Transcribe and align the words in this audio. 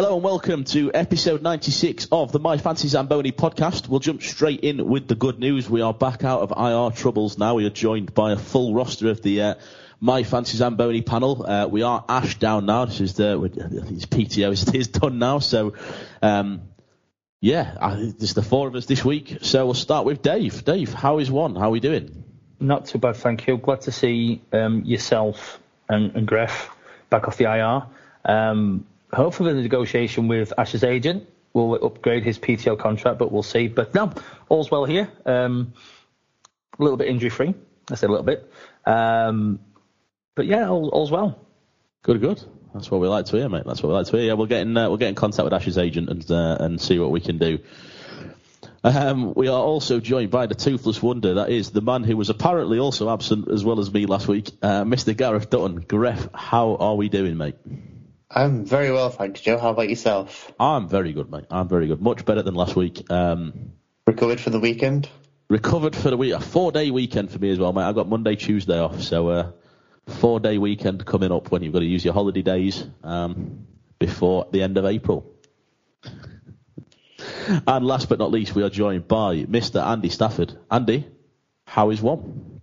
Hello 0.00 0.14
and 0.14 0.24
welcome 0.24 0.64
to 0.64 0.90
episode 0.94 1.42
96 1.42 2.08
of 2.10 2.32
the 2.32 2.38
My 2.38 2.56
Fancy 2.56 2.88
Zamboni 2.88 3.32
podcast. 3.32 3.86
We'll 3.86 4.00
jump 4.00 4.22
straight 4.22 4.60
in 4.60 4.88
with 4.88 5.08
the 5.08 5.14
good 5.14 5.38
news. 5.38 5.68
We 5.68 5.82
are 5.82 5.92
back 5.92 6.24
out 6.24 6.40
of 6.40 6.54
IR 6.56 6.96
troubles 6.96 7.36
now. 7.36 7.56
We 7.56 7.66
are 7.66 7.70
joined 7.70 8.14
by 8.14 8.32
a 8.32 8.38
full 8.38 8.72
roster 8.72 9.10
of 9.10 9.20
the 9.20 9.42
uh, 9.42 9.54
My 10.00 10.22
Fancy 10.22 10.56
Zamboni 10.56 11.02
panel. 11.02 11.44
Uh, 11.44 11.66
we 11.66 11.82
are 11.82 12.02
Ash 12.08 12.38
down 12.38 12.64
now. 12.64 12.86
This 12.86 13.02
is 13.02 13.12
the, 13.12 13.42
it's 13.44 14.06
PTO 14.06 14.52
is, 14.52 14.74
is 14.74 14.88
done 14.88 15.18
now. 15.18 15.38
So, 15.38 15.74
um, 16.22 16.62
yeah, 17.42 17.76
I, 17.78 17.96
there's 17.96 18.32
the 18.32 18.42
four 18.42 18.68
of 18.68 18.76
us 18.76 18.86
this 18.86 19.04
week. 19.04 19.40
So 19.42 19.66
we'll 19.66 19.74
start 19.74 20.06
with 20.06 20.22
Dave. 20.22 20.64
Dave, 20.64 20.94
how 20.94 21.18
is 21.18 21.30
one? 21.30 21.56
How 21.56 21.64
are 21.64 21.70
we 21.72 21.80
doing? 21.80 22.24
Not 22.58 22.86
too 22.86 22.96
bad, 22.96 23.16
thank 23.16 23.46
you. 23.46 23.58
Glad 23.58 23.82
to 23.82 23.92
see 23.92 24.40
um, 24.50 24.82
yourself 24.86 25.60
and, 25.90 26.16
and 26.16 26.26
back 27.10 27.28
off 27.28 27.36
the 27.36 27.44
IR. 27.44 27.82
Um, 28.24 28.86
hopefully 29.12 29.52
the 29.52 29.62
negotiation 29.62 30.28
with 30.28 30.52
Ash's 30.58 30.84
agent 30.84 31.28
will 31.52 31.74
upgrade 31.84 32.22
his 32.22 32.38
PTO 32.38 32.78
contract, 32.78 33.18
but 33.18 33.32
we'll 33.32 33.42
see. 33.42 33.68
But 33.68 33.94
no, 33.94 34.12
all's 34.48 34.70
well 34.70 34.84
here. 34.84 35.10
Um, 35.26 35.72
a 36.78 36.82
little 36.82 36.96
bit 36.96 37.08
injury 37.08 37.30
free. 37.30 37.54
I 37.90 37.94
said 37.94 38.08
a 38.08 38.12
little 38.12 38.26
bit. 38.26 38.50
Um, 38.86 39.60
but 40.34 40.46
yeah, 40.46 40.68
all, 40.68 40.88
all's 40.88 41.10
well. 41.10 41.38
Good, 42.02 42.20
good. 42.20 42.42
That's 42.72 42.90
what 42.90 43.00
we 43.00 43.08
like 43.08 43.26
to 43.26 43.36
hear, 43.36 43.48
mate. 43.48 43.64
That's 43.66 43.82
what 43.82 43.88
we 43.88 43.94
like 43.94 44.06
to 44.06 44.16
hear. 44.16 44.26
Yeah, 44.26 44.32
we'll 44.34 44.46
get 44.46 44.62
in. 44.62 44.76
Uh, 44.76 44.88
we'll 44.88 44.96
get 44.96 45.08
in 45.08 45.16
contact 45.16 45.44
with 45.44 45.52
Ash's 45.52 45.76
agent 45.76 46.08
and 46.08 46.30
uh, 46.30 46.56
and 46.60 46.80
see 46.80 46.98
what 46.98 47.10
we 47.10 47.20
can 47.20 47.38
do. 47.38 47.58
Um, 48.82 49.34
we 49.34 49.48
are 49.48 49.60
also 49.60 50.00
joined 50.00 50.30
by 50.30 50.46
the 50.46 50.54
toothless 50.54 51.02
wonder. 51.02 51.34
That 51.34 51.50
is 51.50 51.70
the 51.70 51.82
man 51.82 52.02
who 52.04 52.16
was 52.16 52.30
apparently 52.30 52.78
also 52.78 53.10
absent 53.10 53.50
as 53.50 53.62
well 53.62 53.78
as 53.80 53.92
me 53.92 54.06
last 54.06 54.26
week, 54.26 54.50
uh, 54.62 54.84
Mr. 54.84 55.14
Gareth 55.14 55.50
Dutton. 55.50 55.80
Gareth, 55.80 56.30
how 56.32 56.76
are 56.76 56.94
we 56.94 57.10
doing, 57.10 57.36
mate? 57.36 57.56
I'm 58.32 58.64
very 58.64 58.92
well, 58.92 59.10
thanks, 59.10 59.40
Joe. 59.40 59.58
How 59.58 59.70
about 59.70 59.88
yourself? 59.88 60.52
I'm 60.60 60.88
very 60.88 61.12
good, 61.12 61.30
mate. 61.30 61.46
I'm 61.50 61.68
very 61.68 61.88
good. 61.88 62.00
Much 62.00 62.24
better 62.24 62.42
than 62.42 62.54
last 62.54 62.76
week. 62.76 63.10
Um, 63.10 63.72
recovered 64.06 64.38
for 64.38 64.50
the 64.50 64.60
weekend? 64.60 65.08
Recovered 65.48 65.96
for 65.96 66.10
the 66.10 66.16
week. 66.16 66.32
A 66.32 66.40
four 66.40 66.70
day 66.70 66.92
weekend 66.92 67.32
for 67.32 67.40
me 67.40 67.50
as 67.50 67.58
well, 67.58 67.72
mate. 67.72 67.82
I've 67.82 67.96
got 67.96 68.08
Monday, 68.08 68.36
Tuesday 68.36 68.78
off, 68.78 69.02
so 69.02 69.28
uh, 69.30 69.50
four 70.06 70.38
day 70.38 70.58
weekend 70.58 71.04
coming 71.04 71.32
up 71.32 71.50
when 71.50 71.62
you've 71.62 71.72
got 71.72 71.80
to 71.80 71.86
use 71.86 72.04
your 72.04 72.14
holiday 72.14 72.42
days 72.42 72.84
um, 73.02 73.66
before 73.98 74.46
the 74.52 74.62
end 74.62 74.78
of 74.78 74.84
April. 74.84 75.34
and 77.66 77.84
last 77.84 78.08
but 78.08 78.20
not 78.20 78.30
least, 78.30 78.54
we 78.54 78.62
are 78.62 78.70
joined 78.70 79.08
by 79.08 79.44
Mr. 79.44 79.84
Andy 79.84 80.08
Stafford. 80.08 80.56
Andy, 80.70 81.04
how 81.66 81.90
is 81.90 82.00
one? 82.00 82.59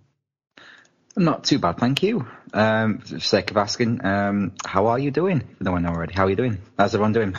Not 1.17 1.43
too 1.43 1.57
bad, 1.57 1.77
thank 1.77 2.03
you. 2.03 2.27
Um, 2.53 2.99
for 2.99 3.15
the 3.15 3.19
sake 3.19 3.49
of 3.49 3.57
asking, 3.57 4.05
um, 4.05 4.53
how 4.63 4.87
are 4.87 4.99
you 4.99 5.09
doing? 5.09 5.43
No 5.59 5.71
one 5.71 5.81
know 5.81 5.89
already. 5.89 6.13
How 6.13 6.25
are 6.27 6.29
you 6.29 6.35
doing? 6.35 6.59
How's 6.77 6.93
everyone 6.93 7.13
doing? 7.13 7.35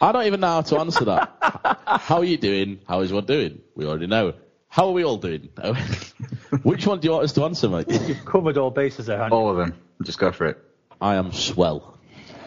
I 0.00 0.10
don't 0.10 0.26
even 0.26 0.40
know 0.40 0.48
how 0.48 0.62
to 0.62 0.80
answer 0.80 1.04
that. 1.04 1.78
how 2.00 2.18
are 2.18 2.24
you 2.24 2.36
doing? 2.38 2.80
How 2.88 3.00
is 3.00 3.12
one 3.12 3.24
doing? 3.24 3.60
We 3.76 3.86
already 3.86 4.08
know. 4.08 4.34
How 4.68 4.88
are 4.88 4.92
we 4.92 5.04
all 5.04 5.16
doing? 5.16 5.50
Which 6.64 6.88
one 6.88 6.98
do 6.98 7.06
you 7.06 7.12
want 7.12 7.24
us 7.24 7.32
to 7.34 7.44
answer, 7.44 7.68
mate? 7.68 7.86
You've 7.88 8.24
covered 8.24 8.58
all 8.58 8.72
bases 8.72 9.06
there, 9.06 9.22
All 9.32 9.48
of 9.48 9.56
them. 9.56 9.74
Just 10.02 10.18
go 10.18 10.32
for 10.32 10.46
it. 10.46 10.58
I 11.00 11.14
am 11.14 11.32
swell. 11.32 11.98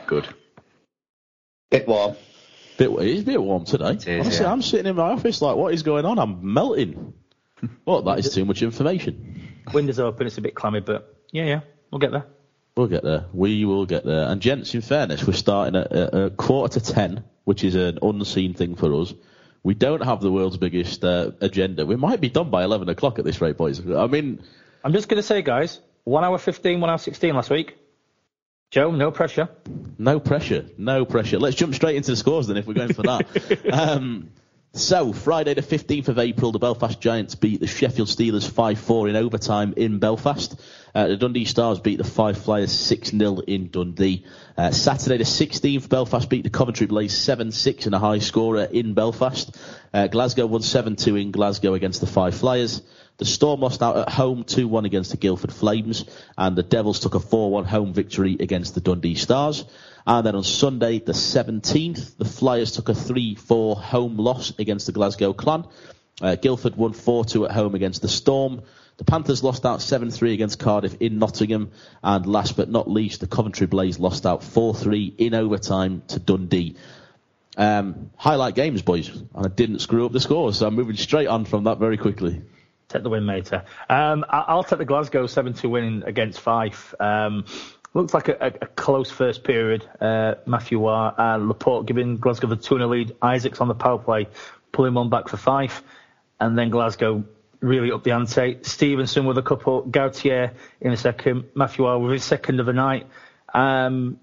Good. 0.05 0.27
Bit 1.71 1.87
warm. 1.87 2.17
Bit, 2.77 2.91
it 2.91 3.07
is 3.07 3.21
a 3.21 3.25
bit 3.25 3.41
warm 3.41 3.63
today. 3.63 3.91
It 3.91 4.07
is, 4.07 4.19
Honestly, 4.25 4.45
yeah. 4.45 4.51
I'm 4.51 4.61
sitting 4.61 4.85
in 4.85 4.97
my 4.97 5.11
office 5.11 5.41
like, 5.41 5.55
what 5.55 5.73
is 5.73 5.83
going 5.83 6.05
on? 6.05 6.19
I'm 6.19 6.53
melting. 6.53 7.13
Well, 7.85 8.01
that 8.03 8.19
is 8.19 8.33
too 8.33 8.45
much 8.45 8.61
information. 8.61 9.63
Windows 9.73 9.99
open, 9.99 10.27
it's 10.27 10.37
a 10.37 10.41
bit 10.41 10.55
clammy, 10.55 10.79
but 10.79 11.15
yeah, 11.31 11.45
yeah, 11.45 11.59
we'll 11.91 11.99
get 11.99 12.11
there. 12.11 12.25
We'll 12.75 12.87
get 12.87 13.03
there. 13.03 13.25
We 13.33 13.65
will 13.65 13.85
get 13.85 14.05
there. 14.05 14.27
And 14.27 14.39
gents, 14.39 14.73
in 14.75 14.81
fairness, 14.81 15.25
we're 15.25 15.33
starting 15.33 15.75
at 15.75 15.91
a, 15.91 16.29
quarter 16.29 16.79
to 16.79 16.93
ten, 16.93 17.23
which 17.43 17.63
is 17.63 17.75
an 17.75 17.97
unseen 18.01 18.53
thing 18.53 18.75
for 18.75 18.93
us. 19.01 19.13
We 19.63 19.73
don't 19.73 20.03
have 20.03 20.21
the 20.21 20.31
world's 20.31 20.57
biggest 20.57 21.03
uh, 21.03 21.31
agenda. 21.41 21.85
We 21.85 21.95
might 21.95 22.21
be 22.21 22.29
done 22.29 22.51
by 22.51 22.63
eleven 22.63 22.87
o'clock 22.89 23.17
at 23.17 23.25
this 23.25 23.41
rate, 23.41 23.57
boys. 23.57 23.79
I 23.79 24.05
mean, 24.05 24.43
I'm 24.83 24.93
just 24.93 25.09
going 25.09 25.17
to 25.17 25.23
say, 25.23 25.41
guys, 25.41 25.79
one 26.03 26.23
hour 26.23 26.37
fifteen, 26.37 26.79
one 26.79 26.91
hour 26.91 26.99
sixteen 26.99 27.33
last 27.33 27.49
week. 27.49 27.75
Joe, 28.69 28.91
no 28.91 29.11
pressure. 29.11 29.49
no 29.97 30.19
pressure, 30.19 30.65
no 30.77 31.05
pressure. 31.05 31.39
Let's 31.39 31.55
jump 31.55 31.73
straight 31.73 31.95
into 31.95 32.11
the 32.11 32.17
scores 32.17 32.47
then, 32.47 32.57
if 32.57 32.67
we're 32.67 32.73
going 32.73 32.93
for 32.93 33.03
that. 33.03 33.69
um, 33.73 34.29
so, 34.77 35.11
Friday 35.11 35.53
the 35.53 35.61
15th 35.61 36.07
of 36.07 36.19
April, 36.19 36.51
the 36.51 36.59
Belfast 36.59 36.99
Giants 36.99 37.35
beat 37.35 37.59
the 37.59 37.67
Sheffield 37.67 38.07
Steelers 38.07 38.49
5-4 38.49 39.09
in 39.09 39.15
overtime 39.15 39.73
in 39.75 39.99
Belfast. 39.99 40.59
Uh, 40.93 41.07
the 41.07 41.17
Dundee 41.17 41.45
Stars 41.45 41.79
beat 41.79 41.97
the 41.97 42.03
Fife 42.03 42.43
Flyers 42.43 42.71
6-0 42.71 43.43
in 43.45 43.69
Dundee. 43.69 44.25
Uh, 44.57 44.71
Saturday 44.71 45.17
the 45.17 45.23
16th, 45.23 45.89
Belfast 45.89 46.29
beat 46.29 46.43
the 46.43 46.49
Coventry 46.49 46.85
Blaze 46.85 47.13
7-6 47.13 47.87
in 47.87 47.93
a 47.93 47.99
high 47.99 48.19
scorer 48.19 48.63
in 48.63 48.93
Belfast. 48.93 49.55
Uh, 49.93 50.07
Glasgow 50.07 50.45
won 50.45 50.61
7-2 50.61 51.21
in 51.21 51.31
Glasgow 51.31 51.73
against 51.73 52.01
the 52.01 52.07
Fife 52.07 52.37
Flyers. 52.37 52.81
The 53.17 53.25
Storm 53.25 53.61
lost 53.61 53.81
out 53.81 53.97
at 53.97 54.09
home 54.09 54.43
2-1 54.43 54.85
against 54.85 55.09
the 55.09 55.17
Guildford 55.17 55.51
Flames, 55.51 56.05
and 56.37 56.55
the 56.55 56.61
Devils 56.61 56.99
took 56.99 57.15
a 57.15 57.19
4-1 57.19 57.65
home 57.65 57.93
victory 57.93 58.37
against 58.39 58.75
the 58.75 58.81
Dundee 58.81 59.15
Stars. 59.15 59.65
And 60.07 60.25
then 60.25 60.35
on 60.35 60.43
Sunday, 60.43 60.99
the 60.99 61.11
17th, 61.11 62.15
the 62.17 62.23
Flyers 62.23 62.71
took 62.71 62.87
a 62.87 62.93
3-4 62.93 63.75
home 63.75 64.15
loss 64.15 64.53
against 64.57 64.85
the 64.85 64.93
Glasgow 64.93 65.33
Clan. 65.33 65.65
Uh, 66.21 66.35
Guildford 66.35 66.77
won 66.77 66.93
4-2 66.93 67.49
at 67.49 67.51
home 67.51 67.75
against 67.75 68.01
the 68.01 68.07
Storm. 68.07 68.61
The 68.95 69.03
Panthers 69.03 69.43
lost 69.43 69.65
out 69.65 69.79
7-3 69.79 70.33
against 70.33 70.59
Cardiff 70.59 70.95
in 71.01 71.19
Nottingham. 71.19 71.71
And 72.01 72.25
last 72.25 72.55
but 72.55 72.69
not 72.69 72.89
least, 72.89 73.19
the 73.19 73.27
Coventry 73.27 73.67
Blaze 73.67 73.99
lost 73.99 74.25
out 74.25 74.41
4-3 74.41 75.13
in 75.17 75.33
overtime 75.35 76.03
to 76.07 76.19
Dundee. 76.19 76.77
Um, 77.57 78.11
highlight 78.15 78.55
games, 78.55 78.81
boys. 78.81 79.09
And 79.09 79.45
I 79.45 79.49
didn't 79.49 79.79
screw 79.79 80.05
up 80.05 80.13
the 80.13 80.21
scores, 80.21 80.57
so 80.57 80.67
I'm 80.67 80.75
moving 80.75 80.95
straight 80.95 81.27
on 81.27 81.43
from 81.43 81.65
that 81.65 81.79
very 81.79 81.97
quickly. 81.97 82.41
Take 82.87 83.03
the 83.03 83.09
win, 83.09 83.25
mate. 83.25 83.51
Um, 83.89 84.23
I'll 84.29 84.63
take 84.63 84.79
the 84.79 84.85
Glasgow 84.85 85.25
7-2 85.27 85.69
win 85.69 86.03
against 86.07 86.39
Fife. 86.39 86.95
Um, 87.01 87.43
looked 87.97 88.13
like 88.13 88.27
a, 88.27 88.37
a, 88.61 88.67
close 88.67 89.09
first 89.09 89.43
period. 89.43 89.83
Uh, 89.99 90.35
Matthew 90.45 90.79
War 90.79 91.13
and 91.17 91.47
Laporte 91.47 91.87
giving 91.87 92.17
Glasgow 92.17 92.47
the 92.47 92.55
2-0 92.55 92.87
lead. 92.89 93.15
Isaacs 93.23 93.59
on 93.59 93.67
the 93.67 93.73
power 93.73 93.97
play, 93.97 94.27
pulling 94.71 94.93
one 94.93 95.09
back 95.09 95.27
for 95.29 95.37
Fife. 95.37 95.81
And 96.39 96.55
then 96.55 96.69
Glasgow 96.69 97.23
really 97.59 97.91
up 97.91 98.03
the 98.03 98.11
ante. 98.11 98.59
Stevenson 98.61 99.25
with 99.25 99.39
a 99.39 99.41
couple. 99.41 99.81
Gautier 99.81 100.53
in 100.79 100.91
a 100.91 100.97
second. 100.97 101.45
Matthew 101.55 101.85
War 101.85 101.99
with 101.99 102.11
his 102.11 102.23
second 102.23 102.59
of 102.59 102.67
the 102.67 102.73
night. 102.73 103.07
Um, 103.53 104.19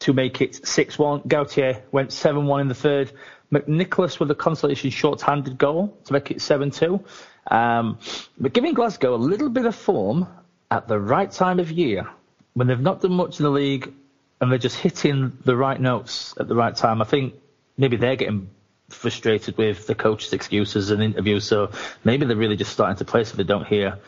to 0.00 0.12
make 0.12 0.40
it 0.40 0.54
6-1. 0.54 1.28
Gautier 1.28 1.80
went 1.92 2.10
7-1 2.10 2.62
in 2.62 2.66
the 2.66 2.74
third. 2.74 3.12
McNicholas 3.52 4.18
with 4.18 4.32
a 4.32 4.34
consolation 4.34 4.90
short-handed 4.90 5.58
goal 5.58 5.96
to 6.06 6.12
make 6.12 6.32
it 6.32 6.38
7-2. 6.38 7.04
Um, 7.46 8.00
but 8.36 8.52
giving 8.52 8.74
Glasgow 8.74 9.14
a 9.14 9.16
little 9.16 9.48
bit 9.48 9.64
of 9.64 9.76
form 9.76 10.26
at 10.72 10.88
the 10.88 10.98
right 10.98 11.30
time 11.30 11.60
of 11.60 11.70
year, 11.70 12.08
when 12.54 12.66
they've 12.66 12.80
not 12.80 13.00
done 13.00 13.12
much 13.12 13.40
in 13.40 13.44
the 13.44 13.50
league 13.50 13.92
and 14.40 14.50
they're 14.50 14.58
just 14.58 14.76
hitting 14.76 15.38
the 15.44 15.56
right 15.56 15.80
notes 15.80 16.34
at 16.38 16.48
the 16.48 16.54
right 16.54 16.74
time, 16.74 17.00
I 17.00 17.04
think 17.04 17.34
maybe 17.76 17.96
they're 17.96 18.16
getting 18.16 18.50
frustrated 18.88 19.56
with 19.56 19.86
the 19.86 19.94
coach's 19.94 20.32
excuses 20.32 20.90
and 20.90 21.02
interviews. 21.02 21.44
So 21.44 21.70
maybe 22.04 22.26
they're 22.26 22.36
really 22.36 22.56
just 22.56 22.72
starting 22.72 22.96
to 22.96 23.04
play 23.04 23.24
so 23.24 23.36
they 23.36 23.44
don't 23.44 23.66
hear 23.66 23.98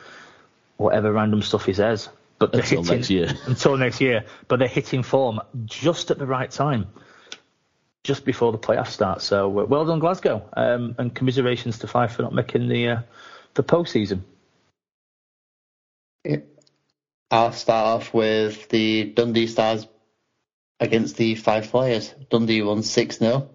whatever 0.76 1.12
random 1.12 1.42
stuff 1.42 1.64
he 1.64 1.72
says. 1.72 2.08
But 2.38 2.52
they're 2.52 2.62
Until 2.62 2.82
hitting, 2.82 2.96
next 2.96 3.10
year. 3.10 3.34
Until 3.46 3.76
next 3.76 4.00
year. 4.00 4.24
But 4.48 4.58
they're 4.58 4.68
hitting 4.68 5.02
form 5.02 5.40
just 5.64 6.10
at 6.10 6.18
the 6.18 6.26
right 6.26 6.50
time, 6.50 6.88
just 8.02 8.24
before 8.24 8.52
the 8.52 8.58
playoffs 8.58 8.88
start. 8.88 9.22
So 9.22 9.60
uh, 9.60 9.64
well 9.64 9.84
done, 9.86 10.00
Glasgow, 10.00 10.46
um, 10.52 10.96
and 10.98 11.14
commiserations 11.14 11.78
to 11.78 11.86
Fife 11.86 12.14
for 12.14 12.22
not 12.22 12.34
making 12.34 12.68
the 12.68 12.88
uh, 12.88 13.00
the 13.54 13.62
postseason. 13.62 14.22
I'll 17.30 17.52
start 17.52 17.86
off 17.86 18.14
with 18.14 18.68
the 18.68 19.04
Dundee 19.04 19.46
Stars 19.46 19.86
against 20.78 21.16
the 21.16 21.34
Fife 21.34 21.70
Flyers. 21.70 22.14
Dundee 22.30 22.62
won 22.62 22.82
6 22.82 23.18
0. 23.18 23.50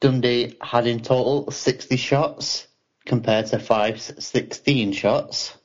Dundee 0.00 0.56
had 0.60 0.86
in 0.86 1.00
total 1.00 1.50
60 1.50 1.96
shots 1.96 2.66
compared 3.06 3.46
to 3.46 3.58
Fife's 3.58 4.12
16 4.24 4.92
shots. 4.92 5.56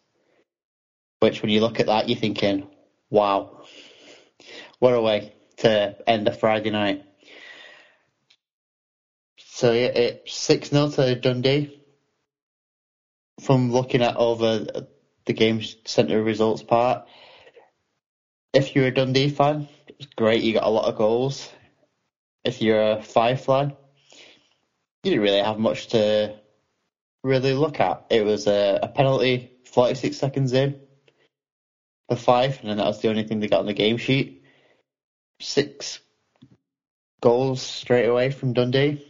Which, 1.19 1.41
when 1.41 1.51
you 1.51 1.61
look 1.61 1.79
at 1.79 1.87
that, 1.87 2.07
you're 2.07 2.17
thinking, 2.17 2.67
wow, 3.09 3.63
what 4.79 4.93
a 4.93 5.01
way 5.01 5.33
to 5.57 5.97
end 6.07 6.27
a 6.27 6.31
Friday 6.31 6.71
night. 6.71 7.05
So 9.37 9.73
yeah, 9.73 9.87
it's 9.87 10.33
6 10.33 10.69
0 10.69 10.89
to 10.91 11.15
Dundee. 11.15 11.77
From 13.41 13.71
looking 13.71 14.01
at 14.01 14.17
over 14.17 14.87
the 15.25 15.33
game's 15.33 15.75
centre 15.85 16.21
results 16.21 16.63
part, 16.63 17.05
if 18.53 18.75
you're 18.75 18.87
a 18.87 18.93
Dundee 18.93 19.29
fan, 19.29 19.67
it's 19.87 20.07
great, 20.15 20.43
you 20.43 20.53
got 20.53 20.63
a 20.63 20.69
lot 20.69 20.85
of 20.85 20.95
goals. 20.95 21.49
If 22.43 22.61
you're 22.61 22.93
a 22.93 23.01
Fife 23.01 23.45
fan, 23.45 23.73
you 25.03 25.11
didn't 25.11 25.21
really 25.21 25.41
have 25.41 25.57
much 25.59 25.87
to 25.87 26.35
really 27.23 27.53
look 27.53 27.79
at. 27.79 28.05
It 28.09 28.25
was 28.25 28.47
a, 28.47 28.79
a 28.81 28.87
penalty 28.87 29.51
46 29.65 30.17
seconds 30.17 30.53
in 30.53 30.79
for 32.09 32.15
Fife, 32.15 32.59
and 32.61 32.69
then 32.69 32.77
that 32.77 32.87
was 32.87 32.99
the 32.99 33.09
only 33.09 33.23
thing 33.23 33.39
they 33.39 33.47
got 33.47 33.59
on 33.59 33.67
the 33.67 33.73
game 33.73 33.97
sheet. 33.97 34.43
Six 35.39 35.99
goals 37.21 37.61
straight 37.61 38.07
away 38.07 38.31
from 38.31 38.53
Dundee. 38.53 39.05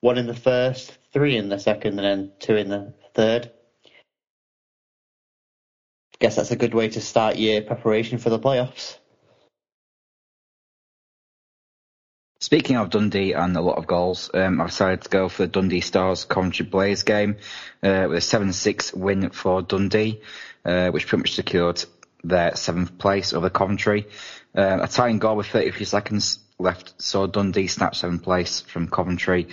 One 0.00 0.18
in 0.18 0.26
the 0.26 0.34
first, 0.34 0.96
three 1.12 1.36
in 1.36 1.48
the 1.48 1.58
second, 1.58 1.98
and 1.98 2.04
then 2.04 2.32
two 2.40 2.56
in 2.56 2.68
the 2.68 2.94
third. 3.14 3.50
Guess 6.22 6.36
that's 6.36 6.52
a 6.52 6.56
good 6.56 6.72
way 6.72 6.88
to 6.88 7.00
start 7.00 7.34
your 7.34 7.62
preparation 7.62 8.18
for 8.18 8.30
the 8.30 8.38
playoffs. 8.38 8.96
Speaking 12.38 12.76
of 12.76 12.90
Dundee 12.90 13.32
and 13.32 13.56
a 13.56 13.60
lot 13.60 13.76
of 13.76 13.88
goals, 13.88 14.30
um, 14.32 14.60
I've 14.60 14.68
decided 14.68 15.00
to 15.02 15.08
go 15.08 15.28
for 15.28 15.42
the 15.42 15.48
Dundee 15.48 15.80
Stars 15.80 16.24
Coventry 16.24 16.64
Blaze 16.64 17.02
game 17.02 17.38
uh, 17.82 18.06
with 18.08 18.18
a 18.18 18.20
7-6 18.20 18.94
win 18.94 19.30
for 19.30 19.62
Dundee, 19.62 20.20
uh, 20.64 20.92
which 20.92 21.08
pretty 21.08 21.22
much 21.22 21.34
secured 21.34 21.84
their 22.22 22.54
seventh 22.54 22.98
place 22.98 23.32
over 23.32 23.50
Coventry. 23.50 24.06
Uh, 24.56 24.78
a 24.80 24.86
tying 24.86 25.18
goal 25.18 25.34
with 25.34 25.48
33 25.48 25.84
seconds 25.84 26.38
left 26.60 27.02
saw 27.02 27.26
Dundee 27.26 27.66
snap 27.66 27.96
seventh 27.96 28.22
place 28.22 28.60
from 28.60 28.86
Coventry. 28.86 29.48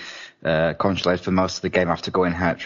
Uh, 0.45 0.75
Coventry 0.75 1.13
led 1.13 1.21
for 1.21 1.31
most 1.31 1.55
of 1.55 1.61
the 1.63 1.69
game 1.69 1.89
after 1.89 2.11
going 2.11 2.33
ahead 2.33 2.59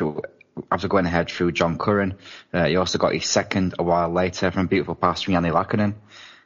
after 0.71 0.87
going 0.87 1.05
ahead 1.05 1.29
through 1.29 1.51
John 1.51 1.77
Curran. 1.77 2.15
Uh, 2.53 2.65
he 2.65 2.75
also 2.75 2.97
got 2.97 3.13
his 3.13 3.25
second 3.25 3.75
a 3.79 3.83
while 3.83 4.09
later 4.09 4.51
from 4.51 4.65
a 4.65 4.69
beautiful 4.69 4.95
pass 4.95 5.21
from 5.21 5.33
Janne 5.33 5.51
Laakkonen. 5.51 5.95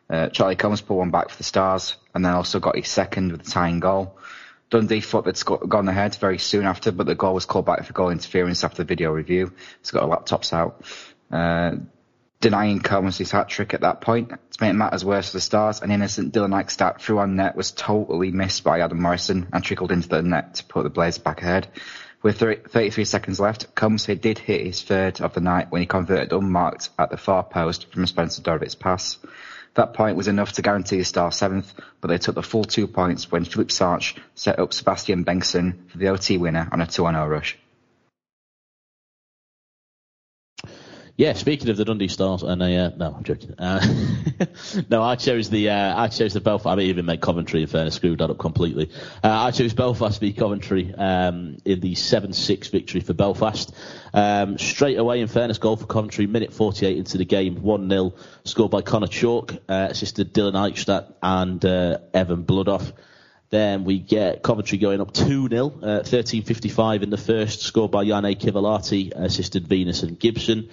Uh, 0.09 0.29
Charlie 0.29 0.55
Combs 0.55 0.81
put 0.81 0.95
one 0.95 1.11
back 1.11 1.29
for 1.29 1.37
the 1.37 1.43
Stars 1.43 1.95
and 2.15 2.23
then 2.23 2.33
also 2.33 2.59
got 2.59 2.75
his 2.75 2.87
second 2.87 3.31
with 3.31 3.43
the 3.43 3.51
tying 3.51 3.79
goal. 3.79 4.17
Dundee 4.69 5.01
thought 5.01 5.25
they'd 5.25 5.69
gone 5.69 5.87
ahead 5.87 6.15
very 6.15 6.37
soon 6.37 6.65
after, 6.65 6.91
but 6.91 7.05
the 7.05 7.15
goal 7.15 7.33
was 7.33 7.45
called 7.45 7.65
back 7.65 7.85
for 7.85 7.93
goal 7.93 8.09
interference 8.09 8.63
after 8.63 8.77
the 8.77 8.87
video 8.87 9.11
review. 9.11 9.53
He's 9.79 9.91
got 9.91 10.03
a 10.03 10.07
laptops 10.07 10.51
out. 10.51 10.83
Uh, 11.31 11.77
denying 12.39 12.79
Combs 12.79 13.17
his 13.17 13.31
hat 13.31 13.49
trick 13.49 13.73
at 13.73 13.81
that 13.81 14.01
point 14.01 14.29
to 14.29 14.37
make 14.61 14.75
matters 14.75 15.05
worse 15.05 15.29
for 15.31 15.37
the 15.37 15.41
Stars. 15.41 15.81
An 15.81 15.91
innocent 15.91 16.33
Dylan 16.33 16.53
Eichstadt 16.53 17.01
through 17.01 17.19
on 17.19 17.35
net 17.35 17.55
was 17.55 17.71
totally 17.71 18.31
missed 18.31 18.63
by 18.63 18.81
Adam 18.81 19.01
Morrison 19.01 19.47
and 19.53 19.63
trickled 19.63 19.91
into 19.91 20.09
the 20.09 20.21
net 20.21 20.55
to 20.55 20.63
put 20.65 20.83
the 20.83 20.89
Blazers 20.89 21.19
back 21.19 21.41
ahead. 21.41 21.67
With 22.23 22.39
33 22.39 23.05
seconds 23.05 23.39
left, 23.39 23.75
Combs 23.75 24.07
did 24.07 24.39
hit 24.39 24.65
his 24.65 24.81
third 24.81 25.21
of 25.21 25.33
the 25.33 25.41
night 25.41 25.67
when 25.69 25.81
he 25.81 25.85
converted 25.85 26.33
unmarked 26.33 26.89
at 26.97 27.11
the 27.11 27.17
far 27.17 27.43
post 27.43 27.91
from 27.93 28.07
Spencer 28.07 28.41
Dorowitz 28.41 28.77
pass. 28.77 29.17
That 29.75 29.93
point 29.93 30.17
was 30.17 30.27
enough 30.27 30.53
to 30.53 30.63
guarantee 30.63 31.03
Star 31.03 31.31
seventh, 31.31 31.73
but 32.01 32.07
they 32.07 32.17
took 32.17 32.33
the 32.33 32.41
full 32.41 32.63
two 32.63 32.87
points 32.87 33.31
when 33.31 33.45
Filip 33.45 33.69
Sarch 33.69 34.15
set 34.33 34.57
up 34.57 34.73
Sebastian 34.73 35.23
Bengtsson 35.23 35.89
for 35.91 35.99
the 35.99 36.07
OT 36.07 36.39
winner 36.39 36.67
on 36.71 36.81
a 36.81 36.87
2-0 36.87 37.29
rush. 37.29 37.57
Yeah, 41.17 41.33
speaking 41.33 41.67
of 41.69 41.77
the 41.77 41.83
Dundee 41.83 42.09
Stars, 42.09 42.43
and 42.43 42.61
uh, 42.61 42.89
no, 42.95 43.15
I'm 43.17 43.23
joking. 43.23 43.55
Uh, 43.57 43.83
no, 44.89 45.01
I 45.01 45.15
chose 45.15 45.49
the 45.49 45.71
uh, 45.71 45.99
I 45.99 46.09
chose 46.09 46.33
the 46.33 46.41
Belfast. 46.41 46.71
I 46.71 46.75
mean, 46.75 46.89
even 46.89 47.07
make 47.07 47.21
Coventry 47.21 47.63
in 47.63 47.67
fairness 47.67 47.95
screwed 47.95 48.19
that 48.19 48.29
up 48.29 48.37
completely. 48.37 48.91
Uh, 49.23 49.45
I 49.45 49.49
chose 49.49 49.73
Belfast 49.73 50.19
v 50.19 50.31
Coventry 50.33 50.93
um, 50.93 51.57
in 51.65 51.79
the 51.79 51.95
seven 51.95 52.33
six 52.33 52.67
victory 52.67 53.01
for 53.01 53.15
Belfast. 53.15 53.73
Um, 54.13 54.59
straight 54.59 54.99
away, 54.99 55.19
in 55.19 55.27
fairness, 55.27 55.57
goal 55.57 55.75
for 55.75 55.87
Coventry, 55.87 56.27
minute 56.27 56.53
48 56.53 56.95
into 56.95 57.17
the 57.17 57.25
game, 57.25 57.63
one 57.63 57.89
0 57.89 58.13
scored 58.43 58.69
by 58.69 58.83
Connor 58.83 59.07
Chalk, 59.07 59.55
uh, 59.67 59.87
assisted 59.89 60.35
Dylan 60.35 60.53
Eichstadt 60.53 61.15
and 61.23 61.65
uh, 61.65 61.97
Evan 62.13 62.43
Bloodoff. 62.43 62.93
Then 63.49 63.85
we 63.85 63.97
get 63.97 64.43
Coventry 64.43 64.77
going 64.77 65.01
up 65.01 65.13
2 65.13 65.49
0, 65.49 65.69
13.55 65.69 67.01
in 67.01 67.09
the 67.09 67.17
first, 67.17 67.61
scored 67.61 67.89
by 67.89 68.05
Janne 68.05 68.39
Kivilahti, 68.39 69.13
assisted 69.15 69.67
Venus 69.67 70.03
and 70.03 70.19
Gibson. 70.19 70.69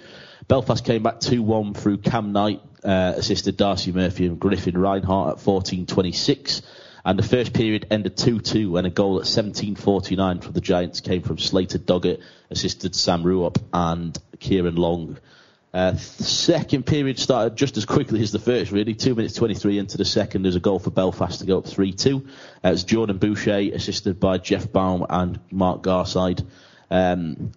Belfast 0.47 0.83
came 0.83 1.03
back 1.03 1.19
2-1 1.19 1.75
through 1.75 1.97
Cam 1.99 2.31
Knight, 2.31 2.61
uh, 2.83 3.13
assisted 3.15 3.57
Darcy 3.57 3.91
Murphy 3.91 4.25
and 4.25 4.39
Griffin 4.39 4.77
Reinhart 4.77 5.37
at 5.37 5.43
14.26. 5.43 6.61
And 7.03 7.19
the 7.19 7.23
first 7.23 7.53
period 7.53 7.85
ended 7.91 8.17
2-2 8.17 8.77
and 8.77 8.87
a 8.87 8.89
goal 8.89 9.19
at 9.19 9.25
17.49 9.25 10.43
for 10.43 10.51
the 10.51 10.61
Giants 10.61 11.01
came 11.01 11.21
from 11.21 11.37
Slater 11.37 11.77
Doggett, 11.77 12.21
assisted 12.49 12.95
Sam 12.95 13.23
Ruopp 13.23 13.61
and 13.71 14.17
Kieran 14.39 14.75
Long. 14.75 15.17
Uh, 15.71 15.93
second 15.97 16.85
period 16.85 17.19
started 17.19 17.57
just 17.57 17.75
as 17.75 17.85
quickly 17.85 18.21
as 18.21 18.31
the 18.31 18.39
first, 18.39 18.71
really. 18.71 18.95
Two 18.95 19.13
minutes 19.13 19.33
23 19.35 19.77
into 19.77 19.97
the 19.97 20.05
second, 20.05 20.43
there's 20.43 20.55
a 20.55 20.59
goal 20.61 20.79
for 20.79 20.89
Belfast 20.89 21.39
to 21.41 21.45
go 21.45 21.57
up 21.57 21.65
3-2. 21.65 22.25
Uh, 22.25 22.69
it's 22.69 22.83
Jordan 22.85 23.17
Boucher, 23.17 23.75
assisted 23.75 24.19
by 24.19 24.37
Jeff 24.37 24.71
Baum 24.71 25.05
and 25.09 25.39
Mark 25.51 25.83
Garside. 25.83 26.45
Um, 26.89 27.51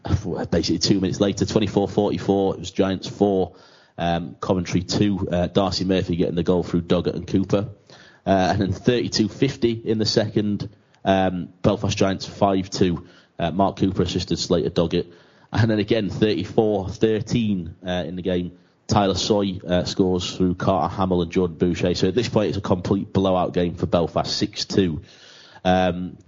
basically, 0.50 0.78
two 0.78 1.00
minutes 1.00 1.20
later, 1.20 1.44
24-44, 1.44 2.54
it 2.54 2.58
was 2.60 2.70
Giants 2.70 3.08
4, 3.08 3.54
um, 3.98 4.36
Coventry 4.40 4.82
2, 4.82 5.28
uh, 5.30 5.46
Darcy 5.48 5.84
Murphy 5.84 6.16
getting 6.16 6.34
the 6.34 6.42
goal 6.42 6.62
through 6.62 6.82
Doggett 6.82 7.14
and 7.14 7.26
Cooper. 7.26 7.68
Uh, 8.26 8.48
and 8.52 8.60
then 8.60 8.72
32-50 8.72 9.84
in 9.84 9.98
the 9.98 10.06
second, 10.06 10.68
um, 11.04 11.48
Belfast 11.62 11.96
Giants 11.96 12.28
5-2, 12.28 13.06
uh, 13.38 13.50
Mark 13.50 13.78
Cooper 13.78 14.02
assisted 14.02 14.38
Slater 14.38 14.70
Doggett. 14.70 15.12
And 15.52 15.70
then 15.70 15.78
again, 15.78 16.10
34-13 16.10 17.74
uh, 17.86 17.90
in 18.06 18.16
the 18.16 18.22
game, 18.22 18.58
Tyler 18.86 19.14
Soy 19.14 19.60
uh, 19.66 19.84
scores 19.84 20.34
through 20.34 20.54
Carter 20.54 20.94
Hamill 20.94 21.22
and 21.22 21.30
Jordan 21.30 21.56
Boucher. 21.56 21.94
So 21.94 22.08
at 22.08 22.14
this 22.14 22.28
point, 22.28 22.48
it's 22.48 22.58
a 22.58 22.62
complete 22.62 23.12
blowout 23.12 23.52
game 23.52 23.74
for 23.74 23.86
Belfast, 23.86 24.42
6-2. 24.42 25.02
Um, 25.64 26.18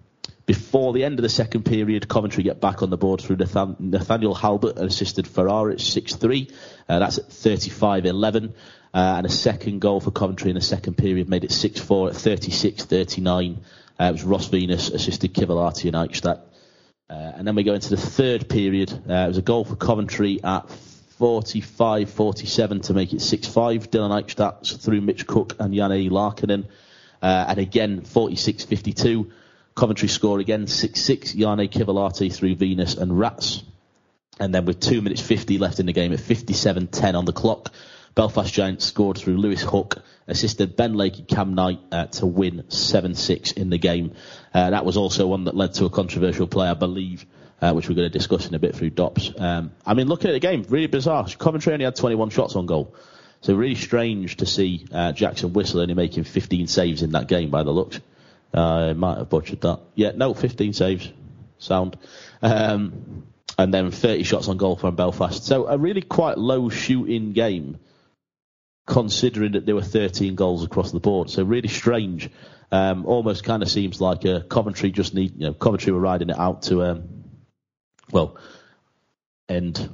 before 0.51 0.93
the 0.93 1.05
end 1.05 1.17
of 1.17 1.23
the 1.23 1.29
second 1.29 1.63
period, 1.63 2.09
Coventry 2.09 2.43
get 2.43 2.61
back 2.61 2.83
on 2.83 2.91
the 2.91 2.97
board 2.97 3.21
through 3.21 3.37
Nathan- 3.37 3.77
Nathaniel 3.79 4.35
Halbert 4.35 4.79
and 4.79 4.89
assisted 4.89 5.29
Ferrara 5.29 5.75
at 5.75 5.79
6-3. 5.79 6.51
Uh, 6.89 6.99
that's 6.99 7.19
at 7.19 7.29
35-11. 7.29 8.53
Uh, 8.93 9.15
and 9.19 9.27
a 9.27 9.29
second 9.29 9.81
goal 9.81 10.01
for 10.01 10.11
Coventry 10.11 10.51
in 10.51 10.57
the 10.57 10.61
second 10.61 10.95
period 10.95 11.29
made 11.29 11.45
it 11.45 11.51
6-4 11.51 12.09
at 12.09 12.17
36-39. 12.17 13.59
Uh, 14.01 14.05
it 14.07 14.11
was 14.11 14.25
Ross 14.25 14.49
Venus 14.49 14.89
assisted 14.89 15.35
Kivilahti 15.35 15.85
and 15.85 15.95
Eichstadt. 15.95 16.41
Uh, 17.09 17.13
and 17.37 17.47
then 17.47 17.55
we 17.55 17.63
go 17.63 17.75
into 17.75 17.91
the 17.91 17.97
third 17.97 18.49
period. 18.49 18.91
Uh, 19.09 19.13
it 19.13 19.29
was 19.29 19.39
a 19.39 19.43
goal 19.43 19.65
for 19.65 19.77
Coventry 19.77 20.41
at 20.43 20.67
45-47 21.21 22.87
to 22.87 22.93
make 22.93 23.13
it 23.13 23.21
6-5. 23.21 23.87
Dylan 23.87 24.11
Eichstadt 24.21 24.83
through 24.83 25.01
Mitch 25.01 25.29
Cook 25.29 25.55
and 25.61 25.73
Janne 25.73 26.11
Laakkonen. 26.11 26.65
Uh, 27.23 27.45
and 27.47 27.61
again, 27.61 28.01
46-52. 28.01 29.31
Coventry 29.75 30.09
score 30.09 30.41
again, 30.41 30.67
6-6. 30.67 31.37
Janne 31.37 31.71
Kivilahti 31.71 32.33
through 32.33 32.57
Venus 32.57 32.95
and 32.95 33.19
Rats. 33.19 33.63
And 34.39 34.55
then 34.55 34.65
with 34.65 34.81
2 34.81 35.03
minutes 35.03 35.21
50 35.21 35.59
left 35.59 35.81
in 35.81 35.87
the 35.87 35.93
game 35.93 36.13
at 36.13 36.19
57-10 36.19 37.15
on 37.15 37.25
the 37.25 37.33
clock, 37.33 37.73
Belfast 38.15 38.53
Giants 38.53 38.85
scored 38.87 39.19
through 39.19 39.37
Lewis 39.37 39.63
Hook, 39.63 40.03
assisted 40.27 40.77
Ben 40.77 40.95
Lake 40.95 41.19
and 41.19 41.29
Cam 41.29 41.55
Knight 41.55 41.81
uh, 41.93 42.07
to 42.07 42.27
win 42.27 42.65
7-6 42.69 43.57
in 43.57 43.71
the 43.71 43.79
game. 43.79 44.15
Uh, 44.53 44.71
that 44.71 44.85
was 44.85 44.97
also 44.97 45.27
one 45.27 45.45
that 45.45 45.55
led 45.55 45.75
to 45.75 45.85
a 45.85 45.91
controversial 45.91 46.47
play, 46.47 46.69
I 46.69 46.75
believe, 46.75 47.27
uh, 47.61 47.73
which 47.73 47.89
we're 47.89 47.95
going 47.95 48.11
to 48.11 48.19
discuss 48.19 48.49
in 48.49 48.55
a 48.55 48.59
bit 48.59 48.75
through 48.75 48.91
DOPS. 48.91 49.33
Um, 49.39 49.73
I 49.87 49.95
mean, 49.95 50.09
looking 50.09 50.31
at 50.31 50.33
the 50.33 50.41
game, 50.41 50.65
really 50.69 50.87
bizarre. 50.87 51.27
Coventry 51.39 51.73
only 51.73 51.85
had 51.85 51.97
21 51.97 52.31
shots 52.31 52.57
on 52.57 52.67
goal. 52.67 52.95
So 53.43 53.55
really 53.55 53.75
strange 53.75 54.37
to 54.39 54.47
see 54.47 54.87
uh, 54.93 55.13
Jackson 55.13 55.53
Whistle 55.53 55.81
only 55.81 55.95
making 55.95 56.25
15 56.25 56.67
saves 56.67 57.03
in 57.03 57.13
that 57.13 57.27
game 57.29 57.51
by 57.51 57.63
the 57.63 57.71
looks. 57.71 58.01
I 58.53 58.93
might 58.95 59.19
have 59.19 59.29
butchered 59.29 59.61
that. 59.63 59.81
Yeah, 59.95 60.13
no, 60.15 60.35
15 60.35 60.73
saves. 60.73 61.13
Sound. 61.59 61.97
Um, 62.43 63.25
and 63.59 63.73
then 63.73 63.91
30 63.91 64.23
shots 64.23 64.49
on 64.49 64.57
goal 64.57 64.77
from 64.77 64.97
Belfast. 64.97 65.45
So 65.45 65.67
a 65.69 65.77
really 65.77 66.03
quite 66.03 66.39
low 66.39 66.69
shooting 66.69 67.33
game, 67.33 67.79
considering 68.87 69.53
that 69.53 69.67
there 69.67 69.75
were 69.75 69.83
13 69.83 70.35
goals 70.35 70.65
across 70.65 70.91
the 70.91 71.01
board. 71.01 71.31
So 71.31 71.45
really 71.45 71.69
strange. 71.69 72.31
Um, 72.73 73.05
almost 73.05 73.45
kind 73.45 73.63
of 73.63 73.71
seems 73.71 74.01
like 74.01 74.25
a 74.25 74.43
Coventry 74.43 74.91
just 74.91 75.13
need, 75.13 75.35
you 75.35 75.47
know, 75.47 75.55
Coventry 75.55 75.93
were 75.93 76.01
riding 76.01 76.31
it 76.31 76.39
out 76.39 76.63
to, 76.63 76.85
um, 76.85 77.25
well, 78.13 78.37
end 79.49 79.89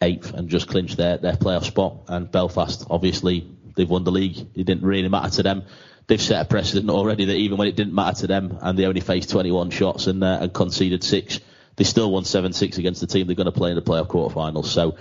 eighth 0.00 0.32
and 0.32 0.48
just 0.48 0.68
clinch 0.68 0.96
their, 0.96 1.18
their 1.18 1.34
playoff 1.34 1.64
spot. 1.64 2.04
And 2.08 2.30
Belfast, 2.30 2.86
obviously, 2.88 3.46
they've 3.76 3.90
won 3.90 4.04
the 4.04 4.12
league. 4.12 4.38
It 4.54 4.64
didn't 4.64 4.84
really 4.84 5.08
matter 5.08 5.30
to 5.36 5.42
them 5.42 5.64
they've 6.06 6.20
set 6.20 6.44
a 6.44 6.48
precedent 6.48 6.90
already 6.90 7.26
that 7.26 7.36
even 7.36 7.58
when 7.58 7.68
it 7.68 7.76
didn't 7.76 7.94
matter 7.94 8.20
to 8.20 8.26
them 8.26 8.58
and 8.60 8.78
they 8.78 8.86
only 8.86 9.00
faced 9.00 9.30
21 9.30 9.70
shots 9.70 10.06
and, 10.06 10.22
uh, 10.22 10.38
and 10.42 10.52
conceded 10.52 11.04
six, 11.04 11.40
they 11.76 11.84
still 11.84 12.10
won 12.10 12.24
7-6 12.24 12.78
against 12.78 13.00
the 13.00 13.06
team 13.06 13.26
they're 13.26 13.36
going 13.36 13.46
to 13.46 13.52
play 13.52 13.70
in 13.70 13.76
the 13.76 13.82
playoff 13.82 14.08
quarterfinals. 14.08 14.66
So, 14.66 14.96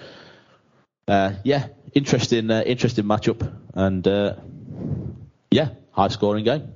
uh, 1.07 1.33
yeah, 1.43 1.67
interesting, 1.93 2.49
uh, 2.49 2.63
interesting 2.65 3.05
matchup 3.05 3.53
and, 3.73 4.07
uh, 4.07 4.35
yeah, 5.49 5.69
high 5.91 6.07
scoring 6.07 6.45
game. 6.45 6.73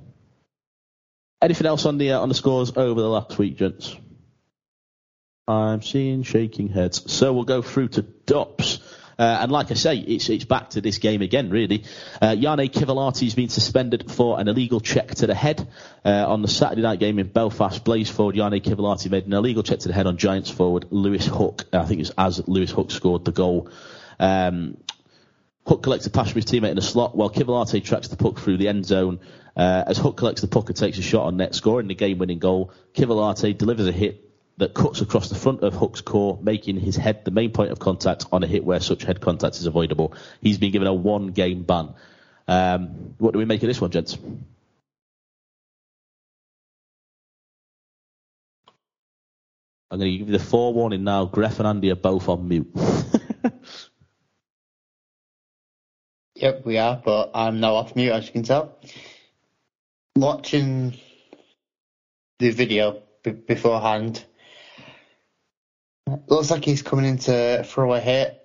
Anything 1.40 1.66
else 1.66 1.86
on 1.86 1.98
the, 1.98 2.12
uh, 2.12 2.20
on 2.20 2.28
the 2.28 2.34
scores 2.34 2.72
over 2.76 3.00
the 3.00 3.08
last 3.08 3.38
week, 3.38 3.56
gents? 3.56 3.96
I'm 5.48 5.82
seeing 5.82 6.24
shaking 6.24 6.68
heads. 6.68 7.12
So 7.12 7.32
we'll 7.32 7.44
go 7.44 7.62
through 7.62 7.88
to 7.88 8.02
DOPS. 8.02 8.80
Uh, 9.18 9.38
and 9.40 9.50
like 9.50 9.70
I 9.70 9.74
say, 9.74 9.96
it's, 9.96 10.28
it's 10.28 10.44
back 10.44 10.70
to 10.70 10.80
this 10.80 10.98
game 10.98 11.22
again, 11.22 11.50
really. 11.50 11.84
Uh, 12.20 12.32
Janne 12.32 12.70
Kivilahti's 12.70 13.34
been 13.34 13.48
suspended 13.48 14.10
for 14.10 14.38
an 14.38 14.48
illegal 14.48 14.80
check 14.80 15.14
to 15.16 15.26
the 15.26 15.34
head. 15.34 15.66
Uh, 16.04 16.24
on 16.28 16.42
the 16.42 16.48
Saturday 16.48 16.82
night 16.82 16.98
game 17.00 17.18
in 17.18 17.26
Belfast, 17.26 17.82
Blaze 17.84 18.10
forward 18.10 18.36
Janne 18.36 18.62
Kivilahti 18.62 19.10
made 19.10 19.26
an 19.26 19.32
illegal 19.32 19.62
check 19.62 19.78
to 19.80 19.88
the 19.88 19.94
head 19.94 20.06
on 20.06 20.16
Giants 20.16 20.50
forward 20.50 20.86
Lewis 20.90 21.26
Hook. 21.26 21.64
I 21.72 21.84
think 21.84 22.00
it 22.00 22.08
was 22.08 22.12
as 22.18 22.46
Lewis 22.46 22.70
Hook 22.70 22.90
scored 22.90 23.24
the 23.24 23.32
goal. 23.32 23.70
Um, 24.20 24.76
Hook 25.66 25.82
collects 25.82 26.06
a 26.06 26.10
pass 26.10 26.30
from 26.30 26.40
his 26.40 26.44
teammate 26.44 26.70
in 26.70 26.76
the 26.76 26.82
slot 26.82 27.16
while 27.16 27.30
Kivilahti 27.30 27.82
tracks 27.82 28.08
the 28.08 28.16
puck 28.16 28.38
through 28.38 28.58
the 28.58 28.68
end 28.68 28.86
zone 28.86 29.20
Uh, 29.56 29.84
as 29.86 29.96
Hook 29.96 30.18
collects 30.18 30.42
the 30.42 30.48
puck 30.48 30.68
and 30.68 30.76
takes 30.76 30.98
a 30.98 31.02
shot 31.02 31.24
on 31.24 31.38
net, 31.38 31.54
scoring 31.54 31.88
the 31.88 31.94
game-winning 31.94 32.38
goal, 32.38 32.72
Kivilahti 32.94 33.56
delivers 33.56 33.86
a 33.86 33.92
hit 33.92 34.25
that 34.58 34.74
cuts 34.74 35.00
across 35.00 35.28
the 35.28 35.34
front 35.34 35.62
of 35.62 35.74
Hook's 35.74 36.00
core, 36.00 36.38
making 36.42 36.80
his 36.80 36.96
head 36.96 37.24
the 37.24 37.30
main 37.30 37.52
point 37.52 37.72
of 37.72 37.78
contact 37.78 38.26
on 38.32 38.42
a 38.42 38.46
hit 38.46 38.64
where 38.64 38.80
such 38.80 39.02
head 39.02 39.20
contact 39.20 39.56
is 39.56 39.66
avoidable. 39.66 40.14
He's 40.40 40.58
been 40.58 40.72
given 40.72 40.88
a 40.88 40.94
one-game 40.94 41.64
ban. 41.64 41.94
Um, 42.48 43.14
what 43.18 43.32
do 43.32 43.38
we 43.38 43.44
make 43.44 43.62
of 43.62 43.68
this 43.68 43.80
one, 43.80 43.90
gents? 43.90 44.16
I'm 49.90 49.98
going 49.98 50.10
to 50.10 50.18
give 50.18 50.28
you 50.28 50.38
the 50.38 50.44
forewarning 50.44 51.04
now. 51.04 51.26
Greff 51.26 51.58
and 51.58 51.68
Andy 51.68 51.90
are 51.90 51.96
both 51.96 52.28
on 52.28 52.48
mute. 52.48 52.74
Yep, 56.36 56.66
we 56.66 56.76
are, 56.76 57.00
but 57.02 57.30
I'm 57.34 57.60
now 57.60 57.76
off 57.76 57.96
mute, 57.96 58.12
as 58.12 58.26
you 58.26 58.32
can 58.32 58.42
tell. 58.42 58.76
Watching 60.14 60.98
the 62.38 62.50
video 62.50 63.02
beforehand, 63.22 64.22
looks 66.28 66.50
like 66.50 66.64
he's 66.64 66.82
coming 66.82 67.04
in 67.04 67.18
to 67.18 67.64
throw 67.64 67.92
a 67.94 68.00
hit, 68.00 68.40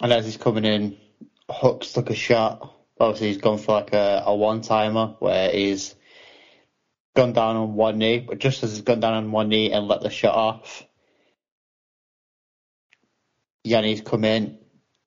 and 0.00 0.12
as 0.12 0.24
he's 0.24 0.36
coming 0.36 0.64
in, 0.64 0.96
Hooks 1.48 1.92
took 1.92 2.10
a 2.10 2.14
shot. 2.14 2.74
Obviously, 2.98 3.28
he's 3.28 3.38
gone 3.38 3.58
for 3.58 3.72
like 3.72 3.92
a, 3.92 4.22
a 4.26 4.34
one 4.34 4.60
timer 4.60 5.14
where 5.18 5.50
he's 5.50 5.94
gone 7.14 7.32
down 7.32 7.56
on 7.56 7.74
one 7.74 7.98
knee, 7.98 8.18
but 8.18 8.38
just 8.38 8.62
as 8.62 8.72
he's 8.72 8.82
gone 8.82 9.00
down 9.00 9.14
on 9.14 9.32
one 9.32 9.48
knee 9.48 9.72
and 9.72 9.88
let 9.88 10.00
the 10.00 10.10
shot 10.10 10.34
off, 10.34 10.84
Janne's 13.66 14.00
come 14.00 14.24
in 14.24 14.58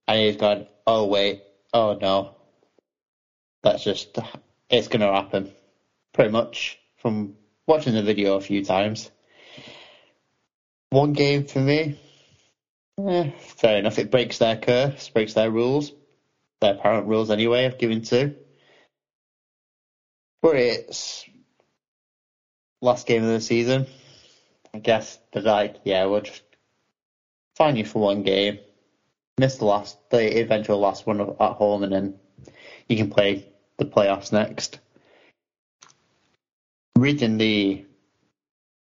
and 0.07 0.19
he's 0.19 0.35
gone, 0.35 0.67
oh 0.85 1.05
wait, 1.07 1.43
oh 1.73 1.97
no, 1.99 2.35
that's 3.61 3.83
just, 3.83 4.17
it's 4.69 4.87
going 4.87 5.01
to 5.01 5.13
happen. 5.13 5.51
Pretty 6.13 6.31
much 6.31 6.79
from 6.97 7.35
watching 7.65 7.93
the 7.93 8.03
video 8.03 8.35
a 8.35 8.41
few 8.41 8.63
times. 8.63 9.09
One 10.93 11.13
game 11.13 11.45
for 11.45 11.57
me, 11.57 11.99
eh, 13.03 13.31
fair 13.39 13.79
enough. 13.79 13.97
It 13.97 14.11
breaks 14.11 14.37
their 14.37 14.55
curse, 14.55 15.09
breaks 15.09 15.33
their 15.33 15.49
rules, 15.49 15.91
their 16.61 16.75
apparent 16.75 17.07
rules 17.07 17.31
anyway 17.31 17.65
of 17.65 17.79
giving 17.79 18.03
two. 18.03 18.35
But 20.43 20.55
it's 20.55 21.25
last 22.79 23.07
game 23.07 23.23
of 23.23 23.29
the 23.29 23.41
season. 23.41 23.87
I 24.71 24.77
guess 24.77 25.17
they're 25.31 25.41
like, 25.41 25.77
yeah, 25.83 26.05
we'll 26.05 26.21
just 26.21 26.43
fine 27.55 27.75
you 27.75 27.85
for 27.85 27.97
one 27.97 28.21
game. 28.21 28.59
Miss 29.39 29.57
the 29.57 29.65
last, 29.65 29.97
the 30.11 30.41
eventual 30.41 30.77
last 30.77 31.07
one 31.07 31.21
at 31.21 31.53
home, 31.53 31.81
and 31.81 31.91
then 31.91 32.19
you 32.87 32.97
can 32.97 33.09
play 33.09 33.51
the 33.79 33.85
playoffs 33.85 34.31
next. 34.31 34.77
Reading 36.95 37.39
the 37.39 37.83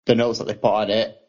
the 0.05 0.15
notes 0.15 0.39
that 0.39 0.47
they 0.47 0.55
put 0.55 0.73
on 0.73 0.91
it, 0.91 1.26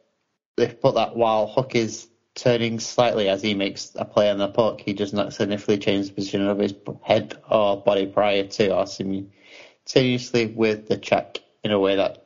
they've 0.57 0.81
put 0.81 0.95
that 0.95 1.15
while 1.15 1.47
Hook 1.47 1.75
is 1.75 2.07
turning 2.35 2.79
slightly 2.79 3.29
as 3.29 3.41
he 3.41 3.53
makes 3.53 3.91
a 3.95 4.05
play 4.05 4.29
on 4.29 4.37
the 4.37 4.47
puck, 4.47 4.81
he 4.81 4.93
does 4.93 5.13
not 5.13 5.33
significantly 5.33 5.77
change 5.77 6.07
the 6.07 6.13
position 6.13 6.47
of 6.47 6.59
his 6.59 6.73
head 7.01 7.35
or 7.49 7.77
body 7.77 8.05
prior 8.05 8.43
to 8.43 8.75
or 8.75 8.85
simultaneously 8.85 10.47
with 10.47 10.87
the 10.87 10.97
check 10.97 11.39
in 11.63 11.71
a 11.71 11.79
way 11.79 11.95
that 11.95 12.25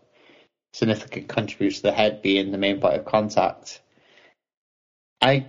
significantly 0.74 1.28
contributes 1.28 1.78
to 1.78 1.84
the 1.84 1.92
head 1.92 2.22
being 2.22 2.52
the 2.52 2.58
main 2.58 2.80
point 2.80 2.96
of 2.96 3.06
contact. 3.06 3.82
I 5.22 5.46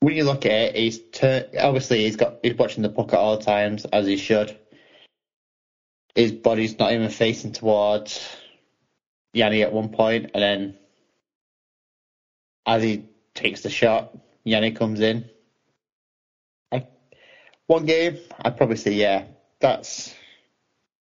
when 0.00 0.14
you 0.14 0.24
look 0.24 0.46
at 0.46 0.52
it, 0.52 0.76
he's 0.76 1.00
tur- 1.12 1.48
obviously 1.58 2.04
he's 2.04 2.16
got 2.16 2.38
he's 2.42 2.54
watching 2.54 2.82
the 2.82 2.88
puck 2.88 3.12
at 3.12 3.18
all 3.18 3.38
times 3.38 3.84
as 3.86 4.06
he 4.06 4.16
should. 4.16 4.56
His 6.14 6.32
body's 6.32 6.78
not 6.78 6.92
even 6.92 7.10
facing 7.10 7.52
towards 7.52 8.20
Janne 9.34 9.62
at 9.62 9.72
one 9.72 9.88
point, 9.88 10.30
and 10.34 10.42
then 10.42 10.74
as 12.68 12.82
he 12.82 13.06
takes 13.34 13.62
the 13.62 13.70
shot, 13.70 14.16
Janne 14.46 14.76
comes 14.76 15.00
in. 15.00 15.28
I, 16.70 16.86
one 17.66 17.86
game, 17.86 18.18
I'd 18.44 18.58
probably 18.58 18.76
say 18.76 18.92
yeah, 18.92 19.24
that's 19.58 20.14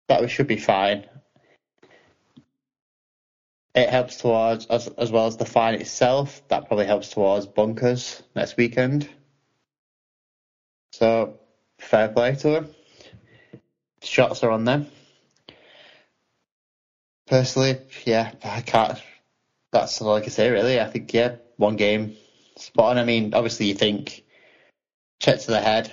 that 0.06 0.22
we 0.22 0.28
should 0.28 0.46
be 0.46 0.56
fine. 0.56 1.04
It 3.74 3.90
helps 3.90 4.18
towards 4.18 4.66
as 4.66 4.86
as 4.86 5.10
well 5.10 5.26
as 5.26 5.36
the 5.36 5.44
fine 5.44 5.74
itself. 5.74 6.42
That 6.48 6.68
probably 6.68 6.86
helps 6.86 7.10
towards 7.10 7.46
bunkers 7.46 8.22
next 8.36 8.56
weekend. 8.56 9.08
So 10.92 11.40
fair 11.78 12.08
play 12.08 12.36
to 12.36 12.48
them. 12.50 12.74
Shots 14.00 14.44
are 14.44 14.50
on 14.50 14.64
them. 14.64 14.86
Personally, 17.26 17.78
yeah, 18.04 18.32
I 18.44 18.60
can't. 18.60 18.98
That's 19.72 20.00
all 20.00 20.14
I 20.14 20.20
can 20.20 20.30
say 20.30 20.50
really. 20.50 20.80
I 20.80 20.86
think 20.86 21.12
yeah, 21.12 21.36
one 21.58 21.76
game 21.76 22.16
spot 22.56 22.92
on. 22.92 22.98
I 22.98 23.04
mean, 23.04 23.34
obviously 23.34 23.66
you 23.66 23.74
think 23.74 24.24
check 25.20 25.40
to 25.40 25.50
the 25.50 25.60
head. 25.60 25.92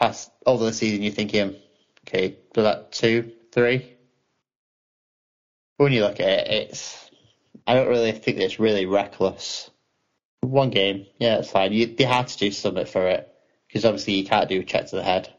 Past 0.00 0.30
over 0.46 0.64
the 0.64 0.72
season, 0.72 1.02
you're 1.02 1.12
thinking, 1.12 1.56
okay, 2.06 2.36
do 2.54 2.62
that 2.62 2.92
two, 2.92 3.32
three. 3.52 3.96
But 5.76 5.84
when 5.84 5.92
you 5.92 6.02
look 6.02 6.20
at 6.20 6.28
it, 6.28 6.48
it's 6.48 7.10
I 7.66 7.74
don't 7.74 7.88
really 7.88 8.12
think 8.12 8.38
it's 8.38 8.60
really 8.60 8.86
reckless. 8.86 9.70
One 10.42 10.70
game, 10.70 11.06
yeah, 11.18 11.38
it's 11.38 11.50
fine. 11.50 11.72
You, 11.72 11.86
they 11.86 12.04
had 12.04 12.28
to 12.28 12.38
do 12.38 12.50
something 12.50 12.86
for 12.86 13.08
it 13.08 13.28
because 13.66 13.84
obviously 13.84 14.14
you 14.14 14.24
can't 14.24 14.48
do 14.48 14.62
check 14.62 14.86
to 14.88 14.96
the 14.96 15.02
head. 15.02 15.32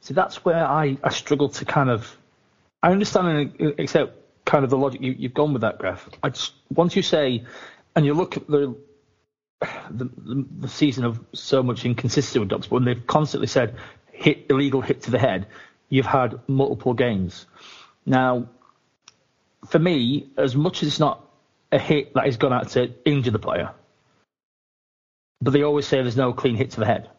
See, 0.00 0.14
that's 0.14 0.44
where 0.44 0.66
I, 0.66 0.96
I 1.02 1.10
struggle 1.10 1.48
to 1.48 1.64
kind 1.64 1.90
of. 1.90 2.16
I 2.82 2.92
understand, 2.92 3.56
except 3.78 4.23
kind 4.44 4.64
of 4.64 4.70
the 4.70 4.78
logic 4.78 5.00
you, 5.00 5.14
you've 5.18 5.34
gone 5.34 5.52
with 5.52 5.62
that, 5.62 5.78
Graph. 5.78 6.08
I 6.22 6.30
just 6.30 6.52
once 6.70 6.96
you 6.96 7.02
say, 7.02 7.44
and 7.96 8.04
you 8.04 8.14
look 8.14 8.36
at 8.36 8.46
the 8.46 8.76
the, 9.90 10.04
the, 10.04 10.46
the 10.60 10.68
season 10.68 11.04
of 11.04 11.24
so 11.32 11.62
much 11.62 11.84
inconsistency 11.84 12.38
with 12.38 12.48
Dops, 12.48 12.70
when 12.70 12.84
they've 12.84 13.06
constantly 13.06 13.46
said 13.46 13.76
hit 14.12 14.46
illegal 14.50 14.80
hit 14.80 15.02
to 15.02 15.10
the 15.10 15.18
head, 15.18 15.46
you've 15.88 16.06
had 16.06 16.40
multiple 16.46 16.94
games. 16.94 17.46
Now, 18.06 18.48
for 19.68 19.78
me, 19.78 20.28
as 20.36 20.54
much 20.54 20.82
as 20.82 20.88
it's 20.88 21.00
not 21.00 21.26
a 21.72 21.78
hit 21.78 22.14
that 22.14 22.24
has 22.24 22.36
gone 22.36 22.52
out 22.52 22.68
to 22.70 22.92
injure 23.04 23.30
the 23.30 23.38
player, 23.38 23.70
but 25.40 25.52
they 25.52 25.62
always 25.62 25.86
say 25.86 26.00
there's 26.00 26.16
no 26.16 26.32
clean 26.32 26.54
hit 26.54 26.72
to 26.72 26.80
the 26.80 26.86
head. 26.86 27.10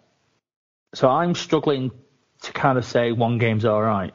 So 0.94 1.10
I'm 1.10 1.36
struggling 1.36 1.92
to 2.44 2.52
kind 2.54 2.78
of 2.78 2.86
say 2.86 3.12
one 3.12 3.38
game's 3.38 3.66
all 3.66 3.82
right. 3.82 4.14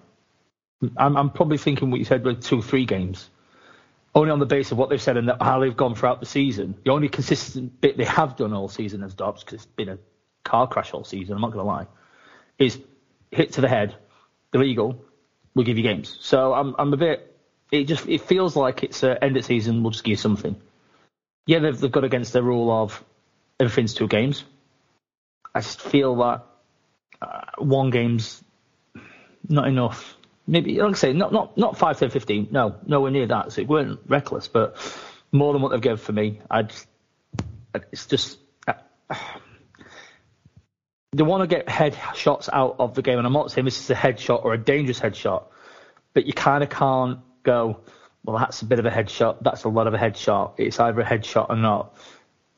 I'm, 0.96 1.16
I'm 1.16 1.30
probably 1.30 1.58
thinking 1.58 1.90
what 1.90 1.98
you 1.98 2.04
said 2.04 2.24
with 2.24 2.42
two, 2.42 2.62
three 2.62 2.86
games. 2.86 3.28
Only 4.14 4.30
on 4.30 4.38
the 4.38 4.46
basis 4.46 4.72
of 4.72 4.78
what 4.78 4.88
they've 4.88 5.00
said 5.00 5.16
and 5.16 5.30
how 5.40 5.60
they've 5.60 5.76
gone 5.76 5.94
throughout 5.94 6.20
the 6.20 6.26
season. 6.26 6.74
The 6.84 6.90
only 6.90 7.08
consistent 7.08 7.80
bit 7.80 7.96
they 7.96 8.04
have 8.04 8.36
done 8.36 8.52
all 8.52 8.68
season 8.68 9.02
as 9.04 9.14
Dops, 9.14 9.44
because 9.44 9.54
it's 9.54 9.66
been 9.66 9.88
a 9.88 9.98
car 10.42 10.66
crash 10.66 10.92
all 10.92 11.04
season, 11.04 11.34
I'm 11.34 11.40
not 11.40 11.52
going 11.52 11.64
to 11.64 11.68
lie, 11.68 11.86
is 12.58 12.78
hit 13.30 13.52
to 13.52 13.60
the 13.60 13.68
head, 13.68 13.94
illegal, 14.52 15.04
we'll 15.54 15.64
give 15.64 15.76
you 15.76 15.84
games. 15.84 16.16
So 16.20 16.52
I'm, 16.54 16.74
I'm 16.78 16.92
a 16.92 16.96
bit, 16.96 17.36
it 17.70 17.84
just, 17.84 18.08
it 18.08 18.22
feels 18.22 18.56
like 18.56 18.82
it's 18.82 19.04
uh, 19.04 19.16
end 19.20 19.36
of 19.36 19.44
season, 19.44 19.82
we'll 19.82 19.92
just 19.92 20.02
give 20.02 20.12
you 20.12 20.16
something. 20.16 20.56
Yeah, 21.46 21.60
they've, 21.60 21.78
they've 21.78 21.92
got 21.92 22.04
against 22.04 22.32
the 22.32 22.42
rule 22.42 22.70
of 22.70 23.04
everything's 23.60 23.94
two 23.94 24.08
games. 24.08 24.44
I 25.54 25.60
just 25.60 25.80
feel 25.80 26.16
that 26.16 26.46
uh, 27.22 27.42
one 27.58 27.90
game's 27.90 28.42
not 29.48 29.68
enough 29.68 30.16
maybe 30.50 30.80
like 30.80 30.90
I 30.90 30.98
say, 30.98 31.12
not 31.12 31.32
not 31.32 31.56
not 31.56 31.78
five, 31.78 31.98
ten, 31.98 32.10
fifteen. 32.10 32.48
No, 32.50 32.74
nowhere 32.84 33.10
near 33.10 33.26
that. 33.28 33.52
So 33.52 33.62
it 33.62 33.68
weren't 33.68 34.00
reckless, 34.06 34.48
but 34.48 34.76
more 35.32 35.52
than 35.52 35.62
what 35.62 35.70
they've 35.70 35.80
given 35.80 35.96
for 35.96 36.12
me. 36.12 36.40
I 36.50 36.62
just, 36.62 36.86
it's 37.92 38.06
just 38.06 38.38
uh, 38.66 38.74
they 41.12 41.22
want 41.22 41.42
to 41.42 41.46
get 41.46 41.68
head 41.68 41.96
shots 42.14 42.50
out 42.52 42.76
of 42.80 42.94
the 42.94 43.02
game, 43.02 43.18
and 43.18 43.26
I'm 43.26 43.32
not 43.32 43.52
saying 43.52 43.64
this 43.64 43.80
is 43.80 43.88
a 43.90 43.94
headshot 43.94 44.44
or 44.44 44.52
a 44.52 44.58
dangerous 44.58 44.98
headshot, 44.98 45.44
but 46.12 46.26
you 46.26 46.32
kind 46.32 46.62
of 46.62 46.68
can't 46.68 47.20
go. 47.44 47.80
Well, 48.24 48.36
that's 48.36 48.60
a 48.60 48.66
bit 48.66 48.78
of 48.78 48.84
a 48.84 48.90
headshot. 48.90 49.38
That's 49.42 49.64
a 49.64 49.68
lot 49.68 49.86
of 49.86 49.94
a 49.94 49.98
headshot. 49.98 50.54
It's 50.58 50.78
either 50.78 51.00
a 51.00 51.04
headshot 51.04 51.48
or 51.48 51.56
not. 51.56 51.96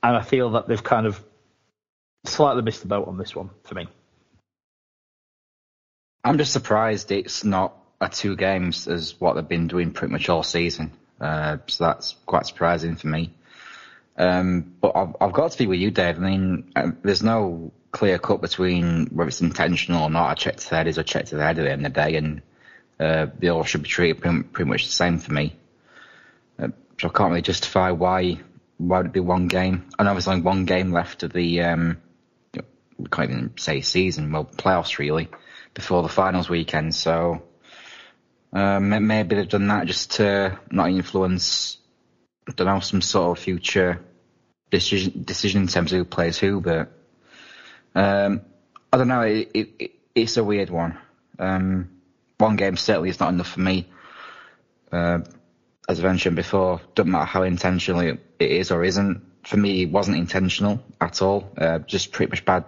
And 0.03 0.17
I 0.17 0.23
feel 0.23 0.51
that 0.53 0.67
they've 0.67 0.83
kind 0.83 1.07
of 1.07 1.23
slightly 2.25 2.63
missed 2.63 2.81
the 2.81 2.89
boat 2.89 3.07
on 3.07 3.17
this 3.17 3.37
one 3.37 3.51
for 3.63 3.77
me. 3.77 3.87
I'm 6.25 6.39
just 6.39 6.53
surprised 6.53 7.13
it's 7.13 7.45
not 7.45 7.77
two 8.09 8.37
games 8.37 8.89
as 8.89 9.21
what 9.21 9.35
they've 9.35 9.49
been 9.49 9.69
doing 9.69 9.93
pretty 9.93 10.13
much 10.13 10.29
all 10.29 10.43
season. 10.43 10.93
Uh, 11.21 11.59
so 11.67 11.85
that's 11.85 12.17
quite 12.27 12.47
surprising 12.47 12.97
for 12.97 13.07
me. 13.07 13.33
Um, 14.17 14.75
but 14.81 14.93
I've, 14.95 15.17
I've, 15.21 15.33
got 15.33 15.53
to 15.53 15.59
be 15.59 15.67
with 15.67 15.81
you, 15.81 15.91
Dave. 15.91 16.19
I 16.19 16.21
mean, 16.21 16.73
uh, 16.77 16.91
there's 17.03 17.23
no 17.23 17.73
clear 17.93 18.19
cut 18.19 18.41
between 18.41 19.07
whether 19.07 19.29
it's 19.29 19.41
intentional 19.41 20.03
or 20.03 20.11
not. 20.11 20.31
I 20.31 20.35
checked 20.35 20.61
to 20.61 20.71
the 20.71 20.77
head 20.77 20.87
is 20.87 20.99
a 20.99 21.05
check 21.05 21.27
to 21.27 21.37
the 21.37 21.43
head 21.43 21.59
at 21.59 21.63
the 21.63 21.71
end 21.71 21.87
of 21.87 21.95
the 21.95 22.01
day, 22.01 22.17
and 22.17 22.43
uh, 23.01 23.27
they 23.39 23.49
all 23.49 23.65
should 23.65 23.83
be 23.83 23.89
treated 23.89 24.21
pretty, 24.21 24.43
pretty 24.43 24.71
much 24.71 24.85
the 24.85 24.93
same 24.93 25.19
for 25.19 25.33
me. 25.33 25.57
Uh, 26.59 26.69
so 27.01 27.09
I 27.09 27.13
can't 27.13 27.31
really 27.31 27.43
justify 27.43 27.91
why 27.91 28.39
why 28.79 28.99
would 28.99 29.07
it 29.07 29.13
be 29.13 29.21
one 29.21 29.49
game. 29.49 29.89
And 29.99 30.09
obviously, 30.09 30.33
only 30.33 30.45
one 30.45 30.65
game 30.67 30.93
left 30.93 31.23
of 31.23 31.33
the 31.33 31.63
um, 31.63 31.99
we 33.03 33.09
can't 33.09 33.31
even 33.31 33.53
say 33.57 33.81
season, 33.81 34.33
well, 34.33 34.45
playoffs 34.45 34.99
really 34.99 35.29
before 35.75 36.03
the 36.03 36.09
finals 36.09 36.49
weekend. 36.49 36.95
So 36.95 37.43
uh, 38.53 38.81
maybe 38.81 39.37
they've 39.37 39.49
done 39.49 39.69
that 39.69 39.87
just 39.87 40.13
to 40.13 40.59
not 40.71 40.91
influence, 40.91 41.79
I 42.49 42.53
don't 42.53 42.67
know, 42.67 42.81
some 42.81 43.01
sort 43.01 43.39
of 43.39 43.43
future 43.43 44.01
decision, 44.71 45.23
decision 45.25 45.63
in 45.63 45.69
terms 45.69 45.93
of 45.93 45.99
who 45.99 46.05
plays 46.05 46.39
who. 46.39 46.61
But 46.61 46.93
um, 47.95 48.43
I 48.93 48.99
don't 48.99 49.09
know. 49.09 49.23
It, 49.23 49.51
it, 49.55 49.93
it's 50.15 50.37
a 50.37 50.45
weird 50.45 50.69
one. 50.69 50.99
Um, 51.39 51.91
one 52.39 52.57
game 52.57 52.77
certainly 52.77 53.09
is 53.09 53.21
not 53.21 53.33
enough 53.33 53.49
for 53.49 53.61
me. 53.61 53.89
Uh, 54.91 55.21
as 55.89 56.01
I 56.01 56.03
mentioned 56.03 56.37
before, 56.37 56.81
doesn't 56.95 57.11
matter 57.11 57.25
how 57.25 57.43
intentional 57.43 58.01
it 58.01 58.21
is 58.39 58.71
or 58.71 58.85
isn't. 58.85 59.23
For 59.45 59.57
me, 59.57 59.83
it 59.83 59.91
wasn't 59.91 60.19
intentional 60.19 60.85
at 61.01 61.23
all. 61.23 61.51
Uh, 61.57 61.79
just 61.81 62.13
pretty 62.13 62.31
much 62.31 62.45
bad, 62.45 62.65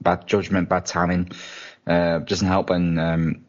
bad 0.00 0.26
judgment, 0.26 0.68
bad 0.68 0.86
timing. 0.86 1.30
Uh, 1.86 2.18
doesn't 2.18 2.46
help 2.46 2.70
when 2.70 2.98
um, 2.98 3.44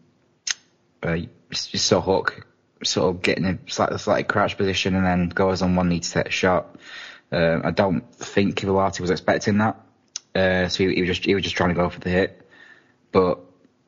saw 1.51 2.01
Hook 2.01 2.45
sort 2.83 3.15
of 3.15 3.21
getting 3.21 3.45
a 3.45 3.59
slightly, 3.67 3.97
slightly 3.97 4.23
crouch 4.23 4.57
position 4.57 4.95
and 4.95 5.05
then 5.05 5.29
goes 5.29 5.61
on 5.61 5.75
one 5.75 5.89
knee 5.89 5.99
to 5.99 6.11
take 6.11 6.27
a 6.27 6.31
shot. 6.31 6.75
Uh, 7.31 7.59
I 7.63 7.71
don't 7.71 8.11
think 8.15 8.55
Kivilahti 8.55 9.01
was 9.01 9.11
expecting 9.11 9.59
that, 9.59 9.79
uh, 10.33 10.67
so 10.67 10.83
he, 10.83 10.95
he 10.95 11.01
was 11.01 11.09
just 11.09 11.25
he 11.25 11.35
was 11.35 11.43
just 11.43 11.55
trying 11.55 11.69
to 11.69 11.75
go 11.75 11.89
for 11.89 11.99
the 11.99 12.09
hit. 12.09 12.49
But 13.11 13.39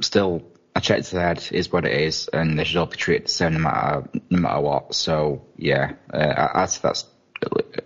still, 0.02 0.44
a 0.76 0.82
check 0.82 1.04
to 1.04 1.16
the 1.16 1.22
head 1.22 1.48
is 1.52 1.72
what 1.72 1.86
it 1.86 1.94
is, 1.94 2.28
and 2.32 2.58
they 2.58 2.64
should 2.64 2.78
all 2.78 2.86
be 2.86 2.98
treated 2.98 3.26
the 3.26 3.32
same 3.32 3.54
no 3.54 3.60
matter 3.60 4.10
no 4.30 4.40
matter 4.40 4.62
what. 4.62 4.94
So 4.94 5.46
yeah, 5.58 5.94
uh, 6.14 6.50
I'd 6.54 6.70
say 6.70 6.82
that's 6.84 7.06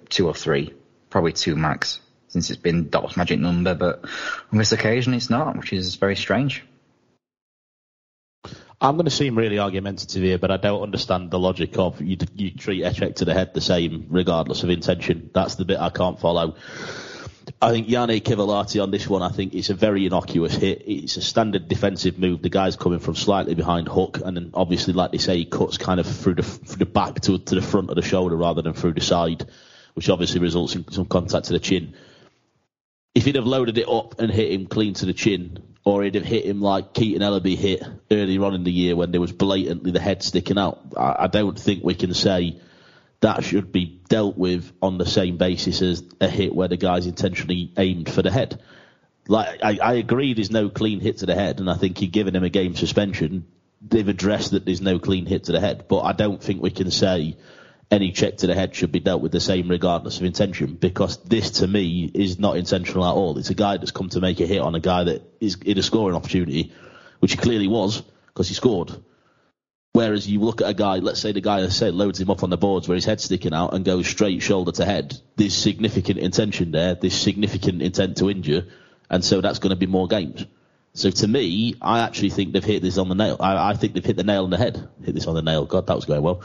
two 0.09 0.27
or 0.27 0.33
three, 0.33 0.73
probably 1.09 1.31
two 1.31 1.55
max, 1.55 2.01
since 2.27 2.49
it's 2.49 2.61
been 2.61 2.89
Doc's 2.89 3.15
magic 3.15 3.39
number. 3.39 3.75
But 3.75 4.03
on 4.51 4.57
this 4.57 4.73
occasion, 4.73 5.13
it's 5.13 5.29
not, 5.29 5.57
which 5.57 5.71
is 5.71 5.95
very 5.95 6.17
strange. 6.17 6.63
I'm 8.81 8.95
going 8.95 9.05
to 9.05 9.11
seem 9.11 9.37
really 9.37 9.57
argumentative 9.57 10.21
here, 10.21 10.37
but 10.37 10.51
I 10.51 10.57
don't 10.57 10.81
understand 10.81 11.31
the 11.31 11.39
logic 11.39 11.77
of 11.77 12.01
you, 12.01 12.17
you 12.35 12.51
treat 12.51 12.83
a 12.83 12.91
to 13.13 13.25
the 13.25 13.33
head 13.33 13.53
the 13.53 13.61
same 13.61 14.07
regardless 14.09 14.63
of 14.63 14.69
intention. 14.69 15.29
That's 15.33 15.55
the 15.55 15.65
bit 15.65 15.79
I 15.79 15.89
can't 15.89 16.19
follow. 16.19 16.55
I 17.61 17.71
think 17.71 17.87
Janne 17.87 18.21
Kivilahti 18.21 18.81
on 18.81 18.91
this 18.91 19.07
one, 19.07 19.21
I 19.21 19.29
think 19.29 19.53
it's 19.53 19.69
a 19.69 19.75
very 19.75 20.05
innocuous 20.05 20.55
hit. 20.55 20.83
It's 20.87 21.15
a 21.17 21.21
standard 21.21 21.67
defensive 21.67 22.19
move. 22.19 22.41
The 22.41 22.49
guy's 22.49 22.75
coming 22.75 22.99
from 22.99 23.15
slightly 23.15 23.55
behind 23.55 23.87
hook, 23.87 24.19
and 24.23 24.35
then 24.35 24.51
obviously, 24.53 24.93
like 24.93 25.11
they 25.11 25.19
say, 25.19 25.37
he 25.37 25.45
cuts 25.45 25.77
kind 25.77 25.99
of 25.99 26.07
through 26.07 26.35
the, 26.35 26.43
through 26.43 26.77
the 26.77 26.85
back 26.85 27.21
to, 27.21 27.37
to 27.37 27.55
the 27.55 27.61
front 27.61 27.89
of 27.89 27.95
the 27.95 28.01
shoulder 28.01 28.35
rather 28.35 28.61
than 28.61 28.73
through 28.73 28.93
the 28.93 29.01
side, 29.01 29.45
which 29.93 30.09
obviously 30.09 30.41
results 30.41 30.75
in 30.75 30.91
some 30.91 31.05
contact 31.05 31.45
to 31.45 31.53
the 31.53 31.59
chin. 31.59 31.93
If 33.13 33.25
he'd 33.25 33.35
have 33.35 33.47
loaded 33.47 33.77
it 33.77 33.87
up 33.87 34.19
and 34.19 34.31
hit 34.31 34.51
him 34.51 34.65
clean 34.65 34.95
to 34.95 35.05
the 35.05 35.13
chin, 35.13 35.74
or 35.85 36.03
he'd 36.03 36.15
have 36.15 36.25
hit 36.25 36.45
him 36.45 36.61
like 36.61 36.93
Keaton 36.93 37.21
Ellerby 37.21 37.55
hit 37.55 37.83
earlier 38.11 38.43
on 38.43 38.55
in 38.55 38.63
the 38.63 38.71
year 38.71 38.95
when 38.95 39.11
there 39.11 39.21
was 39.21 39.31
blatantly 39.31 39.91
the 39.91 39.99
head 39.99 40.23
sticking 40.23 40.57
out, 40.57 40.81
I, 40.97 41.15
I 41.19 41.27
don't 41.27 41.57
think 41.57 41.83
we 41.83 41.93
can 41.93 42.13
say 42.15 42.59
that 43.21 43.43
should 43.43 43.71
be 43.71 44.01
dealt 44.09 44.35
with 44.35 44.71
on 44.81 44.97
the 44.97 45.05
same 45.05 45.37
basis 45.37 45.81
as 45.83 46.03
a 46.19 46.27
hit 46.27 46.53
where 46.53 46.67
the 46.67 46.75
guy's 46.75 47.05
intentionally 47.05 47.71
aimed 47.77 48.09
for 48.09 48.23
the 48.23 48.31
head. 48.31 48.59
Like 49.27 49.63
I, 49.63 49.77
I 49.81 49.93
agree, 49.93 50.33
there's 50.33 50.51
no 50.51 50.69
clean 50.69 50.99
hit 50.99 51.19
to 51.19 51.27
the 51.27 51.35
head, 51.35 51.59
and 51.59 51.69
I 51.69 51.75
think 51.75 52.01
you're 52.01 52.11
giving 52.11 52.35
him 52.35 52.43
a 52.43 52.49
game 52.49 52.75
suspension. 52.75 53.47
They've 53.81 54.07
addressed 54.07 54.51
that 54.51 54.65
there's 54.65 54.81
no 54.81 54.97
clean 54.97 55.27
hit 55.27 55.45
to 55.45 55.51
the 55.51 55.59
head, 55.59 55.85
but 55.87 56.01
I 56.01 56.13
don't 56.13 56.41
think 56.41 56.61
we 56.61 56.71
can 56.71 56.89
say 56.89 57.37
any 57.95 58.11
check 58.11 58.37
to 58.37 58.47
the 58.47 58.53
head 58.53 58.75
should 58.75 58.91
be 58.91 58.99
dealt 58.99 59.21
with 59.21 59.31
the 59.31 59.39
same 59.39 59.69
regardless 59.69 60.17
of 60.17 60.25
intention 60.25 60.75
because 60.75 61.17
this 61.23 61.49
to 61.51 61.67
me 61.67 62.11
is 62.13 62.37
not 62.37 62.57
intentional 62.57 63.05
at 63.05 63.13
all. 63.13 63.37
It's 63.37 63.49
a 63.49 63.55
guy 63.55 63.77
that's 63.77 63.91
come 63.91 64.09
to 64.09 64.19
make 64.19 64.39
a 64.41 64.45
hit 64.45 64.61
on 64.61 64.75
a 64.75 64.79
guy 64.79 65.05
that 65.05 65.23
is 65.39 65.55
in 65.65 65.77
a 65.77 65.83
scoring 65.83 66.15
opportunity, 66.15 66.73
which 67.19 67.31
he 67.31 67.37
clearly 67.37 67.67
was 67.67 68.03
because 68.27 68.49
he 68.49 68.53
scored. 68.53 68.91
Whereas 69.93 70.27
you 70.27 70.41
look 70.41 70.61
at 70.61 70.69
a 70.69 70.73
guy, 70.73 70.97
let's 70.97 71.21
say 71.21 71.31
the 71.31 71.39
guy, 71.39 71.63
I 71.63 71.69
say, 71.69 71.89
loads 71.89 72.19
him 72.19 72.29
up 72.29 72.43
on 72.43 72.49
the 72.49 72.57
boards 72.57 72.85
where 72.85 72.95
his 72.95 73.05
head's 73.05 73.23
sticking 73.23 73.53
out 73.53 73.73
and 73.73 73.85
goes 73.85 74.05
straight 74.05 74.41
shoulder 74.41 74.73
to 74.73 74.83
head. 74.83 75.17
There's 75.37 75.55
significant 75.55 76.19
intention 76.19 76.71
there. 76.71 76.95
There's 76.95 77.15
significant 77.15 77.81
intent 77.81 78.17
to 78.17 78.29
injure, 78.29 78.67
and 79.09 79.23
so 79.23 79.39
that's 79.39 79.59
going 79.59 79.69
to 79.69 79.77
be 79.77 79.85
more 79.85 80.09
games. 80.09 80.45
So 80.95 81.11
to 81.11 81.27
me, 81.27 81.75
I 81.81 81.99
actually 81.99 82.31
think 82.31 82.51
they've 82.51 82.63
hit 82.63 82.81
this 82.81 82.97
on 82.97 83.07
the 83.07 83.15
nail. 83.15 83.37
I, 83.39 83.69
I 83.69 83.73
think 83.73 83.93
they've 83.93 84.03
hit 84.03 84.17
the 84.17 84.23
nail 84.23 84.43
on 84.43 84.49
the 84.49 84.57
head. 84.57 84.85
Hit 85.03 85.15
this 85.15 85.27
on 85.27 85.35
the 85.35 85.41
nail. 85.41 85.65
God, 85.65 85.87
that 85.87 85.95
was 85.95 86.05
going 86.05 86.21
well. 86.21 86.41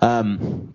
Um, 0.00 0.74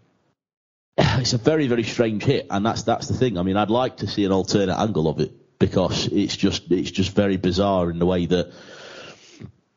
it's 0.98 1.34
a 1.34 1.38
very, 1.38 1.68
very 1.68 1.84
strange 1.84 2.24
hit, 2.24 2.48
and 2.50 2.66
that's 2.66 2.84
that's 2.84 3.08
the 3.08 3.14
thing. 3.14 3.38
I 3.38 3.44
mean, 3.44 3.58
I'd 3.58 3.70
like 3.70 3.98
to 3.98 4.08
see 4.08 4.26
an 4.26 4.32
alternate 4.32 4.78
angle 4.78 5.08
of 5.08 5.20
it 5.20 5.60
because 5.60 6.08
it's 6.08 6.36
just 6.36 6.72
it's 6.72 6.92
just 6.92 7.16
very 7.16 7.38
bizarre 7.38 7.90
in 7.90 8.00
the 8.00 8.06
way 8.06 8.26
that 8.26 8.52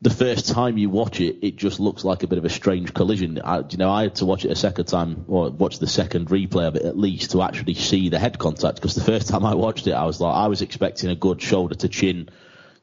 the 0.02 0.10
first 0.10 0.48
time 0.48 0.76
you 0.76 0.90
watch 0.90 1.20
it, 1.20 1.38
it 1.40 1.56
just 1.56 1.80
looks 1.80 2.04
like 2.04 2.22
a 2.22 2.26
bit 2.26 2.38
of 2.38 2.44
a 2.44 2.50
strange 2.50 2.92
collision. 2.92 3.40
I, 3.42 3.60
you 3.60 3.78
know, 3.78 3.90
I 3.90 4.02
had 4.02 4.16
to 4.16 4.26
watch 4.26 4.44
it 4.44 4.50
a 4.50 4.56
second 4.56 4.84
time, 4.86 5.24
or 5.26 5.50
watch 5.50 5.78
the 5.78 5.86
second 5.86 6.28
replay 6.28 6.68
of 6.68 6.76
it 6.76 6.82
at 6.82 6.98
least, 6.98 7.30
to 7.30 7.42
actually 7.42 7.74
see 7.74 8.10
the 8.10 8.18
head 8.18 8.38
contact. 8.38 8.76
Because 8.76 8.94
the 8.94 9.04
first 9.04 9.28
time 9.30 9.46
I 9.46 9.54
watched 9.54 9.86
it, 9.86 9.92
I 9.92 10.04
was 10.04 10.20
like, 10.20 10.34
I 10.34 10.48
was 10.48 10.60
expecting 10.60 11.08
a 11.08 11.16
good 11.16 11.40
shoulder 11.40 11.74
to 11.76 11.88
chin, 11.88 12.28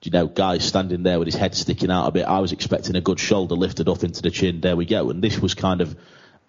you 0.01 0.11
know, 0.11 0.25
guy 0.25 0.57
standing 0.57 1.03
there 1.03 1.19
with 1.19 1.27
his 1.27 1.35
head 1.35 1.53
sticking 1.55 1.91
out 1.91 2.07
a 2.07 2.11
bit. 2.11 2.25
I 2.25 2.39
was 2.39 2.51
expecting 2.51 2.95
a 2.95 3.01
good 3.01 3.19
shoulder 3.19 3.55
lifted 3.55 3.87
up 3.87 4.03
into 4.03 4.23
the 4.23 4.31
chin. 4.31 4.59
There 4.59 4.75
we 4.75 4.85
go. 4.85 5.11
And 5.11 5.23
this 5.23 5.39
was 5.39 5.53
kind 5.53 5.81
of 5.81 5.95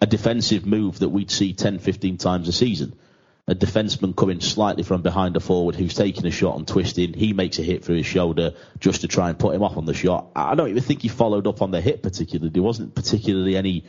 a 0.01 0.05
defensive 0.05 0.65
move 0.65 0.99
that 0.99 1.09
we'd 1.09 1.31
see 1.31 1.53
10, 1.53 1.79
15 1.79 2.17
times 2.17 2.47
a 2.47 2.51
season 2.51 2.95
a 3.47 3.53
defenseman 3.53 4.15
coming 4.15 4.41
slightly 4.41 4.81
from 4.81 5.03
behind 5.03 5.35
a 5.35 5.39
forward 5.39 5.75
who's 5.75 5.93
taking 5.93 6.25
a 6.25 6.31
shot 6.31 6.57
and 6.57 6.67
twisting. 6.67 7.13
He 7.13 7.33
makes 7.33 7.59
a 7.59 7.61
hit 7.61 7.83
through 7.83 7.97
his 7.97 8.05
shoulder 8.05 8.55
just 8.79 9.01
to 9.01 9.07
try 9.07 9.29
and 9.29 9.37
put 9.37 9.53
him 9.53 9.61
off 9.61 9.77
on 9.77 9.85
the 9.85 9.93
shot. 9.93 10.31
I 10.35 10.55
don't 10.55 10.69
even 10.69 10.81
think 10.81 11.03
he 11.03 11.09
followed 11.09 11.45
up 11.45 11.61
on 11.61 11.69
the 11.69 11.79
hit 11.79 12.01
particularly. 12.01 12.49
There 12.49 12.63
wasn't 12.63 12.95
particularly 12.95 13.55
any, 13.55 13.85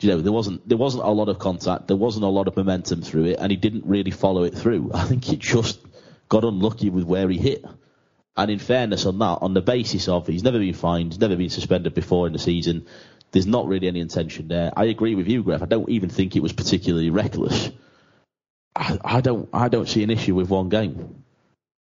you 0.00 0.08
know, 0.08 0.20
there 0.20 0.32
wasn't 0.32 0.68
there 0.68 0.78
wasn't 0.78 1.04
a 1.04 1.10
lot 1.10 1.28
of 1.28 1.38
contact. 1.38 1.86
There 1.86 1.96
wasn't 1.96 2.24
a 2.24 2.28
lot 2.28 2.48
of 2.48 2.56
momentum 2.56 3.02
through 3.02 3.26
it, 3.26 3.38
and 3.38 3.52
he 3.52 3.56
didn't 3.56 3.86
really 3.86 4.10
follow 4.10 4.42
it 4.42 4.54
through. 4.54 4.90
I 4.94 5.04
think 5.04 5.24
he 5.24 5.36
just 5.36 5.78
got 6.28 6.44
unlucky 6.44 6.90
with 6.90 7.04
where 7.04 7.28
he 7.28 7.38
hit. 7.38 7.64
And 8.36 8.50
in 8.50 8.58
fairness 8.58 9.06
on 9.06 9.18
that, 9.18 9.38
on 9.42 9.54
the 9.54 9.60
basis 9.60 10.08
of 10.08 10.26
he's 10.26 10.42
never 10.42 10.58
been 10.58 10.74
fined, 10.74 11.12
he's 11.12 11.20
never 11.20 11.36
been 11.36 11.50
suspended 11.50 11.94
before 11.94 12.26
in 12.26 12.32
the 12.32 12.38
season, 12.38 12.86
there's 13.32 13.46
not 13.46 13.66
really 13.66 13.88
any 13.88 14.00
intention 14.00 14.48
there. 14.48 14.72
I 14.76 14.84
agree 14.84 15.14
with 15.14 15.26
you, 15.26 15.42
Greg. 15.42 15.62
I 15.62 15.66
don't 15.66 15.88
even 15.88 16.10
think 16.10 16.36
it 16.36 16.42
was 16.42 16.52
particularly 16.52 17.10
reckless. 17.10 17.70
I, 18.76 18.98
I 19.04 19.20
don't 19.20 19.48
I 19.52 19.68
don't 19.68 19.88
see 19.88 20.02
an 20.02 20.10
issue 20.10 20.34
with 20.34 20.48
one 20.48 20.68
game. 20.68 21.24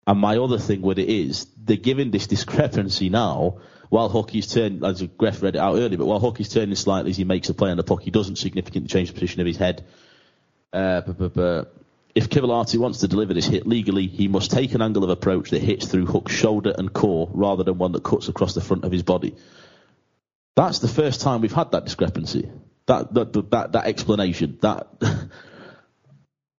And 0.07 0.19
my 0.19 0.37
other 0.37 0.59
thing 0.59 0.81
with 0.81 0.99
it 0.99 1.09
is 1.09 1.47
they're 1.57 1.77
giving 1.77 2.11
this 2.11 2.27
discrepancy 2.27 3.09
now 3.09 3.57
while 3.89 4.09
Hockey's 4.09 4.47
turned, 4.47 4.83
as 4.83 5.01
Gref 5.01 5.41
read 5.41 5.55
it 5.55 5.59
out 5.59 5.75
earlier, 5.75 5.97
but 5.97 6.05
while 6.05 6.19
Hockey's 6.19 6.49
turning 6.49 6.75
slightly 6.75 7.11
as 7.11 7.17
he 7.17 7.23
makes 7.23 7.49
a 7.49 7.53
play 7.53 7.71
on 7.71 7.77
the 7.77 7.83
puck, 7.83 8.01
he 8.01 8.11
doesn't 8.11 8.37
significantly 8.37 8.87
change 8.87 9.09
the 9.09 9.13
position 9.13 9.41
of 9.41 9.47
his 9.47 9.57
head. 9.57 9.85
Uh, 10.73 11.01
but, 11.01 11.33
but, 11.33 11.75
if 12.15 12.29
Kivilahti 12.29 12.77
wants 12.77 12.99
to 12.99 13.07
deliver 13.07 13.33
this 13.33 13.45
hit 13.45 13.67
legally, 13.67 14.07
he 14.07 14.27
must 14.27 14.49
take 14.49 14.73
an 14.73 14.81
angle 14.81 15.03
of 15.03 15.09
approach 15.09 15.51
that 15.51 15.61
hits 15.61 15.87
through 15.87 16.05
Hook's 16.05 16.33
shoulder 16.33 16.73
and 16.77 16.91
core 16.91 17.29
rather 17.33 17.63
than 17.63 17.77
one 17.77 17.91
that 17.91 18.03
cuts 18.03 18.29
across 18.29 18.53
the 18.53 18.61
front 18.61 18.85
of 18.85 18.91
his 18.91 19.03
body. 19.03 19.35
That's 20.55 20.79
the 20.79 20.87
first 20.87 21.21
time 21.21 21.41
we've 21.41 21.51
had 21.51 21.71
that 21.71 21.85
discrepancy. 21.85 22.49
That 22.87 23.13
that 23.13 23.33
that, 23.51 23.71
that 23.73 23.85
explanation. 23.85 24.57
That 24.61 24.87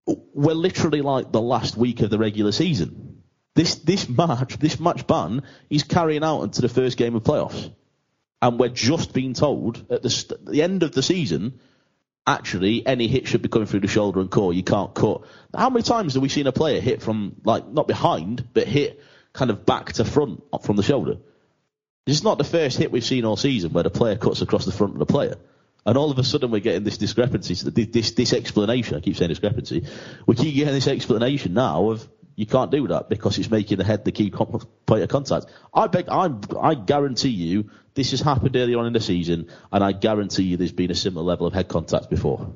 we're 0.06 0.54
literally 0.54 1.00
like 1.00 1.32
the 1.32 1.40
last 1.40 1.76
week 1.76 2.00
of 2.00 2.10
the 2.10 2.18
regular 2.18 2.52
season. 2.52 3.22
This 3.54 3.76
this 3.76 4.08
match, 4.08 4.58
this 4.58 4.78
match 4.78 5.06
ban, 5.06 5.42
is 5.70 5.82
carrying 5.82 6.22
out 6.22 6.42
into 6.42 6.60
the 6.60 6.68
first 6.68 6.98
game 6.98 7.14
of 7.14 7.22
playoffs, 7.22 7.72
and 8.42 8.58
we're 8.58 8.68
just 8.68 9.14
being 9.14 9.32
told 9.32 9.86
at 9.90 10.02
the, 10.02 10.10
st- 10.10 10.44
the 10.44 10.62
end 10.62 10.82
of 10.82 10.92
the 10.92 11.02
season, 11.02 11.58
actually 12.26 12.86
any 12.86 13.08
hit 13.08 13.26
should 13.26 13.40
be 13.40 13.48
coming 13.48 13.66
through 13.66 13.80
the 13.80 13.88
shoulder 13.88 14.20
and 14.20 14.30
core. 14.30 14.52
You 14.52 14.62
can't 14.62 14.94
cut. 14.94 15.22
How 15.56 15.70
many 15.70 15.84
times 15.84 16.14
have 16.14 16.22
we 16.22 16.28
seen 16.28 16.46
a 16.46 16.52
player 16.52 16.80
hit 16.80 17.00
from 17.00 17.36
like 17.44 17.66
not 17.66 17.88
behind, 17.88 18.46
but 18.52 18.68
hit 18.68 19.02
kind 19.32 19.50
of 19.50 19.64
back 19.64 19.94
to 19.94 20.04
front 20.04 20.42
from 20.62 20.76
the 20.76 20.82
shoulder? 20.82 21.16
This 22.06 22.18
is 22.18 22.22
not 22.22 22.38
the 22.38 22.44
first 22.44 22.78
hit 22.78 22.92
we've 22.92 23.04
seen 23.04 23.24
all 23.24 23.36
season 23.36 23.72
where 23.72 23.82
the 23.82 23.90
player 23.90 24.16
cuts 24.16 24.40
across 24.40 24.64
the 24.64 24.72
front 24.72 24.92
of 24.92 25.00
the 25.00 25.06
player. 25.06 25.36
And 25.84 25.98
all 25.98 26.10
of 26.10 26.18
a 26.18 26.24
sudden 26.24 26.50
we're 26.50 26.60
getting 26.60 26.84
this 26.84 26.98
discrepancy, 26.98 27.54
this, 27.70 28.12
this 28.12 28.32
explanation, 28.32 28.96
I 28.96 29.00
keep 29.00 29.16
saying 29.16 29.28
discrepancy, 29.28 29.86
we 30.24 30.36
keep 30.36 30.54
getting 30.54 30.72
this 30.72 30.86
explanation 30.86 31.54
now 31.54 31.90
of 31.90 32.08
you 32.36 32.46
can't 32.46 32.70
do 32.70 32.86
that 32.88 33.08
because 33.08 33.38
it's 33.38 33.50
making 33.50 33.78
the 33.78 33.84
head 33.84 34.04
the 34.04 34.12
key 34.12 34.30
point 34.30 35.02
of 35.02 35.08
contact. 35.08 35.46
I 35.74 35.88
beg, 35.88 36.08
I, 36.08 36.30
I 36.60 36.74
guarantee 36.74 37.30
you 37.30 37.70
this 37.94 38.12
has 38.12 38.20
happened 38.20 38.54
earlier 38.56 38.78
on 38.78 38.86
in 38.86 38.92
the 38.92 39.00
season, 39.00 39.48
and 39.72 39.82
I 39.82 39.92
guarantee 39.92 40.42
you 40.44 40.56
there's 40.56 40.72
been 40.72 40.90
a 40.90 40.94
similar 40.94 41.24
level 41.24 41.46
of 41.46 41.54
head 41.54 41.66
contact 41.66 42.10
before. 42.10 42.52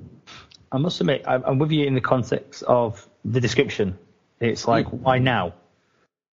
I 0.70 0.78
must 0.78 1.00
admit, 1.00 1.24
I'm 1.26 1.58
with 1.58 1.72
you 1.72 1.86
in 1.86 1.94
the 1.94 2.00
context 2.00 2.62
of 2.62 3.08
the 3.24 3.40
description. 3.40 3.98
It's 4.38 4.68
like, 4.68 4.86
mm. 4.86 5.00
why 5.00 5.18
now? 5.18 5.54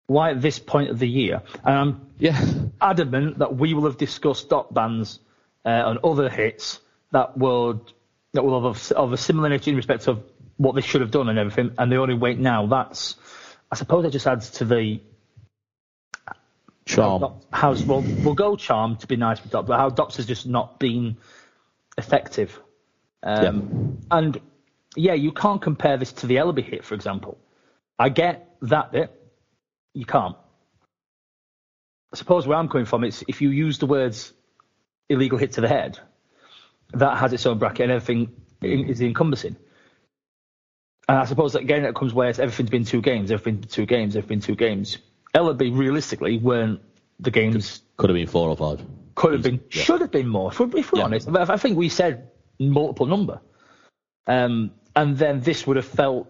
Why 0.08 0.32
at 0.32 0.42
this 0.42 0.60
point 0.60 0.90
of 0.90 1.00
the 1.00 1.08
year? 1.08 1.42
And 1.64 1.78
I'm 1.78 2.08
yeah. 2.20 2.46
adamant 2.82 3.40
that 3.40 3.56
we 3.56 3.74
will 3.74 3.86
have 3.86 3.98
discussed 3.98 4.50
dot 4.50 4.74
bans 4.74 5.20
uh, 5.66 5.70
and 5.70 6.00
other 6.04 6.30
hits 6.30 6.80
that 7.12 7.38
would 7.38 7.80
that 8.34 8.44
will 8.44 8.62
have 8.62 8.92
a, 8.92 8.96
of 8.96 9.14
a 9.14 9.18
similar 9.18 9.50
nature 9.50 9.70
in 9.70 9.76
respect 9.76 10.08
of 10.08 10.24
what 10.58 10.76
they 10.76 10.82
should 10.82 11.02
have 11.02 11.12
done 11.12 11.30
and 11.30 11.40
everything, 11.40 11.72
and 11.78 11.92
they 11.92 11.98
only 11.98 12.16
wait 12.16 12.38
now. 12.40 12.66
That's 12.68 13.16
I 13.72 13.76
suppose 13.76 14.06
it 14.06 14.12
just 14.12 14.28
adds 14.28 14.50
to 14.52 14.66
the 14.66 15.00
Charm. 16.86 17.36
How's 17.52 17.84
well, 17.84 18.02
we'll 18.02 18.34
go 18.34 18.56
charm 18.56 18.98
to 18.98 19.08
be 19.08 19.16
nice 19.16 19.42
with 19.42 19.52
Dops, 19.52 19.68
but 19.68 19.78
how 19.78 19.90
Dops 19.90 20.18
has 20.18 20.26
just 20.26 20.46
not 20.46 20.80
been 20.80 21.18
effective. 21.98 22.60
Um, 23.22 24.00
And 24.12 24.40
yeah, 24.96 25.14
you 25.14 25.32
can't 25.32 25.62
compare 25.62 25.98
this 25.98 26.12
to 26.14 26.28
the 26.28 26.36
Ellerby 26.36 26.64
hit, 26.64 26.84
for 26.84 26.94
example. 26.94 27.38
I 27.98 28.10
get 28.10 28.56
that 28.64 28.92
bit. 28.92 29.18
You 29.94 30.06
can't. 30.06 30.36
I 32.14 32.16
suppose 32.16 32.46
where 32.48 32.58
I'm 32.58 32.70
coming 32.70 32.86
from 32.86 33.04
is 33.04 33.24
if 33.28 33.42
you 33.42 33.50
use 33.50 33.80
the 33.80 33.86
words 33.86 34.34
illegal 35.10 35.38
hit 35.38 35.54
to 35.54 35.62
the 35.62 35.68
head, 35.68 36.00
that 36.94 37.18
has 37.18 37.34
its 37.34 37.46
own 37.46 37.58
bracket 37.58 37.82
and 37.90 37.92
everything 37.92 38.32
is 38.62 39.02
encompassing. 39.02 39.56
And 41.10 41.18
I 41.18 41.26
suppose 41.26 41.54
that 41.54 41.62
again 41.64 41.86
it 41.86 41.96
comes 41.96 42.14
where 42.14 42.30
it's 42.30 42.40
everything's 42.40 42.70
been 42.70 42.86
two 42.86 43.02
games, 43.02 43.32
everything's 43.32 43.62
been 43.62 43.70
two 43.70 43.86
games, 43.86 44.16
everything's 44.16 44.46
been 44.46 44.56
two 44.56 44.58
games. 44.58 44.98
Ellerby 45.36 45.76
realistically 45.76 46.38
weren't 46.38 46.80
the 47.20 47.32
games 47.32 47.82
Could 47.98 48.10
have 48.10 48.16
been 48.16 48.28
four 48.28 48.50
or 48.50 48.56
five. 48.56 48.86
could 49.16 49.34
have 49.34 49.42
been, 49.44 49.60
Yeah. 49.72 49.84
should 49.84 50.02
have 50.02 50.12
been 50.12 50.28
more. 50.28 50.52
If 50.52 50.60
we're, 50.60 50.78
if 50.78 50.92
we're 50.92 51.00
Yeah. 51.00 51.06
honest, 51.06 51.32
But 51.32 51.50
I 51.50 51.58
think 51.58 51.78
we 51.78 51.90
said 51.90 52.30
multiple 52.60 53.06
number, 53.08 53.42
um, 54.28 54.72
and 54.96 55.18
then 55.18 55.40
this 55.42 55.66
would 55.68 55.78
have 55.78 55.86
felt 55.86 56.28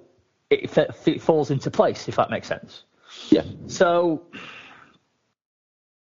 it, 0.50 0.78
it 1.08 1.22
falls 1.22 1.52
into 1.52 1.70
place 1.72 2.08
if 2.08 2.16
that 2.16 2.30
makes 2.30 2.48
sense. 2.48 2.84
Yeah. 3.30 3.44
So, 3.68 4.24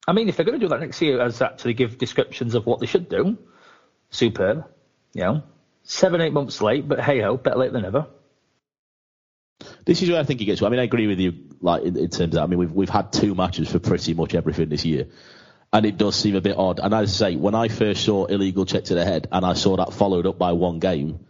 I 0.08 0.14
mean, 0.14 0.30
if 0.30 0.38
they're 0.38 0.46
going 0.46 0.60
to 0.60 0.66
do 0.66 0.70
that 0.70 0.80
next 0.80 1.02
year, 1.02 1.22
as 1.22 1.42
actually 1.42 1.74
give 1.74 1.98
descriptions 1.98 2.56
of 2.56 2.66
what 2.66 2.80
they 2.80 2.86
should 2.86 3.10
do, 3.10 3.38
superb. 4.10 4.66
You 5.14 5.22
know, 5.22 5.44
seven 5.84 6.22
eight 6.22 6.34
months 6.34 6.62
late, 6.62 6.88
but 6.88 7.00
hey 7.00 7.22
ho, 7.22 7.38
better 7.38 7.58
late 7.58 7.72
than 7.72 7.84
never. 7.84 8.08
This 9.86 10.02
is 10.02 10.10
where 10.10 10.20
I 10.20 10.24
think 10.24 10.42
it 10.42 10.46
gets. 10.46 10.62
I 10.62 10.70
mean, 10.70 10.80
I 10.80 10.84
agree 10.84 11.08
with 11.08 11.20
you. 11.20 11.34
Like 11.62 11.84
in, 11.84 11.98
in 11.98 12.10
terms 12.10 12.36
of. 12.36 12.44
I 12.44 12.48
mean, 12.48 12.60
we've 12.60 12.72
we've 12.72 12.90
had 12.90 13.14
two 13.14 13.34
matches 13.34 13.70
for 13.72 13.80
pretty 13.80 14.14
much 14.14 14.36
everything 14.36 14.70
this 14.70 14.84
year, 14.84 15.08
and 15.72 15.86
it 15.86 15.98
does 15.98 16.16
seem 16.16 16.36
a 16.36 16.42
bit 16.42 16.58
odd. 16.58 16.80
And 16.80 16.94
as 16.94 17.22
I 17.22 17.30
say, 17.30 17.36
when 17.38 17.56
I 17.56 17.70
first 17.70 18.04
saw 18.04 18.26
illegal 18.26 18.66
check 18.66 18.86
to 18.86 18.96
the 18.96 19.06
head, 19.06 19.28
and 19.32 19.46
I 19.46 19.54
saw 19.54 19.78
that 19.78 19.94
followed 19.94 20.28
up 20.28 20.38
by 20.38 20.52
one 20.52 20.80
game, 20.80 21.26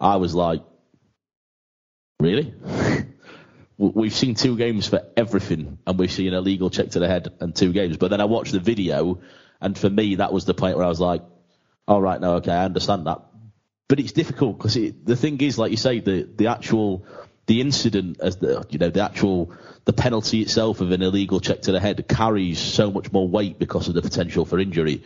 I 0.00 0.16
was 0.16 0.34
like, 0.34 0.62
really? 2.20 2.54
We've 3.78 4.14
seen 4.14 4.34
two 4.34 4.56
games 4.56 4.88
for 4.88 5.06
everything, 5.16 5.78
and 5.86 5.98
we've 5.98 6.10
seen 6.10 6.34
illegal 6.34 6.68
check 6.68 6.90
to 6.90 6.98
the 6.98 7.06
head 7.06 7.28
and 7.40 7.54
two 7.54 7.72
games. 7.72 7.96
But 7.96 8.10
then 8.10 8.20
I 8.20 8.24
watched 8.24 8.52
the 8.52 8.60
video, 8.60 9.20
and 9.60 9.78
for 9.78 9.88
me, 9.88 10.16
that 10.16 10.32
was 10.32 10.44
the 10.44 10.54
point 10.54 10.76
where 10.76 10.84
I 10.84 10.88
was 10.88 11.00
like, 11.00 11.22
all 11.86 12.02
right, 12.02 12.20
no, 12.20 12.34
okay, 12.34 12.52
I 12.52 12.64
understand 12.64 13.06
that 13.06 13.22
but 13.88 13.98
it's 13.98 14.12
difficult 14.12 14.58
because 14.58 14.74
the 14.74 15.16
thing 15.16 15.40
is, 15.40 15.58
like 15.58 15.70
you 15.70 15.78
say, 15.78 16.00
the 16.00 16.28
the 16.36 16.48
actual 16.48 17.06
the 17.46 17.62
incident 17.62 18.20
as 18.20 18.36
the 18.36 18.64
you 18.68 18.78
know 18.78 18.90
the 18.90 19.02
actual 19.02 19.52
the 19.86 19.94
penalty 19.94 20.42
itself 20.42 20.82
of 20.82 20.92
an 20.92 21.00
illegal 21.00 21.40
check 21.40 21.62
to 21.62 21.72
the 21.72 21.80
head 21.80 22.06
carries 22.06 22.58
so 22.58 22.90
much 22.90 23.10
more 23.10 23.26
weight 23.26 23.58
because 23.58 23.88
of 23.88 23.94
the 23.94 24.02
potential 24.02 24.44
for 24.44 24.58
injury. 24.58 25.02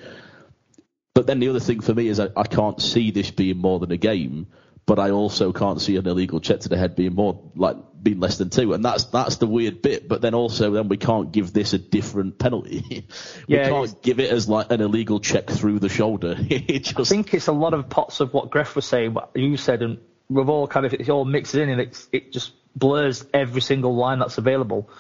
But 1.15 1.29
then 1.29 1.39
the 1.39 1.49
other 1.49 1.61
thing 1.61 1.81
for 1.81 1.95
me 1.95 2.09
is 2.09 2.19
I, 2.19 2.29
I 2.37 2.45
can't 2.45 2.83
see 2.83 3.13
this 3.13 3.31
being 3.31 3.59
more 3.59 3.79
than 3.79 3.93
a 3.93 3.97
game, 3.97 4.49
but 4.87 4.99
I 4.99 5.11
also 5.11 5.53
can't 5.53 5.81
see 5.81 5.97
an 5.97 6.07
illegal 6.07 6.41
check 6.41 6.61
to 6.61 6.69
the 6.69 6.77
head 6.77 6.97
being 6.97 7.15
more 7.15 7.41
like 7.55 7.77
being 8.03 8.19
less 8.19 8.39
than 8.39 8.51
two, 8.51 8.73
and 8.73 8.85
that's 8.85 9.05
that's 9.05 9.37
the 9.37 9.47
weird 9.47 9.81
bit. 9.83 10.09
But 10.09 10.21
then 10.23 10.35
also 10.35 10.73
then 10.73 10.89
we 10.89 10.97
can't 10.97 11.31
give 11.31 11.53
this 11.53 11.73
a 11.73 11.79
different 11.79 12.39
penalty. 12.39 12.85
we 13.49 13.55
Yeah, 13.57 13.69
can't 13.69 14.03
give 14.03 14.19
it 14.19 14.31
as 14.33 14.49
like 14.49 14.73
an 14.73 14.81
illegal 14.81 15.21
check 15.21 15.49
through 15.49 15.79
the 15.79 15.89
shoulder. 15.89 16.35
it 16.51 16.85
just 16.85 16.99
I 16.99 17.05
think 17.05 17.33
it's 17.35 17.47
a 17.49 17.53
lot 17.53 17.75
of 17.75 17.89
pots 17.89 18.21
of 18.21 18.35
what 18.35 18.51
Greff 18.51 18.75
was 18.75 18.85
saying, 18.87 19.15
what 19.15 19.31
you 19.35 19.57
said, 19.57 19.83
and 19.83 19.99
we've 20.29 20.49
all 20.49 20.67
kind 20.67 20.85
of 20.87 20.95
it 20.95 21.09
all 21.09 21.25
mixes 21.25 21.57
in, 21.57 21.69
and 21.69 21.81
it's, 21.81 22.09
it 22.13 22.33
just 22.33 22.53
blurs 22.75 23.25
every 23.33 23.61
single 23.61 23.95
line 23.95 24.19
that's 24.19 24.39
available 24.39 24.91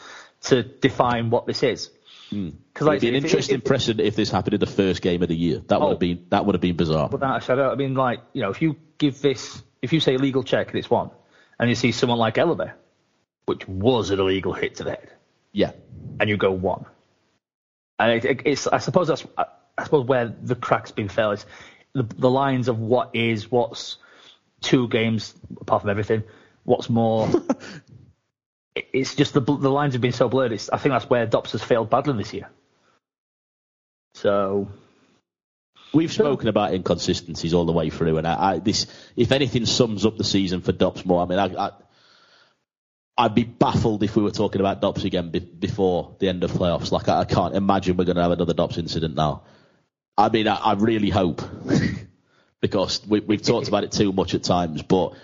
to 0.42 0.62
define 0.62 1.30
what 1.30 1.46
this 1.46 1.62
is. 1.62 1.90
Hmm. 2.30 2.50
Because 2.72 2.86
It'd 2.88 3.00
be 3.00 3.08
an 3.08 3.14
interesting 3.16 3.60
precedent 3.60 4.06
if 4.06 4.14
this 4.16 4.30
happened 4.30 4.54
in 4.54 4.60
the 4.60 4.66
first 4.66 5.02
game 5.02 5.22
of 5.22 5.28
the 5.28 5.36
year. 5.36 5.60
That 5.66 5.80
would 5.80 5.86
Oh. 5.86 5.90
have 5.90 5.98
been 5.98 6.26
that 6.30 6.46
would 6.46 6.54
have 6.54 6.60
been 6.62 6.76
bizarre. 6.76 7.08
without 7.08 7.42
a 7.42 7.44
shadow. 7.44 7.70
I 7.70 7.74
mean, 7.74 7.94
like 7.94 8.20
you 8.32 8.42
know, 8.42 8.50
if 8.50 8.62
you 8.62 8.76
give 8.98 9.20
this, 9.20 9.62
if 9.82 9.92
you 9.92 10.00
say 10.00 10.14
illegal 10.14 10.42
check 10.42 10.68
and 10.68 10.76
it's 10.78 10.88
one, 10.90 11.10
and 11.58 11.68
you 11.68 11.74
see 11.74 11.92
someone 11.92 12.18
like 12.18 12.36
Ellerby, 12.36 12.72
which 13.46 13.66
was 13.68 14.10
an 14.10 14.20
illegal 14.20 14.52
hit 14.52 14.76
to 14.76 14.84
the 14.84 14.90
head, 14.90 15.10
Yeah, 15.52 15.72
and 16.20 16.30
you 16.30 16.36
go 16.36 16.52
one, 16.52 16.86
and 17.98 18.12
it, 18.12 18.24
it, 18.24 18.40
it's 18.46 18.66
I 18.66 18.78
suppose 18.78 19.08
that's 19.08 19.26
I, 19.36 19.44
I 19.76 19.84
suppose 19.84 20.06
where 20.06 20.26
the 20.42 20.54
crack's 20.54 20.92
been 20.92 21.08
fell 21.08 21.32
is 21.32 21.44
the, 21.92 22.04
the 22.04 22.30
lines 22.30 22.68
of 22.68 22.78
what 22.78 23.10
is 23.14 23.50
what's 23.50 23.96
two 24.60 24.88
games 24.88 25.34
apart 25.60 25.82
from 25.82 25.90
everything, 25.90 26.22
what's 26.64 26.88
more. 26.88 27.28
it- 28.74 28.86
it's 28.92 29.14
just 29.14 29.34
the 29.34 29.40
the 29.40 29.70
lines 29.70 29.92
have 29.94 30.00
been 30.00 30.12
so 30.12 30.28
blurred. 30.28 30.52
It's, 30.52 30.70
I 30.70 30.78
think 30.78 30.92
that's 30.94 31.10
where 31.10 31.26
Dops 31.26 31.52
has 31.52 31.62
failed 31.62 31.90
badly 31.90 32.16
this 32.16 32.32
year. 32.32 32.48
So 34.14 34.68
we've 35.92 36.12
spoken 36.12 36.48
about 36.48 36.74
inconsistencies 36.74 37.54
all 37.54 37.64
the 37.64 37.72
way 37.72 37.90
through, 37.90 38.18
and 38.18 38.26
I, 38.26 38.52
I, 38.52 38.58
this, 38.58 38.86
if 39.16 39.32
anything, 39.32 39.66
sums 39.66 40.06
up 40.06 40.16
the 40.16 40.24
season 40.24 40.60
for 40.60 40.72
Dops 40.72 41.04
more. 41.04 41.22
I 41.22 41.26
mean, 41.26 41.38
I, 41.38 41.66
I, 41.66 41.70
I'd 43.18 43.34
be 43.34 43.44
baffled 43.44 44.02
if 44.02 44.16
we 44.16 44.22
were 44.22 44.30
talking 44.30 44.60
about 44.60 44.80
Dops 44.80 45.04
again 45.04 45.30
be, 45.30 45.40
before 45.40 46.16
the 46.18 46.28
end 46.28 46.44
of 46.44 46.52
playoffs. 46.52 46.92
Like 46.92 47.08
I, 47.08 47.20
I 47.20 47.24
can't 47.24 47.54
imagine 47.54 47.96
we're 47.96 48.04
going 48.04 48.16
to 48.16 48.22
have 48.22 48.32
another 48.32 48.54
Dops 48.54 48.78
incident 48.78 49.14
now. 49.14 49.42
I 50.16 50.28
mean, 50.28 50.48
I, 50.48 50.56
I 50.56 50.72
really 50.74 51.10
hope 51.10 51.42
because 52.60 53.06
we, 53.06 53.20
we've 53.20 53.42
talked 53.42 53.68
about 53.68 53.84
it 53.84 53.92
too 53.92 54.12
much 54.12 54.34
at 54.34 54.42
times. 54.42 54.82
But 54.82 55.14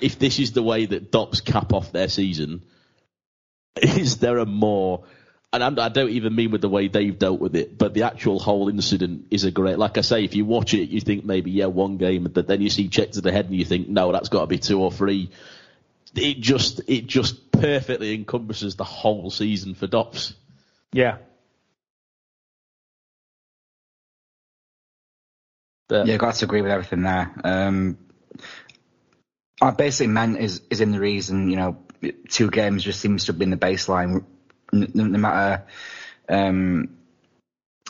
if 0.00 0.18
this 0.18 0.38
is 0.38 0.52
the 0.52 0.62
way 0.62 0.86
that 0.86 1.10
Dops 1.10 1.40
cap 1.40 1.72
off 1.72 1.92
their 1.92 2.08
season, 2.08 2.62
is 3.76 4.18
there 4.18 4.38
a 4.38 4.46
more 4.46 5.04
and 5.52 5.62
I'm, 5.62 5.78
I 5.78 5.90
don't 5.90 6.10
even 6.10 6.34
mean 6.34 6.50
with 6.50 6.62
the 6.62 6.68
way 6.68 6.88
they've 6.88 7.18
dealt 7.18 7.38
with 7.38 7.54
it, 7.56 7.76
but 7.76 7.92
the 7.92 8.04
actual 8.04 8.38
whole 8.38 8.68
incident 8.70 9.26
is 9.30 9.44
a 9.44 9.50
great. 9.50 9.78
Like 9.78 9.98
I 9.98 10.00
say, 10.00 10.24
if 10.24 10.34
you 10.34 10.46
watch 10.46 10.72
it, 10.72 10.88
you 10.88 11.00
think 11.00 11.24
maybe 11.24 11.50
yeah, 11.50 11.66
one 11.66 11.98
game, 11.98 12.24
but 12.24 12.46
then 12.46 12.62
you 12.62 12.70
see 12.70 12.88
check 12.88 13.12
to 13.12 13.20
the 13.20 13.32
head 13.32 13.46
and 13.46 13.54
you 13.54 13.64
think 13.64 13.88
no, 13.88 14.12
that's 14.12 14.30
got 14.30 14.40
to 14.40 14.46
be 14.46 14.58
two 14.58 14.80
or 14.80 14.90
three. 14.90 15.30
It 16.14 16.40
just 16.40 16.80
it 16.88 17.06
just 17.06 17.52
perfectly 17.52 18.14
encompasses 18.14 18.76
the 18.76 18.84
whole 18.84 19.30
season 19.30 19.74
for 19.74 19.86
Dops. 19.86 20.34
yeah. 20.92 21.18
But, 25.88 26.06
Yeah, 26.06 26.16
got 26.16 26.34
to 26.36 26.46
agree 26.46 26.62
with 26.62 26.70
everything 26.70 27.02
there. 27.02 27.30
Um, 27.44 27.98
I 29.60 29.70
basically 29.72 30.06
meant 30.06 30.38
is 30.38 30.62
is 30.70 30.80
in 30.80 30.92
the 30.92 31.00
reason 31.00 31.50
you 31.50 31.56
know 31.56 31.76
two 32.30 32.50
games 32.50 32.82
just 32.82 33.00
seems 33.00 33.26
to 33.26 33.32
have 33.32 33.38
been 33.38 33.50
the 33.50 33.56
baseline. 33.58 34.24
No, 34.72 34.86
no 34.94 35.18
matter 35.18 35.64
um, 36.28 36.96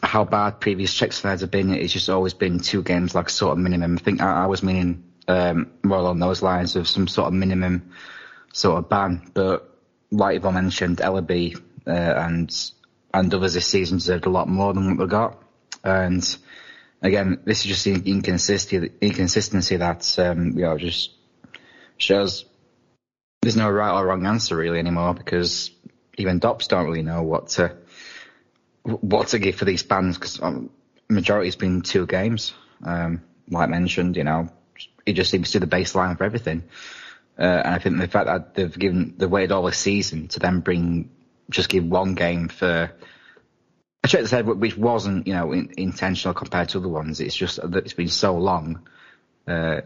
how 0.03 0.25
bad 0.25 0.61
previous 0.61 0.92
checks 0.92 1.23
have 1.23 1.51
been, 1.51 1.73
it's 1.73 1.92
just 1.92 2.11
always 2.11 2.35
been 2.35 2.59
two 2.59 2.83
games 2.83 3.14
like 3.14 3.31
sort 3.31 3.53
of 3.53 3.59
minimum. 3.59 3.97
I 3.99 4.03
think 4.03 4.21
I, 4.21 4.45
I 4.45 4.47
was 4.47 4.62
meaning 4.62 5.05
um, 5.29 5.71
more 5.83 5.99
along 5.99 6.18
those 6.18 6.42
lines 6.42 6.77
of 6.77 6.88
some 6.88 7.07
sort 7.07 7.29
of 7.29 7.35
minimum 7.35 7.92
sort 8.53 8.79
of 8.79 8.88
ban. 8.88 9.31
But 9.33 9.68
like 10.11 10.37
Yvonne 10.37 10.55
mentioned, 10.55 10.99
Ellerby 10.99 11.57
uh, 11.87 11.90
and 11.90 12.73
and 13.14 13.35
others 13.35 13.55
this 13.55 13.66
season 13.66 13.99
deserved 13.99 14.27
a 14.27 14.31
lot 14.31 14.49
more 14.49 14.73
than 14.73 14.88
what 14.88 14.99
we 14.99 15.07
got. 15.07 15.42
And 15.85 16.25
again, 17.01 17.40
this 17.45 17.61
is 17.61 17.66
just 17.66 17.85
the 17.85 18.11
inconsistency, 18.11 18.92
inconsistency 19.01 19.77
that 19.77 20.18
um, 20.18 20.59
you 20.59 20.64
know 20.64 20.79
just 20.79 21.11
shows 21.97 22.45
there's 23.42 23.57
no 23.57 23.71
right 23.71 23.92
or 23.92 24.07
wrong 24.07 24.27
answer 24.27 24.57
really 24.57 24.79
anymore 24.79 25.14
because 25.14 25.71
even 26.18 26.38
Dops 26.38 26.68
don't 26.68 26.87
really 26.87 27.03
know 27.03 27.22
what 27.22 27.48
to 27.48 27.77
what 28.85 29.29
to 29.29 29.38
give 29.38 29.55
for 29.55 29.64
these 29.64 29.83
bans 29.83 30.18
because 30.18 30.42
um, 30.42 30.70
majority's 31.09 31.57
been 31.57 31.83
two 31.83 32.07
games. 32.07 32.53
Um, 32.85 33.22
like 33.48 33.68
mentioned, 33.68 34.16
you 34.16 34.25
know, 34.25 34.48
it 35.07 35.12
just 35.12 35.31
seems 35.31 35.51
to 35.53 35.61
be 35.61 35.66
the 35.66 35.77
baseline 35.77 36.18
for 36.18 36.25
everything. 36.25 36.64
Uh, 37.38 37.42
and 37.42 37.75
I 37.75 37.79
think 37.79 37.98
the 37.98 38.09
fact 38.09 38.27
that 38.27 38.55
they've 38.55 38.79
given 38.79 39.14
the 39.16 39.29
waited 39.29 39.53
all 39.53 39.62
the 39.64 39.72
season 39.72 40.29
to 40.29 40.40
then 40.40 40.61
bring 40.61 41.11
just 41.51 41.68
give 41.68 41.85
one 41.85 42.14
game 42.14 42.48
for 42.48 42.92
I 44.05 44.09
checked 44.09 44.29
the 44.29 44.37
head, 44.37 44.46
which 44.46 44.77
wasn't, 44.77 45.27
you 45.27 45.35
know, 45.35 45.53
in, 45.53 45.72
intentional 45.77 46.35
compared 46.35 46.70
to 46.70 46.79
other 46.79 46.88
ones. 46.88 47.20
It's 47.20 47.37
just 47.37 47.57
that 47.62 47.85
it's 47.85 47.94
been 47.94 48.09
so 48.09 48.37
long 48.37 48.88
uh, 49.46 49.83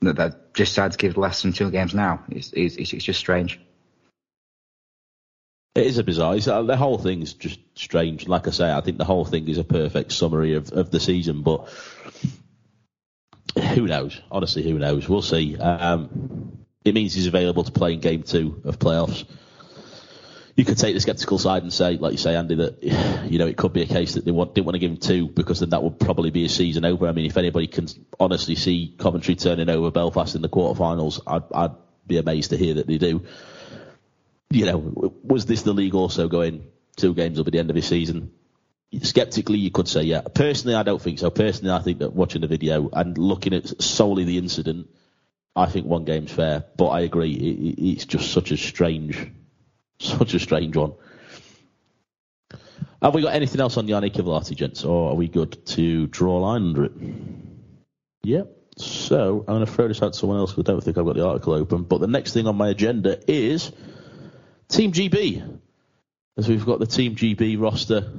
that 0.00 0.16
they 0.16 0.30
just 0.54 0.72
decided 0.72 0.92
to 0.92 0.98
give 0.98 1.16
less 1.16 1.42
than 1.42 1.52
two 1.52 1.70
games 1.70 1.94
now. 1.94 2.24
It's, 2.28 2.52
it's, 2.52 2.76
it's 2.76 3.04
just 3.04 3.20
strange. 3.20 3.60
It 5.74 5.86
is 5.86 5.98
a 5.98 6.04
bizarre. 6.04 6.36
It's, 6.36 6.46
uh, 6.46 6.62
the 6.62 6.76
whole 6.76 6.98
thing's 6.98 7.32
just 7.32 7.58
strange. 7.74 8.28
Like 8.28 8.46
I 8.46 8.52
say, 8.52 8.70
I 8.70 8.80
think 8.80 8.96
the 8.96 9.04
whole 9.04 9.24
thing 9.24 9.48
is 9.48 9.58
a 9.58 9.64
perfect 9.64 10.12
summary 10.12 10.54
of, 10.54 10.72
of 10.72 10.90
the 10.90 11.00
season, 11.00 11.42
but 11.42 11.68
who 13.74 13.86
knows? 13.86 14.20
Honestly, 14.30 14.62
who 14.62 14.78
knows? 14.78 15.08
We'll 15.08 15.22
see. 15.22 15.56
Um, 15.56 16.64
it 16.84 16.94
means 16.94 17.12
he's 17.12 17.26
available 17.26 17.64
to 17.64 17.72
play 17.72 17.92
in 17.94 18.00
game 18.00 18.22
two 18.22 18.62
of 18.64 18.78
playoffs. 18.78 19.24
You 20.54 20.64
could 20.64 20.78
take 20.78 20.94
the 20.94 21.00
sceptical 21.00 21.38
side 21.38 21.64
and 21.64 21.72
say, 21.72 21.96
like 21.96 22.12
you 22.12 22.18
say, 22.18 22.36
Andy, 22.36 22.54
that 22.54 22.80
you 23.28 23.40
know 23.40 23.48
it 23.48 23.56
could 23.56 23.72
be 23.72 23.82
a 23.82 23.86
case 23.86 24.14
that 24.14 24.24
they 24.24 24.30
want, 24.30 24.54
didn't 24.54 24.66
want 24.66 24.76
to 24.76 24.78
give 24.78 24.92
him 24.92 24.98
two 24.98 25.26
because 25.26 25.58
then 25.58 25.70
that 25.70 25.82
would 25.82 25.98
probably 25.98 26.30
be 26.30 26.44
a 26.44 26.48
season 26.48 26.84
over. 26.84 27.08
I 27.08 27.12
mean, 27.12 27.26
if 27.26 27.36
anybody 27.36 27.66
can 27.66 27.88
honestly 28.20 28.54
see 28.54 28.94
Coventry 28.96 29.34
turning 29.34 29.68
over 29.68 29.90
Belfast 29.90 30.36
in 30.36 30.42
the 30.42 30.48
quarterfinals, 30.48 31.20
I'd, 31.26 31.42
I'd 31.52 31.76
be 32.06 32.18
amazed 32.18 32.50
to 32.50 32.56
hear 32.56 32.74
that 32.74 32.86
they 32.86 32.98
do 32.98 33.24
you 34.54 34.66
know, 34.66 35.14
was 35.22 35.46
this 35.46 35.62
the 35.62 35.72
league 35.72 35.94
also 35.94 36.28
going 36.28 36.66
two 36.96 37.14
games 37.14 37.38
up 37.38 37.46
at 37.46 37.52
the 37.52 37.58
end 37.58 37.70
of 37.70 37.76
his 37.76 37.86
season? 37.86 38.32
skeptically, 39.02 39.58
you 39.58 39.70
could 39.70 39.88
say 39.88 40.02
yeah. 40.02 40.20
Personally, 40.20 40.76
I 40.76 40.82
don't 40.82 41.00
think 41.00 41.18
so. 41.18 41.30
Personally, 41.30 41.72
I 41.72 41.80
think 41.80 41.98
that 41.98 42.12
watching 42.12 42.42
the 42.42 42.46
video 42.46 42.88
and 42.92 43.16
looking 43.18 43.54
at 43.54 43.82
solely 43.82 44.24
the 44.24 44.38
incident, 44.38 44.88
I 45.56 45.66
think 45.66 45.86
one 45.86 46.04
game's 46.04 46.32
fair. 46.32 46.64
But 46.76 46.88
I 46.88 47.00
agree, 47.00 47.32
it, 47.32 47.82
it's 47.82 48.04
just 48.04 48.32
such 48.32 48.50
a 48.50 48.56
strange, 48.56 49.30
such 49.98 50.34
a 50.34 50.38
strange 50.38 50.76
one. 50.76 50.92
Have 53.02 53.14
we 53.14 53.22
got 53.22 53.34
anything 53.34 53.60
else 53.60 53.76
on 53.76 53.86
Yannick 53.86 54.14
Kivilahti, 54.14 54.56
gents, 54.56 54.84
or 54.84 55.10
are 55.10 55.14
we 55.14 55.28
good 55.28 55.66
to 55.66 56.06
draw 56.06 56.38
a 56.38 56.40
line 56.40 56.62
under 56.62 56.84
it? 56.84 56.92
Yep. 58.22 58.50
So 58.78 59.40
I'm 59.40 59.56
going 59.56 59.66
to 59.66 59.70
throw 59.70 59.88
this 59.88 60.02
out 60.02 60.14
to 60.14 60.18
someone 60.18 60.38
else 60.38 60.52
because 60.52 60.68
I 60.68 60.72
don't 60.72 60.82
think 60.82 60.98
I've 60.98 61.04
got 61.04 61.14
the 61.14 61.26
article 61.26 61.52
open. 61.52 61.82
But 61.82 62.00
the 62.00 62.06
next 62.06 62.32
thing 62.32 62.46
on 62.46 62.56
my 62.56 62.70
agenda 62.70 63.20
is 63.30 63.70
Team 64.68 64.92
GB, 64.92 65.58
as 66.36 66.48
we've 66.48 66.64
got 66.64 66.78
the 66.78 66.86
Team 66.86 67.14
GB 67.16 67.60
roster 67.60 68.12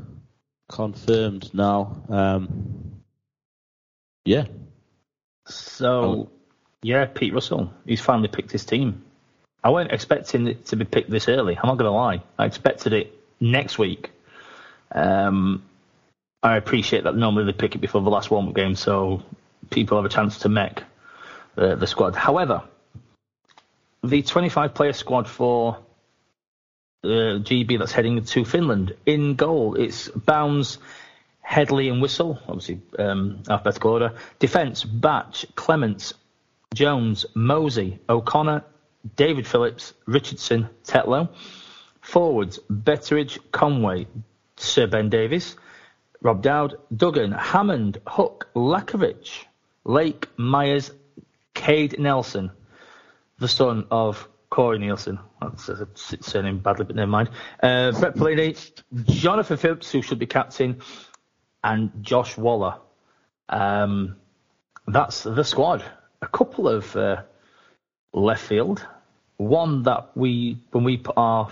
confirmed 0.69 1.53
now. 1.53 2.03
Um, 2.09 3.01
yeah. 4.25 4.45
So, 5.47 6.31
yeah, 6.81 7.05
Pete 7.05 7.33
Russell, 7.33 7.71
he's 7.85 8.01
finally 8.01 8.27
picked 8.27 8.51
his 8.51 8.65
team. 8.65 9.03
I 9.63 9.69
weren't 9.69 9.91
expecting 9.91 10.47
it 10.47 10.65
to 10.67 10.75
be 10.75 10.85
picked 10.85 11.09
this 11.09 11.27
early. 11.27 11.57
I'm 11.57 11.67
not 11.67 11.77
going 11.77 11.89
to 11.89 11.91
lie. 11.91 12.23
I 12.37 12.45
expected 12.45 12.93
it 12.93 13.13
next 13.39 13.77
week. 13.77 14.11
Um, 14.91 15.63
I 16.41 16.57
appreciate 16.57 17.03
that 17.05 17.15
normally 17.15 17.45
they 17.45 17.57
pick 17.57 17.75
it 17.75 17.79
before 17.79 18.01
the 18.01 18.09
last 18.09 18.29
warm-up 18.29 18.55
game, 18.55 18.75
so 18.75 19.23
people 19.71 19.97
have 19.97 20.05
a 20.05 20.13
chance 20.13 20.39
to 20.39 20.49
mech 20.49 20.83
the, 21.55 21.75
the 21.75 21.87
squad. 21.87 22.15
However, 22.15 22.63
the 24.03 24.21
25-player 24.21 24.93
squad 24.93 25.27
for 25.27 25.79
uh, 27.05 27.39
GB 27.39 27.77
that's 27.79 27.91
heading 27.91 28.23
to 28.23 28.45
Finland 28.45 28.95
in 29.05 29.35
goal, 29.35 29.75
it's 29.75 30.09
Bowns, 30.09 30.79
Headley, 31.41 31.89
and 31.89 32.01
Whistle, 32.01 32.39
obviously 32.47 32.81
um, 32.97 33.43
alphabetical 33.49 33.91
order. 33.91 34.13
Defence: 34.39 34.83
Batch, 34.83 35.45
Clements, 35.55 36.13
Jones, 36.73 37.25
Mosey, 37.35 37.99
O'Connor, 38.09 38.63
David 39.15 39.47
Phillips, 39.47 39.93
Richardson, 40.05 40.69
Tetlow. 40.85 41.29
Forwards: 42.01 42.59
Betteridge, 42.69 43.39
Conway, 43.51 44.07
Sir 44.57 44.87
Ben 44.87 45.09
Davies, 45.09 45.55
Rob 46.21 46.41
Dowd, 46.41 46.77
Duggan, 46.95 47.31
Hammond, 47.31 47.99
Hook, 48.07 48.49
Lachowicz, 48.55 49.45
Lake, 49.83 50.27
Myers, 50.37 50.91
Cade 51.53 51.99
Nelson, 51.99 52.51
the 53.37 53.47
son 53.47 53.85
of 53.91 54.27
Corey 54.55 54.79
Neilson. 54.79 55.19
That's 55.41 55.67
a 55.67 55.85
surname 55.95 56.59
badly, 56.59 56.85
but 56.85 56.95
never 56.95 57.11
mind. 57.11 57.29
Uh, 57.61 57.91
Brett 57.91 58.15
Perlini, 58.15 58.57
Jonathan 59.03 59.57
Phillips, 59.57 59.91
who 59.91 60.01
should 60.01 60.17
be 60.17 60.27
captain, 60.27 60.81
and 61.61 61.91
Josh 61.99 62.37
Waller. 62.37 62.77
Um, 63.49 64.15
that's 64.87 65.23
the 65.23 65.43
squad. 65.43 65.83
A 66.21 66.27
couple 66.27 66.69
of 66.69 66.95
uh, 66.95 67.23
left 68.13 68.43
field. 68.43 68.87
One 69.35 69.83
that 69.83 70.15
we, 70.15 70.61
when 70.71 70.85
we 70.85 70.95
put 70.95 71.17
our 71.17 71.49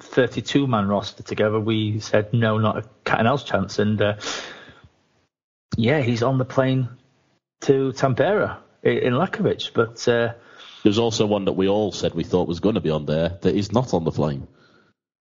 32 0.00 0.66
man 0.66 0.88
roster 0.88 1.22
together, 1.22 1.60
we 1.60 2.00
said 2.00 2.32
no, 2.32 2.56
not 2.56 2.78
a 2.78 2.88
cat 3.04 3.18
and 3.18 3.28
mouse 3.28 3.44
chance. 3.44 3.78
And 3.78 4.00
uh, 4.00 4.14
yeah, 5.76 6.00
he's 6.00 6.22
on 6.22 6.38
the 6.38 6.46
plane 6.46 6.88
to 7.60 7.92
Tampere 7.92 8.56
in, 8.82 8.96
in 8.96 9.12
Lachowicz. 9.12 9.74
But 9.74 10.08
uh, 10.08 10.32
There's 10.86 11.00
also 11.00 11.26
one 11.26 11.46
that 11.46 11.54
we 11.54 11.68
all 11.68 11.90
said 11.90 12.14
we 12.14 12.22
thought 12.22 12.46
was 12.46 12.60
going 12.60 12.76
to 12.76 12.80
be 12.80 12.90
on 12.90 13.06
there 13.06 13.30
that 13.40 13.56
is 13.56 13.72
not 13.72 13.92
on 13.92 14.04
the 14.04 14.12
plane. 14.12 14.46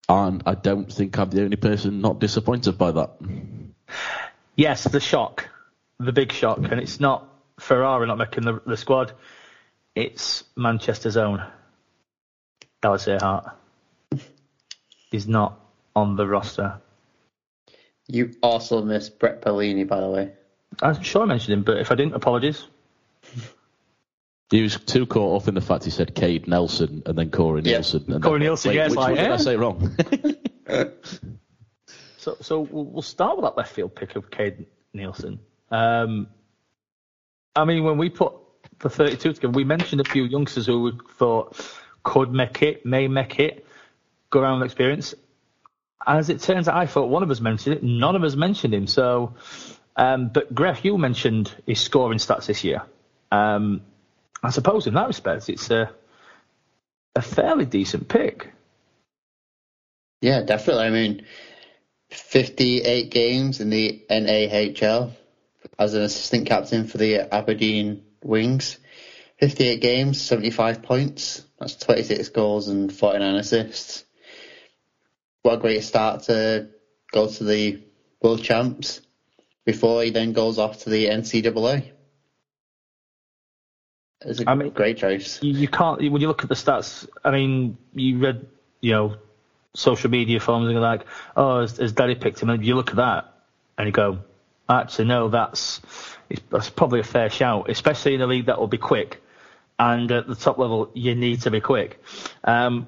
And 0.08 0.44
I 0.46 0.54
don't 0.54 0.94
think 0.94 1.18
I'm 1.18 1.32
the 1.32 1.42
only 1.42 1.56
person 1.56 2.02
not 2.02 2.20
disappointed 2.20 2.78
by 2.78 2.92
that. 2.92 3.16
yes, 4.56 4.84
the 4.84 5.00
shock, 5.00 5.50
the 5.98 6.12
big 6.12 6.32
shock. 6.32 6.60
And 6.60 6.74
it's 6.74 7.00
not 7.00 7.28
Ferrara 7.60 8.06
not 8.06 8.20
making 8.20 8.44
the, 8.44 8.62
the 8.64 8.78
squad, 8.78 9.14
it's 9.96 10.44
Manchester's 10.56 11.18
own. 11.18 11.44
Dallas 12.84 13.08
Ehrhardt 13.08 13.52
is 15.12 15.28
not 15.28 15.60
on 15.96 16.16
the 16.16 16.28
roster. 16.28 16.80
You 18.06 18.36
also 18.44 18.84
missed 18.84 19.18
Brett 19.18 19.42
Perlini, 19.42 19.88
by 19.88 20.00
the 20.00 20.10
way. 20.10 20.32
I'm 20.84 21.02
sure 21.02 21.24
I 21.24 21.26
mentioned 21.26 21.54
him, 21.54 21.64
but 21.64 21.78
if 21.78 21.92
I 21.92 21.96
didn't, 21.96 22.14
apologies. 22.14 22.68
He 24.52 24.62
was 24.62 24.78
too 24.80 25.06
caught 25.06 25.42
up 25.42 25.48
in 25.48 25.56
the 25.56 25.62
fact 25.62 25.86
he 25.86 25.92
said 25.92 26.14
Cade 26.14 26.48
Nelson 26.48 27.02
and 27.06 27.18
then 27.18 27.32
Corey 27.32 27.62
Yeah. 27.64 27.80
Neilson. 27.80 28.08
And 28.10 28.24
Corey 28.24 28.40
then, 28.40 28.50
Neilson, 28.50 28.68
wait, 28.68 28.76
yeah, 28.76 28.88
which 28.88 28.96
like, 28.96 29.16
one 29.16 29.16
did 29.16 29.32
eh? 29.32 29.34
I 29.34 29.38
say 29.38 29.56
wrong? 29.56 29.98
So, 32.26 32.38
so 32.42 32.62
we'll 32.62 32.86
we'll 32.86 33.02
start 33.04 33.38
with 33.38 33.46
that 33.46 33.56
left 33.56 33.72
field 33.72 33.94
pick 33.94 34.16
of 34.16 34.32
Cade 34.32 34.66
Neilson. 34.96 35.38
Um, 35.70 36.26
I 37.56 37.66
mean, 37.66 37.84
when 37.84 38.00
we 38.00 38.10
put 38.10 38.34
the 38.80 38.90
32 38.90 39.34
together, 39.34 39.52
we 39.54 39.64
mentioned 39.64 40.02
a 40.02 40.10
few 40.10 40.24
youngsters 40.24 40.66
who 40.66 40.82
we 40.82 40.92
thought 41.20 41.56
could 42.04 42.32
make 42.32 42.64
it, 42.64 42.84
may 42.84 43.08
make 43.08 43.40
it, 43.40 43.68
go 44.32 44.42
around 44.42 44.60
with 44.60 44.66
experience. 44.66 45.14
As 46.08 46.32
it 46.32 46.42
turns 46.42 46.68
out, 46.68 46.76
I 46.76 46.88
thought 46.88 47.10
one 47.10 47.22
of 47.22 47.30
us 47.30 47.42
mentioned 47.42 47.76
it, 47.76 47.84
none 47.84 48.16
of 48.16 48.24
us 48.24 48.36
mentioned 48.36 48.74
him. 48.74 48.88
So, 48.88 49.36
um, 49.96 50.30
but 50.30 50.52
Gref, 50.52 50.84
you 50.84 50.98
mentioned 50.98 51.54
his 51.68 51.80
scoring 51.80 52.18
stats 52.18 52.48
this 52.48 52.64
year. 52.64 52.82
Um, 53.32 53.82
I 54.46 54.52
suppose 54.52 54.86
in 54.86 54.94
that 54.94 55.08
respect, 55.08 55.50
it's 55.50 55.72
a 55.72 55.90
a 57.16 57.22
fairly 57.22 57.66
decent 57.66 58.08
pick. 58.08 58.54
Yeah, 60.22 60.44
definitely. 60.44 60.84
I 60.84 60.90
mean, 60.92 61.26
58 62.10 63.10
games 63.10 63.60
in 63.60 63.72
the 63.72 64.06
NAHL 64.08 65.14
as 65.80 65.96
an 65.96 66.04
assistant 66.04 66.46
captain 66.46 66.86
for 66.86 67.00
the 67.00 67.34
Aberdeen 67.34 68.04
Wings. 68.24 68.78
58 69.40 69.82
games, 69.82 70.22
75 70.22 70.84
points. 70.84 71.44
That's 71.60 71.78
26 71.78 72.30
goals 72.30 72.68
and 72.68 72.94
49 72.94 73.36
assists. 73.36 74.06
What 75.42 75.56
a 75.56 75.58
great 75.58 75.84
start 75.84 76.24
to 76.24 76.70
go 77.12 77.28
to 77.28 77.44
the 77.44 77.82
World 78.22 78.44
Champs 78.44 79.02
before 79.66 80.04
he 80.04 80.12
then 80.12 80.34
goes 80.34 80.60
off 80.60 80.84
to 80.84 80.92
the 80.92 81.08
NCAA. 81.08 81.95
It's 84.26 84.42
a 84.42 84.50
I 84.50 84.56
mean- 84.56 84.70
great 84.72 84.98
choice. 84.98 85.42
you, 85.42 85.54
you 85.54 85.68
can't 85.68 86.00
when 86.12 86.22
you 86.22 86.28
look 86.28 86.44
at 86.44 86.50
the 86.50 86.56
stats. 86.56 87.08
I 87.24 87.32
mean, 87.32 87.78
you 87.94 88.18
read 88.20 88.46
you 88.82 88.92
know 88.92 89.16
social 89.74 90.10
media 90.10 90.40
forums 90.40 90.66
and 90.66 90.74
you're 90.74 90.82
like, 90.82 91.06
oh, 91.36 91.62
has, 91.62 91.78
has 91.78 91.92
Daddy 91.92 92.16
picked 92.16 92.42
him? 92.42 92.50
And 92.50 92.66
you 92.66 92.76
look 92.76 92.90
at 92.92 92.96
that 92.96 93.34
and 93.78 93.88
you 93.88 93.92
go, 93.92 94.20
actually, 94.70 95.06
no, 95.06 95.28
that's 95.30 95.82
it's, 96.30 96.42
that's 96.50 96.70
probably 96.70 97.02
a 97.02 97.04
fair 97.04 97.30
shout, 97.30 97.70
especially 97.70 98.16
in 98.16 98.22
a 98.22 98.28
league 98.28 98.48
that 98.48 98.60
will 98.60 98.68
be 98.68 98.78
quick. 98.78 99.22
And 99.78 100.10
at 100.12 100.28
the 100.28 100.36
top 100.36 100.58
level, 100.58 100.90
you 100.94 101.16
need 101.16 101.42
to 101.42 101.52
be 101.52 101.60
quick. 101.60 102.02
Um, 102.46 102.88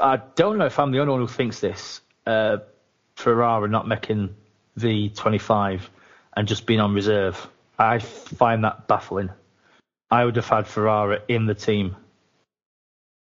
I 0.00 0.20
don't 0.36 0.58
know 0.58 0.66
if 0.66 0.78
I'm 0.78 0.92
the 0.92 1.00
only 1.00 1.12
one 1.12 1.20
who 1.20 1.26
thinks 1.26 1.60
this. 1.60 2.00
Uh, 2.24 2.58
Ferrara 3.16 3.68
not 3.68 3.88
making 3.88 4.34
the 4.76 5.08
25 5.10 5.90
and 6.36 6.46
just 6.46 6.66
being 6.66 6.80
on 6.80 6.94
reserve. 6.94 7.48
I 7.78 7.98
find 7.98 8.64
that 8.64 8.86
baffling. 8.86 9.30
I 10.10 10.24
would 10.24 10.36
have 10.36 10.48
had 10.48 10.66
Ferrara 10.66 11.20
in 11.28 11.46
the 11.46 11.54
team. 11.54 11.96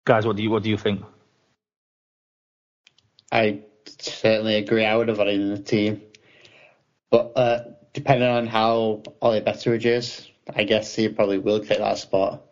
Guys, 0.05 0.25
what 0.25 0.35
do 0.35 0.43
you 0.43 0.49
what 0.49 0.63
do 0.63 0.69
you 0.69 0.77
think? 0.77 1.03
I 3.31 3.61
certainly 3.99 4.55
agree. 4.55 4.85
I 4.85 4.95
would 4.95 5.07
have 5.07 5.19
had 5.19 5.27
him 5.27 5.41
in 5.41 5.49
the 5.55 5.61
team. 5.61 6.01
But 7.09 7.33
uh, 7.35 7.63
depending 7.93 8.27
on 8.27 8.47
how 8.47 9.03
Ollie 9.21 9.41
Betteridge 9.41 9.85
is, 9.85 10.27
I 10.53 10.63
guess 10.63 10.95
he 10.95 11.07
probably 11.09 11.37
will 11.37 11.59
take 11.59 11.77
that 11.77 11.97
spot. 11.97 12.43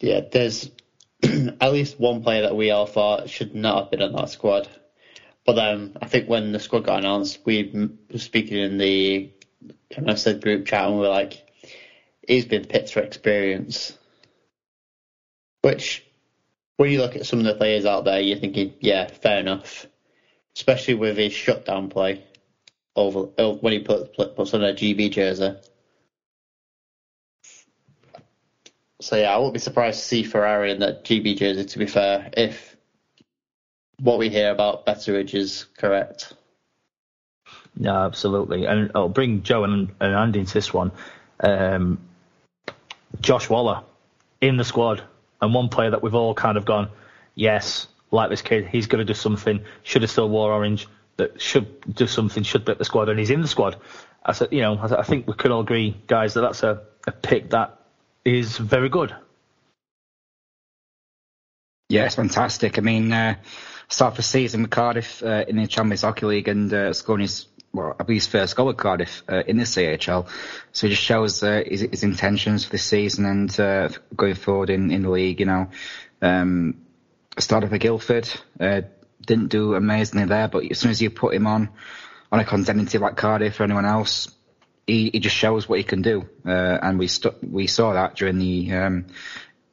Yeah, 0.00 0.20
there's 0.30 0.70
at 1.22 1.72
least 1.72 2.00
one 2.00 2.22
player 2.22 2.42
that 2.42 2.56
we 2.56 2.70
all 2.70 2.86
thought 2.86 3.30
should 3.30 3.54
not 3.54 3.78
have 3.84 3.90
been 3.90 4.02
on 4.02 4.12
that 4.12 4.30
squad. 4.30 4.68
But 5.44 5.58
um, 5.58 5.96
I 6.00 6.08
think 6.08 6.28
when 6.28 6.52
the 6.52 6.58
squad 6.58 6.84
got 6.84 7.00
announced, 7.00 7.40
we 7.44 7.90
were 8.10 8.18
speaking 8.18 8.58
in 8.58 8.78
the 8.78 9.30
MSN 9.92 10.40
group 10.40 10.66
chat 10.66 10.86
and 10.86 10.94
we 10.94 11.00
were 11.00 11.08
like, 11.08 11.46
he's 12.26 12.44
been 12.44 12.64
picked 12.64 12.92
for 12.92 13.00
experience. 13.00 13.96
Which 15.62 16.04
when 16.76 16.90
you 16.90 16.98
look 16.98 17.16
at 17.16 17.26
some 17.26 17.38
of 17.38 17.44
the 17.44 17.54
players 17.54 17.84
out 17.84 18.04
there, 18.04 18.20
you're 18.20 18.38
thinking, 18.38 18.74
yeah, 18.80 19.06
fair 19.06 19.40
enough. 19.40 19.86
Especially 20.56 20.94
with 20.94 21.16
his 21.16 21.32
shutdown 21.32 21.88
play 21.88 22.24
over 22.94 23.28
oh, 23.38 23.54
when 23.54 23.72
he 23.72 23.78
put, 23.78 24.14
puts 24.14 24.54
on 24.54 24.62
a 24.62 24.74
GB 24.74 25.10
jersey. 25.10 25.54
So 29.00 29.16
yeah, 29.16 29.34
I 29.34 29.36
wouldn't 29.38 29.54
be 29.54 29.60
surprised 29.60 30.00
to 30.00 30.06
see 30.06 30.22
Ferrara 30.22 30.70
in 30.70 30.80
that 30.80 31.04
GB 31.04 31.36
jersey. 31.38 31.64
To 31.64 31.78
be 31.78 31.86
fair, 31.86 32.30
if 32.36 32.76
what 33.98 34.18
we 34.18 34.28
hear 34.28 34.50
about 34.50 34.84
Betteridge 34.84 35.34
is 35.34 35.66
correct. 35.76 36.34
No, 37.76 37.94
absolutely. 37.94 38.66
And 38.66 38.90
I'll 38.94 39.08
bring 39.08 39.42
Joe 39.42 39.64
and, 39.64 39.92
and 40.00 40.14
Andy 40.14 40.40
into 40.40 40.54
this 40.54 40.72
one. 40.74 40.92
Um, 41.40 41.98
Josh 43.20 43.48
Waller 43.48 43.82
in 44.40 44.56
the 44.56 44.64
squad, 44.64 45.02
and 45.40 45.54
one 45.54 45.68
player 45.68 45.90
that 45.90 46.02
we've 46.02 46.14
all 46.14 46.34
kind 46.34 46.56
of 46.56 46.64
gone, 46.64 46.88
yes, 47.34 47.86
like 48.10 48.30
this 48.30 48.42
kid, 48.42 48.66
he's 48.66 48.86
going 48.86 49.04
to 49.04 49.12
do 49.12 49.14
something. 49.14 49.64
Should 49.82 50.02
have 50.02 50.10
still 50.10 50.28
wore 50.28 50.52
orange. 50.52 50.88
that 51.16 51.40
should 51.40 51.94
do 51.94 52.06
something, 52.06 52.42
should 52.42 52.66
pick 52.66 52.78
the 52.78 52.84
squad, 52.84 53.08
and 53.08 53.18
he's 53.18 53.30
in 53.30 53.42
the 53.42 53.48
squad. 53.48 53.76
I 54.24 54.32
said, 54.32 54.48
you 54.52 54.60
know, 54.60 54.78
I 54.78 55.02
think 55.02 55.26
we 55.26 55.34
can 55.34 55.52
all 55.52 55.60
agree, 55.60 55.96
guys, 56.06 56.34
that 56.34 56.42
that's 56.42 56.62
a, 56.62 56.82
a 57.06 57.12
pick 57.12 57.50
that 57.50 57.78
is 58.24 58.56
very 58.56 58.88
good. 58.88 59.14
Yeah, 61.88 62.06
it's 62.06 62.14
fantastic. 62.14 62.78
I 62.78 62.80
mean, 62.80 63.12
uh, 63.12 63.34
start 63.88 64.14
the 64.14 64.22
season 64.22 64.62
with 64.62 64.70
Cardiff 64.70 65.22
uh, 65.22 65.44
in 65.46 65.56
the 65.56 65.66
Champions 65.66 66.02
Hockey 66.02 66.26
League 66.26 66.48
and 66.48 66.72
uh, 66.72 66.92
scoring 66.92 67.22
his, 67.22 67.46
well, 67.72 67.96
I 67.98 68.04
believe 68.04 68.22
his 68.22 68.26
first 68.26 68.54
goal 68.54 68.70
at 68.70 68.76
Cardiff 68.76 69.22
uh, 69.28 69.42
in 69.46 69.56
the 69.56 69.64
CHL. 69.64 70.28
So 70.72 70.86
it 70.86 70.90
just 70.90 71.02
shows 71.02 71.42
uh, 71.42 71.62
his, 71.66 71.80
his, 71.80 72.02
intentions 72.02 72.64
for 72.64 72.70
this 72.72 72.84
season 72.84 73.24
and 73.24 73.60
uh, 73.60 73.88
going 74.14 74.34
forward 74.34 74.70
in, 74.70 74.90
in 74.90 75.02
the 75.02 75.10
league. 75.10 75.40
You 75.40 75.46
know, 75.46 75.68
um, 76.20 76.82
started 77.38 77.70
for 77.70 77.78
Guildford, 77.78 78.28
uh, 78.60 78.82
didn't 79.24 79.48
do 79.48 79.74
amazingly 79.74 80.26
there, 80.26 80.48
but 80.48 80.70
as 80.70 80.78
soon 80.78 80.90
as 80.90 81.00
you 81.00 81.10
put 81.10 81.34
him 81.34 81.46
on 81.46 81.70
on 82.30 82.40
a 82.40 82.44
contending 82.44 82.86
team 82.86 83.02
like 83.02 83.16
Cardiff 83.16 83.60
or 83.60 83.64
anyone 83.64 83.84
else, 83.84 84.30
he, 84.86 85.10
he 85.10 85.20
just 85.20 85.36
shows 85.36 85.68
what 85.68 85.78
he 85.78 85.84
can 85.84 86.02
do. 86.02 86.28
and 86.44 86.98
we 86.98 87.06
st- 87.06 87.42
we 87.42 87.66
saw 87.66 87.92
that 87.94 88.16
during 88.16 88.38
the 88.38 88.72
um, 88.72 89.06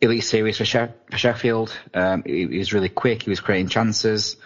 elite 0.01 0.23
series 0.23 0.57
for, 0.57 0.65
she- 0.65 0.93
for 1.09 1.17
Sheffield. 1.17 1.77
Um, 1.93 2.23
he, 2.25 2.47
he, 2.47 2.57
was 2.57 2.73
really 2.73 2.89
quick. 2.89 3.23
He 3.23 3.29
was 3.29 3.39
creating 3.39 3.69
chances, 3.69 4.37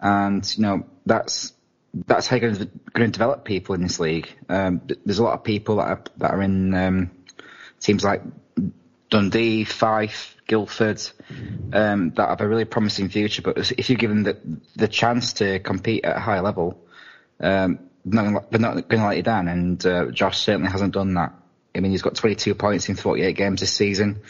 and 0.00 0.56
you 0.56 0.62
know 0.62 0.86
that's 1.06 1.52
that's 1.94 2.26
how 2.26 2.36
you're 2.36 2.52
going 2.52 2.70
to, 2.94 3.08
develop 3.08 3.44
people 3.44 3.74
in 3.74 3.82
this 3.82 3.98
league. 3.98 4.28
Um, 4.48 4.82
there's 5.04 5.18
a 5.18 5.24
lot 5.24 5.34
of 5.34 5.44
people 5.44 5.76
that 5.76 5.88
are, 5.88 6.02
that 6.18 6.30
are 6.32 6.42
in 6.42 6.74
um, 6.74 7.10
teams 7.80 8.04
like 8.04 8.22
Dundee, 9.10 9.64
Fife, 9.64 10.36
Guildford 10.46 11.00
um, 11.72 12.10
that 12.10 12.28
have 12.28 12.40
a 12.40 12.48
really 12.48 12.64
promising 12.64 13.08
future. 13.08 13.42
But 13.42 13.72
if 13.72 13.90
you 13.90 13.96
give 13.96 14.10
them 14.10 14.22
the 14.22 14.38
the 14.76 14.88
chance 14.88 15.34
to 15.34 15.58
compete 15.60 16.04
at 16.04 16.16
a 16.16 16.20
high 16.20 16.40
level, 16.40 16.78
um, 17.40 17.78
they're 18.04 18.30
not, 18.30 18.50
going 18.50 18.62
to 18.88 19.06
let 19.06 19.16
you 19.16 19.22
down. 19.22 19.48
And 19.48 19.84
uh, 19.84 20.06
Josh 20.10 20.38
certainly 20.38 20.70
hasn't 20.70 20.94
done 20.94 21.14
that. 21.14 21.34
I 21.74 21.80
mean, 21.80 21.92
he's 21.92 22.02
got 22.02 22.14
22 22.14 22.54
points 22.54 22.88
in 22.88 22.96
48 22.96 23.36
games 23.36 23.60
this 23.60 23.72
season. 23.72 24.22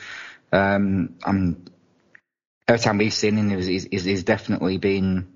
Um, 0.52 1.16
I'm, 1.24 1.64
every 2.66 2.80
time 2.80 2.98
we've 2.98 3.12
seen 3.12 3.36
him, 3.36 3.50
he's, 3.50 3.86
he's, 3.90 4.04
he's, 4.04 4.24
definitely 4.24 4.78
been 4.78 5.32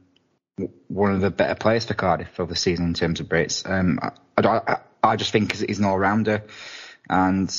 one 0.88 1.12
of 1.12 1.20
the 1.20 1.30
better 1.30 1.54
players 1.54 1.84
for 1.84 1.94
Cardiff 1.94 2.38
over 2.38 2.52
the 2.52 2.58
season 2.58 2.86
in 2.86 2.94
terms 2.94 3.20
of 3.20 3.28
Brits. 3.28 3.68
Um, 3.68 3.98
I, 4.36 4.46
I, 4.46 4.78
I, 5.02 5.16
just 5.16 5.32
think 5.32 5.56
he's 5.56 5.78
an 5.78 5.84
all-rounder 5.84 6.44
and 7.08 7.54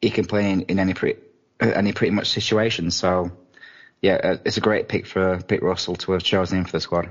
he 0.00 0.10
can 0.10 0.26
play 0.26 0.50
in, 0.50 0.62
in 0.62 0.78
any 0.78 0.94
pretty, 0.94 1.20
any 1.60 1.92
pretty 1.92 2.12
much 2.12 2.28
situation. 2.28 2.90
So, 2.90 3.32
yeah, 4.02 4.14
uh, 4.14 4.36
it's 4.44 4.58
a 4.58 4.60
great 4.60 4.88
pick 4.88 5.06
for 5.06 5.40
Pete 5.40 5.62
Russell 5.62 5.96
to 5.96 6.12
have 6.12 6.22
chosen 6.22 6.58
him 6.58 6.64
for 6.64 6.72
the 6.72 6.80
squad. 6.80 7.10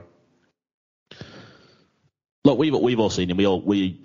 Look, 2.46 2.58
we've 2.58 2.74
we've 2.74 3.00
all 3.00 3.10
seen 3.10 3.30
him. 3.30 3.36
We 3.36 3.46
all 3.46 3.60
we 3.60 4.00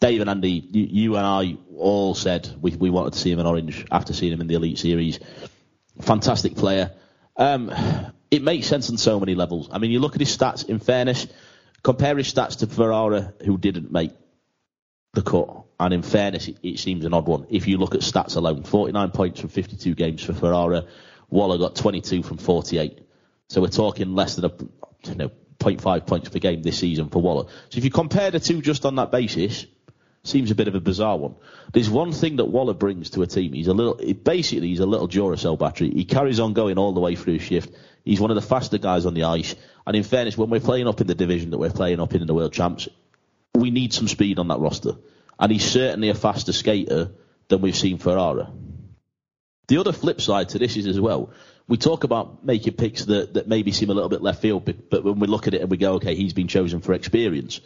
Dave 0.00 0.20
and 0.20 0.28
Andy, 0.28 0.50
you, 0.50 0.86
you, 0.90 1.16
and 1.16 1.24
I 1.24 1.56
all 1.76 2.14
said 2.14 2.52
we, 2.60 2.74
we 2.74 2.90
wanted 2.90 3.12
to 3.12 3.18
see 3.18 3.30
him 3.30 3.38
in 3.38 3.46
Orange 3.46 3.86
after 3.90 4.12
seeing 4.12 4.32
him 4.32 4.40
in 4.40 4.48
the 4.48 4.54
Elite 4.54 4.78
Series. 4.78 5.20
Fantastic 6.00 6.56
player. 6.56 6.92
Um, 7.36 7.72
it 8.36 8.42
makes 8.42 8.66
sense 8.66 8.90
on 8.90 8.98
so 8.98 9.18
many 9.18 9.34
levels. 9.34 9.68
I 9.72 9.78
mean, 9.78 9.90
you 9.90 10.00
look 10.00 10.14
at 10.14 10.20
his 10.20 10.36
stats. 10.36 10.68
In 10.68 10.78
fairness, 10.78 11.26
compare 11.82 12.16
his 12.16 12.32
stats 12.32 12.58
to 12.58 12.66
Ferrara, 12.66 13.34
who 13.44 13.58
didn't 13.58 13.90
make 13.90 14.12
the 15.14 15.22
cut. 15.22 15.64
And 15.78 15.92
in 15.92 16.02
fairness, 16.02 16.48
it, 16.48 16.58
it 16.62 16.78
seems 16.78 17.04
an 17.04 17.14
odd 17.14 17.26
one. 17.26 17.46
If 17.50 17.66
you 17.66 17.78
look 17.78 17.94
at 17.94 18.00
stats 18.02 18.36
alone, 18.36 18.62
49 18.62 19.10
points 19.10 19.40
from 19.40 19.50
52 19.50 19.94
games 19.94 20.22
for 20.22 20.32
Ferrara. 20.32 20.84
Waller 21.28 21.58
got 21.58 21.74
22 21.74 22.22
from 22.22 22.36
48. 22.38 23.00
So 23.48 23.60
we're 23.60 23.68
talking 23.68 24.14
less 24.14 24.36
than 24.36 24.44
a 24.44 24.52
you 25.08 25.14
know 25.14 25.30
0.5 25.58 26.06
points 26.06 26.28
per 26.28 26.38
game 26.38 26.62
this 26.62 26.78
season 26.78 27.08
for 27.08 27.20
Waller. 27.20 27.48
So 27.70 27.78
if 27.78 27.84
you 27.84 27.90
compare 27.90 28.30
the 28.30 28.40
two 28.40 28.62
just 28.62 28.84
on 28.84 28.96
that 28.96 29.10
basis, 29.10 29.66
seems 30.26 30.50
a 30.50 30.54
bit 30.54 30.68
of 30.68 30.74
a 30.74 30.80
bizarre 30.80 31.16
one. 31.16 31.36
There's 31.72 31.88
one 31.88 32.12
thing 32.12 32.36
that 32.36 32.46
Waller 32.46 32.74
brings 32.74 33.10
to 33.10 33.22
a 33.22 33.26
team. 33.26 33.52
He's 33.52 33.68
a 33.68 33.74
little, 33.74 33.94
basically, 34.14 34.68
he's 34.68 34.80
a 34.80 34.86
little 34.86 35.08
Duracell 35.08 35.58
battery. 35.58 35.90
He 35.90 36.04
carries 36.04 36.40
on 36.40 36.52
going 36.52 36.78
all 36.78 36.92
the 36.92 37.00
way 37.00 37.14
through 37.14 37.38
shift. 37.38 37.72
He's 38.06 38.20
one 38.20 38.30
of 38.30 38.36
the 38.36 38.40
faster 38.40 38.78
guys 38.78 39.04
on 39.04 39.14
the 39.14 39.24
ice. 39.24 39.56
And 39.84 39.96
in 39.96 40.04
fairness, 40.04 40.38
when 40.38 40.48
we're 40.48 40.60
playing 40.60 40.86
up 40.86 41.00
in 41.00 41.08
the 41.08 41.14
division 41.16 41.50
that 41.50 41.58
we're 41.58 41.70
playing 41.70 41.98
up 41.98 42.14
in 42.14 42.20
in 42.20 42.28
the 42.28 42.34
World 42.34 42.52
Champs, 42.52 42.88
we 43.52 43.72
need 43.72 43.92
some 43.92 44.06
speed 44.06 44.38
on 44.38 44.46
that 44.48 44.60
roster. 44.60 44.92
And 45.40 45.50
he's 45.50 45.64
certainly 45.64 46.08
a 46.08 46.14
faster 46.14 46.52
skater 46.52 47.10
than 47.48 47.60
we've 47.60 47.76
seen 47.76 47.98
Ferrara. 47.98 48.48
The 49.66 49.78
other 49.78 49.90
flip 49.90 50.20
side 50.20 50.50
to 50.50 50.60
this 50.60 50.76
is 50.76 50.86
as 50.86 51.00
well, 51.00 51.32
we 51.66 51.78
talk 51.78 52.04
about 52.04 52.44
making 52.44 52.74
picks 52.74 53.06
that, 53.06 53.34
that 53.34 53.48
maybe 53.48 53.72
seem 53.72 53.90
a 53.90 53.94
little 53.94 54.08
bit 54.08 54.22
left 54.22 54.40
field, 54.40 54.64
but 54.88 55.02
when 55.02 55.18
we 55.18 55.26
look 55.26 55.48
at 55.48 55.54
it 55.54 55.60
and 55.60 55.68
we 55.68 55.76
go, 55.76 55.94
okay, 55.94 56.14
he's 56.14 56.32
been 56.32 56.46
chosen 56.46 56.80
for 56.82 56.92
experience. 56.92 57.60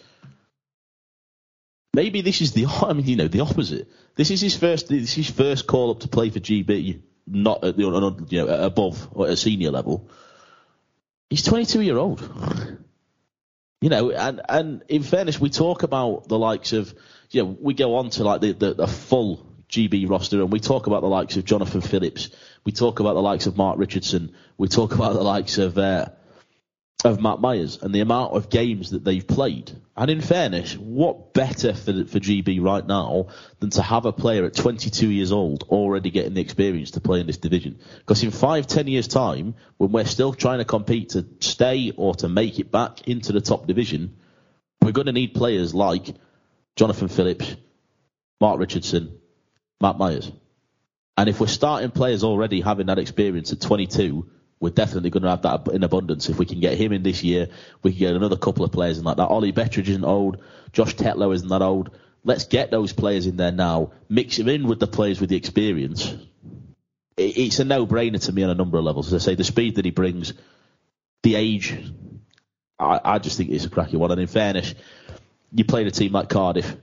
Maybe 1.92 2.22
this 2.22 2.40
is 2.40 2.52
the 2.52 2.64
I 2.82 2.94
mean, 2.94 3.06
you 3.06 3.16
know, 3.16 3.28
the 3.28 3.40
opposite. 3.40 3.88
This 4.16 4.30
is 4.30 4.40
his 4.40 4.56
first. 4.56 4.88
This 4.88 5.02
is 5.02 5.12
his 5.12 5.30
first 5.30 5.66
call 5.66 5.90
up 5.90 6.00
to 6.00 6.08
play 6.08 6.30
for 6.30 6.40
GB, 6.40 7.02
not 7.26 7.62
at 7.62 7.76
the 7.76 7.82
you 8.30 8.38
know 8.38 8.48
above 8.48 9.08
or 9.12 9.26
at 9.26 9.34
a 9.34 9.36
senior 9.36 9.70
level. 9.70 10.08
He's 11.30 11.44
22 11.44 11.80
year 11.80 11.96
old. 11.96 12.20
You 13.80 13.88
know, 13.88 14.10
and 14.10 14.42
and 14.46 14.82
in 14.88 15.02
fairness, 15.02 15.40
we 15.40 15.48
talk 15.48 15.84
about 15.84 16.28
the 16.28 16.38
likes 16.38 16.74
of, 16.74 16.92
you 17.30 17.42
know, 17.42 17.56
we 17.58 17.72
go 17.72 17.94
on 17.96 18.10
to 18.10 18.24
like 18.24 18.42
the, 18.42 18.52
the, 18.52 18.74
the 18.74 18.86
full 18.86 19.46
GB 19.70 20.10
roster, 20.10 20.42
and 20.42 20.52
we 20.52 20.60
talk 20.60 20.86
about 20.86 21.00
the 21.00 21.08
likes 21.08 21.36
of 21.36 21.46
Jonathan 21.46 21.80
Phillips, 21.80 22.28
we 22.64 22.72
talk 22.72 23.00
about 23.00 23.14
the 23.14 23.22
likes 23.22 23.46
of 23.46 23.56
Mark 23.56 23.78
Richardson, 23.78 24.34
we 24.58 24.68
talk 24.68 24.94
about 24.94 25.14
the 25.14 25.22
likes 25.22 25.56
of 25.56 25.78
uh, 25.78 26.06
of 27.04 27.20
Matt 27.20 27.40
Myers 27.40 27.78
and 27.80 27.94
the 27.94 28.00
amount 28.00 28.34
of 28.34 28.50
games 28.50 28.90
that 28.90 29.04
they've 29.04 29.26
played. 29.26 29.70
And 29.96 30.10
in 30.10 30.20
fairness, 30.20 30.76
what 30.76 31.32
better 31.34 31.74
for 31.74 32.04
for 32.04 32.18
GB 32.18 32.62
right 32.62 32.86
now 32.86 33.28
than 33.58 33.70
to 33.70 33.82
have 33.82 34.06
a 34.06 34.12
player 34.12 34.44
at 34.44 34.54
22 34.54 35.08
years 35.08 35.32
old 35.32 35.64
already 35.68 36.10
getting 36.10 36.34
the 36.34 36.40
experience 36.40 36.92
to 36.92 37.00
play 37.00 37.20
in 37.20 37.26
this 37.26 37.38
division? 37.38 37.78
Because 37.98 38.22
in 38.22 38.30
five, 38.30 38.66
ten 38.66 38.86
years 38.86 39.08
time, 39.08 39.54
when 39.76 39.92
we're 39.92 40.04
still 40.04 40.32
trying 40.32 40.58
to 40.58 40.64
compete 40.64 41.10
to 41.10 41.26
stay 41.40 41.92
or 41.96 42.14
to 42.16 42.28
make 42.28 42.58
it 42.58 42.70
back 42.70 43.08
into 43.08 43.32
the 43.32 43.40
top 43.40 43.66
division, 43.66 44.16
we're 44.82 44.92
going 44.92 45.06
to 45.06 45.12
need 45.12 45.34
players 45.34 45.74
like 45.74 46.14
Jonathan 46.76 47.08
Phillips, 47.08 47.56
Mark 48.40 48.58
Richardson, 48.58 49.18
Matt 49.80 49.98
Myers. 49.98 50.30
And 51.16 51.28
if 51.28 51.40
we're 51.40 51.46
starting 51.46 51.90
players 51.90 52.24
already 52.24 52.62
having 52.62 52.86
that 52.86 52.98
experience 52.98 53.52
at 53.52 53.60
22, 53.60 54.30
we're 54.60 54.70
definitely 54.70 55.08
going 55.08 55.22
to 55.22 55.30
have 55.30 55.42
that 55.42 55.68
in 55.68 55.82
abundance. 55.82 56.28
If 56.28 56.38
we 56.38 56.44
can 56.44 56.60
get 56.60 56.76
him 56.76 56.92
in 56.92 57.02
this 57.02 57.24
year, 57.24 57.48
we 57.82 57.92
can 57.92 57.98
get 57.98 58.14
another 58.14 58.36
couple 58.36 58.64
of 58.64 58.70
players 58.70 58.98
in 58.98 59.04
like 59.04 59.16
that. 59.16 59.26
Ollie 59.26 59.52
Betteridge 59.52 59.88
isn't 59.88 60.04
old. 60.04 60.42
Josh 60.72 60.94
Tetlow 60.94 61.34
isn't 61.34 61.48
that 61.48 61.62
old. 61.62 61.90
Let's 62.24 62.44
get 62.44 62.70
those 62.70 62.92
players 62.92 63.26
in 63.26 63.38
there 63.38 63.52
now. 63.52 63.92
Mix 64.10 64.38
him 64.38 64.48
in 64.48 64.68
with 64.68 64.78
the 64.78 64.86
players 64.86 65.18
with 65.18 65.30
the 65.30 65.36
experience. 65.36 66.14
It's 67.16 67.58
a 67.58 67.64
no-brainer 67.64 68.22
to 68.26 68.32
me 68.32 68.42
on 68.42 68.50
a 68.50 68.54
number 68.54 68.76
of 68.76 68.84
levels. 68.84 69.12
As 69.12 69.22
I 69.22 69.30
say, 69.30 69.34
the 69.34 69.44
speed 69.44 69.76
that 69.76 69.86
he 69.86 69.90
brings, 69.90 70.34
the 71.22 71.36
age, 71.36 71.74
I, 72.78 73.00
I 73.02 73.18
just 73.18 73.38
think 73.38 73.50
it's 73.50 73.64
a 73.64 73.70
cracking 73.70 73.98
one. 73.98 74.10
And 74.10 74.20
in 74.20 74.26
fairness, 74.26 74.74
you 75.52 75.64
play 75.64 75.80
in 75.80 75.86
a 75.86 75.90
team 75.90 76.12
like 76.12 76.28
Cardiff, 76.28 76.76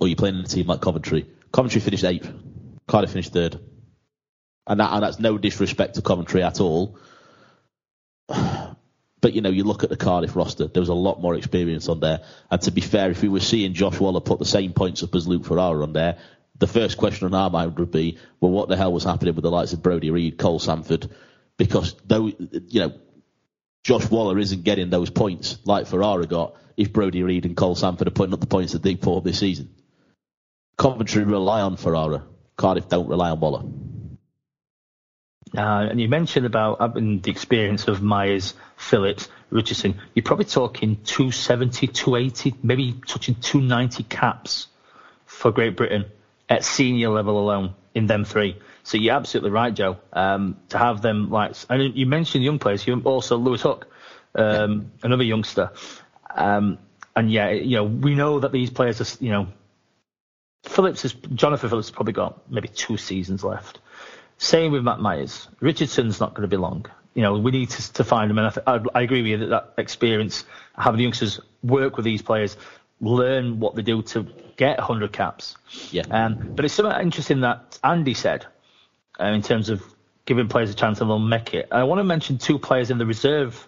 or 0.00 0.08
you're 0.08 0.16
playing 0.16 0.36
in 0.36 0.44
a 0.44 0.48
team 0.48 0.66
like 0.66 0.80
Coventry. 0.80 1.26
Coventry 1.52 1.82
finished 1.82 2.04
eighth. 2.04 2.32
Cardiff 2.86 3.10
finished 3.10 3.34
third 3.34 3.60
and, 4.68 4.80
that, 4.80 4.92
and 4.92 5.02
that's 5.02 5.18
no 5.18 5.38
disrespect 5.38 5.94
to 5.94 6.02
Coventry 6.02 6.42
at 6.42 6.60
all. 6.60 6.98
But 9.20 9.32
you 9.32 9.40
know, 9.40 9.50
you 9.50 9.64
look 9.64 9.82
at 9.82 9.90
the 9.90 9.96
Cardiff 9.96 10.36
roster. 10.36 10.68
There 10.68 10.80
was 10.80 10.90
a 10.90 10.94
lot 10.94 11.20
more 11.20 11.34
experience 11.34 11.88
on 11.88 11.98
there. 12.00 12.20
And 12.50 12.60
to 12.62 12.70
be 12.70 12.80
fair, 12.80 13.10
if 13.10 13.22
we 13.22 13.28
were 13.28 13.40
seeing 13.40 13.74
Josh 13.74 13.98
Waller 13.98 14.20
put 14.20 14.38
the 14.38 14.44
same 14.44 14.72
points 14.72 15.02
up 15.02 15.14
as 15.14 15.26
Luke 15.26 15.44
Ferrara 15.44 15.82
on 15.82 15.92
there, 15.92 16.18
the 16.56 16.68
first 16.68 16.96
question 16.96 17.26
on 17.26 17.34
our 17.34 17.50
mind 17.50 17.78
would 17.78 17.90
be, 17.90 18.18
well, 18.40 18.52
what 18.52 18.68
the 18.68 18.76
hell 18.76 18.92
was 18.92 19.04
happening 19.04 19.34
with 19.34 19.42
the 19.42 19.50
likes 19.50 19.72
of 19.72 19.82
Brodie 19.82 20.10
Reid, 20.10 20.38
Cole 20.38 20.60
Sanford? 20.60 21.10
Because 21.56 21.96
though 22.06 22.26
you 22.26 22.80
know, 22.80 22.92
Josh 23.82 24.08
Waller 24.10 24.38
isn't 24.38 24.62
getting 24.62 24.90
those 24.90 25.10
points 25.10 25.58
like 25.64 25.86
Ferrara 25.86 26.26
got 26.26 26.54
if 26.76 26.92
Brodie 26.92 27.24
Reid 27.24 27.44
and 27.44 27.56
Cole 27.56 27.74
Sanford 27.74 28.06
are 28.06 28.12
putting 28.12 28.34
up 28.34 28.40
the 28.40 28.46
points 28.46 28.72
that 28.72 28.82
they 28.82 28.94
put 28.94 29.24
this 29.24 29.40
season. 29.40 29.74
Coventry 30.76 31.24
rely 31.24 31.60
on 31.62 31.76
Ferrara. 31.76 32.24
Cardiff 32.56 32.88
don't 32.88 33.08
rely 33.08 33.30
on 33.30 33.40
Waller. 33.40 33.64
Uh, 35.56 35.88
and 35.90 36.00
you 36.00 36.08
mentioned 36.08 36.46
about 36.46 36.80
having 36.80 37.20
the 37.20 37.30
experience 37.30 37.88
of 37.88 38.02
Myers, 38.02 38.54
Phillips, 38.76 39.28
Richardson. 39.50 40.00
You're 40.14 40.24
probably 40.24 40.44
talking 40.44 40.96
270, 41.04 41.86
280, 41.88 42.54
maybe 42.62 43.00
touching 43.06 43.34
290 43.36 44.02
caps 44.04 44.66
for 45.24 45.50
Great 45.50 45.76
Britain 45.76 46.06
at 46.48 46.64
senior 46.64 47.10
level 47.10 47.38
alone 47.38 47.74
in 47.94 48.06
them 48.06 48.24
three. 48.24 48.56
So 48.82 48.96
you're 48.96 49.14
absolutely 49.14 49.50
right, 49.50 49.74
Joe. 49.74 49.98
Um, 50.12 50.56
to 50.70 50.78
have 50.78 51.02
them 51.02 51.30
like, 51.30 51.54
and 51.68 51.94
you 51.96 52.06
mentioned 52.06 52.44
young 52.44 52.58
players. 52.58 52.86
You 52.86 53.00
also 53.04 53.36
Lewis 53.36 53.62
Hook, 53.62 53.92
um, 54.34 54.92
another 55.02 55.24
youngster. 55.24 55.72
Um, 56.34 56.78
and 57.14 57.30
yeah, 57.30 57.50
you 57.50 57.76
know, 57.76 57.84
we 57.84 58.14
know 58.14 58.40
that 58.40 58.52
these 58.52 58.70
players 58.70 59.00
are, 59.00 59.24
you 59.24 59.30
know, 59.30 59.48
Phillips 60.64 61.04
is 61.04 61.12
Jonathan 61.12 61.68
Phillips 61.68 61.88
has 61.88 61.94
probably 61.94 62.12
got 62.12 62.50
maybe 62.50 62.68
two 62.68 62.96
seasons 62.96 63.44
left. 63.44 63.80
Same 64.38 64.72
with 64.72 64.84
Matt 64.84 65.00
Myers. 65.00 65.48
Richardson's 65.60 66.20
not 66.20 66.30
going 66.30 66.42
to 66.42 66.48
be 66.48 66.56
long. 66.56 66.86
you 67.14 67.22
know, 67.22 67.36
we 67.38 67.50
need 67.50 67.70
to, 67.70 67.92
to 67.94 68.04
find 68.04 68.30
them. 68.30 68.38
And 68.38 68.46
I, 68.46 68.50
th- 68.50 68.64
I, 68.66 68.98
I, 68.98 69.02
agree 69.02 69.22
with 69.22 69.30
you 69.30 69.38
that 69.38 69.50
that 69.50 69.74
experience, 69.82 70.44
having 70.76 70.98
the 70.98 71.02
youngsters 71.02 71.40
work 71.62 71.96
with 71.96 72.04
these 72.04 72.22
players, 72.22 72.56
learn 73.00 73.58
what 73.58 73.74
they 73.74 73.82
do 73.82 74.02
to 74.02 74.26
get 74.56 74.78
100 74.78 75.12
caps. 75.12 75.56
Yeah. 75.90 76.04
Um, 76.10 76.52
but 76.54 76.64
it's 76.64 76.74
something 76.74 77.00
interesting 77.00 77.40
that 77.40 77.78
Andy 77.82 78.14
said 78.14 78.46
uh, 79.20 79.24
in 79.24 79.42
terms 79.42 79.68
of 79.68 79.82
giving 80.24 80.48
players 80.48 80.70
a 80.70 80.74
chance 80.74 81.00
and 81.00 81.10
they'll 81.10 81.18
make 81.18 81.54
it. 81.54 81.68
I 81.72 81.84
want 81.84 81.98
to 81.98 82.04
mention 82.04 82.38
two 82.38 82.58
players 82.58 82.90
in 82.90 82.98
the 82.98 83.06
reserve 83.06 83.66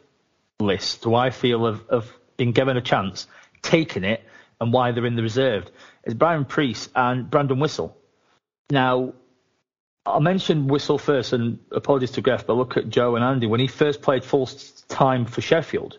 list 0.60 1.02
who 1.04 1.14
I 1.14 1.30
feel 1.30 1.66
have, 1.66 1.82
have 1.90 2.12
been 2.36 2.52
given 2.52 2.76
a 2.76 2.82
chance, 2.82 3.26
taken 3.62 4.04
it, 4.04 4.22
and 4.60 4.72
why 4.72 4.92
they're 4.92 5.06
in 5.06 5.16
the 5.16 5.22
reserve. 5.22 5.70
It's 6.04 6.14
Brian 6.14 6.44
Preece 6.44 6.88
and 6.94 7.28
Brandon 7.30 7.58
Whistle. 7.58 7.96
Now, 8.70 9.14
I'll 10.06 10.20
mention 10.20 10.66
Whistle 10.66 10.98
first, 10.98 11.32
and 11.32 11.58
apologies 11.70 12.12
to 12.12 12.22
Gref, 12.22 12.46
but 12.46 12.54
look 12.54 12.76
at 12.76 12.88
Joe 12.88 13.16
and 13.16 13.24
Andy. 13.24 13.46
When 13.46 13.60
he 13.60 13.66
first 13.66 14.02
played 14.02 14.24
full 14.24 14.48
time 14.88 15.26
for 15.26 15.40
Sheffield, 15.40 15.98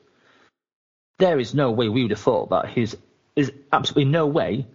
there 1.20 1.39
is 1.39 1.54
no 1.54 1.72
way 1.72 1.88
we 1.88 2.02
would 2.02 2.12
have 2.12 2.20
thought 2.20 2.49
that 2.49 2.70
his 2.70 2.97
is 3.36 3.52
absolutely 3.72 4.12
no 4.12 4.26
way 4.26 4.66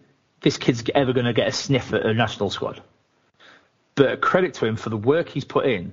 this 0.40 0.56
kid's 0.56 0.82
ever 0.94 1.12
going 1.12 1.26
to 1.26 1.32
get 1.32 1.48
a 1.48 1.52
sniff 1.52 1.92
at 1.92 2.06
a 2.06 2.14
national 2.14 2.50
squad. 2.50 2.82
But 3.96 4.20
credit 4.20 4.54
to 4.54 4.66
him 4.66 4.76
for 4.76 4.90
the 4.90 4.96
work 4.96 5.28
he's 5.28 5.44
put 5.44 5.66
in, 5.66 5.92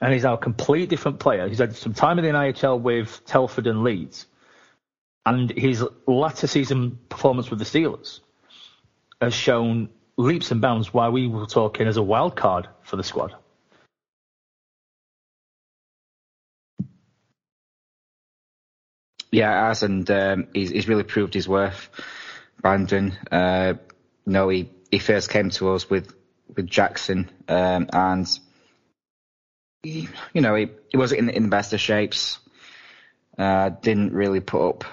and 0.00 0.12
he's 0.12 0.24
now 0.24 0.34
a 0.34 0.38
complete 0.38 0.88
different 0.88 1.20
player. 1.20 1.48
He's 1.48 1.58
had 1.58 1.76
some 1.76 1.94
time 1.94 2.18
in 2.18 2.24
the 2.24 2.32
NIHL 2.32 2.80
with 2.80 3.24
Telford 3.26 3.66
and 3.66 3.84
Leeds, 3.84 4.26
and 5.24 5.50
his 5.50 5.84
latter 6.06 6.46
season 6.46 6.98
performance 7.08 7.48
with 7.48 7.58
the 7.58 7.64
Steelers 7.64 8.20
has 9.20 9.34
shown 9.34 9.88
leaps 10.16 10.50
and 10.50 10.60
bounds 10.60 10.92
why 10.92 11.08
we 11.08 11.26
were 11.26 11.46
talking 11.46 11.86
as 11.86 11.96
a 11.96 12.02
wild 12.02 12.36
card 12.36 12.68
for 12.82 12.96
the 12.96 13.04
squad. 13.04 13.34
Yeah, 19.30 19.68
as 19.68 19.82
and 19.82 20.10
um, 20.10 20.48
he's, 20.54 20.70
he's 20.70 20.88
really 20.88 21.02
proved 21.02 21.34
his 21.34 21.48
worth. 21.48 21.90
Brandon, 22.62 23.16
uh, 23.30 23.74
no, 24.24 24.48
he, 24.48 24.70
he 24.90 24.98
first 24.98 25.30
came 25.30 25.50
to 25.50 25.72
us 25.72 25.90
with 25.90 26.14
with 26.54 26.66
Jackson, 26.66 27.30
um, 27.48 27.88
and 27.92 28.26
he, 29.82 30.08
you 30.32 30.40
know 30.40 30.54
he, 30.54 30.68
he 30.88 30.96
wasn't 30.96 31.20
in, 31.20 31.30
in 31.30 31.42
the 31.44 31.48
best 31.48 31.72
of 31.72 31.80
shapes. 31.80 32.38
Uh, 33.36 33.68
didn't 33.68 34.14
really 34.14 34.40
put 34.40 34.66
up 34.66 34.84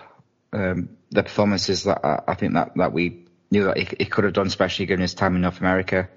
um, 0.51 0.89
the 1.11 1.23
performances 1.23 1.83
that 1.83 2.03
I, 2.03 2.23
I, 2.27 2.35
think 2.35 2.55
that, 2.55 2.73
that 2.75 2.91
we 2.91 3.22
knew 3.53 3.65
that 3.65 3.77
he, 3.77 3.87
he, 3.99 4.05
could 4.05 4.25
have 4.25 4.33
done, 4.33 4.47
especially 4.47 4.87
given 4.87 5.01
his 5.01 5.13
time 5.13 5.35
in 5.35 5.41
North 5.41 5.59
America. 5.59 6.09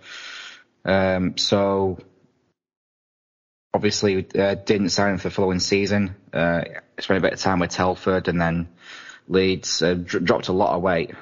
Um, 0.84 1.36
so 1.36 1.98
obviously 3.72 4.26
uh, 4.36 4.54
didn't 4.54 4.88
sign 4.88 5.18
for 5.18 5.28
the 5.28 5.34
following 5.34 5.60
season. 5.60 6.16
Uh, 6.32 6.62
spent 6.98 7.18
a 7.18 7.20
bit 7.20 7.34
of 7.34 7.38
time 7.38 7.60
with 7.60 7.70
Telford 7.70 8.26
and 8.28 8.40
then 8.40 8.68
Leeds. 9.28 9.82
Uh, 9.82 9.94
dr- 9.94 10.24
dropped 10.24 10.48
a 10.48 10.52
lot 10.52 10.74
of 10.74 10.82
weight, 10.82 11.12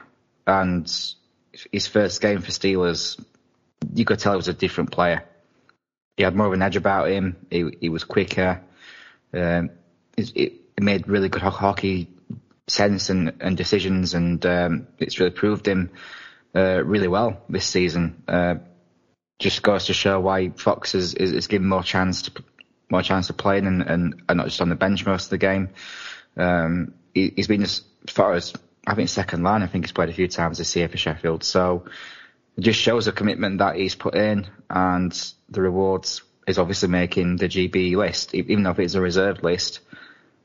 and 0.46 0.86
his 1.72 1.86
first 1.86 2.20
game 2.20 2.40
for 2.40 2.50
Steelers, 2.50 3.22
you 3.92 4.04
could 4.04 4.18
tell 4.18 4.32
he 4.32 4.36
was 4.36 4.48
a 4.48 4.54
different 4.54 4.92
player. 4.92 5.24
He 6.16 6.22
had 6.22 6.36
more 6.36 6.46
of 6.46 6.52
an 6.52 6.62
edge 6.62 6.76
about 6.76 7.10
him. 7.10 7.36
He, 7.50 7.70
he 7.80 7.88
was 7.88 8.04
quicker. 8.04 8.62
Um, 9.32 9.70
it, 10.16 10.60
made 10.80 11.08
really 11.08 11.28
good 11.28 11.42
hockey 11.42 12.08
sense 12.68 13.10
and, 13.10 13.34
and 13.40 13.56
decisions, 13.56 14.14
and 14.14 14.44
um, 14.46 14.86
it's 14.98 15.18
really 15.18 15.32
proved 15.32 15.66
him 15.66 15.90
uh, 16.54 16.82
really 16.84 17.08
well 17.08 17.42
this 17.48 17.66
season. 17.66 18.22
Uh, 18.26 18.56
just 19.38 19.62
goes 19.62 19.86
to 19.86 19.94
show 19.94 20.20
why 20.20 20.50
Fox 20.50 20.94
is, 20.94 21.14
is, 21.14 21.32
is 21.32 21.46
given 21.48 21.68
more 21.68 21.82
chance 21.82 22.22
to 22.22 22.44
more 22.90 23.02
chance 23.02 23.30
of 23.30 23.36
playing 23.36 23.66
and, 23.66 23.82
and, 23.82 24.22
and 24.28 24.36
not 24.36 24.46
just 24.46 24.60
on 24.60 24.68
the 24.68 24.74
bench 24.74 25.04
most 25.04 25.24
of 25.24 25.30
the 25.30 25.38
game. 25.38 25.70
Um, 26.36 26.94
he, 27.12 27.32
has 27.36 27.46
been 27.46 27.62
as 27.62 27.82
far 28.06 28.34
as 28.34 28.52
I 28.86 28.94
think 28.94 29.08
second 29.08 29.42
line. 29.42 29.62
I 29.62 29.66
think 29.66 29.84
he's 29.84 29.92
played 29.92 30.10
a 30.10 30.14
few 30.14 30.28
times 30.28 30.58
this 30.58 30.74
year 30.76 30.88
for 30.88 30.96
Sheffield. 30.96 31.42
So 31.44 31.86
it 32.56 32.60
just 32.60 32.80
shows 32.80 33.06
the 33.06 33.12
commitment 33.12 33.58
that 33.58 33.76
he's 33.76 33.94
put 33.94 34.14
in 34.14 34.46
and 34.70 35.32
the 35.48 35.62
rewards 35.62 36.22
is 36.46 36.58
obviously 36.58 36.88
making 36.88 37.36
the 37.36 37.48
GB 37.48 37.96
list, 37.96 38.34
even 38.34 38.62
though 38.62 38.74
it's 38.76 38.94
a 38.94 39.00
reserved 39.00 39.42
list. 39.42 39.80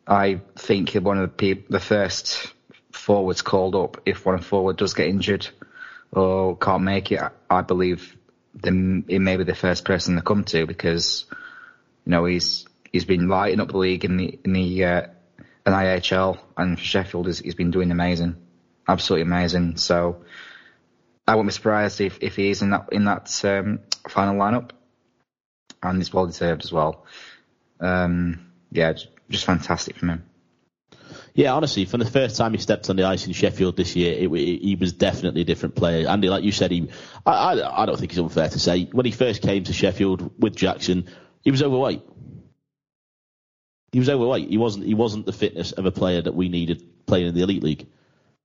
I 0.10 0.42
think 0.56 0.94
one 0.94 1.20
of 1.20 1.38
the, 1.38 1.54
the 1.70 1.80
first 1.80 2.52
forwards 2.92 3.44
called 3.44 3.76
up 3.76 4.02
if 4.08 4.26
one 4.26 4.40
forward 4.40 4.78
does 4.78 4.96
get 4.96 5.08
injured 5.08 5.48
or 6.12 6.58
can't 6.58 6.84
make 6.84 7.12
it. 7.12 7.22
I 7.48 7.62
believe 7.62 8.18
then 8.56 9.06
he 9.08 9.20
may 9.20 9.38
be 9.38 9.44
the 9.44 9.54
first 9.54 9.86
person 9.86 10.16
to 10.16 10.24
come 10.24 10.44
to 10.46 10.66
because 10.66 11.26
you 12.06 12.10
know 12.12 12.26
he's 12.26 12.66
he's 12.92 13.06
been 13.06 13.28
lighting 13.28 13.60
up 13.60 13.70
the 13.70 13.78
league 13.78 14.04
in 14.04 14.18
the 14.18 14.40
in 14.44 14.54
the 14.54 14.84
uh, 14.84 15.02
NIHL 15.68 16.40
and 16.58 16.80
for 16.80 16.84
Sheffield 16.84 17.28
he's, 17.28 17.38
he's 17.38 17.56
been 17.56 17.70
doing 17.70 17.92
amazing, 17.92 18.36
absolutely 18.88 19.28
amazing. 19.28 19.78
So 19.78 20.24
I 21.28 21.36
wouldn't 21.36 21.52
be 21.52 21.54
surprised 21.54 22.02
if, 22.02 22.18
if 22.22 22.36
he 22.36 22.50
is 22.50 22.64
in 22.64 22.72
that 22.72 22.90
in 22.92 23.06
that 23.06 23.46
um, 23.46 23.82
final 24.08 24.36
lineup, 24.36 24.72
and 25.84 26.02
it's 26.02 26.12
well 26.12 26.26
deserved 26.26 26.64
as 26.64 26.72
well. 26.72 27.06
Um, 27.80 28.52
yeah, 28.72 28.94
just 29.30 29.46
fantastic 29.46 29.98
from 29.98 30.10
him. 30.10 30.24
Yeah, 31.34 31.54
honestly, 31.54 31.86
from 31.86 32.00
the 32.00 32.10
first 32.10 32.36
time 32.38 32.54
he 32.54 32.58
stepped 32.58 32.90
on 32.90 32.96
the 32.96 33.04
ice 33.04 33.28
in 33.28 33.34
Sheffield 33.34 33.78
this 33.78 33.96
year, 33.96 34.14
it, 34.14 34.32
it, 34.32 34.62
he 34.62 34.76
was 34.76 34.94
definitely 34.94 35.42
a 35.42 35.46
different 35.46 35.76
player. 35.76 36.08
Andy, 36.08 36.28
like 36.28 36.44
you 36.44 36.52
said, 36.52 36.72
he, 36.72 36.90
I, 37.26 37.32
I, 37.32 37.84
I 37.84 37.86
don't 37.86 37.98
think 37.98 38.12
it's 38.12 38.20
unfair 38.20 38.50
to 38.50 38.60
say 38.60 38.86
when 38.92 39.06
he 39.06 39.12
first 39.12 39.42
came 39.42 39.64
to 39.64 39.74
Sheffield 39.74 40.34
with 40.40 40.56
Jackson, 40.56 41.08
he 41.42 41.52
was 41.52 41.64
overweight. 41.64 42.02
He 43.92 44.00
was 44.00 44.10
overweight. 44.10 44.50
He 44.50 44.58
wasn't. 44.58 44.86
He 44.86 44.94
wasn't 44.94 45.26
the 45.26 45.34
fitness 45.34 45.72
of 45.72 45.86
a 45.86 45.92
player 45.92 46.22
that 46.22 46.36
we 46.36 46.50
needed 46.50 46.84
playing 47.06 47.28
in 47.28 47.36
the 47.36 47.42
elite 47.42 47.64
league, 47.64 47.88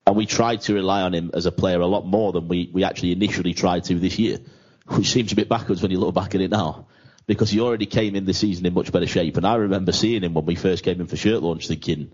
and 0.06 0.16
we 0.16 0.26
tried 0.26 0.62
to 0.62 0.74
rely 0.74 1.02
on 1.02 1.14
him 1.14 1.30
as 1.34 1.46
a 1.46 1.52
player 1.52 1.80
a 1.80 1.86
lot 1.86 2.06
more 2.06 2.32
than 2.32 2.48
we, 2.48 2.70
we 2.72 2.84
actually 2.84 3.12
initially 3.12 3.54
tried 3.54 3.84
to 3.84 3.98
this 3.98 4.18
year, 4.18 4.38
which 4.86 5.10
seems 5.10 5.32
a 5.32 5.36
bit 5.36 5.48
backwards 5.48 5.82
when 5.82 5.90
you 5.90 5.98
look 5.98 6.14
back 6.14 6.34
at 6.34 6.40
it 6.40 6.50
now, 6.50 6.86
because 7.26 7.50
he 7.50 7.60
already 7.60 7.86
came 7.86 8.16
in 8.16 8.24
the 8.24 8.34
season 8.34 8.66
in 8.66 8.74
much 8.74 8.92
better 8.92 9.06
shape. 9.06 9.36
And 9.36 9.46
I 9.46 9.56
remember 9.56 9.92
seeing 9.92 10.22
him 10.22 10.34
when 10.34 10.44
we 10.44 10.54
first 10.54 10.84
came 10.84 11.00
in 11.00 11.06
for 11.06 11.16
shirt 11.16 11.42
launch, 11.42 11.68
thinking 11.68 12.12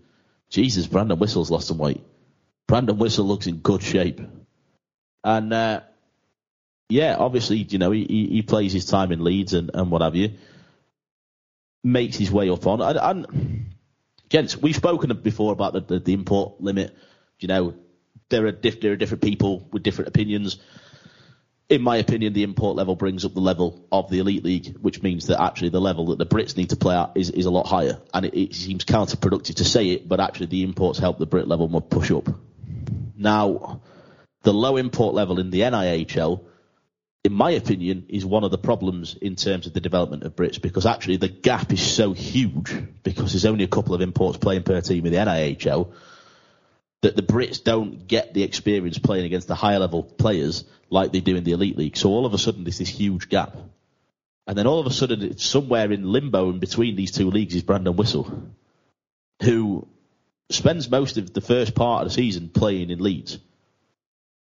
Jesus, 0.49 0.87
Brandon 0.87 1.19
Whistle's 1.19 1.51
lost 1.51 1.69
some 1.69 1.79
weight. 1.79 2.03
Brandon 2.67 2.99
Whistle 2.99 3.27
looks 3.27 3.47
in 3.47 3.59
good 3.59 3.83
shape. 3.83 4.21
And, 5.25 5.53
uh, 5.53 5.81
yeah, 6.89 7.17
obviously, 7.19 7.59
you 7.59 7.79
know, 7.79 7.91
he, 7.91 8.05
he 8.05 8.43
plays 8.43 8.73
his 8.73 8.85
time 8.85 9.13
in 9.13 9.23
Leeds 9.23 9.55
and, 9.55 9.71
and 9.75 9.91
what 9.91 10.03
have 10.03 10.17
you. 10.17 10.33
Makes 11.83 12.17
his 12.17 12.31
way 12.31 12.51
up 12.51 12.67
on. 12.67 12.81
And, 12.81 12.99
and 12.99 13.67
gents, 14.29 14.57
we've 14.57 14.77
spoken 14.77 15.17
before 15.23 15.53
about 15.53 15.73
the, 15.73 15.81
the, 15.81 15.99
the 15.99 16.13
import 16.13 16.61
limit. 16.61 16.97
You 17.39 17.49
know, 17.49 17.75
there 18.29 18.47
are, 18.47 18.53
diff, 18.53 18.81
there 18.81 18.93
are 18.93 18.97
different 18.97 19.23
people 19.23 19.69
with 19.73 19.83
different 19.83 20.09
opinions 20.09 20.59
in 21.71 21.83
my 21.83 21.97
opinion, 21.99 22.33
the 22.33 22.43
import 22.43 22.75
level 22.75 22.97
brings 22.97 23.25
up 23.25 23.33
the 23.33 23.41
level 23.41 23.87
of 23.93 24.11
the 24.11 24.19
elite 24.19 24.45
league, 24.45 24.77
which 24.79 25.03
means 25.03 25.29
that 25.29 25.41
actually 25.41 25.69
the 25.69 25.81
level 25.81 26.07
that 26.07 26.19
the 26.19 26.27
Brits 26.27 26.57
need 26.57 26.71
to 26.71 26.77
play 26.77 26.97
at 26.97 27.13
is, 27.15 27.31
is 27.31 27.47
a 27.47 27.51
lot 27.51 27.69
higher. 27.69 28.01
And 28.13 28.27
it, 28.27 28.35
it 28.35 28.55
seems 28.57 28.85
counterproductive 28.85 29.55
to 29.55 29.65
say 29.65 29.91
it, 29.91 30.09
but 30.09 30.19
actually 30.19 30.47
the 30.47 30.65
imports 30.65 30.99
help 30.99 31.19
the 31.19 31.27
Brit 31.27 31.47
level 31.47 31.69
more 31.69 31.81
push 31.81 32.11
up. 32.11 32.29
Now, 33.17 33.83
the 34.43 34.53
low 34.53 34.79
import 34.79 35.15
level 35.15 35.39
in 35.39 35.51
the 35.51 35.61
NIHL, 35.61 36.45
in 37.23 37.33
my 37.33 37.53
opinion, 37.53 38.07
is 38.09 38.27
one 38.27 38.43
of 38.43 38.51
the 38.51 38.59
problems 38.59 39.15
in 39.15 39.37
terms 39.37 39.69
of 39.69 39.73
the 39.73 39.81
development 39.81 40.25
of 40.25 40.35
Brits 40.35 40.61
because 40.61 40.87
actually 40.87 41.19
the 41.19 41.29
gap 41.29 41.73
is 41.73 41.81
so 41.81 42.13
huge 42.13 42.75
because 43.05 43.33
there's 43.33 43.47
only 43.47 43.63
a 43.63 43.69
couple 43.69 43.95
of 43.95 44.01
imports 44.01 44.39
playing 44.39 44.65
per 44.65 44.81
team 44.81 45.07
in 45.07 45.13
the 45.13 45.19
NIHL 45.19 45.93
that 47.03 47.17
the 47.17 47.23
Brits 47.23 47.63
don't 47.63 48.07
get 48.07 48.35
the 48.35 48.43
experience 48.43 48.99
playing 48.99 49.25
against 49.25 49.49
the 49.49 49.55
higher 49.55 49.79
level 49.79 50.03
players 50.03 50.65
like 50.91 51.13
they 51.13 51.21
do 51.21 51.37
in 51.37 51.45
the 51.45 51.53
Elite 51.53 51.79
League. 51.79 51.97
So 51.97 52.11
all 52.11 52.27
of 52.27 52.35
a 52.35 52.39
sudden 52.39 52.65
there's 52.65 52.79
this 52.79 52.89
huge 52.89 53.29
gap. 53.29 53.57
And 54.47 54.59
then 54.59 54.67
all 54.67 54.81
of 54.81 54.87
a 54.87 54.91
sudden 54.91 55.23
it's 55.23 55.45
somewhere 55.45 55.91
in 55.91 56.13
limbo 56.13 56.51
in 56.51 56.59
between 56.59 56.97
these 56.97 57.13
two 57.13 57.31
leagues 57.31 57.55
is 57.55 57.63
Brandon 57.63 57.97
Whistle, 57.97 58.51
who 59.43 59.87
spends 60.51 60.91
most 60.91 61.17
of 61.17 61.33
the 61.33 61.41
first 61.41 61.75
part 61.75 62.03
of 62.03 62.09
the 62.09 62.15
season 62.15 62.49
playing 62.49 62.91
in 62.91 62.99
Leeds. 62.99 63.39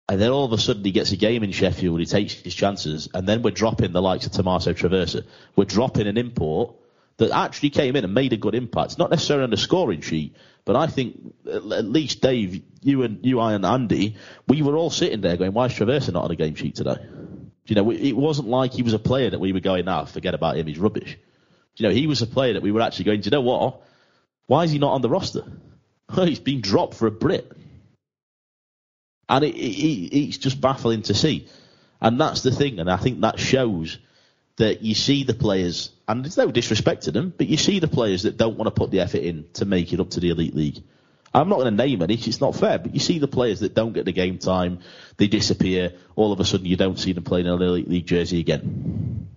And 0.10 0.22
then 0.22 0.32
all 0.32 0.46
of 0.46 0.54
a 0.54 0.58
sudden 0.58 0.86
he 0.86 0.92
gets 0.92 1.12
a 1.12 1.18
game 1.18 1.44
in 1.44 1.52
Sheffield, 1.52 2.00
he 2.00 2.06
takes 2.06 2.34
his 2.34 2.56
chances, 2.56 3.10
and 3.14 3.28
then 3.28 3.42
we're 3.42 3.52
dropping 3.52 3.92
the 3.92 4.02
likes 4.02 4.26
of 4.26 4.32
Tommaso 4.32 4.72
Traversa. 4.72 5.26
We're 5.56 5.66
dropping 5.66 6.08
an 6.08 6.18
import 6.18 6.76
that 7.18 7.32
actually 7.32 7.72
came 7.72 7.98
in 7.98 8.06
and 8.06 8.14
made 8.14 8.32
a 8.32 8.38
good 8.38 8.56
impact. 8.56 8.92
It's 8.92 8.98
not 8.98 9.12
necessarily 9.12 9.44
on 9.44 9.50
the 9.50 9.58
scoring 9.58 10.02
sheet, 10.02 10.36
but 10.68 10.76
I 10.76 10.88
think 10.88 11.34
at 11.50 11.86
least 11.86 12.22
Dave, 12.22 12.62
you 12.84 13.04
and 13.04 13.26
you, 13.26 13.40
I 13.40 13.54
and 13.54 13.66
Andy, 13.66 14.18
we 14.50 14.62
were 14.62 14.76
all 14.76 14.90
sitting 14.90 15.22
there 15.22 15.38
going, 15.38 15.54
"Why 15.54 15.68
is 15.68 15.72
Traversa 15.72 16.12
not 16.12 16.26
on 16.26 16.32
a 16.32 16.36
game 16.36 16.56
sheet 16.56 16.76
today?" 16.76 16.98
You 17.68 17.76
know, 17.76 17.90
it 17.90 18.12
wasn't 18.12 18.50
like 18.50 18.74
he 18.74 18.84
was 18.84 18.92
a 18.92 19.00
player 19.00 19.30
that 19.30 19.40
we 19.40 19.54
were 19.54 19.62
going, 19.62 19.88
"Ah, 19.88 20.04
forget 20.04 20.34
about 20.34 20.58
him, 20.58 20.68
he's 20.68 20.78
rubbish." 20.78 21.18
You 21.78 21.88
know, 21.88 21.94
he 21.94 22.06
was 22.06 22.22
a 22.22 22.28
player 22.28 22.54
that 22.54 22.62
we 22.62 22.74
were 22.74 22.82
actually 22.82 23.06
going, 23.06 23.22
"Do 23.22 23.28
you 23.28 23.32
know 23.32 23.42
what? 23.42 23.82
Why 24.48 24.66
is 24.66 24.72
he 24.72 24.78
not 24.78 24.92
on 24.92 25.02
the 25.02 25.10
roster? 25.10 25.46
he's 26.16 26.40
been 26.40 26.60
dropped 26.60 26.96
for 26.96 27.08
a 27.08 27.12
Brit." 27.12 27.50
And 29.30 29.46
it, 29.46 29.56
it, 29.56 30.18
it's 30.18 30.38
just 30.38 30.60
baffling 30.60 31.04
to 31.04 31.14
see. 31.14 31.48
And 32.02 32.20
that's 32.20 32.42
the 32.42 32.52
thing, 32.52 32.80
and 32.80 32.92
I 32.92 32.98
think 32.98 33.22
that 33.22 33.40
shows 33.40 34.00
that 34.58 34.82
you 34.82 34.96
see 34.96 35.24
the 35.24 35.34
players, 35.34 35.92
and 36.08 36.24
there's 36.24 36.38
no 36.38 36.52
disrespect 36.52 37.04
to 37.04 37.12
them, 37.12 37.34
but 37.36 37.48
you 37.48 37.58
see 37.58 37.80
the 37.80 37.88
players 37.88 38.24
that 38.24 38.38
don't 38.38 38.58
want 38.58 38.68
to 38.68 38.80
put 38.80 38.92
the 38.92 39.00
effort 39.00 39.22
in 39.22 39.46
to 39.54 39.66
make 39.66 39.94
it 39.94 40.00
up 40.00 40.10
to 40.12 40.20
the 40.20 40.30
elite 40.30 40.56
league. 40.56 40.84
I'm 41.34 41.50
not 41.50 41.60
going 41.60 41.78
to 41.78 41.86
name 41.86 42.02
any, 42.02 42.16
it's 42.16 42.42
not 42.42 42.56
fair, 42.56 42.80
but 42.80 42.94
you 42.94 43.00
see 43.00 43.20
the 43.20 43.28
players 43.28 43.60
that 43.60 43.76
don't 43.76 43.94
get 43.94 44.06
the 44.06 44.12
game 44.12 44.40
time, 44.40 44.80
they 45.18 45.28
disappear, 45.28 45.94
all 46.16 46.32
of 46.32 46.40
a 46.40 46.46
sudden 46.46 46.66
you 46.66 46.76
don't 46.76 46.98
see 46.98 47.14
them 47.14 47.24
playing 47.24 47.46
in 47.46 47.54
an 47.54 47.62
elite 47.62 47.90
league 47.90 48.08
jersey 48.08 48.40
again. 48.40 49.28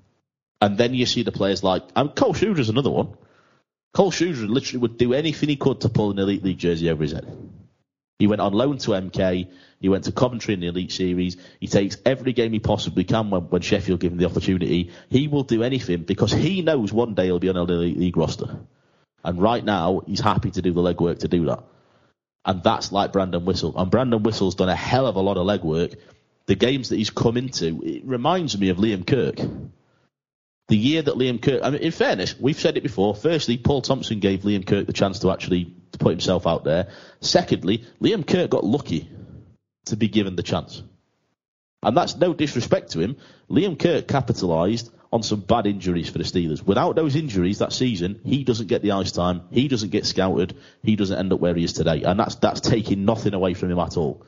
And 0.60 0.76
then 0.76 0.94
you 0.94 1.06
see 1.06 1.22
the 1.22 1.32
players 1.32 1.62
like, 1.62 1.82
and 1.96 2.14
Cole 2.14 2.34
Shudra's 2.34 2.68
another 2.68 2.90
one. 2.90 3.14
Cole 3.92 4.10
Shooter 4.10 4.46
literally 4.46 4.78
would 4.78 4.98
do 4.98 5.14
anything 5.14 5.48
he 5.48 5.56
could 5.56 5.80
to 5.80 5.88
pull 5.88 6.12
an 6.12 6.18
elite 6.18 6.44
league 6.44 6.58
jersey 6.58 6.90
over 6.90 7.02
his 7.02 7.12
head. 7.12 7.26
He 8.18 8.26
went 8.26 8.40
on 8.40 8.52
loan 8.52 8.78
to 8.78 8.90
MK. 8.90 9.48
He 9.80 9.88
went 9.88 10.04
to 10.04 10.12
Coventry 10.12 10.54
in 10.54 10.60
the 10.60 10.66
Elite 10.66 10.92
Series. 10.92 11.36
He 11.58 11.66
takes 11.66 11.96
every 12.04 12.34
game 12.34 12.52
he 12.52 12.58
possibly 12.58 13.04
can 13.04 13.30
when, 13.30 13.42
when 13.42 13.62
Sheffield 13.62 14.00
give 14.00 14.12
him 14.12 14.18
the 14.18 14.26
opportunity. 14.26 14.92
He 15.08 15.26
will 15.26 15.42
do 15.42 15.62
anything 15.62 16.02
because 16.02 16.32
he 16.32 16.60
knows 16.60 16.92
one 16.92 17.14
day 17.14 17.26
he'll 17.26 17.38
be 17.38 17.48
on 17.48 17.56
an 17.56 17.68
Elite 17.68 17.98
League 17.98 18.16
roster. 18.16 18.58
And 19.24 19.40
right 19.40 19.64
now, 19.64 20.02
he's 20.06 20.20
happy 20.20 20.50
to 20.50 20.62
do 20.62 20.72
the 20.72 20.82
legwork 20.82 21.20
to 21.20 21.28
do 21.28 21.46
that. 21.46 21.64
And 22.44 22.62
that's 22.62 22.92
like 22.92 23.12
Brandon 23.12 23.44
Whistle. 23.44 23.74
And 23.76 23.90
Brandon 23.90 24.22
Whistle's 24.22 24.54
done 24.54 24.68
a 24.68 24.76
hell 24.76 25.06
of 25.06 25.16
a 25.16 25.20
lot 25.20 25.38
of 25.38 25.46
legwork. 25.46 25.96
The 26.46 26.54
games 26.54 26.90
that 26.90 26.96
he's 26.96 27.10
come 27.10 27.36
into, 27.36 27.82
it 27.82 28.04
reminds 28.04 28.58
me 28.58 28.68
of 28.68 28.76
Liam 28.76 29.06
Kirk 29.06 29.38
the 30.70 30.76
year 30.76 31.02
that 31.02 31.16
Liam 31.16 31.42
Kirk, 31.42 31.62
I 31.64 31.70
mean, 31.70 31.82
in 31.82 31.90
fairness, 31.90 32.38
we've 32.38 32.58
said 32.58 32.76
it 32.76 32.84
before. 32.84 33.16
Firstly, 33.16 33.58
Paul 33.58 33.82
Thompson 33.82 34.20
gave 34.20 34.42
Liam 34.42 34.64
Kirk 34.64 34.86
the 34.86 34.92
chance 34.92 35.18
to 35.18 35.32
actually 35.32 35.64
put 35.98 36.10
himself 36.10 36.46
out 36.46 36.62
there. 36.62 36.88
Secondly, 37.20 37.84
Liam 38.00 38.24
Kirk 38.24 38.50
got 38.50 38.62
lucky 38.62 39.10
to 39.90 39.96
be 39.96 40.08
given 40.08 40.36
the 40.36 40.42
chance. 40.42 40.82
And 41.82 41.96
that's 41.96 42.16
no 42.16 42.34
disrespect 42.34 42.92
to 42.92 43.00
him. 43.00 43.16
Liam 43.48 43.78
Kirk 43.78 44.06
capitalised 44.06 44.90
on 45.12 45.22
some 45.22 45.40
bad 45.40 45.66
injuries 45.66 46.08
for 46.08 46.18
the 46.18 46.24
Steelers. 46.24 46.62
Without 46.62 46.94
those 46.94 47.16
injuries 47.16 47.58
that 47.58 47.72
season, 47.72 48.20
he 48.24 48.44
doesn't 48.44 48.68
get 48.68 48.82
the 48.82 48.92
ice 48.92 49.12
time. 49.12 49.42
He 49.50 49.66
doesn't 49.66 49.90
get 49.90 50.06
scouted. 50.06 50.56
He 50.82 50.96
doesn't 50.96 51.18
end 51.18 51.32
up 51.32 51.40
where 51.40 51.54
he 51.54 51.64
is 51.64 51.72
today. 51.72 52.02
And 52.02 52.20
that's, 52.20 52.36
that's 52.36 52.60
taking 52.60 53.04
nothing 53.04 53.34
away 53.34 53.54
from 53.54 53.70
him 53.70 53.78
at 53.78 53.96
all. 53.96 54.24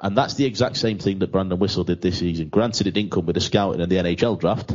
And 0.00 0.16
that's 0.18 0.34
the 0.34 0.44
exact 0.44 0.76
same 0.76 0.98
thing 0.98 1.20
that 1.20 1.32
Brandon 1.32 1.58
Whistle 1.58 1.84
did 1.84 2.02
this 2.02 2.18
season. 2.18 2.48
Granted, 2.48 2.88
it 2.88 2.90
didn't 2.90 3.12
come 3.12 3.26
with 3.26 3.34
the 3.34 3.40
scouting 3.40 3.80
and 3.80 3.90
the 3.90 3.96
NHL 3.96 4.38
draft. 4.38 4.74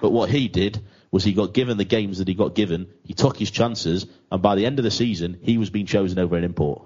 But 0.00 0.10
what 0.10 0.30
he 0.30 0.48
did 0.48 0.82
was 1.12 1.22
he 1.22 1.34
got 1.34 1.52
given 1.52 1.76
the 1.76 1.84
games 1.84 2.18
that 2.18 2.26
he 2.26 2.34
got 2.34 2.54
given, 2.54 2.88
he 3.04 3.12
took 3.14 3.36
his 3.36 3.50
chances, 3.50 4.06
and 4.32 4.42
by 4.42 4.56
the 4.56 4.66
end 4.66 4.80
of 4.80 4.82
the 4.82 4.90
season, 4.90 5.38
he 5.42 5.58
was 5.58 5.70
being 5.70 5.86
chosen 5.86 6.18
over 6.18 6.36
an 6.36 6.42
import. 6.42 6.82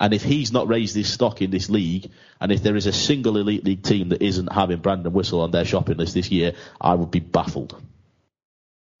And 0.00 0.14
if 0.14 0.22
he's 0.22 0.50
not 0.50 0.66
raised 0.66 0.96
his 0.96 1.12
stock 1.12 1.42
in 1.42 1.50
this 1.50 1.68
league, 1.68 2.10
and 2.40 2.50
if 2.50 2.62
there 2.62 2.74
is 2.74 2.86
a 2.86 2.92
single 2.92 3.36
elite 3.36 3.64
league 3.64 3.82
team 3.82 4.08
that 4.08 4.22
isn't 4.22 4.50
having 4.50 4.78
Brandon 4.78 5.12
Whistle 5.12 5.42
on 5.42 5.50
their 5.50 5.66
shopping 5.66 5.98
list 5.98 6.14
this 6.14 6.30
year, 6.30 6.54
I 6.80 6.94
would 6.94 7.10
be 7.10 7.20
baffled. 7.20 7.80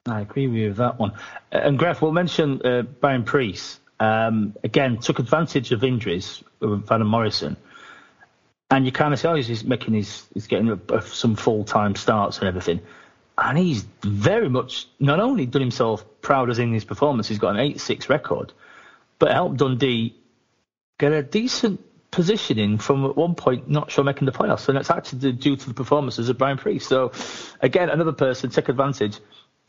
I 0.06 0.20
agree 0.20 0.46
with 0.46 0.56
you 0.56 0.68
with 0.68 0.76
that 0.76 0.98
one. 0.98 1.12
Uh, 1.52 1.58
and 1.58 1.78
Gref, 1.78 2.02
we'll 2.02 2.12
mention 2.12 2.64
uh, 2.64 2.82
Brian 2.82 3.24
Priest. 3.24 3.80
Um, 3.98 4.54
again, 4.62 4.98
took 4.98 5.18
advantage 5.18 5.72
of 5.72 5.82
injuries 5.82 6.42
with 6.60 6.86
Van 6.86 7.04
Morrison 7.06 7.56
and 8.70 8.86
you 8.86 8.92
kind 8.92 9.12
of 9.12 9.18
say, 9.18 9.28
oh, 9.28 9.34
he's 9.34 9.64
making 9.64 9.94
his, 9.94 10.26
he's 10.32 10.46
getting 10.46 10.80
some 11.06 11.34
full 11.34 11.64
time 11.64 11.96
starts 11.96 12.38
and 12.38 12.46
everything. 12.46 12.80
And 13.36 13.58
he's 13.58 13.84
very 14.02 14.48
much 14.48 14.86
not 15.00 15.18
only 15.18 15.46
done 15.46 15.62
himself 15.62 16.04
proud 16.22 16.50
as 16.50 16.58
in 16.58 16.72
his 16.72 16.84
performance, 16.84 17.26
he's 17.26 17.38
got 17.38 17.54
an 17.54 17.60
8 17.60 17.80
6 17.80 18.08
record, 18.08 18.52
but 19.18 19.32
helped 19.32 19.56
Dundee 19.56 20.14
get 21.00 21.12
a 21.12 21.22
decent 21.22 21.84
positioning 22.10 22.78
from 22.78 23.04
at 23.06 23.16
one 23.16 23.34
point 23.34 23.68
not 23.68 23.90
sure 23.90 24.04
making 24.04 24.26
the 24.26 24.32
playoffs. 24.32 24.68
And 24.68 24.78
it's 24.78 24.90
actually 24.90 25.32
due 25.32 25.56
to 25.56 25.68
the 25.68 25.74
performances 25.74 26.28
of 26.28 26.38
Brian 26.38 26.58
Priest. 26.58 26.88
So, 26.88 27.12
again, 27.60 27.88
another 27.88 28.12
person 28.12 28.50
take 28.50 28.68
advantage. 28.68 29.18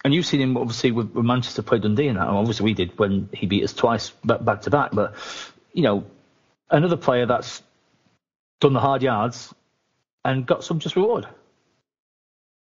And 0.03 0.13
you've 0.13 0.25
seen 0.25 0.41
him 0.41 0.57
obviously 0.57 0.91
with, 0.91 1.11
with 1.11 1.25
Manchester 1.25 1.61
play 1.61 1.79
Dundee 1.79 2.07
and 2.07 2.17
that. 2.17 2.27
Obviously 2.27 2.65
we 2.65 2.73
did 2.73 2.97
when 2.99 3.29
he 3.33 3.45
beat 3.45 3.63
us 3.63 3.73
twice 3.73 4.09
back, 4.25 4.43
back 4.43 4.61
to 4.63 4.69
back. 4.69 4.91
But, 4.91 5.15
you 5.73 5.83
know, 5.83 6.05
another 6.69 6.97
player 6.97 7.25
that's 7.25 7.61
done 8.59 8.73
the 8.73 8.79
hard 8.79 9.01
yards, 9.01 9.53
and 10.23 10.45
got 10.45 10.63
some 10.63 10.79
just 10.79 10.95
reward. 10.95 11.27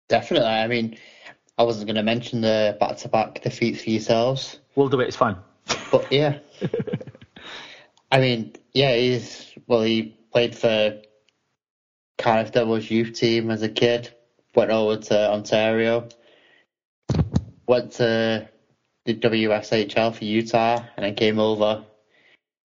Definitely. 0.10 0.48
I 0.48 0.68
mean, 0.68 0.98
I 1.58 1.64
wasn't 1.64 1.88
going 1.88 1.96
to 1.96 2.04
mention 2.04 2.42
the 2.42 2.78
back-to-back 2.80 3.42
defeats 3.42 3.84
for 3.84 3.90
yourselves. 3.90 4.60
We'll 4.76 4.90
do 4.90 5.02
it. 5.02 5.08
It's 5.08 5.18
fine. 5.18 5.38
But 5.92 6.12
yeah, 6.12 6.40
I 8.12 8.20
mean, 8.20 8.54
yeah, 8.74 8.96
he's 8.96 9.52
well. 9.68 9.82
He 9.82 10.04
played 10.32 10.56
for 10.56 11.02
Cardiff 12.18 12.52
Devils 12.52 12.90
youth 12.90 13.14
team 13.14 13.52
as 13.52 13.62
a 13.64 13.70
kid. 13.70 14.10
Went 14.56 14.72
over 14.72 14.98
to 14.98 15.32
Ontario. 15.32 16.08
Went 17.68 17.92
to 17.94 18.48
the 19.06 19.14
WSHL 19.14 20.16
for 20.16 20.24
Utah, 20.24 20.84
and 20.96 21.06
then 21.06 21.16
came 21.16 21.40
over. 21.40 21.84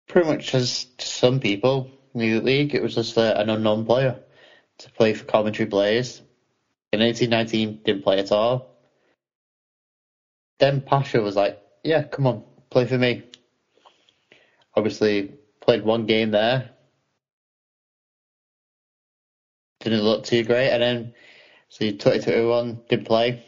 Pretty 0.08 0.28
much 0.28 0.54
as 0.54 0.86
some 0.98 1.38
people, 1.38 1.90
knew 2.14 2.40
the 2.40 2.44
league. 2.44 2.74
It 2.74 2.82
was 2.82 2.94
just 2.94 3.16
a, 3.16 3.38
an 3.40 3.50
unknown 3.50 3.84
player 3.84 4.18
to 4.78 4.90
play 4.92 5.14
for 5.14 5.24
Coventry 5.24 5.66
Blaze. 5.66 6.20
In 6.92 7.00
1819, 7.00 7.80
didn't 7.84 8.02
play 8.02 8.18
at 8.18 8.32
all. 8.32 8.66
Then 10.58 10.80
Pasha 10.80 11.20
was 11.20 11.36
like, 11.36 11.60
"Yeah, 11.84 12.02
come 12.02 12.26
on, 12.26 12.42
play 12.70 12.86
for 12.86 12.98
me." 12.98 13.27
Obviously, 14.74 15.30
played 15.60 15.82
one 15.82 16.06
game 16.06 16.30
there. 16.30 16.70
Didn't 19.80 20.02
look 20.02 20.24
too 20.24 20.44
great, 20.44 20.70
and 20.70 20.82
then 20.82 21.14
so 21.68 21.84
2021 21.84 22.80
didn't 22.88 23.06
play. 23.06 23.42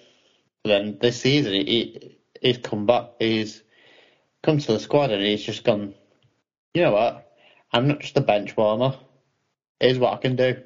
But 0.62 0.70
then 0.70 0.98
this 1.00 1.20
season, 1.20 1.52
he, 1.52 2.18
he's 2.40 2.58
come 2.58 2.86
back. 2.86 3.10
He's 3.18 3.62
come 4.42 4.58
to 4.58 4.72
the 4.72 4.80
squad, 4.80 5.10
and 5.10 5.22
he's 5.22 5.42
just 5.42 5.64
gone. 5.64 5.94
You 6.74 6.82
know 6.82 6.92
what? 6.92 7.26
I'm 7.72 7.88
not 7.88 8.00
just 8.00 8.16
a 8.16 8.20
bench 8.20 8.56
warmer. 8.56 8.94
Here's 9.78 9.98
what 9.98 10.12
I 10.12 10.16
can 10.16 10.36
do. 10.36 10.56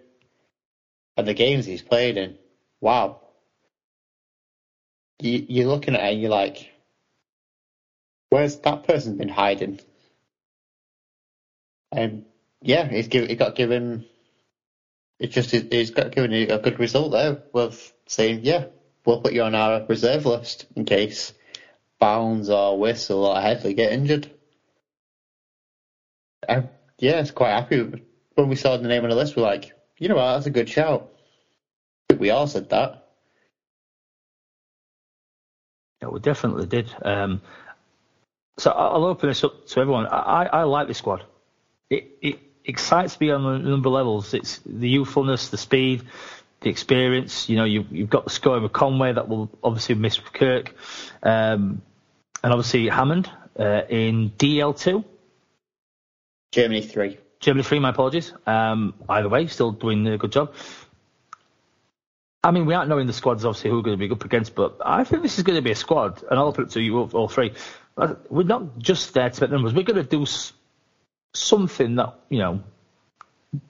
And 1.17 1.29
the 1.29 1.35
games 1.35 1.67
he's 1.67 1.83
played 1.83 2.17
in, 2.17 2.37
wow. 2.81 3.21
You, 5.21 5.45
you're 5.49 5.69
looking 5.69 5.95
at 5.95 6.03
it 6.03 6.13
and 6.15 6.21
you're 6.21 6.31
like, 6.31 6.73
where's 8.31 8.57
that 8.59 8.83
person 8.85 9.17
been 9.17 9.29
hiding? 9.29 9.79
And 11.95 12.25
yeah, 12.61 12.89
he's 12.89 13.09
give, 13.09 13.29
he 13.29 13.37
got 13.37 13.55
given. 13.55 14.05
It's 15.19 15.35
just 15.35 15.51
he's 15.51 15.91
got 15.91 16.13
given 16.13 16.33
a 16.33 16.59
good 16.59 16.79
result 16.79 17.13
there 17.13 17.43
with 17.53 17.93
saying, 18.07 18.41
yeah, 18.43 18.67
we'll 19.05 19.21
put 19.21 19.33
you 19.33 19.43
on 19.43 19.55
our 19.55 19.85
reserve 19.87 20.27
list 20.27 20.67
in 20.75 20.85
case 20.85 21.33
Bowns 22.01 22.51
or 22.51 22.79
Whistle 22.79 23.25
or 23.25 23.41
Headley 23.41 23.75
get 23.75 23.93
injured. 23.93 24.31
I, 26.49 26.65
yeah, 26.99 27.21
it's 27.21 27.31
quite 27.31 27.53
happy. 27.53 28.05
When 28.35 28.49
we 28.49 28.57
saw 28.57 28.77
the 28.77 28.89
name 28.89 29.05
on 29.05 29.11
the 29.11 29.17
list, 29.17 29.37
we're 29.37 29.43
like, 29.43 29.73
you 29.99 30.09
know 30.09 30.17
what, 30.17 30.35
that's 30.35 30.47
a 30.47 30.51
good 30.51 30.69
shout. 30.69 31.11
We 32.19 32.31
all 32.31 32.47
said 32.47 32.71
that. 32.71 33.09
Yeah, 36.03 36.09
we 36.09 36.21
definitely 36.21 36.67
did. 36.67 36.95
Um, 37.03 37.41
so 38.59 38.71
I'll 38.71 39.05
open 39.05 39.29
this 39.29 39.43
up 39.45 39.67
to 39.67 39.81
everyone. 39.81 40.07
I, 40.07 40.49
I 40.53 40.63
like 40.65 40.89
this 40.89 40.99
squad. 40.99 41.25
It, 41.91 42.19
it 42.23 42.39
excites 42.65 43.21
me 43.21 43.31
on 43.31 43.45
a 43.45 43.59
number 43.59 43.89
of 43.89 43.95
levels. 43.95 44.35
It's 44.35 44.61
the 44.65 44.89
youthfulness, 44.89 45.49
the 45.49 45.59
speed, 45.59 46.03
the 46.61 46.71
experience. 46.71 47.49
You 47.49 47.57
know, 47.57 47.65
you, 47.65 47.87
you've 47.91 48.11
got 48.11 48.25
the 48.25 48.31
scoring 48.31 48.63
with 48.63 48.73
Conway 48.73 49.13
that 49.13 49.29
will 49.29 49.51
obviously 49.63 49.95
miss 49.95 50.19
Kirk, 50.19 50.75
um, 51.23 51.83
and 52.43 52.53
obviously 52.53 52.89
Hammond 52.89 53.31
uh, 53.59 53.83
in 53.89 54.31
DL2. 54.31 55.05
Germany 56.53 56.83
three. 56.83 57.19
Germany 57.41 57.65
three. 57.65 57.79
My 57.79 57.91
apologies. 57.91 58.33
Um, 58.47 58.95
either 59.09 59.29
way, 59.29 59.47
still 59.47 59.73
doing 59.73 60.07
a 60.07 60.19
good 60.19 60.33
job. 60.33 60.55
I 62.43 62.51
mean, 62.51 62.67
we 62.67 62.75
aren't 62.75 62.91
knowing 62.91 63.07
the 63.07 63.15
squads 63.15 63.45
obviously 63.47 63.71
who 63.71 63.79
are 63.79 63.83
going 63.83 63.99
to 63.99 64.07
be 64.07 64.13
up 64.13 64.25
against, 64.25 64.55
but 64.55 64.77
I 64.85 65.05
think 65.05 65.23
this 65.23 65.39
is 65.39 65.45
going 65.45 65.57
to 65.57 65.63
be 65.63 65.71
a 65.71 65.77
squad, 65.77 66.23
and 66.31 66.39
I'll 66.39 66.53
put 66.53 66.67
it 66.67 66.71
to 66.73 66.81
you 66.81 66.99
all, 66.99 67.11
all 67.15 67.29
three. 67.29 67.55
We're 68.29 68.43
not 68.43 68.79
just 68.79 69.15
there 69.15 69.31
to 69.31 69.41
make 69.41 69.51
numbers. 69.51 69.73
We're 69.73 69.85
going 69.85 69.97
to 69.97 70.09
do 70.09 70.27
something 71.35 71.97
that 71.97 72.15
you 72.29 72.39
know, 72.39 72.63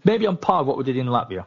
maybe 0.05 0.27
on 0.27 0.37
par 0.37 0.61
with 0.61 0.69
what 0.69 0.79
we 0.79 0.85
did 0.85 0.97
in 0.97 1.07
Latvia. 1.07 1.47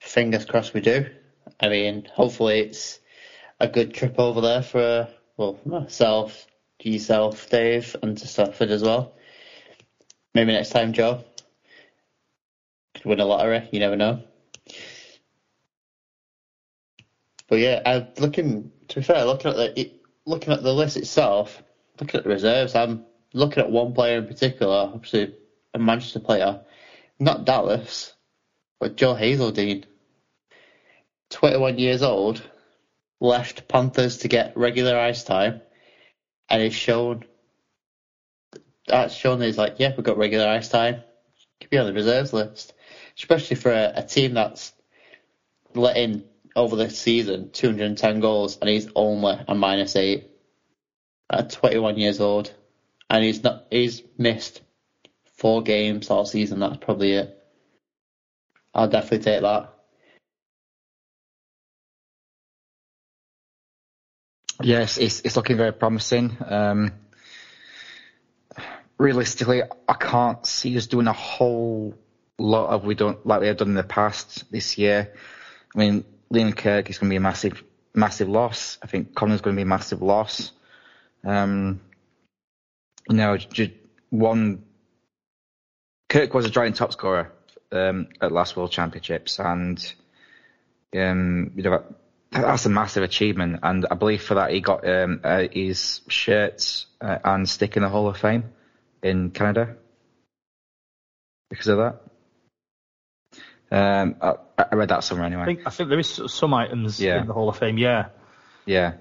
Fingers 0.00 0.44
crossed 0.44 0.74
we 0.74 0.80
do. 0.80 1.06
I 1.60 1.68
mean, 1.68 2.08
hopefully 2.12 2.60
it's 2.60 3.00
a 3.58 3.68
good 3.68 3.94
trip 3.94 4.18
over 4.18 4.40
there 4.40 4.62
for 4.62 5.08
well 5.36 5.58
myself, 5.64 6.46
yourself, 6.80 7.48
Dave, 7.50 7.96
and 8.02 8.16
to 8.18 8.26
Stafford 8.26 8.70
as 8.70 8.82
well. 8.82 9.14
Maybe 10.34 10.52
next 10.52 10.70
time, 10.70 10.92
Joe. 10.92 11.24
Could 12.94 13.04
win 13.04 13.20
a 13.20 13.24
lottery, 13.24 13.68
you 13.72 13.80
never 13.80 13.96
know. 13.96 14.22
But 17.48 17.58
yeah, 17.58 17.82
I'm 17.84 18.08
looking. 18.18 18.72
To 18.88 18.96
be 18.96 19.02
fair, 19.02 19.24
looking 19.24 19.50
at 19.50 19.56
the 19.56 19.92
looking 20.26 20.52
at 20.52 20.62
the 20.62 20.72
list 20.72 20.96
itself, 20.96 21.62
looking 22.00 22.18
at 22.18 22.24
the 22.24 22.30
reserves, 22.30 22.74
I'm 22.74 23.04
looking 23.32 23.62
at 23.62 23.70
one 23.70 23.94
player 23.94 24.18
in 24.18 24.26
particular, 24.26 24.90
obviously 24.92 25.34
a 25.74 25.78
Manchester 25.78 26.20
player, 26.20 26.60
not 27.18 27.44
Dallas, 27.44 28.12
But 28.80 28.96
Joe 28.96 29.14
Hazeldine, 29.14 29.84
21 31.30 31.78
years 31.78 32.02
old, 32.02 32.42
left 33.20 33.68
Panthers 33.68 34.18
to 34.18 34.28
get 34.28 34.56
regular 34.56 34.98
ice 34.98 35.22
time, 35.24 35.60
and 36.48 36.62
he's 36.62 36.74
shown 36.74 37.24
that's 38.86 39.14
shown 39.14 39.38
that 39.38 39.46
he's 39.46 39.58
like, 39.58 39.76
yeah, 39.78 39.92
we've 39.96 40.04
got 40.04 40.18
regular 40.18 40.48
ice 40.48 40.68
time. 40.68 41.02
Could 41.60 41.70
be 41.70 41.78
on 41.78 41.86
the 41.86 41.92
reserves 41.92 42.32
list, 42.32 42.74
especially 43.16 43.56
for 43.56 43.70
a, 43.70 43.92
a 43.96 44.02
team 44.02 44.34
that's 44.34 44.72
letting 45.74 46.24
over 46.54 46.76
the 46.76 46.90
season 46.90 47.50
210 47.52 48.20
goals, 48.20 48.58
and 48.58 48.68
he's 48.68 48.88
only 48.94 49.38
a 49.46 49.54
minus 49.54 49.96
eight 49.96 50.30
at 51.30 51.50
21 51.50 51.96
years 51.96 52.20
old, 52.20 52.52
and 53.12 53.22
he's 53.22 53.44
not 53.44 53.66
he's 53.70 54.02
missed 54.16 54.62
four 55.36 55.62
games 55.62 56.08
all 56.08 56.24
season. 56.24 56.60
That's 56.60 56.78
probably 56.78 57.12
it. 57.12 57.38
I'll 58.74 58.88
definitely 58.88 59.18
take 59.18 59.42
that. 59.42 59.74
Yes, 64.62 64.96
it's 64.96 65.20
it's 65.20 65.36
looking 65.36 65.58
very 65.58 65.72
promising. 65.72 66.38
Um, 66.40 66.92
realistically, 68.96 69.62
I 69.86 69.92
can't 69.92 70.46
see 70.46 70.74
us 70.78 70.86
doing 70.86 71.06
a 71.06 71.12
whole 71.12 71.94
lot 72.38 72.70
of 72.70 72.84
we 72.84 72.94
don't 72.94 73.26
like 73.26 73.42
we 73.42 73.48
have 73.48 73.58
done 73.58 73.68
in 73.68 73.74
the 73.74 73.82
past 73.82 74.50
this 74.50 74.78
year. 74.78 75.12
I 75.74 75.78
mean, 75.78 76.04
Liam 76.32 76.56
Kirk 76.56 76.88
is 76.88 76.96
going 76.96 77.10
to 77.10 77.12
be 77.12 77.16
a 77.16 77.20
massive, 77.20 77.62
massive 77.92 78.30
loss. 78.30 78.78
I 78.82 78.86
think 78.86 79.14
Connor's 79.14 79.42
going 79.42 79.54
to 79.54 79.58
be 79.58 79.64
a 79.64 79.66
massive 79.66 80.00
loss. 80.00 80.52
Um, 81.24 81.80
you 83.08 83.16
know, 83.16 83.36
just 83.36 83.72
one. 84.10 84.64
Kirk 86.08 86.34
was 86.34 86.44
a 86.44 86.50
giant 86.50 86.76
top 86.76 86.92
scorer 86.92 87.32
um, 87.70 88.08
at 88.20 88.32
last 88.32 88.56
World 88.56 88.70
Championships, 88.70 89.38
and 89.38 89.94
um, 90.94 91.52
you 91.56 91.62
know 91.62 91.84
that's 92.30 92.66
a 92.66 92.70
massive 92.70 93.02
achievement. 93.02 93.60
And 93.62 93.86
I 93.90 93.94
believe 93.94 94.22
for 94.22 94.34
that 94.34 94.50
he 94.50 94.60
got 94.60 94.86
um, 94.88 95.20
uh, 95.24 95.44
his 95.50 96.00
shirts 96.08 96.86
uh, 97.00 97.18
and 97.24 97.48
stick 97.48 97.76
in 97.76 97.82
the 97.82 97.88
Hall 97.88 98.08
of 98.08 98.16
Fame 98.16 98.44
in 99.02 99.30
Canada 99.30 99.76
because 101.50 101.68
of 101.68 101.78
that. 101.78 102.00
Um, 103.70 104.16
I, 104.20 104.34
I, 104.58 104.74
read 104.74 104.90
that 104.90 105.02
somewhere 105.02 105.26
anyway. 105.26 105.42
I 105.42 105.46
think, 105.46 105.60
I 105.66 105.70
think 105.70 105.88
there 105.88 105.98
is 105.98 106.20
some 106.26 106.52
items 106.52 107.00
yeah. 107.00 107.22
in 107.22 107.26
the 107.26 107.32
Hall 107.32 107.48
of 107.48 107.56
Fame. 107.56 107.78
Yeah. 107.78 108.08
Yeah. 108.66 108.94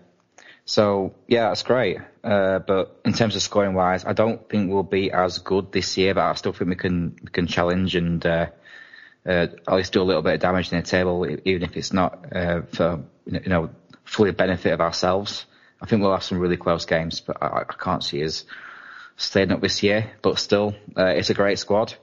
So 0.72 1.14
yeah, 1.28 1.50
that's 1.50 1.64
great. 1.64 1.98
Uh, 2.24 2.60
but 2.60 3.02
in 3.04 3.12
terms 3.12 3.36
of 3.36 3.42
scoring 3.42 3.74
wise, 3.74 4.06
I 4.06 4.14
don't 4.14 4.48
think 4.48 4.72
we'll 4.72 4.84
be 4.84 5.12
as 5.12 5.40
good 5.40 5.74
this 5.74 5.98
year. 5.98 6.14
But 6.14 6.22
I 6.22 6.34
still 6.36 6.54
think 6.54 6.70
we 6.70 6.78
can 6.78 7.18
we 7.22 7.30
can 7.30 7.46
challenge 7.46 7.94
and 7.98 8.26
uh, 8.26 8.46
uh, 9.26 9.48
at 9.68 9.74
least 9.74 9.92
do 9.92 10.02
a 10.02 10.08
little 10.08 10.22
bit 10.22 10.36
of 10.36 10.40
damage 10.40 10.72
in 10.72 10.80
the 10.80 10.88
table, 10.88 11.28
even 11.44 11.64
if 11.64 11.76
it's 11.76 11.92
not 11.92 12.26
uh, 12.34 12.62
for 12.62 13.04
you 13.26 13.42
know 13.48 13.70
fully 14.06 14.32
benefit 14.32 14.72
of 14.72 14.80
ourselves. 14.80 15.46
I 15.82 15.88
think 15.88 16.02
we'll 16.02 16.14
have 16.14 16.24
some 16.24 16.40
really 16.40 16.56
close 16.56 16.86
games, 16.86 17.20
but 17.20 17.44
I, 17.44 17.66
I 17.70 17.74
can't 17.78 18.02
see 18.02 18.24
us 18.24 18.46
staying 19.18 19.52
up 19.52 19.60
this 19.60 19.84
year. 19.84 20.10
But 20.22 20.40
still, 20.40 20.74
uh, 20.96 21.08
it's 21.08 21.30
a 21.30 21.34
great 21.34 21.60
squad. 21.60 21.96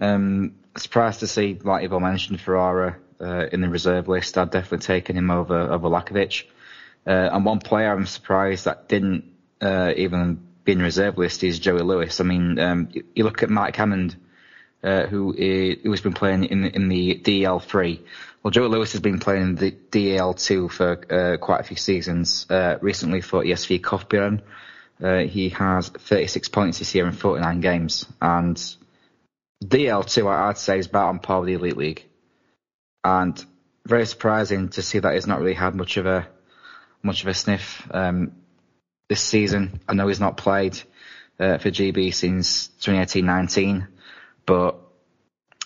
Um, 0.00 0.56
surprised 0.76 1.20
to 1.20 1.28
see, 1.28 1.56
like 1.62 1.84
Ivo 1.84 2.00
mentioned, 2.00 2.40
Ferrara 2.40 2.96
uh, 3.20 3.46
in 3.52 3.60
the 3.60 3.68
reserve 3.68 4.08
list. 4.08 4.36
I'd 4.36 4.50
definitely 4.50 4.84
taken 4.84 5.16
him 5.16 5.30
over 5.30 5.56
over 5.56 5.88
Lachowicz. 5.88 6.42
Uh, 7.06 7.30
and 7.32 7.44
one 7.44 7.58
player 7.58 7.92
I'm 7.92 8.06
surprised 8.06 8.66
that 8.66 8.88
didn't 8.88 9.24
uh, 9.60 9.92
even 9.96 10.46
be 10.64 10.72
in 10.72 10.82
reserve 10.82 11.18
list 11.18 11.42
is 11.42 11.58
Joey 11.58 11.80
Lewis. 11.80 12.20
I 12.20 12.24
mean, 12.24 12.58
um, 12.58 12.88
you, 12.92 13.24
look 13.24 13.42
at 13.42 13.50
Mike 13.50 13.76
Hammond, 13.76 14.16
uh, 14.82 15.06
who 15.06 15.32
who 15.32 15.90
has 15.90 16.00
been 16.00 16.12
playing 16.12 16.44
in 16.44 16.64
in 16.66 16.88
the 16.88 17.20
DL3. 17.22 18.00
Well, 18.42 18.50
Joey 18.50 18.68
Lewis 18.68 18.92
has 18.92 19.00
been 19.00 19.18
playing 19.18 19.42
in 19.42 19.54
the 19.56 19.72
DL2 19.72 20.70
for 20.70 21.12
uh, 21.12 21.36
quite 21.38 21.60
a 21.60 21.64
few 21.64 21.76
seasons. 21.76 22.46
Uh, 22.48 22.76
recently 22.80 23.20
for 23.20 23.42
ESV 23.42 23.80
Kaufbeuren. 23.80 24.42
he 25.28 25.48
has 25.50 25.88
36 25.88 26.48
points 26.48 26.78
this 26.78 26.94
year 26.94 27.06
in 27.06 27.12
49 27.12 27.60
games, 27.60 28.06
and 28.20 28.56
DL2, 29.64 30.26
I'd 30.26 30.58
say, 30.58 30.78
is 30.78 30.86
about 30.86 31.08
on 31.08 31.18
par 31.18 31.40
with 31.40 31.48
the 31.48 31.54
Elite 31.54 31.76
League. 31.76 32.04
And 33.02 33.42
very 33.84 34.06
surprising 34.06 34.68
to 34.70 34.82
see 34.82 34.98
that 34.98 35.14
he's 35.14 35.26
not 35.26 35.40
really 35.40 35.54
had 35.54 35.74
much 35.74 35.96
of 35.96 36.06
a 36.06 36.28
much 37.02 37.22
of 37.22 37.28
a 37.28 37.34
sniff 37.34 37.86
um, 37.90 38.32
this 39.08 39.20
season. 39.20 39.80
I 39.88 39.94
know 39.94 40.08
he's 40.08 40.20
not 40.20 40.36
played 40.36 40.80
uh, 41.38 41.58
for 41.58 41.70
GB 41.70 42.14
since 42.14 42.68
2018-19, 42.80 43.86
but 44.46 44.76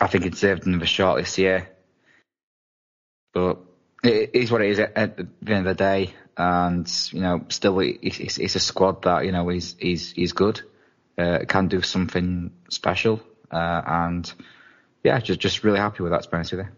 I 0.00 0.06
think 0.06 0.24
he 0.24 0.30
deserved 0.30 0.66
another 0.66 0.86
shot 0.86 1.16
this 1.16 1.38
year. 1.38 1.68
But 3.32 3.58
it 4.04 4.30
is 4.34 4.50
what 4.50 4.62
it 4.62 4.70
is 4.70 4.78
at, 4.78 5.16
the 5.16 5.28
end 5.46 5.66
of 5.66 5.76
the 5.76 5.82
day, 5.82 6.14
and 6.36 6.90
you 7.12 7.20
know, 7.20 7.44
still 7.48 7.78
it's, 7.80 8.38
it's 8.38 8.56
a 8.56 8.60
squad 8.60 9.02
that 9.02 9.24
you 9.24 9.32
know 9.32 9.48
is 9.48 9.74
is 9.78 10.12
is 10.16 10.32
good, 10.32 10.60
uh, 11.16 11.38
can 11.48 11.68
do 11.68 11.80
something 11.80 12.52
special 12.68 13.22
uh, 13.52 13.82
and 13.86 14.32
yeah, 15.04 15.18
just 15.20 15.40
just 15.40 15.64
really 15.64 15.78
happy 15.78 16.02
with 16.02 16.12
that, 16.12 16.22
to 16.22 16.30
be 16.30 16.36
honest 16.36 16.52
with 16.52 16.66
you. 16.66 16.72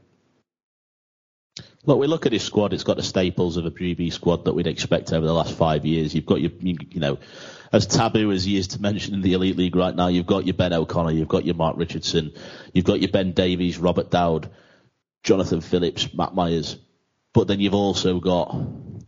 Look, 1.86 1.98
we 1.98 2.06
look 2.06 2.26
at 2.26 2.32
his 2.32 2.42
squad. 2.42 2.72
It's 2.72 2.84
got 2.84 2.96
the 2.96 3.02
staples 3.02 3.56
of 3.56 3.66
a 3.66 3.70
GB 3.70 4.12
squad 4.12 4.44
that 4.44 4.54
we'd 4.54 4.66
expect 4.66 5.12
over 5.12 5.26
the 5.26 5.32
last 5.32 5.54
Fife 5.54 5.84
years. 5.84 6.14
You've 6.14 6.26
got 6.26 6.40
your, 6.40 6.52
you, 6.60 6.76
you 6.90 7.00
know, 7.00 7.18
as 7.72 7.86
taboo 7.86 8.32
as 8.32 8.44
he 8.44 8.56
is 8.56 8.68
to 8.68 8.80
mention 8.80 9.14
in 9.14 9.20
the 9.20 9.34
Elite 9.34 9.56
League 9.56 9.76
right 9.76 9.94
now, 9.94 10.08
you've 10.08 10.26
got 10.26 10.46
your 10.46 10.54
Ben 10.54 10.72
O'Connor, 10.72 11.12
you've 11.12 11.28
got 11.28 11.44
your 11.44 11.56
Mark 11.56 11.76
Richardson, 11.76 12.32
you've 12.72 12.84
got 12.84 13.00
your 13.00 13.10
Ben 13.10 13.32
Davies, 13.32 13.78
Robert 13.78 14.10
Dowd, 14.10 14.50
Jonathan 15.22 15.60
Phillips, 15.60 16.12
Matt 16.14 16.34
Myers. 16.34 16.76
But 17.32 17.48
then 17.48 17.60
you've 17.60 17.74
also 17.74 18.20
got, 18.20 18.54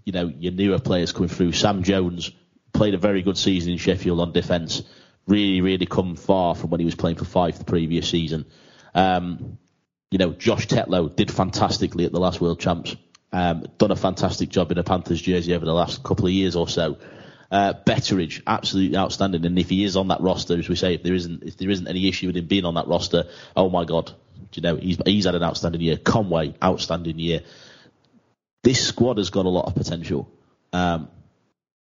you 0.05 0.13
know, 0.13 0.27
your 0.27 0.53
newer 0.53 0.79
players 0.79 1.13
coming 1.13 1.29
through. 1.29 1.53
Sam 1.53 1.83
Jones 1.83 2.31
played 2.73 2.95
a 2.95 2.99
very 2.99 3.23
good 3.23 3.39
season 3.39 3.73
in 3.73 3.79
Sheffield 3.79 4.21
on 4.21 4.33
defence 4.33 4.83
really, 5.27 5.61
really 5.61 5.87
come 5.87 6.17
far 6.17 6.55
from 6.55 6.71
when 6.71 6.81
he 6.81 6.87
was 6.87 6.95
playing 6.95 7.17
for 7.17 7.25
five 7.25 7.59
the 7.59 7.65
previous 7.65 8.09
season. 8.09 8.47
Um, 8.95 9.59
you 10.11 10.19
know, 10.19 10.33
Josh 10.33 10.67
Tetlow 10.67 11.15
did 11.15 11.31
fantastically 11.31 12.05
at 12.05 12.13
the 12.13 12.21
last 12.21 12.41
World 12.41 12.61
Champs. 12.61 12.97
Um, 13.33 13.67
done 13.79 13.91
a 13.91 13.97
fantastic 13.97 14.49
job 14.49 14.71
in 14.71 14.79
a 14.79 14.85
Panthers 14.85 15.21
jersey 15.21 15.55
over 15.55 15.65
the 15.65 15.75
last 15.75 16.03
couple 16.03 16.27
of 16.27 16.33
years 16.33 16.57
or 16.57 16.69
so. 16.69 16.97
Uh, 17.51 17.75
Betteridge, 17.87 18.43
absolutely 18.47 18.97
outstanding. 18.97 19.45
And 19.45 19.59
if 19.59 19.69
he 19.69 19.85
is 19.85 19.97
on 19.97 20.09
that 20.09 20.21
roster, 20.21 20.59
as 20.59 20.69
we 20.69 20.77
say, 20.77 20.95
if 20.95 21.03
there 21.03 21.15
isn't 21.15 21.43
if 21.43 21.57
there 21.57 21.71
isn't 21.71 21.87
any 21.87 22.09
issue 22.09 22.29
with 22.29 22.37
him 22.37 22.47
being 22.47 22.65
on 22.65 22.75
that 22.75 22.89
roster, 22.89 23.25
oh 23.57 23.69
my 23.69 23.85
God, 23.85 24.13
you 24.55 24.63
know 24.63 24.77
he's 24.77 24.99
he's 25.05 25.27
had 25.27 25.35
an 25.35 25.43
outstanding 25.43 25.81
year. 25.81 25.97
Conway, 25.97 26.55
outstanding 26.63 27.19
year. 27.19 27.43
This 28.63 28.85
squad 28.87 29.19
has 29.19 29.31
got 29.31 29.47
a 29.47 29.51
lot 29.51 29.67
of 29.67 29.75
potential. 29.75 30.29
Um, 30.73 31.09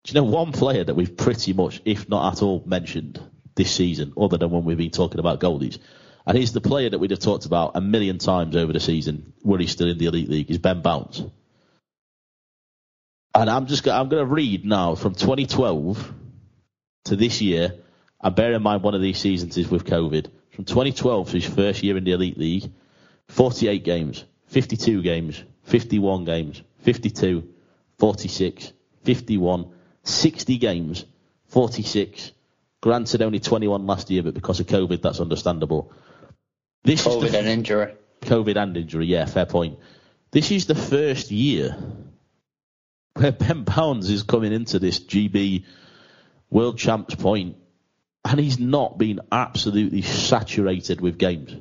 do 0.03 0.13
you 0.13 0.19
know 0.19 0.27
one 0.27 0.51
player 0.51 0.83
that 0.83 0.95
we've 0.95 1.15
pretty 1.15 1.53
much, 1.53 1.81
if 1.85 2.09
not 2.09 2.33
at 2.33 2.41
all, 2.41 2.61
mentioned 2.65 3.21
this 3.55 3.73
season, 3.73 4.13
other 4.17 4.37
than 4.37 4.51
when 4.51 4.65
we've 4.65 4.77
been 4.77 4.91
talking 4.91 5.19
about 5.19 5.39
goalies. 5.39 5.77
And 6.25 6.37
he's 6.37 6.53
the 6.53 6.61
player 6.61 6.89
that 6.89 6.99
we'd 6.99 7.11
have 7.11 7.19
talked 7.19 7.45
about 7.45 7.71
a 7.75 7.81
million 7.81 8.17
times 8.17 8.55
over 8.55 8.71
the 8.71 8.79
season, 8.79 9.33
were 9.43 9.57
he 9.57 9.67
still 9.67 9.89
in 9.89 9.97
the 9.97 10.05
Elite 10.05 10.29
League, 10.29 10.49
is 10.49 10.57
Ben 10.57 10.81
Bowns. 10.81 11.21
And 13.35 13.49
I'm 13.49 13.65
just 13.65 13.87
I'm 13.87 14.09
going 14.09 14.25
to 14.25 14.31
read 14.31 14.63
now 14.63 14.95
from 14.95 15.15
2012 15.15 16.13
to 17.05 17.15
this 17.15 17.41
year, 17.41 17.75
and 18.21 18.35
bear 18.35 18.53
in 18.53 18.61
mind 18.61 18.83
one 18.83 18.95
of 18.95 19.01
these 19.01 19.17
seasons 19.19 19.57
is 19.57 19.69
with 19.69 19.85
COVID. 19.85 20.27
From 20.51 20.65
2012 20.65 21.31
to 21.31 21.33
his 21.33 21.45
first 21.45 21.83
year 21.83 21.97
in 21.97 22.03
the 22.03 22.11
Elite 22.11 22.37
League, 22.37 22.71
48 23.29 23.83
games, 23.83 24.23
52 24.47 25.01
games, 25.01 25.43
51 25.63 26.25
games, 26.25 26.61
52, 26.83 27.49
46, 27.97 28.71
51, 29.03 29.73
60 30.03 30.57
games, 30.57 31.05
46, 31.47 32.31
Granted, 32.83 33.21
only 33.21 33.39
21 33.39 33.87
last 33.87 34.09
year, 34.09 34.23
but 34.23 34.33
because 34.33 34.59
of 34.59 34.67
COVID, 34.67 35.01
that's 35.01 35.21
understandable. 35.21 35.93
This 36.83 37.05
COVID 37.05 37.23
is 37.23 37.33
and 37.33 37.47
injury. 37.47 37.93
COVID 38.21 38.61
and 38.61 38.75
injury, 38.77 39.05
yeah, 39.07 39.25
fair 39.25 39.45
point. 39.45 39.79
This 40.31 40.51
is 40.51 40.65
the 40.65 40.75
first 40.75 41.31
year 41.31 41.77
where 43.13 43.31
Ben 43.31 43.63
Bowns 43.63 44.09
is 44.09 44.23
coming 44.23 44.53
into 44.53 44.79
this 44.79 44.99
GB 44.99 45.65
World 46.49 46.77
Champs 46.77 47.15
point, 47.15 47.57
and 48.25 48.39
he's 48.39 48.59
not 48.59 48.97
been 48.97 49.21
absolutely 49.31 50.01
saturated 50.01 51.01
with 51.01 51.17
games. 51.17 51.55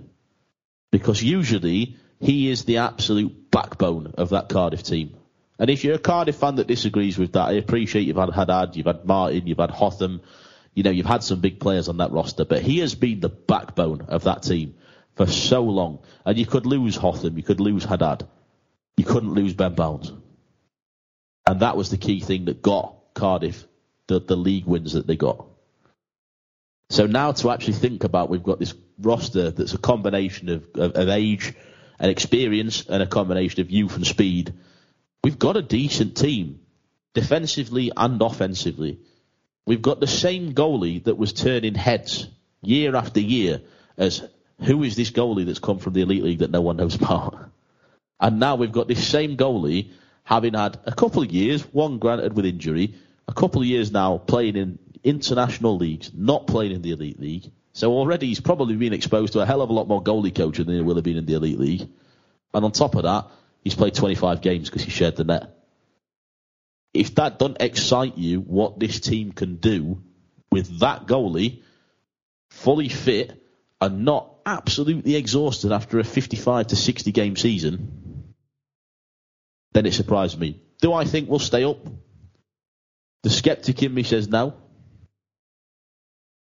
Because 0.91 1.23
usually 1.23 1.97
he 2.21 2.51
is 2.51 2.65
the 2.65 2.79
absolute 2.79 3.51
backbone 3.51 4.15
of 4.19 4.31
that 4.31 4.49
Cardiff 4.49 4.83
team. 4.83 5.17
And 5.59 5.71
if 5.71 5.85
you're 5.85 5.95
a 5.95 5.99
Cardiff 5.99 6.37
fan 6.37 6.57
that 6.57 6.67
disagrees 6.67 7.19
with 7.19 7.33
that, 7.33 7.49
I 7.49 7.53
appreciate 7.53 8.07
you've 8.07 8.17
had 8.17 8.31
Haddad, 8.31 8.77
you've 8.77 8.87
had 8.87 9.05
Martin, 9.05 9.47
you've 9.47 9.59
had 9.59 9.71
Hotham, 9.71 10.21
you 10.75 10.83
know, 10.83 10.91
you've 10.91 11.07
had 11.07 11.23
some 11.23 11.41
big 11.41 11.61
players 11.61 11.89
on 11.89 11.99
that 11.99 12.13
roster, 12.13 12.45
but 12.45 12.63
he 12.63 12.79
has 12.81 12.95
been 12.95 13.21
the 13.21 13.29
backbone 13.29 14.03
of 14.09 14.25
that 14.25 14.43
team 14.43 14.75
for 15.17 15.27
so 15.27 15.63
long. 15.63 16.01
And 16.25 16.39
you 16.39 16.47
could 16.47 16.67
lose 16.67 16.97
Hotham, 16.97 17.37
you 17.37 17.43
could 17.43 17.61
lose 17.61 17.85
Haddad, 17.85 18.27
you 18.97 19.05
couldn't 19.05 19.35
lose 19.35 19.55
Ben 19.55 19.75
Bowns. 19.75 20.13
And 21.47 21.61
that 21.61 21.77
was 21.77 21.91
the 21.91 21.97
key 21.97 22.21
thing 22.21 22.47
that 22.47 22.63
got 22.63 22.95
Cardiff 23.15 23.67
the, 24.07 24.21
the 24.21 24.37
league 24.37 24.67
wins 24.67 24.93
that 24.93 25.07
they 25.07 25.17
got. 25.17 25.47
So 26.91 27.07
now 27.07 27.33
to 27.33 27.51
actually 27.51 27.75
think 27.75 28.05
about, 28.05 28.29
we've 28.29 28.43
got 28.43 28.59
this 28.59 28.75
roster 28.99 29.51
that's 29.51 29.75
a 29.75 29.79
combination 29.79 30.51
of, 30.51 30.67
of, 30.75 30.93
of 30.93 31.09
age, 31.09 31.55
and 32.03 32.11
experience 32.11 32.85
and 32.89 33.01
a 33.01 33.07
combination 33.07 33.61
of 33.61 33.71
youth 33.71 33.95
and 33.95 34.07
speed, 34.07 34.53
we've 35.23 35.39
got 35.39 35.57
a 35.57 35.63
decent 35.63 36.17
team, 36.17 36.59
defensively 37.15 37.93
and 37.97 38.21
offensively. 38.21 38.99
We've 39.67 39.81
got 39.81 40.01
the 40.01 40.09
same 40.09 40.53
goalie 40.53 41.05
that 41.05 41.17
was 41.17 41.33
turning 41.33 41.77
heads 41.77 42.27
year 42.61 42.97
after 42.97 43.21
year 43.21 43.61
as 43.97 44.27
who 44.61 44.83
is 44.83 44.97
this 44.97 45.11
goalie 45.11 45.47
that's 45.47 45.59
come 45.59 45.79
from 45.79 45.93
the 45.93 46.03
elite 46.03 46.23
league 46.23 46.39
that 46.41 46.51
no 46.51 46.61
one 46.61 46.77
knows 46.77 46.95
about? 46.95 47.51
And 48.21 48.39
now 48.39 48.55
we've 48.57 48.73
got 48.73 48.89
this 48.89 49.07
same 49.07 49.37
goalie 49.37 49.91
having 50.25 50.55
had 50.55 50.79
a 50.85 50.93
couple 50.93 51.23
of 51.23 51.31
years, 51.31 51.63
one 51.73 51.99
granted 51.99 52.35
with 52.35 52.47
injury, 52.47 52.95
a 53.27 53.33
couple 53.33 53.61
of 53.61 53.67
years 53.67 53.91
now 53.91 54.19
playing 54.19 54.57
in 54.57 54.79
international 55.03 55.77
leagues, 55.77 56.13
not 56.15 56.47
playing 56.47 56.73
in 56.73 56.83
the 56.83 56.93
elite 56.93 57.19
league. 57.19 57.51
So 57.73 57.93
already 57.93 58.29
he's 58.29 58.41
probably 58.41 58.77
been 58.77 58.93
exposed 58.93 59.33
to 59.33 59.41
a 59.41 59.47
hell 59.47 59.63
of 59.63 59.71
a 59.71 59.73
lot 59.73 59.89
more 59.89 60.03
goalie 60.03 60.35
coaching 60.35 60.67
than 60.67 60.77
he 60.77 60.83
will 60.83 60.97
have 60.97 61.05
been 61.05 61.17
in 61.17 61.27
the 61.27 61.35
elite 61.35 61.59
league. 61.59 61.89
And 62.55 62.65
on 62.65 62.73
top 62.73 62.95
of 62.95 63.05
that, 63.05 63.27
he's 63.65 63.75
played 63.75 63.95
25 63.95 64.41
games 64.43 64.69
because 64.69 64.85
he 64.85 64.91
shared 64.91 65.17
the 65.17 65.25
net. 65.25 65.59
If 66.93 67.15
that 67.15 67.39
doesn't 67.39 67.63
excite 67.63 68.19
you, 68.19 68.41
what 68.41 68.79
this 68.79 69.01
team 69.01 69.33
can 69.33 69.57
do 69.57 70.03
with 70.51 70.81
that 70.81 71.07
goalie, 71.07 71.63
fully 72.51 72.91
fit 72.91 73.43
and 73.81 74.05
not 74.05 74.32
absolutely 74.45 75.17
exhausted 75.17 75.73
after 75.73 75.99
a 75.99 76.05
55 76.05 76.69
to 76.69 76.77
60 76.77 77.13
game 77.13 77.37
season, 77.37 78.35
then 79.73 79.87
it 79.87 79.95
surprised 79.95 80.39
me. 80.39 80.61
Do 80.81 80.93
I 80.93 81.05
think 81.05 81.29
we'll 81.29 81.39
stay 81.39 81.65
up? 81.65 81.79
The 83.23 83.31
skeptic 83.31 83.83
in 83.83 83.95
me 83.95 84.03
says 84.03 84.29
no. 84.29 84.55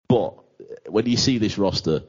But 0.07 0.35
when 0.87 1.05
you 1.05 1.17
see 1.17 1.37
this 1.37 1.57
roster, 1.57 2.03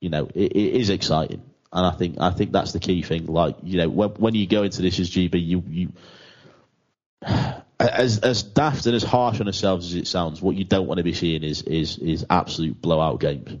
you 0.00 0.10
know, 0.10 0.28
it, 0.34 0.52
it 0.52 0.74
is 0.80 0.90
exciting. 0.90 1.42
And 1.72 1.86
I 1.86 1.90
think 1.90 2.16
I 2.18 2.30
think 2.30 2.52
that's 2.52 2.72
the 2.72 2.80
key 2.80 3.02
thing. 3.02 3.26
Like, 3.26 3.56
you 3.62 3.78
know, 3.78 3.88
when, 3.88 4.10
when 4.10 4.34
you 4.34 4.46
go 4.46 4.62
into 4.62 4.80
this 4.80 4.98
as 4.98 5.10
GB, 5.10 5.44
you 5.44 5.62
you 5.68 5.92
as 7.78 8.20
as 8.20 8.42
daft 8.42 8.86
and 8.86 8.94
as 8.94 9.02
harsh 9.02 9.40
on 9.40 9.46
ourselves 9.46 9.88
as 9.88 9.94
it 9.94 10.06
sounds, 10.06 10.40
what 10.40 10.56
you 10.56 10.64
don't 10.64 10.86
want 10.86 10.98
to 10.98 11.04
be 11.04 11.12
seeing 11.12 11.42
is 11.42 11.62
is 11.62 11.98
is 11.98 12.24
absolute 12.30 12.80
blowout 12.80 13.20
games. 13.20 13.60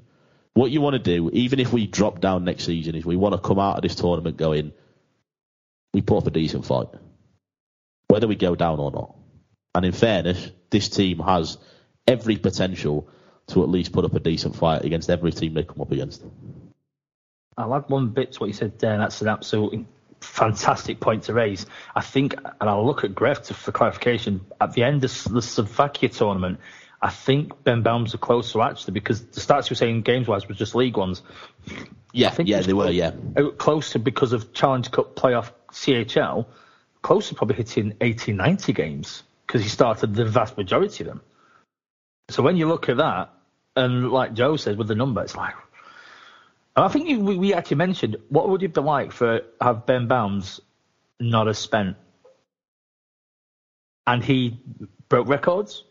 What 0.54 0.70
you 0.70 0.80
want 0.80 0.94
to 0.94 0.98
do, 0.98 1.30
even 1.32 1.60
if 1.60 1.72
we 1.72 1.86
drop 1.86 2.20
down 2.20 2.44
next 2.44 2.64
season, 2.64 2.94
is 2.94 3.04
we 3.04 3.16
want 3.16 3.34
to 3.34 3.40
come 3.40 3.58
out 3.58 3.76
of 3.76 3.82
this 3.82 3.94
tournament 3.94 4.36
going, 4.36 4.72
we 5.94 6.02
put 6.02 6.18
up 6.18 6.26
a 6.26 6.30
decent 6.30 6.66
fight, 6.66 6.88
whether 8.08 8.26
we 8.26 8.36
go 8.36 8.54
down 8.54 8.78
or 8.80 8.90
not. 8.90 9.14
And 9.74 9.84
in 9.84 9.92
fairness, 9.92 10.50
this 10.70 10.88
team 10.88 11.20
has 11.20 11.58
every 12.06 12.36
potential 12.36 13.08
to 13.48 13.62
at 13.62 13.68
least 13.68 13.92
put 13.92 14.04
up 14.04 14.14
a 14.14 14.20
decent 14.20 14.56
fight 14.56 14.84
against 14.84 15.10
every 15.10 15.32
team 15.32 15.54
they 15.54 15.62
come 15.62 15.80
up 15.80 15.92
against. 15.92 16.22
I'll 17.56 17.74
add 17.74 17.88
one 17.88 18.08
bit 18.08 18.32
to 18.32 18.40
what 18.40 18.46
you 18.46 18.52
said 18.52 18.78
there, 18.78 18.92
and 18.92 19.02
that's 19.02 19.20
an 19.20 19.28
absolute 19.28 19.86
fantastic 20.20 21.00
point 21.00 21.24
to 21.24 21.34
raise. 21.34 21.66
I 21.94 22.00
think, 22.00 22.34
and 22.34 22.70
I'll 22.70 22.86
look 22.86 23.04
at 23.04 23.12
Gref 23.14 23.52
for 23.54 23.72
clarification, 23.72 24.40
at 24.60 24.72
the 24.72 24.84
end 24.84 25.04
of 25.04 25.24
the 25.24 25.42
Slovakia 25.42 26.08
tournament, 26.08 26.60
I 27.00 27.10
think 27.10 27.62
Ben 27.62 27.82
Bowns 27.82 28.14
are 28.14 28.18
closer 28.18 28.60
actually 28.60 28.94
because 28.94 29.24
the 29.24 29.40
stats 29.40 29.70
you 29.70 29.74
were 29.74 29.76
saying 29.76 30.02
games 30.02 30.26
wise 30.26 30.48
was 30.48 30.56
just 30.56 30.74
league 30.74 30.96
ones. 30.96 31.22
Yeah, 32.12 32.28
I 32.28 32.30
think 32.30 32.48
yeah, 32.48 32.60
they 32.60 32.72
were, 32.72 32.90
yeah. 32.90 33.12
Uh, 33.36 33.50
closer 33.50 33.98
because 33.98 34.32
of 34.32 34.52
Challenge 34.52 34.90
Cup 34.90 35.14
playoff 35.14 35.52
CHL, 35.72 36.46
closer 37.02 37.34
probably 37.34 37.56
hitting 37.56 37.94
80, 38.00 38.32
90 38.32 38.72
games 38.72 39.22
because 39.46 39.62
he 39.62 39.68
started 39.68 40.14
the 40.14 40.24
vast 40.24 40.56
majority 40.56 41.04
of 41.04 41.08
them. 41.08 41.20
So 42.30 42.42
when 42.42 42.56
you 42.56 42.66
look 42.66 42.88
at 42.88 42.96
that, 42.96 43.30
and 43.76 44.10
like 44.10 44.34
Joe 44.34 44.56
says 44.56 44.76
with 44.76 44.88
the 44.88 44.94
number, 44.94 45.22
it's 45.22 45.36
like, 45.36 45.54
and 46.76 46.84
I 46.84 46.88
think 46.88 47.08
you, 47.08 47.20
we, 47.20 47.36
we 47.36 47.54
actually 47.54 47.76
mentioned 47.76 48.16
what 48.28 48.48
would 48.48 48.62
it 48.62 48.74
be 48.74 48.80
like 48.80 49.12
for 49.12 49.42
have 49.60 49.86
Ben 49.86 50.08
Bowns 50.08 50.60
not 51.20 51.46
have 51.46 51.56
spent, 51.56 51.96
and 54.06 54.24
he 54.24 54.58
broke 55.08 55.28
records, 55.28 55.84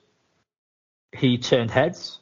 he 1.16 1.38
turned 1.38 1.72
heads. 1.72 2.20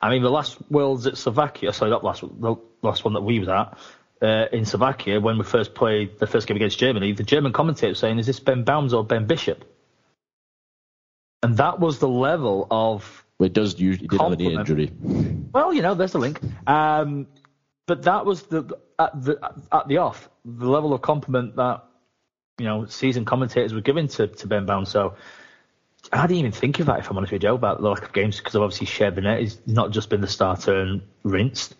I 0.00 0.10
mean, 0.10 0.22
the 0.22 0.30
last 0.30 0.58
Worlds 0.70 1.06
at 1.06 1.16
Slovakia, 1.16 1.72
sorry, 1.72 1.90
not 1.90 2.04
last, 2.04 2.20
the 2.20 2.56
last 2.82 3.04
one 3.04 3.14
that 3.14 3.22
we 3.22 3.38
was 3.38 3.48
at, 3.48 3.78
uh, 4.22 4.46
in 4.52 4.64
Slovakia 4.64 5.20
when 5.20 5.38
we 5.38 5.44
first 5.44 5.74
played 5.74 6.18
the 6.18 6.26
first 6.26 6.46
game 6.46 6.56
against 6.56 6.78
Germany, 6.78 7.12
the 7.12 7.22
German 7.22 7.52
commentator 7.52 7.90
was 7.90 7.98
saying, 7.98 8.18
"Is 8.18 8.26
this 8.26 8.40
Ben 8.40 8.64
Bowns 8.64 8.94
or 8.94 9.04
Ben 9.04 9.26
Bishop?" 9.26 9.64
And 11.42 11.56
that 11.58 11.80
was 11.80 11.98
the 11.98 12.08
level 12.08 12.66
of. 12.70 13.24
Well, 13.38 13.46
it 13.46 13.52
does 13.52 13.78
usually 13.78 14.08
did 14.08 14.20
have 14.20 14.32
an 14.32 14.40
injury. 14.40 14.92
Well, 15.52 15.74
you 15.74 15.82
know, 15.82 15.94
there's 15.94 16.12
the 16.12 16.18
link. 16.18 16.40
Um, 16.66 17.26
but 17.86 18.04
that 18.04 18.24
was 18.24 18.44
the 18.44 18.78
at 18.98 19.22
the 19.22 19.38
at 19.72 19.88
the 19.88 19.98
off 19.98 20.28
the 20.44 20.68
level 20.68 20.94
of 20.94 21.02
compliment 21.02 21.56
that 21.56 21.84
you 22.58 22.64
know 22.64 22.86
seasoned 22.86 23.26
commentators 23.26 23.74
were 23.74 23.80
giving 23.80 24.08
to, 24.08 24.28
to 24.28 24.46
Ben 24.46 24.66
Bowns. 24.66 24.88
So 24.88 25.16
I 26.12 26.26
didn't 26.26 26.38
even 26.38 26.52
think 26.52 26.80
of 26.80 26.86
that 26.86 27.00
if 27.00 27.10
I'm 27.10 27.16
honest 27.16 27.32
with 27.32 27.42
you, 27.42 27.48
Joe, 27.48 27.54
about 27.54 27.80
the 27.80 27.88
lack 27.88 28.04
of 28.04 28.12
games 28.12 28.38
because 28.38 28.54
obviously 28.56 29.10
the 29.10 29.20
net. 29.20 29.40
He's 29.40 29.58
not 29.66 29.90
just 29.90 30.10
been 30.10 30.20
the 30.20 30.28
starter 30.28 30.80
and 30.80 31.02
rinsed. 31.22 31.74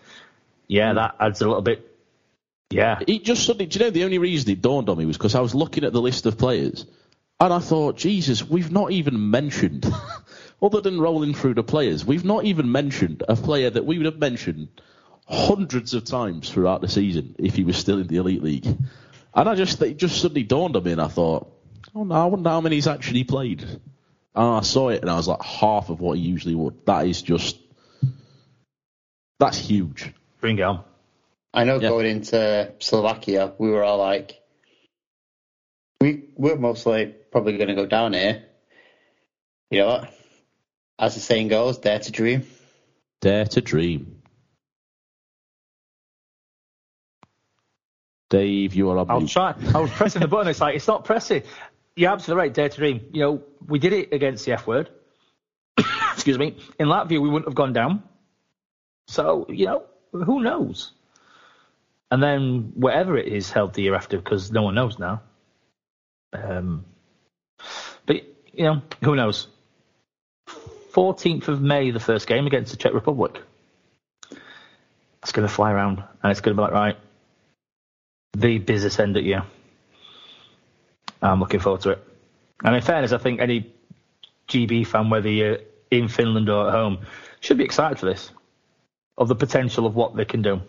Yeah, 0.67 0.93
mm. 0.93 0.95
that 0.97 1.17
adds 1.21 1.41
a 1.41 1.47
little 1.47 1.63
bit 1.63 1.95
yeah. 2.71 2.99
It 3.07 3.25
just 3.25 3.45
suddenly, 3.45 3.67
do 3.67 3.79
you 3.79 3.85
know, 3.85 3.91
the 3.91 4.05
only 4.05 4.19
reason 4.19 4.51
it 4.51 4.61
dawned 4.61 4.89
on 4.89 4.99
me 4.99 5.07
was 5.07 5.17
because 5.17 5.35
I 5.35 5.41
was 5.41 5.55
looking 5.55 5.85
at 5.85 5.93
the 5.93 6.01
list 6.01 6.27
of 6.27 6.39
players 6.39 6.87
and 7.39 7.53
I 7.53 7.59
thought, 7.61 7.97
Jesus, 7.97 8.43
we've 8.43 8.73
not 8.73 8.91
even 8.91 9.31
mentioned, 9.31 9.87
other 10.63 10.81
than 10.81 11.01
rolling 11.01 11.35
through 11.35 11.55
the 11.55 11.63
players, 11.63 12.05
we've 12.05 12.25
not 12.25 12.45
even 12.45 12.73
mentioned 12.73 13.23
a 13.29 13.37
player 13.37 13.71
that 13.71 13.87
we 13.87 13.99
would 13.99 14.07
have 14.07 14.19
mentioned 14.19 14.69
hundreds 15.27 15.95
of 15.95 16.05
times 16.05 16.51
throughout 16.51 16.81
the 16.81 16.89
season 16.89 17.37
if 17.39 17.55
he 17.55 17.65
was 17.65 17.77
still 17.77 18.01
in 18.01 18.09
the 18.09 18.17
Elite 18.17 18.43
League. 18.43 18.67
And 19.35 19.49
I 19.49 19.55
just, 19.55 19.81
it 19.83 19.97
just 19.97 20.21
suddenly 20.21 20.43
dawned 20.43 20.77
on 20.77 20.83
me 20.83 20.93
and 20.93 21.01
I 21.01 21.09
thought, 21.09 21.53
oh 21.95 22.05
no, 22.05 22.15
I 22.15 22.25
wonder 22.27 22.51
how 22.51 22.61
many 22.61 22.77
he's 22.77 22.89
actually 22.89 23.25
played. 23.25 23.65
And 24.35 24.47
I 24.47 24.61
saw 24.63 24.89
it 24.89 25.03
and 25.03 25.11
I 25.11 25.17
was 25.17 25.29
like, 25.29 25.43
half 25.43 25.91
of 25.91 26.01
what 26.01 26.19
he 26.19 26.25
usually 26.25 26.55
would. 26.55 26.85
That 26.87 27.07
is 27.07 27.23
just, 27.23 27.57
that's 29.39 29.59
huge. 29.59 30.13
Bring 30.41 30.59
it 30.59 30.63
on. 30.63 30.85
I 31.53 31.65
know 31.65 31.79
yeah. 31.79 31.89
going 31.89 32.07
into 32.07 32.73
Slovakia, 32.81 33.53
we 33.59 33.71
were 33.71 33.85
all 33.85 33.99
like, 33.99 34.41
we 36.01 36.25
we're 36.37 36.57
mostly 36.57 37.15
probably 37.31 37.57
going 37.57 37.69
to 37.69 37.75
go 37.75 37.87
down 37.87 38.13
here. 38.13 38.43
You 39.71 39.81
know 39.81 39.87
what? 39.87 40.15
As 40.99 41.15
the 41.15 41.21
saying 41.21 41.49
goes, 41.49 41.79
dare 41.79 42.01
to 42.01 42.13
dream. 42.13 42.45
Dare 43.21 43.47
to 43.47 43.61
dream. 43.61 44.23
Dave, 48.31 48.75
you 48.75 48.91
are 48.91 48.99
on 48.99 49.11
I'll 49.11 49.27
try. 49.29 49.55
I 49.75 49.81
was 49.81 49.91
pressing 49.91 50.21
the 50.21 50.29
button. 50.29 50.49
It's 50.49 50.61
like 50.61 50.75
it's 50.75 50.89
not 50.89 51.05
pressing. 51.05 51.45
You're 51.97 52.13
absolutely 52.13 52.43
right. 52.43 52.55
Dare 52.55 52.69
to 52.69 52.77
dream. 52.77 53.01
You 53.13 53.21
know, 53.21 53.43
we 53.67 53.79
did 53.79 53.93
it 53.93 54.13
against 54.13 54.45
the 54.45 54.53
F 54.53 54.67
word. 54.67 54.91
Excuse 56.13 56.39
me. 56.39 56.57
In 56.79 56.89
Latvia, 56.89 57.21
we 57.21 57.29
wouldn't 57.29 57.47
have 57.47 57.55
gone 57.55 57.73
down. 57.73 58.03
So 59.09 59.47
you 59.49 59.67
know, 59.67 59.83
who 60.13 60.41
knows? 60.41 60.93
and 62.15 62.23
then 62.23 62.71
whatever 62.77 63.17
it 63.17 63.27
is 63.27 63.51
held 63.51 63.75
the 63.75 63.83
year 63.83 63.97
after 63.97 64.17
because 64.17 64.53
no 64.53 64.63
one 64.63 64.77
knows 64.77 65.01
now. 65.01 65.21
Um, 66.33 66.85
but 68.07 68.17
you 68.53 68.65
know, 68.65 68.83
who 69.03 69.17
knows? 69.17 69.49
14th 70.93 71.49
of 71.49 71.61
May, 71.61 71.91
the 71.91 71.99
first 71.99 72.29
game 72.29 72.47
against 72.47 72.71
the 72.71 72.77
Czech 72.77 72.95
Republic. 72.95 73.43
It's 75.23 75.33
going 75.33 75.49
to 75.49 75.53
fly 75.53 75.73
around 75.73 76.05
and 76.23 76.31
it's 76.31 76.41
going 76.41 76.57
to 76.57 76.61
be 76.61 76.63
like, 76.63 76.73
right, 76.73 76.97
the 78.37 78.59
business 78.59 79.01
end 79.01 79.17
at 79.17 79.25
you. 79.25 79.41
I'm 81.31 81.41
looking 81.41 81.61
forward 81.61 81.81
to 81.83 81.91
it. 81.91 82.05
And 82.63 82.75
in 82.75 82.83
fairness, 82.83 83.13
I 83.13 83.19
think 83.19 83.41
any 83.41 83.73
GB 84.49 84.87
fan, 84.87 85.11
whether 85.11 85.29
you're 85.29 85.59
in 85.91 86.09
Finland 86.09 86.49
or 86.49 86.69
at 86.69 86.73
home, 86.73 87.07
should 87.41 87.59
be 87.59 87.65
excited 87.65 87.99
for 87.99 88.07
this, 88.07 88.31
of 89.17 89.29
the 89.29 89.35
potential 89.35 89.87
of 89.87 89.95
what 89.95 90.17
they 90.17 90.25
can 90.25 90.43
do. 90.43 90.61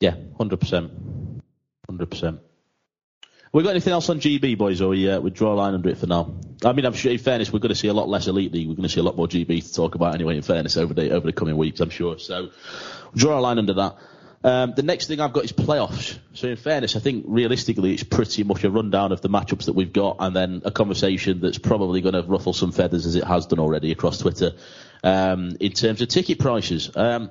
Yeah, 0.00 0.14
hundred 0.38 0.60
percent, 0.60 0.92
hundred 1.88 2.10
percent. 2.10 2.40
We 3.52 3.64
got 3.64 3.70
anything 3.70 3.92
else 3.92 4.08
on 4.08 4.20
GB, 4.20 4.56
boys, 4.56 4.80
or 4.80 4.90
we, 4.90 5.10
uh, 5.10 5.18
we 5.18 5.30
draw 5.30 5.52
a 5.52 5.56
line 5.56 5.74
under 5.74 5.88
it 5.88 5.98
for 5.98 6.06
now? 6.06 6.36
I 6.64 6.72
mean, 6.72 6.84
I'm 6.84 6.92
sure. 6.92 7.10
In 7.10 7.18
fairness, 7.18 7.52
we're 7.52 7.58
going 7.58 7.70
to 7.70 7.74
see 7.74 7.88
a 7.88 7.92
lot 7.92 8.08
less 8.08 8.28
elite 8.28 8.52
league. 8.52 8.68
We're 8.68 8.76
going 8.76 8.88
to 8.88 8.94
see 8.94 9.00
a 9.00 9.02
lot 9.02 9.16
more 9.16 9.26
GB 9.26 9.66
to 9.66 9.74
talk 9.74 9.96
about 9.96 10.14
anyway. 10.14 10.36
In 10.36 10.42
fairness, 10.42 10.76
over 10.76 10.94
the 10.94 11.10
over 11.10 11.26
the 11.26 11.32
coming 11.32 11.56
weeks, 11.56 11.80
I'm 11.80 11.90
sure. 11.90 12.18
So, 12.18 12.50
draw 13.14 13.38
a 13.38 13.40
line 13.40 13.58
under 13.58 13.74
that. 13.74 13.96
Um, 14.42 14.72
the 14.74 14.82
next 14.82 15.06
thing 15.06 15.20
I've 15.20 15.34
got 15.34 15.44
is 15.44 15.52
playoffs. 15.52 16.18
So, 16.32 16.48
in 16.48 16.56
fairness, 16.56 16.96
I 16.96 17.00
think 17.00 17.26
realistically, 17.28 17.92
it's 17.92 18.04
pretty 18.04 18.42
much 18.42 18.64
a 18.64 18.70
rundown 18.70 19.12
of 19.12 19.20
the 19.20 19.28
matchups 19.28 19.66
that 19.66 19.74
we've 19.74 19.92
got, 19.92 20.16
and 20.20 20.34
then 20.34 20.62
a 20.64 20.70
conversation 20.70 21.40
that's 21.40 21.58
probably 21.58 22.00
going 22.00 22.14
to 22.14 22.22
ruffle 22.22 22.54
some 22.54 22.72
feathers 22.72 23.04
as 23.04 23.16
it 23.16 23.24
has 23.24 23.46
done 23.46 23.58
already 23.58 23.92
across 23.92 24.18
Twitter 24.18 24.52
um, 25.04 25.56
in 25.60 25.72
terms 25.72 26.00
of 26.00 26.08
ticket 26.08 26.38
prices. 26.38 26.90
Um, 26.96 27.30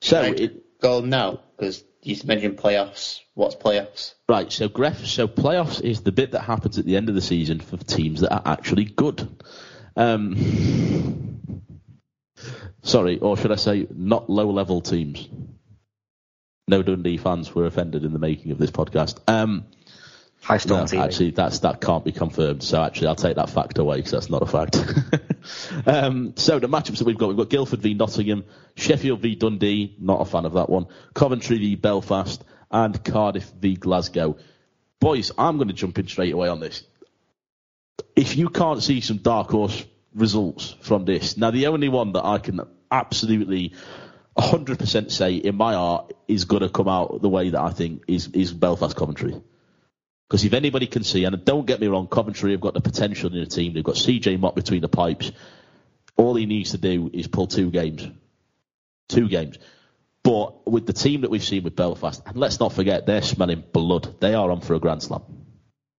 so, 0.00 0.22
it, 0.22 0.80
go 0.80 1.00
now 1.00 1.40
because 1.56 1.82
you 2.02 2.16
mentioned 2.24 2.58
playoffs. 2.58 3.20
What's 3.34 3.54
playoffs? 3.54 4.14
Right. 4.28 4.52
So 4.52 4.68
Gref. 4.68 5.06
So 5.06 5.26
playoffs 5.26 5.80
is 5.80 6.02
the 6.02 6.12
bit 6.12 6.32
that 6.32 6.42
happens 6.42 6.78
at 6.78 6.84
the 6.84 6.96
end 6.96 7.08
of 7.08 7.14
the 7.14 7.20
season 7.20 7.60
for 7.60 7.76
teams 7.78 8.20
that 8.20 8.32
are 8.32 8.42
actually 8.44 8.84
good. 8.84 9.42
Um, 9.96 11.62
sorry, 12.82 13.18
or 13.18 13.36
should 13.36 13.52
I 13.52 13.56
say, 13.56 13.86
not 13.94 14.28
low-level 14.28 14.80
teams. 14.82 15.28
No 16.68 16.82
Dundee 16.82 17.16
fans 17.16 17.54
were 17.54 17.66
offended 17.66 18.04
in 18.04 18.12
the 18.12 18.18
making 18.18 18.52
of 18.52 18.58
this 18.58 18.70
podcast. 18.70 19.18
Um, 19.26 19.66
High 20.42 20.58
Storm 20.58 20.86
no, 20.92 21.02
actually, 21.02 21.30
that's 21.30 21.60
that 21.60 21.80
can't 21.80 22.04
be 22.04 22.10
confirmed. 22.10 22.62
So 22.64 22.82
actually, 22.82 23.08
I'll 23.08 23.14
take 23.14 23.36
that 23.36 23.50
fact 23.50 23.78
away 23.78 23.96
because 23.96 24.10
that's 24.10 24.30
not 24.30 24.42
a 24.42 24.46
fact. 24.46 24.76
um, 25.86 26.34
so 26.36 26.58
the 26.58 26.68
matchups 26.68 26.98
that 26.98 27.04
we've 27.04 27.18
got, 27.18 27.28
we've 27.28 27.36
got 27.36 27.48
Guildford 27.48 27.80
v 27.80 27.94
Nottingham, 27.94 28.44
Sheffield 28.74 29.20
v 29.20 29.36
Dundee. 29.36 29.96
Not 30.00 30.20
a 30.20 30.24
fan 30.24 30.44
of 30.44 30.54
that 30.54 30.68
one. 30.68 30.86
Coventry 31.14 31.58
v 31.58 31.76
Belfast, 31.76 32.42
and 32.72 33.04
Cardiff 33.04 33.50
v 33.60 33.76
Glasgow. 33.76 34.36
Boys, 34.98 35.30
I'm 35.38 35.58
going 35.58 35.68
to 35.68 35.74
jump 35.74 35.98
in 35.98 36.08
straight 36.08 36.32
away 36.32 36.48
on 36.48 36.58
this. 36.58 36.82
If 38.16 38.36
you 38.36 38.48
can't 38.48 38.82
see 38.82 39.00
some 39.00 39.18
dark 39.18 39.50
horse 39.50 39.84
results 40.14 40.74
from 40.80 41.04
this, 41.04 41.36
now 41.36 41.50
the 41.50 41.68
only 41.68 41.88
one 41.88 42.12
that 42.12 42.24
I 42.24 42.38
can 42.38 42.60
absolutely 42.90 43.74
100% 44.36 45.10
say 45.10 45.34
in 45.34 45.56
my 45.56 45.74
art 45.74 46.12
is 46.26 46.44
going 46.44 46.62
to 46.62 46.68
come 46.68 46.88
out 46.88 47.20
the 47.20 47.28
way 47.28 47.50
that 47.50 47.60
I 47.60 47.70
think 47.70 48.04
is 48.08 48.28
is 48.28 48.52
Belfast 48.52 48.96
Coventry. 48.96 49.40
Because 50.28 50.44
if 50.44 50.54
anybody 50.54 50.86
can 50.86 51.04
see, 51.04 51.24
and 51.24 51.44
don't 51.44 51.66
get 51.66 51.80
me 51.80 51.88
wrong, 51.88 52.06
Coventry 52.06 52.52
have 52.52 52.60
got 52.60 52.72
the 52.72 52.80
potential 52.80 53.30
in 53.30 53.40
the 53.40 53.46
team. 53.46 53.74
They've 53.74 53.84
got 53.84 53.96
CJ 53.96 54.40
Motte 54.40 54.54
between 54.54 54.80
the 54.80 54.88
pipes. 54.88 55.30
All 56.16 56.34
he 56.34 56.46
needs 56.46 56.70
to 56.70 56.78
do 56.78 57.10
is 57.12 57.26
pull 57.26 57.46
two 57.46 57.70
games. 57.70 58.08
Two 59.10 59.28
games. 59.28 59.58
But 60.22 60.66
with 60.66 60.86
the 60.86 60.94
team 60.94 61.22
that 61.22 61.30
we've 61.30 61.44
seen 61.44 61.64
with 61.64 61.76
Belfast, 61.76 62.22
and 62.24 62.36
let's 62.36 62.60
not 62.60 62.72
forget, 62.72 63.04
they're 63.04 63.20
smelling 63.20 63.62
blood. 63.72 64.20
They 64.20 64.32
are 64.32 64.50
on 64.50 64.62
for 64.62 64.74
a 64.74 64.78
Grand 64.78 65.02
Slam. 65.02 65.22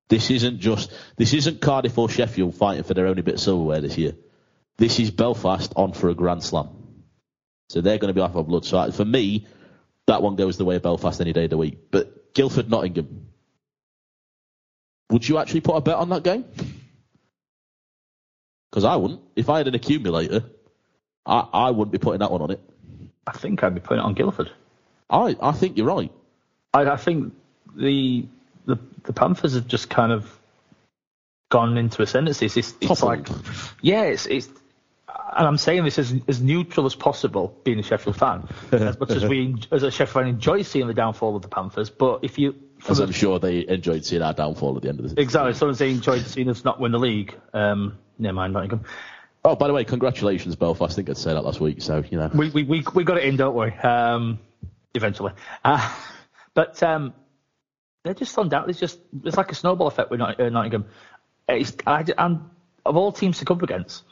This 0.09 0.31
isn't 0.31 0.59
just, 0.59 0.91
this 1.17 1.33
isn't 1.33 1.61
Cardiff 1.61 1.97
or 1.97 2.09
Sheffield 2.09 2.55
fighting 2.55 2.83
for 2.83 2.93
their 2.93 3.07
only 3.07 3.21
bit 3.21 3.35
of 3.35 3.39
silverware 3.39 3.81
this 3.81 3.97
year. 3.97 4.15
This 4.77 4.99
is 4.99 5.11
Belfast 5.11 5.73
on 5.75 5.93
for 5.93 6.09
a 6.09 6.15
Grand 6.15 6.41
Slam. 6.41 6.69
So 7.69 7.81
they're 7.81 7.97
going 7.97 8.09
to 8.09 8.13
be 8.13 8.21
off 8.21 8.33
for 8.33 8.43
blood. 8.43 8.65
So 8.65 8.91
for 8.91 9.05
me, 9.05 9.47
that 10.07 10.21
one 10.21 10.35
goes 10.35 10.57
the 10.57 10.65
way 10.65 10.75
of 10.75 10.81
Belfast 10.81 11.19
any 11.21 11.33
day 11.33 11.45
of 11.45 11.49
the 11.49 11.57
week. 11.57 11.91
But 11.91 12.33
Guildford, 12.33 12.69
Nottingham, 12.69 13.27
would 15.09 15.27
you 15.27 15.37
actually 15.37 15.61
put 15.61 15.75
a 15.75 15.81
bet 15.81 15.95
on 15.95 16.09
that 16.09 16.23
game? 16.23 16.45
Because 18.69 18.85
I 18.85 18.95
wouldn't. 18.95 19.21
If 19.35 19.49
I 19.49 19.59
had 19.59 19.67
an 19.67 19.75
accumulator, 19.75 20.43
I, 21.25 21.47
I 21.53 21.71
wouldn't 21.71 21.91
be 21.91 21.99
putting 21.99 22.19
that 22.19 22.31
one 22.31 22.41
on 22.41 22.51
it. 22.51 22.59
I 23.25 23.31
think 23.31 23.63
I'd 23.63 23.75
be 23.75 23.79
putting 23.79 24.03
it 24.03 24.05
on 24.05 24.13
Guildford. 24.13 24.51
I, 25.09 25.35
I 25.41 25.51
think 25.51 25.77
you're 25.77 25.85
right. 25.87 26.11
I, 26.73 26.85
I 26.85 26.97
think 26.97 27.33
the, 27.75 28.25
the 28.65 28.79
the 29.03 29.13
Panthers 29.13 29.53
have 29.53 29.67
just 29.67 29.89
kind 29.89 30.11
of 30.11 30.39
gone 31.49 31.77
into 31.77 32.01
ascendancy. 32.01 32.47
It's, 32.47 32.57
it's, 32.57 32.73
it's 32.81 33.03
like, 33.03 33.27
yeah, 33.81 34.03
it's, 34.03 34.25
it's 34.25 34.49
and 35.35 35.47
I'm 35.47 35.57
saying 35.57 35.83
this 35.83 35.99
as, 35.99 36.13
as 36.27 36.41
neutral 36.41 36.85
as 36.85 36.95
possible, 36.95 37.57
being 37.63 37.79
a 37.79 37.83
Sheffield 37.83 38.15
fan, 38.17 38.47
as 38.71 38.99
much 38.99 39.11
as 39.11 39.25
we, 39.25 39.55
as 39.71 39.83
a 39.83 39.91
Sheffield 39.91 40.25
fan, 40.25 40.27
enjoy 40.27 40.61
seeing 40.61 40.87
the 40.87 40.93
downfall 40.93 41.35
of 41.35 41.41
the 41.41 41.47
Panthers. 41.47 41.89
But 41.89 42.23
if 42.23 42.37
you, 42.37 42.55
As 42.87 42.99
I'm 42.99 43.11
sure 43.11 43.39
they 43.39 43.67
enjoyed 43.67 44.05
seeing 44.05 44.21
our 44.21 44.33
downfall 44.33 44.75
at 44.75 44.83
the 44.83 44.89
end 44.89 44.99
of 44.99 45.03
the 45.03 45.09
season. 45.09 45.23
exactly, 45.23 45.53
someone 45.53 45.75
they 45.77 45.91
enjoyed 45.91 46.25
seeing 46.25 46.49
us 46.49 46.63
not 46.63 46.79
win 46.79 46.91
the 46.91 46.99
league. 46.99 47.35
Um, 47.53 47.97
never 48.17 48.33
mind, 48.33 48.53
Nottingham. 48.53 48.83
Oh, 49.45 49.55
by 49.55 49.67
the 49.67 49.73
way, 49.73 49.83
congratulations, 49.83 50.55
Belfast. 50.55 50.93
I 50.93 50.95
think 50.95 51.09
I'd 51.09 51.17
say 51.17 51.33
that 51.33 51.43
last 51.43 51.59
week. 51.59 51.81
So 51.81 52.03
you 52.09 52.17
know, 52.17 52.29
We 52.33 52.49
we 52.49 52.63
we, 52.63 52.83
we 52.93 53.03
got 53.03 53.17
it 53.17 53.25
in, 53.25 53.35
don't 53.35 53.55
we? 53.55 53.71
Um, 53.73 54.39
eventually, 54.93 55.33
uh, 55.65 55.93
but 56.53 56.81
um, 56.81 57.13
they're 58.03 58.13
just 58.13 58.37
undoubtedly 58.37 58.71
it's 58.71 58.79
just 58.79 58.99
it's 59.23 59.37
like 59.37 59.51
a 59.51 59.55
snowball 59.55 59.87
effect 59.87 60.11
with 60.11 60.21
uh, 60.21 60.49
Nottingham. 60.49 60.85
It's, 61.47 61.75
I, 61.85 62.05
and 62.17 62.39
of 62.85 62.95
all 62.95 63.11
teams 63.11 63.39
to 63.39 63.45
come 63.45 63.57
up 63.57 63.63
against, 63.63 64.03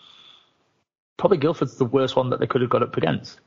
probably 1.22 1.38
Guildford's 1.38 1.78
the 1.78 1.86
worst 1.86 2.16
one 2.16 2.32
that 2.32 2.40
they 2.40 2.48
could 2.48 2.62
have 2.62 2.72
got 2.72 2.82
up 2.82 2.98
against. 2.98 3.40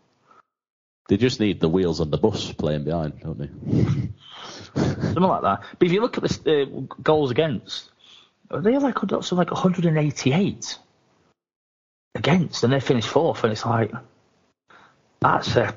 they 1.08 1.16
just 1.16 1.40
need 1.40 1.58
the 1.58 1.68
wheels 1.68 2.00
on 2.00 2.08
the 2.08 2.16
bus 2.16 2.52
playing 2.52 2.84
behind, 2.84 3.18
don't 3.18 3.36
they? 3.36 3.48
Something 4.80 5.22
like 5.24 5.42
that. 5.42 5.64
But 5.76 5.86
if 5.86 5.92
you 5.92 6.00
look 6.00 6.16
at 6.16 6.22
the 6.22 6.62
uh, 6.62 6.94
goals 7.02 7.32
against, 7.32 7.90
they're 8.48 8.78
like 8.78 8.96
something 8.96 9.38
like 9.38 9.50
188 9.50 10.78
against, 12.14 12.62
and 12.62 12.72
they 12.72 12.78
finished 12.78 13.08
fourth, 13.08 13.42
and 13.42 13.52
it's 13.52 13.66
like 13.66 13.90
that's 15.18 15.56
a 15.56 15.74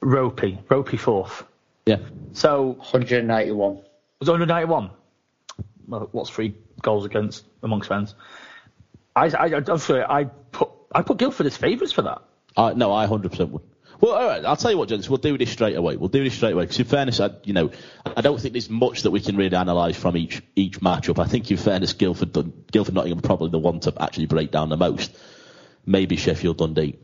ropey, 0.00 0.58
ropey 0.70 0.96
fourth. 0.96 1.44
Yeah. 1.84 1.98
So 2.32 2.68
191. 2.78 3.74
was 4.20 4.30
191. 4.30 4.90
Well, 5.86 6.08
what's 6.12 6.30
three 6.30 6.54
goals 6.80 7.04
against 7.04 7.44
amongst 7.62 7.90
fans? 7.90 8.14
I, 9.14 9.26
I, 9.26 9.54
I'm 9.56 9.78
sorry, 9.78 10.02
I 10.02 10.24
put 10.24 10.70
I 10.92 11.02
put 11.02 11.18
Guildford 11.18 11.46
as 11.46 11.56
favourites 11.56 11.92
for 11.92 12.02
that. 12.02 12.22
Uh, 12.56 12.72
no, 12.74 12.92
I 12.92 13.06
100% 13.06 13.50
would. 13.50 13.62
Well, 14.00 14.12
all 14.12 14.26
right. 14.26 14.44
I'll 14.44 14.56
tell 14.56 14.70
you 14.70 14.78
what, 14.78 14.88
gents. 14.88 15.08
We'll 15.08 15.18
do 15.18 15.38
this 15.38 15.50
straight 15.50 15.76
away. 15.76 15.96
We'll 15.96 16.08
do 16.08 16.22
this 16.22 16.34
straight 16.34 16.52
away. 16.52 16.64
Because 16.64 16.78
in 16.78 16.84
fairness, 16.84 17.20
I, 17.20 17.30
you 17.44 17.54
know, 17.54 17.70
I 18.04 18.20
don't 18.20 18.38
think 18.38 18.52
there's 18.52 18.68
much 18.68 19.02
that 19.02 19.10
we 19.10 19.20
can 19.20 19.36
really 19.36 19.56
analyse 19.56 19.96
from 19.96 20.16
each 20.16 20.42
each 20.54 20.80
matchup. 20.80 21.18
I 21.18 21.26
think 21.26 21.50
in 21.50 21.56
fairness, 21.56 21.94
Guildford, 21.94 22.32
Guildford, 22.70 22.94
Nottingham, 22.94 23.20
probably 23.20 23.50
the 23.50 23.58
one 23.58 23.80
to 23.80 23.94
actually 23.98 24.26
break 24.26 24.50
down 24.50 24.68
the 24.68 24.76
most. 24.76 25.16
Maybe 25.86 26.16
Sheffield, 26.16 26.58
Dundee. 26.58 26.98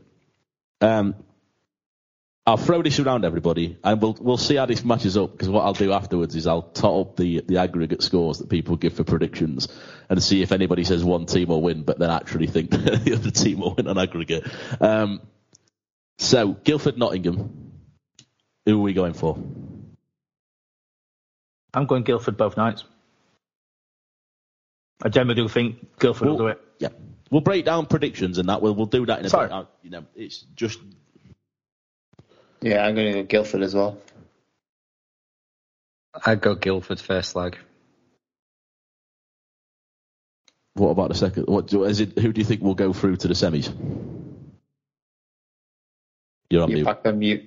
Um, 0.81 1.15
I'll 2.45 2.57
throw 2.57 2.81
this 2.81 2.99
around 2.99 3.23
everybody, 3.23 3.77
and 3.85 4.01
we'll 4.01 4.17
we'll 4.19 4.37
see 4.37 4.55
how 4.57 4.65
this 4.65 4.83
matches 4.83 5.15
up. 5.15 5.31
Because 5.31 5.47
what 5.47 5.61
I'll 5.61 5.73
do 5.73 5.93
afterwards 5.93 6.35
is 6.35 6.45
I'll 6.45 6.61
tot 6.63 6.99
up 6.99 7.15
the 7.15 7.39
the 7.39 7.57
aggregate 7.57 8.01
scores 8.03 8.39
that 8.39 8.49
people 8.49 8.75
give 8.75 8.93
for 8.93 9.05
predictions, 9.05 9.69
and 10.09 10.21
see 10.21 10.41
if 10.41 10.51
anybody 10.51 10.83
says 10.83 11.05
one 11.05 11.25
team 11.25 11.47
will 11.49 11.61
win, 11.61 11.83
but 11.83 11.99
then 11.99 12.09
actually 12.09 12.47
think 12.47 12.69
the 12.71 13.13
other 13.17 13.31
team 13.31 13.59
will 13.61 13.73
win 13.75 13.87
on 13.87 13.97
aggregate. 13.97 14.45
Um, 14.81 15.21
so 16.17 16.49
Guildford, 16.53 16.97
Nottingham. 16.97 17.71
Who 18.65 18.79
are 18.79 18.81
we 18.81 18.93
going 18.93 19.13
for? 19.13 19.37
I'm 21.73 21.85
going 21.85 22.03
Guildford 22.03 22.37
both 22.37 22.55
nights. 22.57 22.83
I 25.01 25.09
generally 25.09 25.35
do 25.41 25.47
think 25.47 25.97
Guildford 25.99 26.27
will 26.27 26.37
do 26.37 26.47
it. 26.47 26.61
Yeah, 26.79 26.89
we'll 27.31 27.41
break 27.41 27.63
down 27.65 27.85
predictions 27.85 28.37
and 28.37 28.49
that. 28.49 28.61
We'll 28.61 28.75
we'll 28.75 28.85
do 28.85 29.05
that 29.05 29.19
in 29.19 29.25
a 29.25 29.29
Sorry. 29.29 29.47
bit. 29.47 29.53
Uh, 29.53 29.65
You 29.81 29.89
know, 29.91 30.05
it's 30.15 30.39
just 30.55 30.79
Yeah, 32.63 32.85
I'm 32.87 32.95
going 32.95 33.13
to 33.13 33.23
go 33.23 33.27
Guildford 33.27 33.63
as 33.63 33.75
well. 33.75 33.99
I'd 36.25 36.41
go 36.41 36.55
Guildford 36.55 36.99
first 37.01 37.35
leg. 37.35 37.57
what 40.75 40.89
about 40.89 41.09
the 41.09 41.15
second? 41.15 41.45
What 41.47 41.67
do, 41.67 41.83
is 41.85 41.99
it? 42.01 42.17
Who 42.19 42.33
do 42.33 42.41
you 42.41 42.45
think 42.45 42.61
will 42.61 42.75
go 42.75 42.93
through 42.93 43.17
to 43.17 43.27
the 43.27 43.35
semis? 43.35 43.73
You're 46.49 46.63
on 46.63 46.69
You 46.69 46.75
mute. 46.75 46.85
back 46.85 47.01
on 47.05 47.19
mute. 47.19 47.45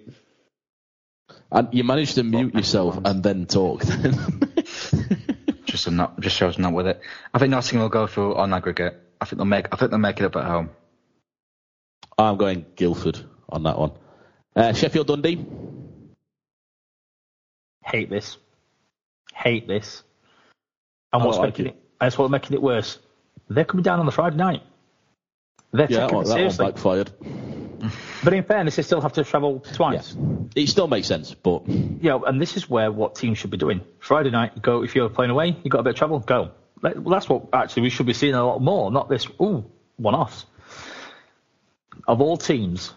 And 1.53 1.69
you 1.73 1.85
managed 1.85 2.17
to 2.17 2.23
mute 2.25 2.55
yourself 2.55 2.99
and 3.05 3.23
then 3.23 3.47
talk. 3.47 3.85
Just 5.67 5.91
not, 5.91 6.21
just 6.21 6.37
shows 6.37 6.59
not 6.59 6.73
with 6.75 6.87
it. 6.87 7.01
I 7.35 7.39
think 7.39 7.51
Nottingham 7.51 7.83
will 7.83 7.89
go 7.91 8.07
through 8.07 8.37
on 8.37 8.53
aggregate. 8.55 8.97
I 9.21 9.25
think 9.27 9.39
they'll 9.39 9.47
make. 9.47 9.69
I 9.73 9.77
think 9.77 9.91
they'll 9.91 9.99
make 10.01 10.21
it 10.21 10.25
up 10.27 10.37
at 10.37 10.45
home. 10.45 10.71
I'm 12.19 12.37
going 12.37 12.67
Guildford 12.77 13.21
on 13.49 13.65
that 13.65 13.79
one. 13.79 13.93
Uh, 14.57 14.73
Sheffield 14.73 15.07
Dundee. 15.07 15.45
Hate 17.85 18.09
this. 18.11 18.39
Hate 19.35 19.69
this. 19.69 20.03
And 21.13 21.25
what's 21.25 21.39
like 21.39 21.51
making 21.51 21.67
it. 21.67 21.69
it. 21.71 21.83
That's 22.01 22.19
what's 22.19 22.31
making 22.31 22.55
it 22.55 22.63
worse. 22.63 22.99
They're 23.49 23.65
coming 23.65 23.85
down 23.85 24.01
on 24.01 24.07
the 24.07 24.13
Friday 24.13 24.37
night. 24.37 24.63
They're 25.73 25.87
Yeah, 25.91 26.01
that 26.01 26.03
taking 26.09 26.17
one, 26.17 26.27
it 26.27 26.29
that 26.29 26.59
one 26.59 26.73
backfired. 26.73 27.13
But 28.25 28.33
in 28.33 28.43
fairness, 28.43 28.75
they 28.75 28.83
still 28.83 29.03
have 29.03 29.13
to 29.13 29.23
travel 29.23 29.61
twice. 29.61 30.17
It 30.57 30.69
still 30.69 30.89
makes 30.89 31.07
sense, 31.07 31.35
but 31.35 31.69
know, 31.69 32.25
and 32.25 32.41
this 32.41 32.57
is 32.57 32.69
where 32.69 32.91
what 32.91 33.15
teams 33.15 33.39
should 33.39 33.51
be 33.51 33.59
doing. 33.59 33.83
Friday 34.01 34.31
night, 34.31 34.61
go 34.61 34.83
if 34.83 34.97
you're 34.97 35.11
playing 35.11 35.31
away, 35.31 35.57
you've 35.63 35.71
got 35.71 35.81
a 35.81 35.83
bit 35.85 35.91
of 35.91 35.97
travel, 35.97 36.19
go. 36.19 36.51
Well, 36.83 37.15
that's 37.15 37.29
what 37.29 37.49
actually 37.53 37.83
we 37.83 37.91
should 37.91 38.07
be 38.07 38.15
seeing 38.15 38.35
a 38.35 38.45
lot 38.45 38.61
more, 38.61 38.91
not 38.91 39.09
this 39.09 39.29
ooh 39.41 39.71
one-offs. 39.97 40.47
Of 42.09 42.21
all 42.21 42.37
teams, 42.37 42.93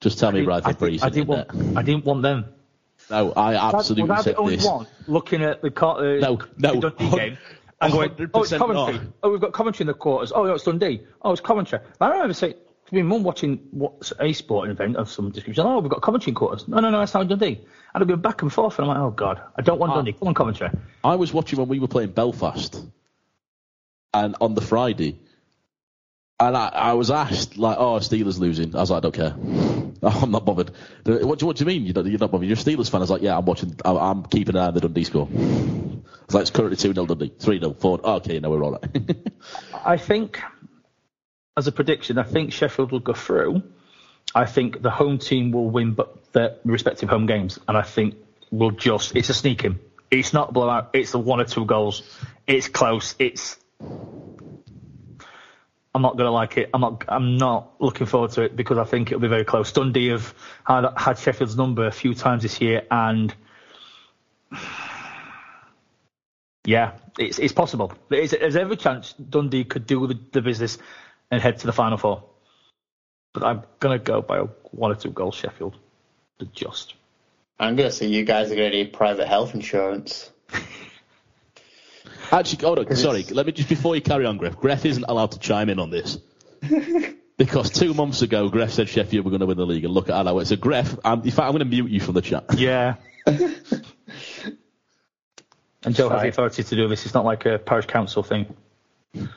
just 0.00 0.18
tell 0.18 0.32
me 0.32 0.40
I, 0.40 0.44
Rutherford 0.44 0.72
did, 0.72 0.78
Breeze. 0.78 1.02
I 1.02 1.06
in 1.08 1.12
didn't 1.12 1.28
want. 1.28 1.76
I 1.76 1.82
didn't 1.82 2.04
want 2.04 2.22
them. 2.22 2.44
No, 3.10 3.32
I 3.32 3.54
absolutely 3.54 4.04
was 4.10 4.20
I 4.20 4.22
said 4.22 4.34
only 4.36 4.56
this. 4.56 4.64
one 4.64 4.86
looking 5.08 5.42
at 5.42 5.62
the, 5.62 5.68
uh, 5.68 6.00
No, 6.20 6.38
no, 6.58 6.80
Dundee 6.80 7.04
hun- 7.06 7.18
game 7.18 7.38
and 7.80 7.92
going, 7.92 8.30
oh, 8.34 8.42
it's 8.42 8.52
Coventry. 8.52 8.94
not. 8.94 9.02
Oh, 9.22 9.30
we've 9.32 9.40
got 9.40 9.52
Coventry 9.52 9.82
in 9.84 9.86
the 9.88 9.94
quarters. 9.94 10.32
Oh, 10.32 10.44
no, 10.44 10.54
it's 10.54 10.64
Dundee. 10.64 11.00
Oh, 11.22 11.32
it's 11.32 11.40
Coventry. 11.40 11.78
I 12.00 12.08
remember 12.08 12.34
saying 12.34 12.54
to 12.86 12.94
my 12.94 13.02
mum 13.02 13.22
watching 13.24 13.56
what's 13.72 14.12
a 14.20 14.32
sporting 14.32 14.70
event 14.72 14.96
of 14.96 15.10
some 15.10 15.30
description. 15.30 15.66
Oh, 15.66 15.80
we've 15.80 15.90
got 15.90 16.02
Coventry 16.02 16.30
in 16.30 16.34
quarters. 16.36 16.68
No, 16.68 16.78
no, 16.80 16.90
no, 16.90 17.00
that's 17.00 17.14
not 17.14 17.26
Dundee. 17.26 17.60
And 17.94 18.02
I'd 18.02 18.06
go 18.08 18.16
back 18.16 18.42
and 18.42 18.52
forth, 18.52 18.78
and 18.78 18.88
I'm 18.88 18.96
like, 18.96 19.04
oh 19.04 19.10
god, 19.10 19.40
I 19.56 19.62
don't 19.62 19.80
want 19.80 19.92
Ah. 19.92 19.96
Dundee. 19.96 20.12
Come 20.12 20.28
on, 20.28 20.34
Coventry. 20.34 20.68
I 21.02 21.16
was 21.16 21.32
watching 21.32 21.58
when 21.58 21.66
we 21.68 21.80
were 21.80 21.88
playing 21.88 22.10
Belfast, 22.10 22.80
and 24.14 24.36
on 24.40 24.54
the 24.54 24.60
Friday, 24.60 25.18
and 26.38 26.56
I, 26.56 26.68
I 26.68 26.92
was 26.92 27.10
asked 27.10 27.56
like, 27.58 27.76
"Oh, 27.78 27.96
Steelers 27.96 28.38
losing." 28.38 28.76
I 28.76 28.80
was 28.80 28.90
like, 28.90 28.98
"I 28.98 29.00
don't 29.08 29.14
care. 29.14 29.89
I'm 30.22 30.30
not 30.30 30.44
bothered." 30.44 30.70
What 31.04 31.38
do, 31.38 31.46
what 31.46 31.56
do 31.56 31.62
you 31.62 31.66
mean 31.66 31.84
you're 31.84 31.94
not, 31.94 32.06
you're 32.06 32.18
not 32.18 32.30
bothered? 32.30 32.48
You're 32.48 32.58
a 32.58 32.60
Steelers 32.60 32.90
fan. 32.90 33.00
I 33.00 33.02
was 33.02 33.10
like, 33.10 33.22
"Yeah, 33.22 33.36
I'm 33.36 33.44
watching. 33.44 33.76
I'm, 33.84 34.24
keeping 34.24 34.56
an 34.56 34.62
eye 34.62 34.66
on 34.66 34.74
the 34.74 34.80
Dundee 34.80 35.04
score." 35.04 35.28
It's 35.30 36.34
like 36.34 36.42
it's 36.42 36.50
currently 36.50 36.76
two 36.76 36.92
0 36.94 37.06
Dundee, 37.06 37.32
three 37.38 37.58
0 37.58 37.74
four. 37.74 38.00
Okay, 38.02 38.38
no, 38.40 38.50
we're 38.50 38.62
all 38.62 38.72
right. 38.72 39.32
I 39.84 39.96
think, 39.96 40.40
as 41.56 41.66
a 41.66 41.72
prediction, 41.72 42.18
I 42.18 42.22
think 42.22 42.52
Sheffield 42.52 42.92
will 42.92 43.00
go 43.00 43.14
through. 43.14 43.62
I 44.34 44.46
think 44.46 44.80
the 44.80 44.90
home 44.90 45.18
team 45.18 45.50
will 45.50 45.70
win 45.70 45.94
but 45.94 46.32
their 46.32 46.56
respective 46.64 47.08
home 47.08 47.26
games, 47.26 47.58
and 47.66 47.76
I 47.76 47.82
think 47.82 48.14
we'll 48.50 48.70
just 48.70 49.16
it's 49.16 49.28
a 49.28 49.34
sneaking. 49.34 49.78
It's 50.10 50.32
not 50.32 50.50
a 50.50 50.52
blowout. 50.52 50.90
It's 50.92 51.14
one 51.14 51.40
or 51.40 51.44
two 51.44 51.64
goals. 51.64 52.02
It's 52.46 52.68
close. 52.68 53.14
It's 53.18 53.58
I'm 55.94 56.02
not 56.02 56.16
gonna 56.16 56.30
like 56.30 56.56
it. 56.56 56.70
I'm 56.72 56.80
not. 56.80 57.04
I'm 57.08 57.36
not 57.36 57.72
looking 57.80 58.06
forward 58.06 58.30
to 58.32 58.42
it 58.42 58.54
because 58.54 58.78
I 58.78 58.84
think 58.84 59.10
it'll 59.10 59.20
be 59.20 59.28
very 59.28 59.44
close. 59.44 59.72
Dundee 59.72 60.08
have 60.08 60.34
had, 60.64 60.86
had 60.96 61.18
Sheffield's 61.18 61.56
number 61.56 61.86
a 61.86 61.90
few 61.90 62.14
times 62.14 62.42
this 62.42 62.60
year, 62.60 62.82
and 62.90 63.34
yeah, 66.64 66.92
it's 67.18 67.40
it's 67.40 67.52
possible. 67.52 67.92
There's, 68.08 68.30
there's 68.30 68.54
every 68.54 68.76
chance 68.76 69.14
Dundee 69.14 69.64
could 69.64 69.86
do 69.86 70.06
the, 70.06 70.18
the 70.32 70.42
business 70.42 70.78
and 71.30 71.42
head 71.42 71.58
to 71.58 71.66
the 71.66 71.72
final 71.72 71.98
four. 71.98 72.22
But 73.32 73.44
I'm 73.44 73.62
gonna 73.80 73.98
go 73.98 74.22
by 74.22 74.38
one 74.70 74.92
or 74.92 74.96
two 74.96 75.10
goals 75.10 75.34
Sheffield. 75.34 75.76
Just. 76.52 76.94
I'm 77.58 77.76
gonna 77.76 77.90
say 77.90 78.06
you 78.06 78.24
guys 78.24 78.52
are 78.52 78.54
gonna 78.54 78.70
need 78.70 78.92
private 78.92 79.26
health 79.26 79.54
insurance. 79.54 80.30
Actually, 82.32 82.64
hold 82.64 82.78
on. 82.78 82.96
Sorry, 82.96 83.24
let 83.24 83.46
me 83.46 83.52
just 83.52 83.68
before 83.68 83.94
you 83.94 84.02
carry 84.02 84.24
on, 84.26 84.36
Griff. 84.36 84.56
Griff 84.56 84.84
isn't 84.84 85.04
allowed 85.08 85.32
to 85.32 85.38
chime 85.38 85.68
in 85.68 85.78
on 85.78 85.90
this. 85.90 86.18
because 87.36 87.70
two 87.70 87.94
months 87.94 88.22
ago, 88.22 88.48
Griff 88.48 88.72
said 88.72 88.88
Sheffield 88.88 89.24
were 89.24 89.30
going 89.30 89.40
to 89.40 89.46
win 89.46 89.56
the 89.56 89.66
league, 89.66 89.84
and 89.84 89.92
look 89.92 90.08
at 90.08 90.26
how 90.26 90.38
it. 90.38 90.46
So, 90.46 90.56
Griff, 90.56 90.98
I'm, 91.04 91.22
in 91.22 91.30
fact, 91.30 91.46
I'm 91.46 91.52
going 91.52 91.60
to 91.60 91.64
mute 91.64 91.90
you 91.90 92.00
from 92.00 92.14
the 92.14 92.22
chat. 92.22 92.44
Yeah. 92.56 92.96
and 93.26 93.54
Joe 95.90 96.08
has 96.08 96.22
the 96.22 96.28
authority 96.28 96.62
to 96.62 96.76
do 96.76 96.88
this. 96.88 97.04
It's 97.04 97.14
not 97.14 97.24
like 97.24 97.46
a 97.46 97.58
parish 97.58 97.86
council 97.86 98.22
thing. 98.22 98.54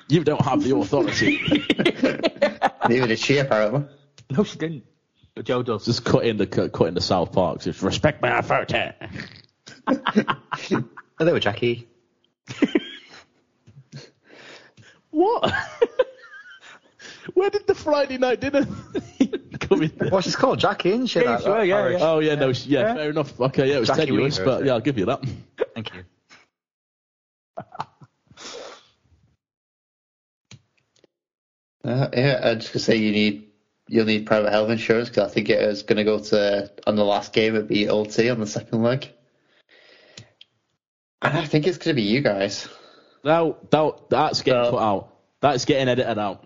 You 0.08 0.24
don't 0.24 0.42
have 0.42 0.64
the 0.64 0.76
authority. 0.76 1.40
Neither 2.90 3.08
did 3.08 3.20
she, 3.20 3.38
apparently. 3.38 3.86
No, 4.30 4.44
she 4.44 4.58
didn't. 4.58 4.84
But 5.36 5.46
Joe 5.46 5.64
does. 5.64 5.86
Just 5.86 6.06
cut 6.06 6.26
in 6.26 6.38
the 6.38 6.46
cut 6.46 6.88
in 6.88 6.94
the 6.94 7.02
South 7.02 7.32
Park. 7.32 7.62
Just 7.62 7.82
respect 7.82 8.22
my 8.22 8.38
authority. 8.38 8.92
Hello, 11.18 11.40
Jackie. 11.40 11.88
what? 15.12 15.54
Where 17.34 17.50
did 17.50 17.66
the 17.68 17.76
Friday 17.76 18.18
night 18.18 18.40
dinner 18.42 18.66
come 19.60 19.84
in? 19.84 19.92
There? 19.98 20.10
Well, 20.12 20.22
she's 20.22 20.36
called 20.36 20.60
Jackie, 20.60 20.90
isn't 20.90 21.08
she? 21.08 21.20
Yeah, 21.20 21.26
that- 21.32 21.42
sure, 21.44 21.58
that 21.58 21.68
yeah, 21.68 21.88
yeah. 21.90 21.98
Oh 22.02 22.20
yeah, 22.20 22.36
no, 22.36 22.50
yeah, 22.50 22.56
Yeah. 22.66 22.94
fair 22.96 23.10
enough. 23.10 23.40
Okay, 23.40 23.70
yeah, 23.70 23.78
it 23.78 23.80
was 23.80 23.88
Jackie 23.88 24.06
tenuous, 24.08 24.40
Weaver, 24.40 24.52
but 24.52 24.66
yeah. 24.66 24.74
I'll 24.74 24.82
give 24.82 24.98
you 24.98 25.06
that. 25.06 25.24
Thank 25.74 25.94
you. 25.94 26.04
Uh, 31.86 32.08
yeah, 32.14 32.40
I 32.44 32.56
just 32.56 32.72
gonna 32.72 32.80
say 32.80 32.96
you 32.96 33.12
need 33.12 33.50
you'll 33.90 34.06
need 34.06 34.26
private 34.26 34.52
health 34.52 34.70
insurance 34.70 35.10
because 35.10 35.30
I 35.30 35.34
think 35.34 35.50
it 35.50 35.60
is 35.62 35.84
going 35.84 35.98
to 35.98 36.06
go 36.06 36.18
to 36.20 36.72
on 36.88 36.96
the 36.96 37.04
last 37.04 37.34
game 37.34 37.56
it'd 37.56 37.68
be 37.68 37.90
OT 37.90 38.30
on 38.30 38.40
the 38.40 38.48
second 38.48 38.82
leg, 38.84 39.04
and 39.04 39.14
I 41.24 41.46
think 41.46 41.68
it's 41.68 41.78
going 41.78 41.96
to 41.96 42.02
be 42.02 42.08
you 42.08 42.22
guys. 42.22 42.68
No, 43.24 43.58
that, 43.70 44.10
that's 44.10 44.42
getting 44.42 44.62
No. 44.64 44.72
cut 44.72 44.82
out. 44.82 45.16
That's 45.42 45.66
getting 45.66 45.88
edited 45.88 46.18
out. 46.18 46.46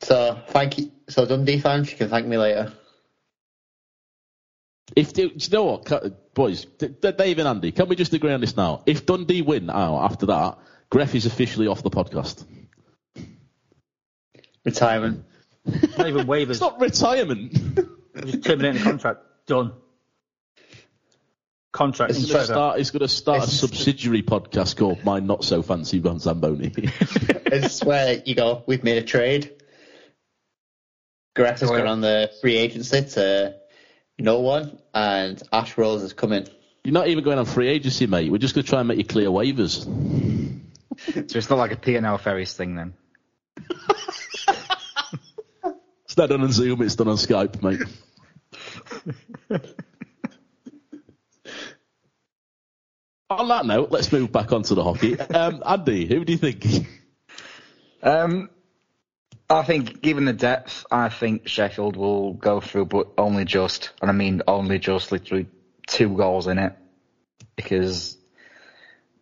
So 0.00 0.38
thank 0.48 0.78
you. 0.78 0.90
So 1.08 1.24
Dundee 1.24 1.60
fans, 1.60 1.90
you 1.90 1.96
can 1.96 2.08
thank 2.08 2.26
me 2.26 2.36
later. 2.36 2.72
If 4.94 5.12
do 5.12 5.30
you 5.34 5.48
know 5.50 5.64
what, 5.64 6.34
boys, 6.34 6.64
D- 6.64 6.88
D- 6.88 7.12
Dave 7.12 7.38
and 7.38 7.48
Andy, 7.48 7.72
can 7.72 7.88
we 7.88 7.96
just 7.96 8.12
agree 8.12 8.32
on 8.32 8.40
this 8.40 8.56
now? 8.56 8.82
If 8.86 9.06
Dundee 9.06 9.42
win 9.42 9.66
now 9.66 10.00
after 10.00 10.26
that, 10.26 10.58
Greff 10.92 11.14
is 11.14 11.26
officially 11.26 11.66
off 11.66 11.82
the 11.82 11.90
podcast. 11.90 12.44
Retirement. 14.64 15.24
Not 15.64 16.06
even 16.08 16.26
waivers. 16.26 16.50
It's 16.50 16.60
not 16.60 16.80
retirement. 16.80 17.52
Just 18.24 18.44
terminating 18.44 18.78
the 18.82 18.84
contract. 18.90 19.20
Done. 19.46 19.72
Contract. 21.76 22.10
It's 22.10 22.20
He's 22.20 22.28
going 22.32 22.40
to 22.40 22.46
start. 22.46 22.78
He's 22.78 22.90
going 22.90 23.00
to 23.00 23.08
start 23.08 23.40
a 23.40 23.42
It's- 23.42 23.60
subsidiary 23.60 24.22
podcast 24.22 24.76
called 24.76 25.04
"My 25.04 25.20
Not 25.20 25.44
So 25.44 25.60
Fancy 25.62 26.00
Ron 26.00 26.18
Zamboni." 26.18 26.72
it's 26.76 27.84
where 27.84 28.22
you 28.24 28.34
go. 28.34 28.62
We've 28.66 28.82
made 28.82 28.96
a 28.96 29.02
trade. 29.02 29.52
Graf 31.34 31.60
has 31.60 31.68
gone 31.68 31.86
on 31.86 32.00
the 32.00 32.30
free 32.40 32.56
agency 32.56 33.02
to 33.02 33.56
no 34.18 34.40
one, 34.40 34.78
and 34.94 35.42
Ash 35.52 35.76
Rose 35.76 36.02
is 36.02 36.14
coming. 36.14 36.48
You're 36.82 36.94
not 36.94 37.08
even 37.08 37.22
going 37.22 37.38
on 37.38 37.44
free 37.44 37.68
agency, 37.68 38.06
mate. 38.06 38.32
We're 38.32 38.38
just 38.38 38.54
going 38.54 38.64
to 38.64 38.70
try 38.70 38.78
and 38.78 38.88
make 38.88 38.96
you 38.96 39.04
clear 39.04 39.28
waivers. 39.28 39.84
So 39.84 41.38
it's 41.38 41.50
not 41.50 41.58
like 41.58 41.72
a 41.72 41.76
P&O 41.76 42.16
Ferries 42.16 42.54
thing 42.54 42.74
then. 42.74 42.94
It's 46.04 46.16
not 46.16 46.30
done 46.30 46.40
on 46.44 46.52
Zoom. 46.52 46.80
It's 46.80 46.94
done 46.94 47.08
on 47.08 47.16
Skype, 47.16 47.62
mate. 47.62 47.80
on 53.30 53.48
that 53.48 53.66
note, 53.66 53.90
let's 53.90 54.12
move 54.12 54.30
back 54.30 54.52
onto 54.52 54.74
the 54.74 54.84
hockey. 54.84 55.18
Um, 55.18 55.62
Andy, 55.66 56.06
who 56.06 56.24
do 56.24 56.32
you 56.32 56.38
think? 56.38 56.64
Um, 58.02 58.50
I 59.48 59.62
think, 59.62 60.00
given 60.00 60.24
the 60.24 60.32
depth, 60.32 60.86
I 60.90 61.08
think 61.08 61.48
Sheffield 61.48 61.96
will 61.96 62.34
go 62.34 62.60
through, 62.60 62.86
but 62.86 63.08
only 63.18 63.44
just, 63.44 63.90
and 64.00 64.10
I 64.10 64.14
mean 64.14 64.42
only 64.46 64.78
just, 64.78 65.12
literally 65.12 65.46
two 65.86 66.16
goals 66.16 66.46
in 66.46 66.58
it, 66.58 66.74
because, 67.54 68.16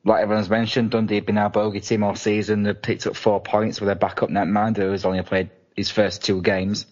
like 0.04 0.22
everyone's 0.22 0.50
mentioned, 0.50 0.90
Dundee 0.90 1.16
have 1.16 1.26
been 1.26 1.38
our 1.38 1.50
bogey 1.50 1.80
team 1.80 2.02
all 2.02 2.14
season. 2.14 2.62
They've 2.62 2.80
picked 2.80 3.06
up 3.06 3.16
four 3.16 3.40
points 3.40 3.80
with 3.80 3.86
their 3.86 3.96
backup 3.96 4.30
netminder, 4.30 4.90
who's 4.90 5.04
only 5.04 5.22
played 5.22 5.50
his 5.76 5.90
first 5.90 6.24
two 6.24 6.42
games. 6.42 6.86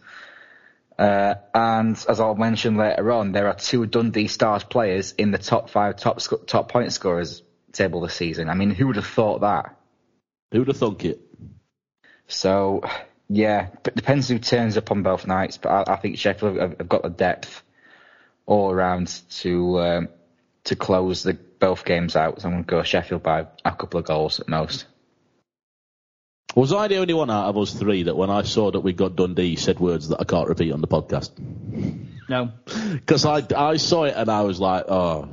Uh, 0.98 1.34
and 1.54 1.96
as 2.08 2.20
I'll 2.20 2.34
mention 2.34 2.76
later 2.76 3.10
on, 3.12 3.32
there 3.32 3.48
are 3.48 3.54
two 3.54 3.86
Dundee 3.86 4.28
Stars 4.28 4.64
players 4.64 5.12
in 5.12 5.30
the 5.30 5.38
top 5.38 5.70
five 5.70 5.96
top 5.96 6.20
sc- 6.20 6.46
top 6.46 6.70
point 6.70 6.92
scorers 6.92 7.42
table 7.72 8.00
this 8.02 8.14
season. 8.14 8.48
I 8.48 8.54
mean, 8.54 8.70
who 8.70 8.88
would 8.88 8.96
have 8.96 9.06
thought 9.06 9.40
that? 9.40 9.76
Who'd 10.52 10.68
have 10.68 10.76
thunk 10.76 11.04
it? 11.04 11.20
So, 12.26 12.82
yeah, 13.28 13.68
but 13.82 13.96
depends 13.96 14.28
who 14.28 14.38
turns 14.38 14.76
up 14.76 14.90
on 14.90 15.02
both 15.02 15.26
nights. 15.26 15.56
But 15.58 15.88
I, 15.88 15.94
I 15.94 15.96
think 15.96 16.18
Sheffield 16.18 16.58
have, 16.58 16.78
have 16.78 16.88
got 16.88 17.02
the 17.02 17.10
depth 17.10 17.62
all 18.46 18.70
around 18.70 19.20
to 19.30 19.80
um, 19.80 20.08
to 20.64 20.76
close 20.76 21.22
the 21.22 21.34
both 21.34 21.84
games 21.84 22.16
out. 22.16 22.40
So 22.40 22.48
I'm 22.48 22.54
going 22.54 22.64
to 22.64 22.70
go 22.70 22.82
Sheffield 22.82 23.22
by 23.22 23.46
a 23.64 23.72
couple 23.72 23.98
of 24.00 24.06
goals 24.06 24.40
at 24.40 24.48
most. 24.48 24.86
Was 26.54 26.72
I 26.72 26.88
the 26.88 26.96
only 26.96 27.14
one 27.14 27.30
out 27.30 27.46
of 27.46 27.56
us 27.56 27.72
three 27.72 28.02
that 28.04 28.16
when 28.16 28.28
I 28.30 28.42
saw 28.42 28.70
that 28.70 28.80
we 28.80 28.92
got 28.92 29.16
Dundee 29.16 29.56
said 29.56 29.80
words 29.80 30.08
that 30.08 30.20
I 30.20 30.24
can't 30.24 30.48
repeat 30.48 30.72
on 30.72 30.80
the 30.80 30.88
podcast? 30.88 31.30
No. 32.28 32.50
Because 32.92 33.24
I, 33.24 33.42
I 33.56 33.76
saw 33.76 34.04
it 34.04 34.14
and 34.16 34.30
I 34.30 34.42
was 34.42 34.60
like, 34.60 34.84
oh, 34.88 35.28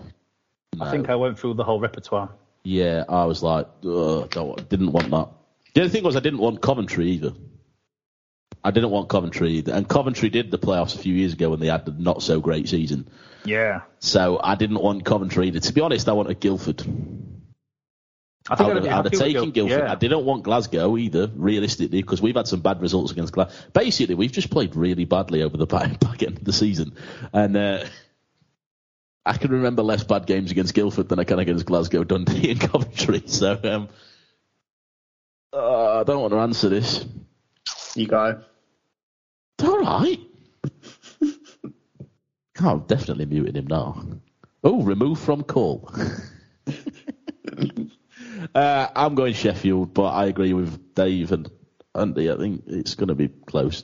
I 0.79 0.91
think 0.91 1.09
I 1.09 1.15
went 1.15 1.37
through 1.37 1.55
the 1.55 1.63
whole 1.63 1.79
repertoire. 1.79 2.29
yeah, 2.63 3.03
I 3.09 3.25
was 3.25 3.43
like, 3.43 3.67
don't, 3.81 4.69
didn't 4.69 4.91
want 4.91 5.09
that. 5.11 5.29
The 5.73 5.81
other 5.81 5.89
thing 5.89 6.03
was 6.03 6.15
I 6.15 6.19
didn't 6.21 6.39
want 6.39 6.61
Coventry 6.61 7.11
either. 7.11 7.33
I 8.63 8.71
didn't 8.71 8.89
want 8.89 9.09
Coventry 9.09 9.51
either. 9.53 9.73
And 9.73 9.87
Coventry 9.87 10.29
did 10.29 10.51
the 10.51 10.57
playoffs 10.57 10.95
a 10.95 10.97
few 10.99 11.13
years 11.13 11.33
ago 11.33 11.49
when 11.49 11.59
they 11.59 11.67
had 11.67 11.85
the 11.85 11.91
not 11.91 12.21
so 12.21 12.39
great 12.39 12.67
season. 12.67 13.09
Yeah. 13.45 13.81
So 13.99 14.39
I 14.41 14.55
didn't 14.55 14.81
want 14.81 15.05
Coventry 15.05 15.47
either. 15.47 15.59
To 15.59 15.73
be 15.73 15.81
honest, 15.81 16.09
I 16.09 16.13
wanted 16.13 16.39
Guildford. 16.39 16.83
I 18.49 18.53
I 18.53 18.55
think 18.55 18.73
would 18.73 18.77
I'd 18.77 18.89
have, 18.89 19.05
I'd 19.05 19.13
have 19.13 19.19
taken 19.21 19.51
Gil- 19.51 19.51
Guildford. 19.51 19.79
Yeah. 19.79 19.91
I 19.91 19.95
didn't 19.95 20.25
want 20.25 20.43
Glasgow 20.43 20.97
either, 20.97 21.29
realistically, 21.35 22.01
because 22.01 22.21
we've 22.21 22.35
had 22.35 22.47
some 22.47 22.61
bad 22.61 22.81
results 22.81 23.11
against 23.11 23.33
Glasgow. 23.33 23.53
Basically, 23.73 24.15
we've 24.15 24.31
just 24.31 24.49
played 24.49 24.75
really 24.75 25.05
badly 25.05 25.43
over 25.43 25.55
the 25.55 25.65
back, 25.67 25.99
back 25.99 26.23
end 26.23 26.37
of 26.37 26.43
the 26.43 26.53
season. 26.53 26.95
And 27.31 27.55
uh, 27.55 27.85
I 29.25 29.37
can 29.37 29.51
remember 29.51 29.83
less 29.83 30.03
bad 30.03 30.25
games 30.25 30.51
against 30.51 30.73
Guildford 30.73 31.09
than 31.09 31.19
I 31.19 31.23
can 31.23 31.37
against 31.39 31.65
Glasgow, 31.65 32.03
Dundee, 32.03 32.51
and 32.51 32.59
Coventry. 32.71 33.23
So 33.27 33.59
um, 33.63 33.89
uh, 35.53 35.99
I 35.99 36.03
don't 36.03 36.21
want 36.21 36.33
to 36.33 36.39
answer 36.39 36.69
this. 36.69 37.05
You 37.95 38.07
go. 38.07 38.41
It's 39.57 39.67
all 39.67 39.79
right. 39.79 40.19
oh, 41.23 41.29
I'm 42.61 42.79
definitely 42.81 43.25
muting 43.25 43.55
him 43.55 43.67
now. 43.67 44.03
Oh, 44.63 44.81
remove 44.83 45.19
from 45.19 45.43
call. 45.43 45.91
Uh, 48.55 48.87
I'm 48.95 49.15
going 49.15 49.33
Sheffield, 49.33 49.93
but 49.93 50.09
I 50.09 50.25
agree 50.25 50.53
with 50.53 50.95
Dave 50.95 51.31
and 51.31 51.49
Andy. 51.95 52.31
I 52.31 52.37
think 52.37 52.63
it's 52.67 52.95
going 52.95 53.09
to 53.09 53.15
be 53.15 53.27
close. 53.27 53.83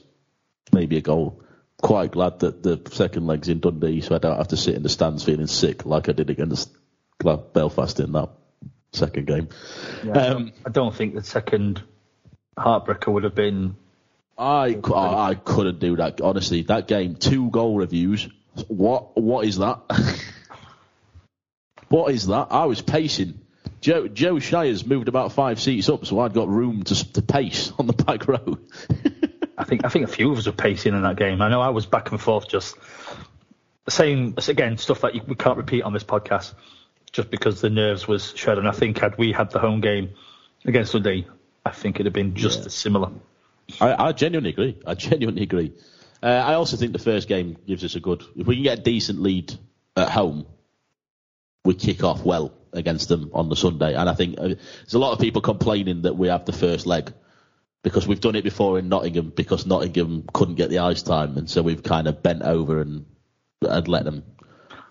Maybe 0.71 0.97
a 0.97 1.01
goal. 1.01 1.41
Quite 1.81 2.11
glad 2.11 2.39
that 2.39 2.63
the 2.63 2.81
second 2.91 3.27
leg's 3.27 3.49
in 3.49 3.59
Dundee, 3.59 4.01
so 4.01 4.15
I 4.15 4.19
don't 4.19 4.37
have 4.37 4.47
to 4.49 4.57
sit 4.57 4.75
in 4.75 4.83
the 4.83 4.89
stands 4.89 5.23
feeling 5.23 5.47
sick 5.47 5.85
like 5.85 6.09
I 6.09 6.13
did 6.13 6.29
against 6.29 6.71
Belfast 7.19 7.99
in 7.99 8.13
that 8.13 8.29
second 8.93 9.27
game. 9.27 9.49
Yeah, 10.03 10.17
I, 10.17 10.27
Um, 10.27 10.33
don't, 10.33 10.53
I 10.65 10.69
don't 10.69 10.95
think 10.95 11.15
the 11.15 11.23
second 11.23 11.83
heartbreaker 12.57 13.11
would 13.11 13.23
have 13.23 13.35
been. 13.35 13.75
I, 14.37 14.77
I 14.93 15.35
couldn't 15.35 15.79
do 15.79 15.95
that. 15.97 16.21
Honestly, 16.21 16.63
that 16.63 16.87
game, 16.87 17.15
two 17.15 17.49
goal 17.49 17.77
reviews. 17.77 18.27
What 18.67 19.17
what 19.17 19.45
is 19.45 19.57
that? 19.57 19.81
what 21.89 22.13
is 22.13 22.27
that? 22.27 22.47
I 22.51 22.65
was 22.65 22.81
pacing. 22.81 23.39
Joe 23.85 24.07
Joe 24.07 24.39
Shires 24.39 24.83
moved 24.83 25.07
about 25.09 25.31
five 25.33 25.61
seats 25.61 25.89
up, 25.89 26.07
so 26.07 26.19
I'd 26.21 26.33
got 26.33 26.47
room 26.49 26.81
to 26.85 27.13
to 27.13 27.21
pace 27.21 27.71
on 27.77 27.85
the 27.85 27.93
back 27.93 28.27
row. 28.27 28.57
I 29.59 29.63
think 29.63 29.85
I 29.85 29.89
think 29.89 30.05
a 30.05 30.07
few 30.07 30.31
of 30.31 30.39
us 30.39 30.47
were 30.47 30.53
pacing 30.53 30.95
in 30.95 31.03
that 31.03 31.17
game. 31.17 31.39
I 31.39 31.49
know 31.49 31.61
I 31.61 31.69
was 31.69 31.85
back 31.85 32.09
and 32.09 32.19
forth, 32.19 32.47
just 32.47 32.75
saying 33.87 34.33
again 34.47 34.79
stuff 34.79 35.01
that 35.01 35.13
you, 35.13 35.21
we 35.27 35.35
can't 35.35 35.57
repeat 35.57 35.83
on 35.83 35.93
this 35.93 36.03
podcast, 36.03 36.55
just 37.11 37.29
because 37.29 37.61
the 37.61 37.69
nerves 37.69 38.07
was 38.07 38.33
shredded. 38.35 38.63
And 38.63 38.67
I 38.67 38.71
think 38.71 38.97
had 38.97 39.19
we 39.19 39.31
had 39.33 39.51
the 39.51 39.59
home 39.59 39.81
game 39.81 40.15
against 40.65 40.93
Dundee, 40.93 41.27
I 41.63 41.69
think 41.69 41.97
it'd 41.97 42.07
have 42.07 42.13
been 42.13 42.33
just 42.33 42.61
Yeah. 42.61 42.65
as 42.65 42.73
similar. 42.73 43.11
I, 43.79 44.07
I 44.07 44.11
genuinely 44.13 44.49
agree. 44.49 44.79
I 44.87 44.95
genuinely 44.95 45.43
agree. 45.43 45.73
Uh, 46.23 46.25
I 46.25 46.55
also 46.55 46.75
think 46.75 46.91
the 46.93 46.97
first 46.97 47.27
game 47.27 47.55
gives 47.67 47.83
us 47.83 47.93
a 47.93 47.99
good. 47.99 48.23
If 48.35 48.47
we 48.47 48.55
can 48.55 48.63
get 48.63 48.79
a 48.79 48.81
decent 48.81 49.21
lead 49.21 49.53
at 49.95 50.09
home, 50.09 50.47
we 51.63 51.75
kick 51.75 52.03
off 52.03 52.25
well 52.25 52.51
against 52.77 53.09
them 53.09 53.31
on 53.33 53.49
the 53.49 53.55
Sunday. 53.55 53.93
And 53.95 54.09
I 54.09 54.13
think 54.13 54.39
uh, 54.39 54.47
there's 54.47 54.93
a 54.93 54.99
lot 54.99 55.13
of 55.13 55.19
people 55.19 55.41
complaining 55.41 56.03
that 56.03 56.15
we 56.15 56.27
have 56.27 56.45
the 56.45 56.53
first 56.53 56.85
leg 56.85 57.13
because 57.83 58.07
we've 58.07 58.19
done 58.19 58.35
it 58.35 58.43
before 58.43 58.79
in 58.79 58.89
Nottingham 58.89 59.31
because 59.35 59.65
Nottingham 59.65 60.25
couldn't 60.33 60.55
get 60.55 60.69
the 60.69 60.79
ice 60.79 61.03
time, 61.03 61.37
and 61.37 61.49
so 61.49 61.61
we've 61.61 61.83
kind 61.83 62.07
of 62.07 62.23
bent 62.23 62.41
over 62.41 62.81
and 62.81 63.05
and 63.61 63.87
let 63.87 64.03
them. 64.03 64.23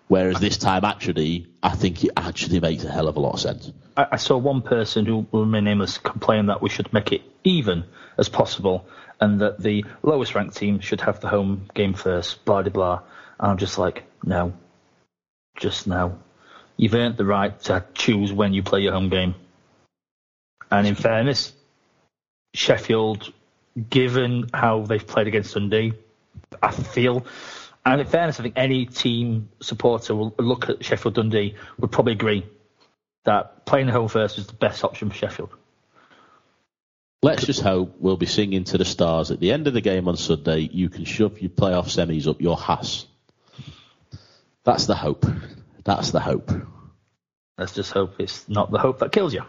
Whereas 0.07 0.39
this 0.39 0.59
time, 0.59 0.85
actually, 0.85 1.47
I 1.63 1.71
think 1.71 2.05
it 2.05 2.11
actually 2.17 2.61
makes 2.61 2.85
a 2.85 2.91
hell 2.91 3.09
of 3.09 3.17
a 3.17 3.21
lot 3.21 3.35
of 3.35 3.41
sense. 3.41 3.73
I, 3.97 4.07
I 4.13 4.17
saw 4.17 4.37
one 4.37 4.63
person 4.63 5.07
who 5.07 5.27
will 5.31 5.41
remain 5.41 5.65
nameless 5.65 5.99
complain 5.99 6.47
that 6.47 6.61
we 6.61 6.69
should 6.69 6.93
make 6.93 7.13
it 7.13 7.23
even 7.43 7.85
as 8.19 8.29
possible 8.29 8.87
and 9.21 9.41
that 9.41 9.61
the 9.61 9.85
lowest 10.03 10.35
ranked 10.35 10.57
team 10.57 10.81
should 10.81 11.01
have 11.01 11.21
the 11.21 11.29
home 11.29 11.69
game 11.75 11.95
first, 11.95 12.45
blah, 12.45 12.63
blah, 12.63 12.71
blah. 12.71 13.01
And 13.39 13.53
I'm 13.53 13.59
just 13.59 13.79
like, 13.79 14.05
no. 14.23 14.53
Just 15.57 15.87
no. 15.87 16.19
You've 16.77 16.95
earned 16.95 17.17
the 17.17 17.25
right 17.25 17.59
to 17.63 17.85
choose 17.95 18.33
when 18.33 18.53
you 18.53 18.63
play 18.63 18.81
your 18.81 18.93
home 18.93 19.09
game. 19.09 19.35
And 20.71 20.87
in 20.87 20.95
fairness, 20.95 21.53
Sheffield, 22.53 23.33
given 23.91 24.49
how 24.53 24.83
they've 24.83 25.07
played 25.07 25.27
against 25.27 25.55
Dundee, 25.55 25.93
I 26.63 26.73
feel, 26.73 27.27
and 27.87 28.01
in 28.01 28.07
fairness, 28.07 28.41
I 28.41 28.45
think 28.45 28.55
any 28.57 28.87
team 28.87 29.51
supporter 29.61 30.15
will 30.15 30.35
look 30.39 30.71
at 30.71 30.85
Sheffield 30.85 31.15
Dundee 31.15 31.55
would 31.79 31.93
probably 31.93 32.13
agree 32.13 32.47
that 33.25 33.67
playing 33.67 33.89
home 33.89 34.09
first 34.09 34.39
is 34.39 34.47
the 34.47 34.55
best 34.55 34.85
option 34.85 35.11
for 35.11 35.17
Sheffield. 35.17 35.51
Let's 37.23 37.47
just 37.47 37.63
hope 37.63 37.97
we'll 38.01 38.17
be 38.17 38.27
singing 38.27 38.65
to 38.65 38.79
the 38.79 38.85
stars 38.85 39.31
at 39.31 39.41
the 39.41 39.53
end 39.53 39.67
of 39.67 39.75
the 39.75 39.81
game 39.81 40.09
on 40.09 40.17
Sunday. 40.17 40.61
You 40.61 40.91
can 40.91 41.05
shove 41.05 41.41
your 41.41 41.51
playoff 41.51 41.87
semis 41.87 42.27
up 42.27 42.41
your 42.41 42.59
ass. 42.69 43.07
That's 44.65 44.87
the 44.87 44.95
hope. 44.95 45.25
That's 45.85 46.11
the 46.11 46.21
hope. 46.21 46.51
Let's 47.59 47.75
just 47.75 47.93
hope 47.93 48.15
it's 48.19 48.49
not 48.49 48.71
the 48.71 48.79
hope 48.79 48.99
that 48.99 49.13
kills 49.13 49.33
you. 49.35 49.45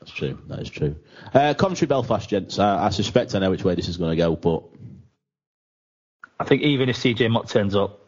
That's 0.00 0.12
true. 0.12 0.38
That 0.48 0.60
is 0.60 0.70
true. 0.70 0.96
Uh, 1.32 1.54
Coventry 1.54 1.86
Belfast, 1.86 2.28
gents. 2.28 2.58
I, 2.58 2.86
I 2.86 2.88
suspect 2.90 3.34
I 3.34 3.40
know 3.40 3.50
which 3.50 3.64
way 3.64 3.74
this 3.74 3.88
is 3.88 3.98
going 3.98 4.10
to 4.10 4.16
go, 4.16 4.34
but 4.34 4.64
I 6.40 6.44
think 6.44 6.62
even 6.62 6.88
if 6.88 6.96
CJ 6.96 7.30
Motte 7.30 7.48
turns 7.48 7.76
up 7.76 8.00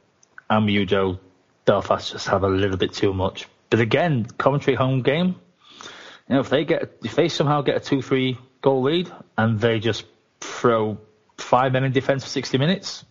and 0.50 0.68
you, 0.68 0.86
Joe, 0.86 1.18
Belfast 1.64 2.12
just 2.12 2.26
have 2.28 2.42
a 2.42 2.48
little 2.48 2.76
bit 2.76 2.94
too 2.94 3.12
much. 3.12 3.46
But 3.70 3.80
again, 3.80 4.24
Coventry 4.24 4.74
home 4.74 5.02
game. 5.02 5.36
You 6.28 6.34
know, 6.36 6.40
if 6.40 6.48
they 6.48 6.64
get 6.64 6.98
if 7.04 7.14
they 7.14 7.28
somehow 7.28 7.62
get 7.62 7.76
a 7.76 7.80
two-three 7.80 8.38
goal 8.60 8.82
lead 8.82 9.10
and 9.36 9.60
they 9.60 9.78
just 9.78 10.04
throw 10.40 10.98
five 11.36 11.72
men 11.72 11.84
in 11.84 11.92
defence 11.92 12.24
for 12.24 12.30
sixty 12.30 12.58
minutes, 12.58 13.04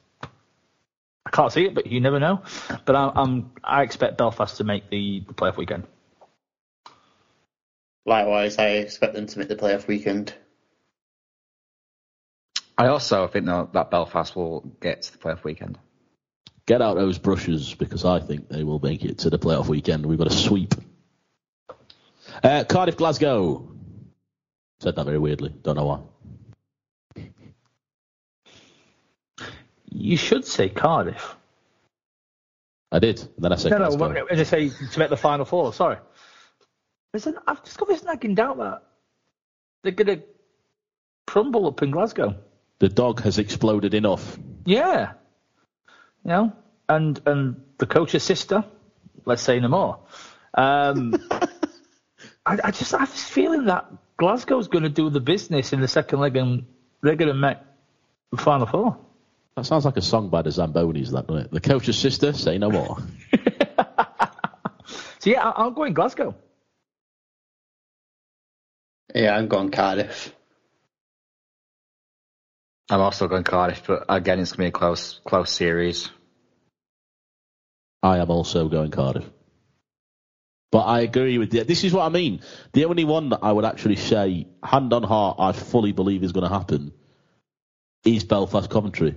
I 1.26 1.30
can't 1.30 1.52
see 1.52 1.66
it, 1.66 1.74
but 1.74 1.88
you 1.88 2.02
never 2.02 2.20
know. 2.20 2.44
But 2.86 2.96
I, 2.96 3.12
I'm 3.16 3.52
I 3.64 3.84
expect 3.84 4.18
Belfast 4.18 4.58
to 4.58 4.64
make 4.64 4.90
the, 4.90 5.24
the 5.26 5.34
playoff 5.34 5.58
weekend. 5.58 5.88
Likewise, 8.06 8.58
I 8.60 8.68
expect 8.72 9.14
them 9.14 9.28
to 9.28 9.40
make 9.40 9.48
the 9.48 9.56
playoff 9.56 9.88
weekend. 9.88 10.34
I 12.78 12.88
also 12.88 13.28
think 13.28 13.46
that, 13.46 13.72
that 13.74 13.92
Belfast 13.92 14.36
will 14.36 14.62
get 14.82 15.04
to 15.04 15.12
the 15.14 15.18
playoff 15.20 15.44
weekend. 15.44 15.78
get 16.66 16.82
out 16.82 16.96
those 16.96 17.20
brushes 17.20 17.74
because 17.76 18.04
I 18.04 18.20
think 18.20 18.50
they 18.50 18.64
will 18.64 18.80
make 18.80 19.06
it 19.06 19.20
to 19.20 19.30
the 19.30 19.40
playoff 19.40 19.68
weekend. 19.68 20.06
We've 20.06 20.18
got 20.18 20.28
a 20.28 20.34
sweep. 20.34 20.74
Uh, 22.44 22.64
Cardiff, 22.68 22.98
Glasgow. 22.98 23.70
Said 24.82 24.96
that 24.96 25.06
very 25.06 25.20
weirdly. 25.20 25.54
Don't 25.62 25.76
know 25.76 25.86
why. 25.86 26.00
You 29.94 30.18
should 30.18 30.46
say 30.46 30.70
Cardiff. 30.70 31.36
I 32.92 33.00
did. 33.00 33.22
And 33.22 33.46
then 33.46 33.54
I 33.54 33.56
said 33.56 33.72
No, 33.72 33.78
no, 33.78 33.96
Glasgow. 33.96 34.26
when 34.30 34.40
I 34.40 34.44
say 34.44 34.70
to 34.70 35.00
make 35.00 35.10
the 35.10 35.18
final 35.18 35.46
four, 35.46 35.74
sorry. 35.74 35.98
There's 37.12 37.28
an, 37.28 37.38
I've 37.48 37.64
just 37.64 37.78
got 37.78 37.88
this 37.88 38.04
nagging 38.04 38.36
doubt 38.36 38.58
that 38.58 38.84
they're 39.84 39.92
going 39.92 40.20
to 40.20 40.24
crumble 41.28 41.68
up 41.68 41.82
in 41.84 41.92
Glasgow. 41.92 42.36
The 42.80 42.90
dog 42.90 43.22
has 43.22 43.38
exploded 43.38 43.94
enough. 43.94 44.38
Yeah. 44.66 45.14
You 46.24 46.30
know, 46.30 46.54
and 46.90 47.22
and 47.26 47.62
the 47.78 47.86
coach's 47.86 48.24
sister, 48.24 48.64
let's 49.26 49.42
say 49.42 49.60
no 49.60 49.68
more. 49.68 50.00
Um, 50.56 51.16
I, 52.46 52.58
I 52.64 52.72
just 52.72 52.92
have 52.92 53.12
this 53.12 53.24
feeling 53.24 53.66
that 53.66 53.92
Glasgow's 54.18 54.68
going 54.68 54.84
to 54.84 54.90
do 54.90 55.10
the 55.10 55.20
business 55.20 55.74
in 55.74 55.82
the 55.82 55.88
second 55.88 56.20
leg 56.20 56.36
and 56.36 56.66
they're 57.02 57.16
going 57.16 57.30
to 57.30 57.34
make 57.34 57.58
the 58.32 58.38
final 58.38 58.66
four. 58.66 58.98
That 59.56 59.66
sounds 59.66 59.86
like 59.86 59.98
a 59.98 60.02
song 60.02 60.30
by 60.30 60.42
the 60.42 60.50
Zambonis, 60.50 61.12
that 61.12 61.28
doesn't 61.28 61.46
it? 61.46 61.52
The 61.52 61.62
coach's 61.62 61.98
sister, 61.98 62.34
say 62.34 62.58
no 62.58 62.72
more. 62.72 62.98
So 65.24 65.30
yeah, 65.30 65.42
I, 65.42 65.64
I'm 65.64 65.74
going 65.74 65.94
Glasgow. 65.94 66.36
Yeah, 69.16 69.34
I'm 69.38 69.48
going 69.48 69.72
Cardiff. 69.72 70.36
I'm 72.90 73.00
also 73.00 73.30
going 73.30 73.46
Cardiff, 73.46 73.84
but 73.88 74.04
again, 74.10 74.42
it's 74.42 74.52
going 74.52 74.58
to 74.58 74.64
be 74.64 74.68
a 74.68 74.72
close, 74.72 75.22
close 75.24 75.50
series. 75.50 76.10
I 78.02 78.18
am 78.18 78.30
also 78.32 78.68
going 78.68 78.92
Cardiff. 78.92 79.24
But 80.74 80.88
I 80.88 81.00
agree 81.02 81.38
with 81.38 81.54
you. 81.54 81.64
This 81.64 81.86
is 81.86 81.94
what 81.94 82.04
I 82.04 82.10
mean. 82.10 82.42
The 82.74 82.84
only 82.84 83.06
one 83.06 83.30
that 83.30 83.40
I 83.44 83.54
would 83.54 83.64
actually 83.64 83.96
say, 83.96 84.48
hand 84.62 84.92
on 84.92 85.04
heart, 85.04 85.38
I 85.40 85.54
fully 85.54 85.94
believe 85.94 86.24
is 86.24 86.34
going 86.34 86.50
to 86.50 86.54
happen 86.54 86.92
is 88.04 88.26
Belfast 88.26 88.70
Coventry. 88.70 89.16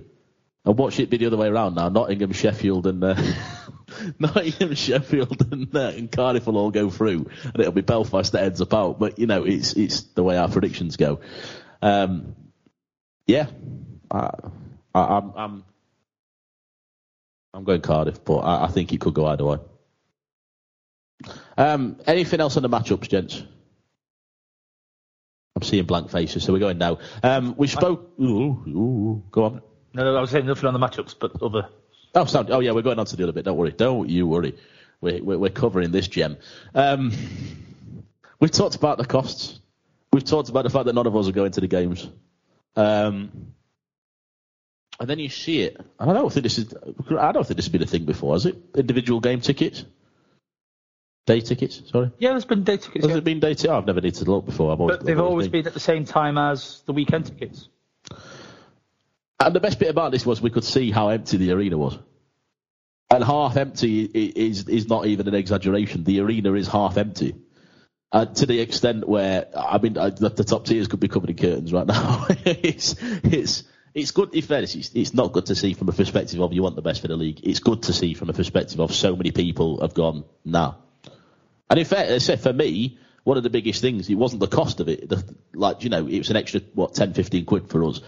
And 0.65 0.77
watch 0.77 0.99
it 0.99 1.09
be 1.09 1.17
the 1.17 1.27
other 1.27 1.37
way 1.37 1.47
around 1.47 1.75
now. 1.75 1.89
Nottingham, 1.89 2.33
Sheffield, 2.33 2.87
and 2.87 3.03
uh, 3.03 3.15
Nottingham, 4.19 4.75
Sheffield, 4.75 5.51
and, 5.51 5.73
uh, 5.75 5.91
and 5.95 6.11
Cardiff 6.11 6.45
will 6.45 6.57
all 6.57 6.71
go 6.71 6.89
through, 6.89 7.29
and 7.43 7.59
it'll 7.59 7.71
be 7.71 7.81
Belfast 7.81 8.31
that 8.33 8.43
ends 8.43 8.61
up 8.61 8.73
out. 8.73 8.99
But 8.99 9.17
you 9.19 9.27
know, 9.27 9.43
it's 9.45 9.73
it's 9.73 10.01
the 10.01 10.23
way 10.23 10.37
our 10.37 10.49
predictions 10.49 10.97
go. 10.97 11.21
Um, 11.81 12.35
yeah, 13.25 13.47
I, 14.11 14.31
I, 14.93 14.99
I'm 15.01 15.33
I'm 15.35 15.63
I'm 17.53 17.63
going 17.63 17.81
Cardiff, 17.81 18.23
but 18.23 18.39
I, 18.39 18.65
I 18.65 18.67
think 18.67 18.91
it 18.93 18.99
could 18.99 19.13
go 19.13 19.25
either 19.27 19.45
way. 19.45 19.57
Um, 21.57 21.97
anything 22.05 22.39
else 22.39 22.57
on 22.57 22.63
the 22.63 22.69
matchups, 22.69 23.09
gents? 23.09 23.41
I'm 25.55 25.63
seeing 25.63 25.85
blank 25.85 26.11
faces, 26.11 26.43
so 26.43 26.53
we're 26.53 26.59
going 26.59 26.77
now. 26.77 26.99
Um, 27.23 27.55
we 27.57 27.65
spoke. 27.65 28.11
Ooh, 28.21 28.63
ooh, 28.67 29.23
go 29.31 29.43
on. 29.45 29.61
No, 29.97 30.03
no, 30.03 30.15
I 30.15 30.21
was 30.21 30.29
saying 30.29 30.45
nothing 30.45 30.67
on 30.67 30.73
the 30.73 30.79
matchups, 30.79 31.15
but 31.19 31.41
other. 31.41 31.69
Oh, 32.13 32.25
sound, 32.25 32.51
oh 32.51 32.59
yeah, 32.59 32.71
we're 32.71 32.83
going 32.83 32.99
on 32.99 33.07
to 33.07 33.15
the 33.15 33.23
other 33.23 33.31
bit. 33.31 33.45
Don't 33.45 33.57
worry. 33.57 33.71
Don't 33.71 34.07
you 34.07 34.27
worry. 34.27 34.55
We're, 35.01 35.23
we're, 35.23 35.39
we're 35.39 35.49
covering 35.49 35.89
this 35.89 36.07
gem. 36.07 36.37
Um, 36.75 37.11
we've 38.39 38.51
talked 38.51 38.75
about 38.75 38.99
the 38.99 39.05
costs. 39.05 39.59
We've 40.13 40.23
talked 40.23 40.49
about 40.49 40.65
the 40.65 40.69
fact 40.69 40.85
that 40.85 40.93
none 40.93 41.07
of 41.07 41.15
us 41.15 41.27
are 41.27 41.31
going 41.31 41.51
to 41.53 41.61
the 41.61 41.67
games. 41.67 42.07
Um, 42.75 43.53
and 44.99 45.09
then 45.09 45.17
you 45.17 45.29
see 45.29 45.61
it. 45.61 45.77
And 45.99 46.11
I 46.11 46.13
don't 46.13 46.31
think 46.31 46.43
this 46.43 46.59
is. 46.59 46.75
I 47.17 47.31
don't 47.31 47.45
think 47.45 47.55
this 47.55 47.65
has 47.65 47.71
been 47.71 47.81
a 47.81 47.87
thing 47.87 48.05
before, 48.05 48.35
has 48.35 48.45
it? 48.45 48.55
Individual 48.75 49.19
game 49.19 49.41
tickets, 49.41 49.83
day 51.25 51.41
tickets. 51.41 51.81
Sorry, 51.87 52.11
Yeah, 52.19 52.29
there's 52.31 52.45
been 52.45 52.63
day 52.63 52.77
tickets, 52.77 53.03
has 53.03 53.11
yeah. 53.11 53.17
it 53.17 53.23
been 53.23 53.39
day 53.39 53.55
tickets? 53.55 53.65
Oh, 53.65 53.77
I've 53.79 53.87
never 53.87 54.01
needed 54.01 54.23
to 54.23 54.31
look 54.31 54.45
before. 54.45 54.71
I've 54.71 54.79
always, 54.79 54.97
but 54.97 55.05
they've 55.07 55.19
always 55.19 55.47
been 55.47 55.65
at 55.65 55.73
the 55.73 55.79
same 55.79 56.05
time 56.05 56.37
as 56.37 56.83
the 56.85 56.93
weekend 56.93 57.25
tickets. 57.25 57.67
And 59.39 59.55
the 59.55 59.59
best 59.59 59.79
bit 59.79 59.89
about 59.89 60.11
this 60.11 60.25
was 60.25 60.41
we 60.41 60.49
could 60.49 60.63
see 60.63 60.91
how 60.91 61.09
empty 61.09 61.37
the 61.37 61.51
arena 61.51 61.77
was. 61.77 61.97
And 63.09 63.23
half 63.23 63.55
empty 63.55 64.03
is 64.03 64.67
is 64.67 64.87
not 64.89 65.05
even 65.05 65.27
an 65.27 65.35
exaggeration. 65.35 66.03
The 66.03 66.19
arena 66.19 66.53
is 66.53 66.67
half 66.67 66.97
empty. 66.97 67.35
Uh, 68.11 68.25
to 68.25 68.45
the 68.45 68.59
extent 68.61 69.07
where, 69.07 69.47
I 69.55 69.77
mean, 69.79 69.97
uh, 69.97 70.09
the, 70.09 70.29
the 70.29 70.43
top 70.45 70.65
tiers 70.65 70.87
could 70.87 71.01
be 71.01 71.09
covered 71.09 71.29
in 71.29 71.35
curtains 71.35 71.73
right 71.73 71.85
now. 71.85 72.25
it's, 72.29 72.95
it's, 73.01 73.63
it's 73.93 74.11
good, 74.11 74.33
in 74.33 74.43
fairness, 74.43 74.75
it's, 74.75 74.91
it's 74.95 75.13
not 75.13 75.33
good 75.33 75.47
to 75.47 75.55
see 75.55 75.73
from 75.73 75.89
a 75.89 75.91
perspective 75.91 76.39
of 76.39 76.53
you 76.53 76.63
want 76.63 76.77
the 76.77 76.81
best 76.81 77.01
for 77.01 77.09
the 77.09 77.17
league. 77.17 77.41
It's 77.43 77.59
good 77.59 77.83
to 77.83 77.93
see 77.93 78.13
from 78.13 78.29
a 78.29 78.33
perspective 78.33 78.79
of 78.79 78.93
so 78.93 79.13
many 79.13 79.31
people 79.31 79.81
have 79.81 79.93
gone, 79.93 80.23
nah. 80.45 80.75
And 81.69 81.77
in 81.77 81.85
fact, 81.85 82.21
for 82.41 82.53
me, 82.53 82.97
one 83.25 83.35
of 83.35 83.43
the 83.43 83.49
biggest 83.49 83.81
things, 83.81 84.09
it 84.09 84.15
wasn't 84.15 84.39
the 84.39 84.47
cost 84.47 84.79
of 84.79 84.87
it. 84.87 85.09
The, 85.09 85.21
like, 85.53 85.83
you 85.83 85.89
know, 85.89 86.07
it 86.07 86.17
was 86.17 86.29
an 86.29 86.37
extra, 86.37 86.61
what, 86.75 86.93
10, 86.93 87.13
15 87.13 87.43
quid 87.43 87.69
for 87.69 87.83
us 87.83 87.99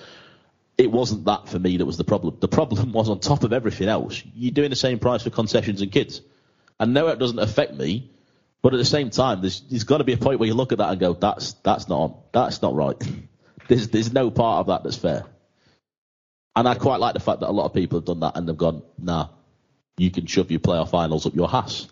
it 0.80 0.90
wasn't 0.90 1.26
that 1.26 1.50
for 1.50 1.60
me 1.60 1.76
that 1.78 1.86
was 1.86 1.98
the 1.98 2.06
problem. 2.06 2.38
The 2.40 2.48
problem 2.48 2.92
was 2.94 3.10
on 3.10 3.20
top 3.20 3.44
of 3.44 3.52
everything 3.52 3.90
else, 3.90 4.24
you're 4.34 4.54
doing 4.54 4.70
the 4.70 4.78
same 4.78 4.98
price 4.98 5.24
for 5.24 5.30
concessions 5.30 5.82
and 5.82 5.92
kids. 5.92 6.22
And 6.80 6.94
no, 6.94 7.10
it 7.10 7.20
doesn't 7.20 7.38
affect 7.38 7.74
me, 7.74 8.10
but 8.62 8.74
at 8.74 8.78
the 8.78 8.86
same 8.86 9.10
time, 9.10 9.42
there's, 9.42 9.60
there's 9.70 9.84
got 9.84 9.98
to 9.98 10.06
be 10.06 10.14
a 10.14 10.18
point 10.18 10.40
where 10.40 10.48
you 10.48 10.54
look 10.54 10.72
at 10.72 10.78
that 10.78 10.90
and 10.90 11.00
go, 11.00 11.14
that's, 11.14 11.54
that's 11.66 11.90
not, 11.90 12.32
that's 12.32 12.62
not 12.62 12.74
right. 12.74 12.96
There's, 13.68 13.90
there's 13.90 14.12
no 14.12 14.32
part 14.32 14.62
of 14.62 14.68
that 14.68 14.82
that's 14.84 14.98
fair. 14.98 15.26
And 16.56 16.68
I 16.68 16.74
quite 16.74 17.00
like 17.00 17.14
the 17.14 17.20
fact 17.20 17.42
that 17.42 17.50
a 17.50 17.52
lot 17.52 17.66
of 17.66 17.74
people 17.76 18.00
have 18.00 18.06
done 18.06 18.22
that 18.22 18.36
and 18.36 18.50
they've 18.50 18.58
gone, 18.58 18.82
nah, 18.98 19.28
you 19.96 20.10
can 20.10 20.26
shove 20.26 20.50
your 20.50 20.60
playoff 20.60 20.90
finals 20.90 21.28
up 21.28 21.36
your 21.36 21.56
ass. 21.56 21.88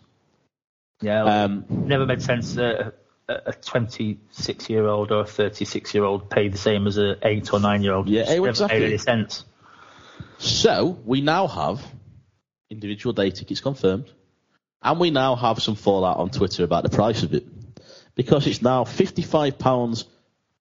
Yeah, 1.03 1.43
Um, 1.43 1.65
never 1.69 2.07
made 2.07 2.23
sense. 2.23 2.57
Uh, 2.57 2.89
a 3.29 3.51
26 3.51 4.69
year 4.69 4.87
old 4.87 5.11
or 5.11 5.21
a 5.21 5.25
36 5.25 5.93
year 5.93 6.03
old 6.03 6.29
paid 6.29 6.53
the 6.53 6.57
same 6.57 6.87
as 6.87 6.97
a 6.97 7.17
eight 7.23 7.51
or 7.51 7.59
nine 7.59 7.83
year 7.83 7.93
old. 7.93 8.07
Yeah, 8.07 8.23
never 8.23 8.49
exactly. 8.49 8.79
made 8.79 8.85
any 8.85 8.97
sense. 8.97 9.43
So 10.37 10.97
we 11.05 11.21
now 11.21 11.47
have 11.47 11.85
individual 12.69 13.13
day 13.13 13.31
tickets 13.31 13.59
confirmed, 13.59 14.09
and 14.81 14.99
we 14.99 15.11
now 15.11 15.35
have 15.35 15.61
some 15.61 15.75
fallout 15.75 16.17
on 16.17 16.29
Twitter 16.29 16.63
about 16.63 16.83
the 16.83 16.89
price 16.89 17.23
of 17.23 17.33
it 17.33 17.45
because 18.15 18.47
it's 18.47 18.61
now 18.61 18.83
fifty-five 18.85 19.59
pounds 19.59 20.03
plus 20.03 20.11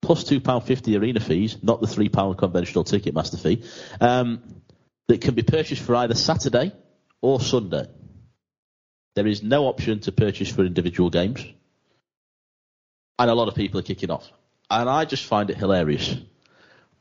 plus 0.02 0.24
two 0.24 0.40
pound 0.40 0.64
fifty 0.64 0.96
arena 0.96 1.20
fees, 1.20 1.56
not 1.62 1.80
the 1.80 1.86
three 1.86 2.08
pound 2.08 2.36
conventional 2.38 2.84
ticket 2.84 3.14
master 3.14 3.36
fee, 3.36 3.62
um, 4.00 4.42
that 5.08 5.20
can 5.20 5.34
be 5.34 5.42
purchased 5.42 5.82
for 5.82 5.94
either 5.94 6.14
Saturday 6.14 6.72
or 7.20 7.40
Sunday. 7.40 7.86
There 9.14 9.26
is 9.26 9.42
no 9.42 9.66
option 9.66 10.00
to 10.00 10.12
purchase 10.12 10.50
for 10.50 10.64
individual 10.64 11.10
games, 11.10 11.44
and 13.18 13.30
a 13.30 13.34
lot 13.34 13.48
of 13.48 13.54
people 13.54 13.80
are 13.80 13.84
kicking 13.84 14.10
off, 14.10 14.30
and 14.70 14.88
I 14.88 15.04
just 15.04 15.24
find 15.24 15.50
it 15.50 15.56
hilarious. 15.56 16.16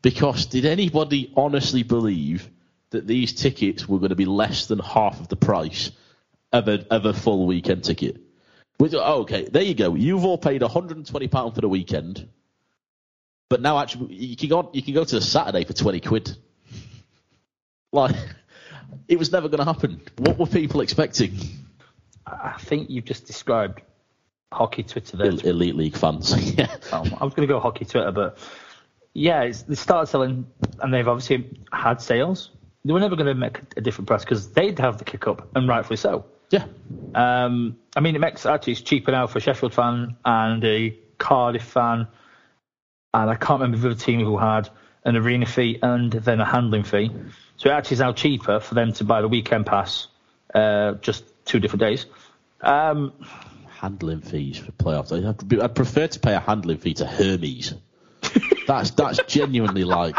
Because 0.01 0.45
did 0.45 0.65
anybody 0.65 1.31
honestly 1.35 1.83
believe 1.83 2.49
that 2.91 3.07
these 3.07 3.33
tickets 3.33 3.87
were 3.87 3.99
going 3.99 4.09
to 4.09 4.15
be 4.15 4.25
less 4.25 4.67
than 4.67 4.79
half 4.79 5.19
of 5.19 5.27
the 5.27 5.35
price 5.35 5.91
of 6.53 6.67
a, 6.67 6.85
of 6.91 7.05
a 7.05 7.13
full 7.13 7.47
weekend 7.47 7.83
ticket? 7.83 8.21
Oh, 8.79 9.21
okay, 9.21 9.47
there 9.49 9.63
you 9.63 9.73
go. 9.73 9.95
You've 9.95 10.25
all 10.25 10.37
paid 10.37 10.61
£120 10.61 11.55
for 11.55 11.61
the 11.61 11.69
weekend, 11.69 12.27
but 13.49 13.61
now 13.61 13.79
actually 13.79 14.13
you 14.13 14.35
can 14.35 14.49
go, 14.49 14.69
you 14.73 14.83
can 14.83 14.93
go 14.93 15.03
to 15.03 15.15
the 15.15 15.21
Saturday 15.21 15.63
for 15.63 15.73
20 15.73 15.99
quid. 16.01 16.37
Like, 17.91 18.17
it 19.07 19.17
was 19.17 19.31
never 19.31 19.47
going 19.47 19.59
to 19.59 19.63
happen. 19.63 20.01
What 20.17 20.37
were 20.37 20.47
people 20.47 20.81
expecting? 20.81 21.39
I 22.27 22.57
think 22.59 22.89
you've 22.89 23.05
just 23.05 23.25
described 23.25 23.81
hockey 24.51 24.83
Twitter 24.83 25.17
there. 25.17 25.27
Elite 25.27 25.75
League 25.75 25.97
fans. 25.97 26.33
yeah. 26.57 26.75
Well, 26.91 27.07
I 27.19 27.23
was 27.23 27.33
going 27.33 27.47
to 27.47 27.53
go 27.53 27.59
hockey 27.59 27.85
Twitter, 27.85 28.11
but 28.11 28.37
yeah, 29.13 29.43
it's, 29.43 29.63
they 29.63 29.75
started 29.75 30.07
selling, 30.07 30.47
and 30.79 30.93
they've 30.93 31.07
obviously 31.07 31.59
had 31.71 32.01
sales. 32.01 32.51
They 32.83 32.93
were 32.93 32.99
never 32.99 33.15
going 33.15 33.27
to 33.27 33.35
make 33.35 33.59
a 33.77 33.81
different 33.81 34.07
price 34.07 34.23
because 34.23 34.51
they'd 34.51 34.77
have 34.79 34.97
the 34.97 35.05
kick 35.05 35.27
up, 35.27 35.49
and 35.55 35.67
rightfully 35.67 35.97
so. 35.97 36.25
Yeah. 36.51 36.65
Um, 37.15 37.77
I 37.95 37.99
mean, 38.01 38.15
it 38.15 38.19
makes 38.19 38.45
actually 38.45 38.73
it's 38.73 38.81
cheaper 38.81 39.11
now 39.11 39.27
for 39.27 39.39
a 39.39 39.41
Sheffield 39.41 39.73
fan 39.73 40.15
and 40.23 40.63
a 40.63 40.97
Cardiff 41.17 41.63
fan, 41.63 42.07
and 43.13 43.29
I 43.29 43.35
can't 43.35 43.61
remember 43.61 43.77
the 43.77 43.91
other 43.91 43.99
team 43.99 44.19
who 44.19 44.37
had 44.37 44.69
an 45.05 45.15
arena 45.15 45.45
fee 45.45 45.79
and 45.81 46.11
then 46.11 46.41
a 46.41 46.45
handling 46.45 46.83
fee. 46.83 47.11
So 47.57 47.69
it 47.69 47.73
actually 47.73 47.95
is 47.95 47.99
now 48.01 48.11
cheaper 48.11 48.59
for 48.59 48.75
them 48.75 48.91
to 48.93 49.03
buy 49.03 49.21
the 49.21 49.27
weekend 49.27 49.65
pass, 49.65 50.07
uh, 50.53 50.93
just 50.95 51.23
two 51.45 51.59
different 51.59 51.81
days. 51.81 52.05
Um, 52.61 53.13
Handling 53.79 54.21
fees 54.21 54.57
for 54.57 54.71
playoffs. 54.71 55.11
I'd, 55.11 55.59
I'd 55.59 55.75
prefer 55.75 56.07
to 56.07 56.19
pay 56.19 56.33
a 56.33 56.39
handling 56.39 56.77
fee 56.77 56.93
to 56.95 57.05
Hermes. 57.05 57.73
that's 58.67 58.91
that's 58.91 59.19
genuinely 59.27 59.83
like. 59.83 60.15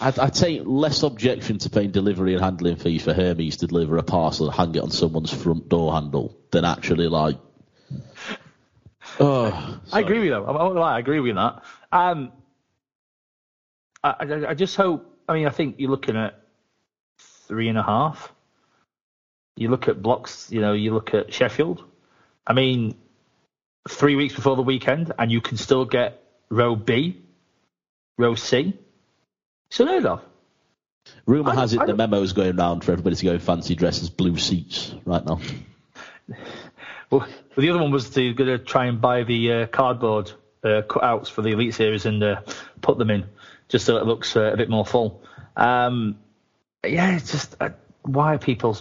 I'd, 0.00 0.18
I'd 0.18 0.34
take 0.34 0.62
less 0.64 1.02
objection 1.02 1.58
to 1.58 1.70
paying 1.70 1.90
delivery 1.90 2.34
and 2.34 2.42
handling 2.42 2.76
fees 2.76 3.02
for 3.02 3.14
Hermes 3.14 3.58
to 3.58 3.66
deliver 3.66 3.96
a 3.96 4.02
parcel 4.02 4.48
and 4.48 4.54
hang 4.54 4.74
it 4.74 4.82
on 4.82 4.90
someone's 4.90 5.32
front 5.32 5.68
door 5.68 5.92
handle 5.92 6.36
than 6.50 6.64
actually 6.64 7.08
like. 7.08 7.38
Oh, 9.20 9.80
I 9.92 10.00
agree 10.00 10.18
with 10.18 10.26
you. 10.26 10.30
though. 10.30 10.46
I'm 10.46 10.54
not 10.54 10.74
lie, 10.74 10.96
I 10.96 10.98
agree 10.98 11.20
with 11.20 11.28
you 11.28 11.38
on 11.38 11.62
that. 11.92 11.96
Um, 11.96 12.32
I, 14.02 14.14
I, 14.20 14.50
I 14.50 14.54
just 14.54 14.76
hope. 14.76 15.10
I 15.28 15.34
mean, 15.34 15.46
I 15.46 15.50
think 15.50 15.76
you're 15.78 15.90
looking 15.90 16.16
at 16.16 16.40
three 17.18 17.68
and 17.68 17.78
a 17.78 17.82
half. 17.82 18.32
You 19.56 19.68
look 19.68 19.88
at 19.88 20.02
blocks. 20.02 20.50
You 20.50 20.60
know, 20.60 20.72
you 20.72 20.92
look 20.92 21.14
at 21.14 21.32
Sheffield. 21.32 21.84
I 22.46 22.52
mean, 22.52 22.94
three 23.88 24.16
weeks 24.16 24.34
before 24.34 24.56
the 24.56 24.62
weekend, 24.62 25.12
and 25.18 25.30
you 25.30 25.40
can 25.40 25.56
still 25.56 25.84
get 25.84 26.22
row 26.50 26.76
B, 26.76 27.20
row 28.18 28.34
C. 28.34 28.74
It's 29.68 29.80
unheard 29.80 30.06
of. 30.06 30.22
Rumour 31.26 31.54
has 31.54 31.72
it 31.74 31.80
the 31.80 31.86
don't- 31.86 31.96
memo's 31.96 32.32
going 32.32 32.56
round 32.56 32.84
for 32.84 32.92
everybody 32.92 33.16
to 33.16 33.24
go 33.24 33.38
fancy 33.38 33.74
dresses, 33.74 34.10
blue 34.10 34.36
seats 34.38 34.94
right 35.04 35.24
now. 35.24 35.40
Well, 37.10 37.26
the 37.56 37.70
other 37.70 37.80
one 37.80 37.90
was 37.92 38.10
to 38.10 38.34
going 38.34 38.50
to 38.50 38.58
try 38.58 38.86
and 38.86 39.00
buy 39.00 39.24
the 39.24 39.52
uh, 39.52 39.66
cardboard 39.66 40.32
uh, 40.64 40.82
cutouts 40.88 41.28
for 41.28 41.42
the 41.42 41.50
Elite 41.50 41.74
Series 41.74 42.06
and 42.06 42.22
uh, 42.22 42.40
put 42.80 42.98
them 42.98 43.10
in, 43.10 43.24
just 43.68 43.84
so 43.84 43.98
it 43.98 44.06
looks 44.06 44.34
uh, 44.36 44.52
a 44.52 44.56
bit 44.56 44.70
more 44.70 44.84
full. 44.86 45.22
Um, 45.56 46.18
yeah, 46.84 47.16
it's 47.16 47.30
just 47.30 47.56
uh, 47.60 47.70
why 48.02 48.34
are 48.34 48.38
people? 48.38 48.76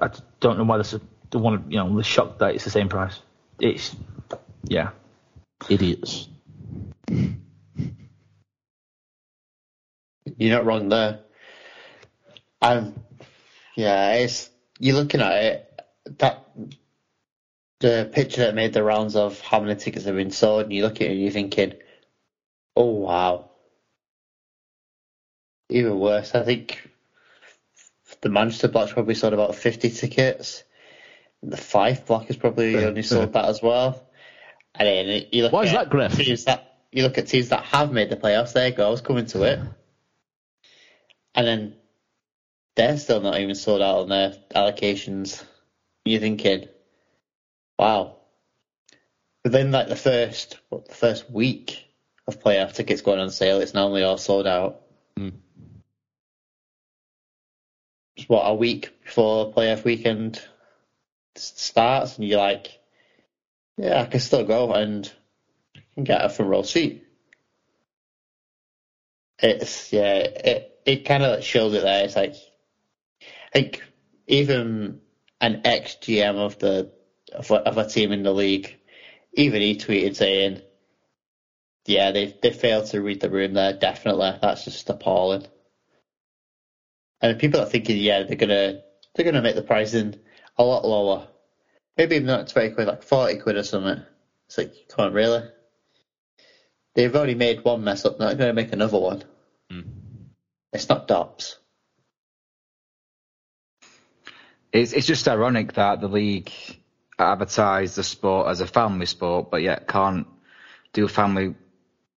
I 0.00 0.10
don't 0.40 0.56
know 0.58 0.64
why 0.64 0.78
this 0.78 0.94
the 1.30 1.38
one 1.38 1.70
you 1.70 1.78
know 1.78 1.96
the 1.96 2.02
shocked 2.02 2.40
that 2.40 2.54
it's 2.54 2.64
the 2.64 2.70
same 2.70 2.88
price. 2.88 3.20
It's 3.60 3.94
yeah. 4.64 4.90
Idiots. 5.68 6.28
You're 10.36 10.56
not 10.56 10.64
wrong 10.64 10.88
there. 10.88 11.20
Um, 12.62 12.94
yeah, 13.76 14.14
it's 14.14 14.50
you're 14.78 14.96
looking 14.96 15.20
at 15.20 15.44
it. 15.44 15.80
That 16.18 16.46
the 17.80 18.10
picture 18.12 18.42
that 18.42 18.54
made 18.54 18.72
the 18.72 18.82
rounds 18.82 19.16
of 19.16 19.40
how 19.40 19.60
many 19.60 19.76
tickets 19.76 20.04
have 20.04 20.16
been 20.16 20.30
sold, 20.30 20.64
and 20.64 20.72
you 20.72 20.82
look 20.82 20.96
at 20.96 21.02
it 21.02 21.10
and 21.12 21.20
you're 21.20 21.30
thinking, 21.30 21.74
"Oh 22.76 22.90
wow." 22.90 23.50
Even 25.68 25.98
worse, 25.98 26.34
I 26.34 26.42
think 26.42 26.90
the 28.22 28.28
Manchester 28.28 28.68
block's 28.68 28.92
probably 28.92 29.14
sold 29.14 29.32
about 29.32 29.54
50 29.54 29.90
tickets. 29.90 30.64
The 31.42 31.56
Fife 31.56 32.06
block 32.06 32.28
is 32.28 32.36
probably 32.36 32.76
the 32.76 32.88
only 32.88 33.02
sold 33.02 33.32
that 33.32 33.46
as 33.46 33.62
well. 33.62 34.06
And 34.74 34.86
then 34.86 35.24
you 35.32 35.42
look 35.42 35.52
Why 35.52 35.62
at 35.62 35.66
is 35.66 35.72
that, 35.72 35.90
Griff? 35.90 36.16
teams 36.16 36.44
that 36.44 36.78
you 36.92 37.02
look 37.02 37.18
at 37.18 37.28
teams 37.28 37.48
that 37.48 37.64
have 37.64 37.92
made 37.92 38.10
the 38.10 38.16
playoffs. 38.16 38.52
There 38.52 38.68
you 38.68 38.74
go. 38.74 38.86
I 38.86 38.90
was 38.90 39.00
coming 39.00 39.26
to 39.26 39.42
it, 39.44 39.60
and 41.34 41.46
then 41.46 41.74
they're 42.76 42.98
still 42.98 43.20
not 43.20 43.40
even 43.40 43.54
sold 43.54 43.80
out 43.82 44.00
on 44.00 44.08
their 44.08 44.34
allocations. 44.54 45.42
You're 46.04 46.20
thinking, 46.20 46.68
wow. 47.78 48.16
Within 49.44 49.72
like 49.72 49.88
the 49.88 49.96
first 49.96 50.58
what, 50.68 50.88
the 50.88 50.94
first 50.94 51.30
week 51.30 51.86
of 52.26 52.40
playoff 52.40 52.74
tickets 52.74 53.02
going 53.02 53.20
on 53.20 53.30
sale, 53.30 53.60
it's 53.60 53.74
normally 53.74 54.02
all 54.02 54.18
sold 54.18 54.46
out. 54.46 54.82
Mm. 55.18 55.32
It's 58.16 58.28
what 58.28 58.42
a 58.42 58.54
week 58.54 59.02
before 59.04 59.52
playoff 59.52 59.84
weekend 59.84 60.42
starts, 61.36 62.18
and 62.18 62.26
you're 62.28 62.38
like, 62.38 62.78
yeah, 63.76 64.00
I 64.00 64.06
can 64.06 64.20
still 64.20 64.44
go 64.44 64.72
and 64.72 65.10
can 65.94 66.04
get 66.04 66.24
a 66.24 66.28
front 66.28 66.50
row 66.50 66.62
seat. 66.62 67.04
It's 69.40 69.92
yeah, 69.92 70.14
it 70.18 70.80
it 70.86 71.04
kind 71.04 71.22
of 71.22 71.44
shows 71.44 71.74
it 71.74 71.82
there. 71.82 72.04
It's 72.04 72.16
like 72.16 72.34
I 73.38 73.50
think 73.52 73.82
even 74.26 75.00
an 75.40 75.62
ex 75.64 75.96
GM 75.96 76.36
of 76.36 76.58
the 76.58 76.90
of 77.32 77.50
a, 77.50 77.56
of 77.56 77.78
a 77.78 77.84
team 77.86 78.12
in 78.12 78.22
the 78.22 78.32
league, 78.34 78.76
even 79.34 79.62
he 79.62 79.76
tweeted 79.76 80.16
saying, 80.16 80.62
"Yeah, 81.86 82.12
they 82.12 82.34
they 82.42 82.50
failed 82.52 82.86
to 82.86 83.02
read 83.02 83.20
the 83.20 83.30
room 83.30 83.54
there. 83.54 83.72
Definitely, 83.72 84.32
that's 84.42 84.64
just 84.64 84.90
appalling." 84.90 85.46
And 87.20 87.38
people 87.38 87.60
are 87.60 87.66
thinking, 87.66 87.98
yeah, 87.98 88.22
they're 88.24 88.36
gonna 88.36 88.74
they're 89.14 89.24
gonna 89.24 89.42
make 89.42 89.56
the 89.56 89.62
pricing 89.62 90.14
a 90.60 90.62
lot 90.62 90.84
lower, 90.84 91.26
maybe 91.96 92.16
even 92.16 92.26
not 92.26 92.48
twenty 92.48 92.74
quid, 92.74 92.86
like 92.86 93.02
forty 93.02 93.38
quid 93.38 93.56
or 93.56 93.62
something. 93.62 94.02
It's 94.46 94.58
like, 94.58 94.74
come 94.88 95.06
on, 95.06 95.12
really? 95.14 95.42
They've 96.94 97.14
already 97.14 97.34
made 97.34 97.64
one 97.64 97.82
mess 97.82 98.04
up. 98.04 98.18
They're 98.18 98.28
not 98.28 98.38
going 98.38 98.50
to 98.50 98.54
make 98.54 98.72
another 98.72 98.98
one. 98.98 99.24
Mm. 99.72 99.84
It's 100.72 100.88
not 100.88 101.08
DOPS. 101.08 101.56
It's 104.72 104.92
it's 104.92 105.06
just 105.06 105.26
ironic 105.26 105.72
that 105.74 106.00
the 106.00 106.08
league 106.08 106.52
advertise 107.18 107.94
the 107.94 108.04
sport 108.04 108.48
as 108.48 108.60
a 108.60 108.66
family 108.66 109.06
sport, 109.06 109.50
but 109.50 109.62
yet 109.62 109.88
can't 109.88 110.26
do 110.92 111.08
family 111.08 111.54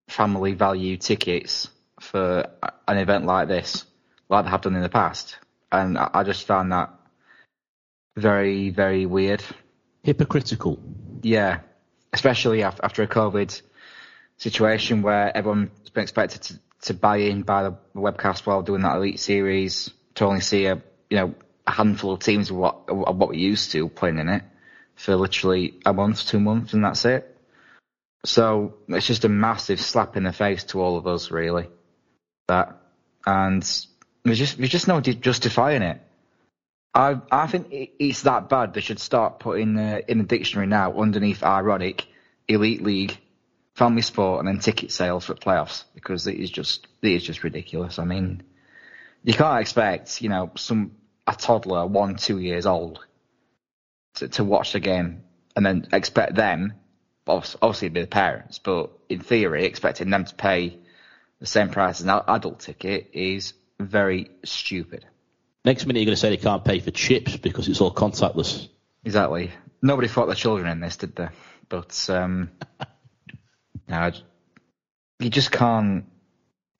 family 0.08 0.54
value 0.54 0.98
tickets 0.98 1.70
for 2.00 2.46
an 2.88 2.98
event 2.98 3.26
like 3.26 3.48
this, 3.48 3.86
like 4.30 4.46
they 4.46 4.52
have 4.52 4.62
done 4.62 4.76
in 4.76 4.82
the 4.84 4.90
past. 4.90 5.38
And 5.72 5.98
I 5.98 6.10
I 6.14 6.24
just 6.24 6.46
found 6.46 6.72
that 6.74 6.94
very 8.16 8.70
very 8.70 9.06
weird. 9.06 9.44
Hypocritical. 10.04 10.80
Yeah, 11.22 11.62
especially 12.12 12.64
after 12.64 13.04
a 13.04 13.08
COVID 13.08 13.62
situation 14.38 15.02
where 15.02 15.36
everyone's 15.36 15.90
been 15.94 16.04
expected 16.04 16.42
to, 16.42 16.60
to 16.82 16.94
buy 16.94 17.18
in 17.18 17.44
by 17.44 17.64
the 17.64 17.78
webcast 17.96 18.46
while 18.46 18.62
doing 18.62 18.82
that 18.82 18.98
elite 18.98 19.20
series 19.20 19.90
to 20.16 20.26
only 20.26 20.42
see 20.42 20.66
a 20.66 20.82
you 21.10 21.18
know 21.18 21.36
a 21.66 21.72
handful 21.72 22.12
of 22.12 22.20
teams 22.20 22.50
of 22.50 22.58
what 22.58 22.84
of 22.90 23.18
what 23.18 23.30
we're 23.30 23.36
used 23.36 23.72
to 23.72 23.88
playing 23.90 24.20
in 24.20 24.30
it 24.30 24.44
for 24.96 25.16
literally 25.16 25.80
a 25.86 25.94
month, 25.94 26.28
two 26.28 26.40
months, 26.40 26.74
and 26.74 26.84
that's 26.84 27.06
it. 27.06 27.30
So 28.26 28.76
it's 28.88 29.08
just 29.08 29.26
a 29.26 29.30
massive 29.30 29.82
slap 29.82 30.16
in 30.16 30.24
the 30.24 30.32
face 30.32 30.64
to 30.66 30.82
all 30.82 30.98
of 30.98 31.08
us, 31.08 31.32
really. 31.32 31.68
That 32.48 32.78
and 33.26 33.62
there's 34.24 34.40
just 34.40 34.58
there's 34.58 34.70
just 34.70 34.88
no 34.88 35.02
justifying 35.02 35.82
it. 35.82 36.02
I 36.94 37.20
I 37.32 37.48
think 37.48 37.68
it's 37.72 38.24
that 38.24 38.50
bad. 38.50 38.74
They 38.74 38.82
should 38.82 39.00
start 39.00 39.40
putting 39.40 39.78
uh, 39.78 40.02
in 40.08 40.20
the 40.20 40.24
dictionary 40.24 40.68
now 40.68 40.94
underneath 41.00 41.44
ironic, 41.44 42.08
elite 42.48 42.84
league, 42.84 43.18
family 43.76 44.04
sport, 44.04 44.40
and 44.40 44.48
then 44.48 44.60
ticket 44.60 44.92
sales 44.92 45.26
for 45.26 45.34
playoffs 45.34 45.86
because 45.96 46.28
it 46.28 46.38
is 46.38 46.52
just 46.52 46.88
it 47.02 47.12
is 47.12 47.24
just 47.24 47.44
ridiculous. 47.44 48.00
I 48.00 48.06
mean, 48.06 48.44
you 49.24 49.34
can't 49.34 49.62
expect 49.62 50.22
you 50.22 50.30
know 50.30 50.52
some 50.56 50.92
a 51.26 51.34
toddler 51.34 51.88
one 51.88 52.16
two 52.16 52.40
years 52.40 52.66
old 52.66 53.00
to, 54.16 54.28
to 54.28 54.44
watch 54.44 54.74
the 54.74 54.80
game 54.80 55.24
and 55.56 55.66
then 55.66 55.88
expect 55.94 56.36
them, 56.36 56.74
obviously 57.28 57.90
be 57.90 58.02
the 58.02 58.08
parents, 58.08 58.60
but 58.60 58.92
in 59.10 59.20
theory 59.20 59.66
expecting 59.66 60.10
them 60.10 60.26
to 60.26 60.36
pay 60.36 60.78
the 61.40 61.46
same 61.46 61.70
price 61.70 62.02
as 62.02 62.08
an 62.08 62.22
adult 62.28 62.60
ticket 62.60 63.10
is 63.14 63.54
very 63.80 64.30
stupid. 64.44 65.06
Next 65.66 65.86
minute, 65.86 66.00
you're 66.00 66.08
going 66.08 66.16
to 66.16 66.20
say 66.20 66.30
they 66.30 66.38
can't 66.38 66.66
pay 66.66 66.80
for 66.80 66.92
chips 66.92 67.38
because 67.38 67.70
it's 67.70 67.80
all 67.80 67.94
contactless. 67.94 68.68
Exactly. 69.06 69.52
Nobody 69.82 70.08
thought 70.08 70.28
the 70.28 70.36
children 70.36 70.70
in 70.70 70.82
this, 70.82 70.98
did 70.98 71.16
they? 71.16 71.30
But 71.70 72.10
um, 72.10 72.52
no, 73.88 74.12
you 75.20 75.30
just 75.30 75.52
can't 75.52 76.06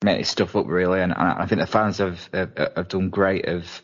make 0.02 0.18
this 0.18 0.28
stuff 0.28 0.54
up, 0.54 0.66
really. 0.66 1.00
And 1.00 1.14
I 1.14 1.46
think 1.46 1.60
the 1.60 1.66
fans 1.66 1.98
have 1.98 2.28
have, 2.32 2.72
have 2.76 2.88
done 2.88 3.08
great 3.08 3.46
of 3.46 3.82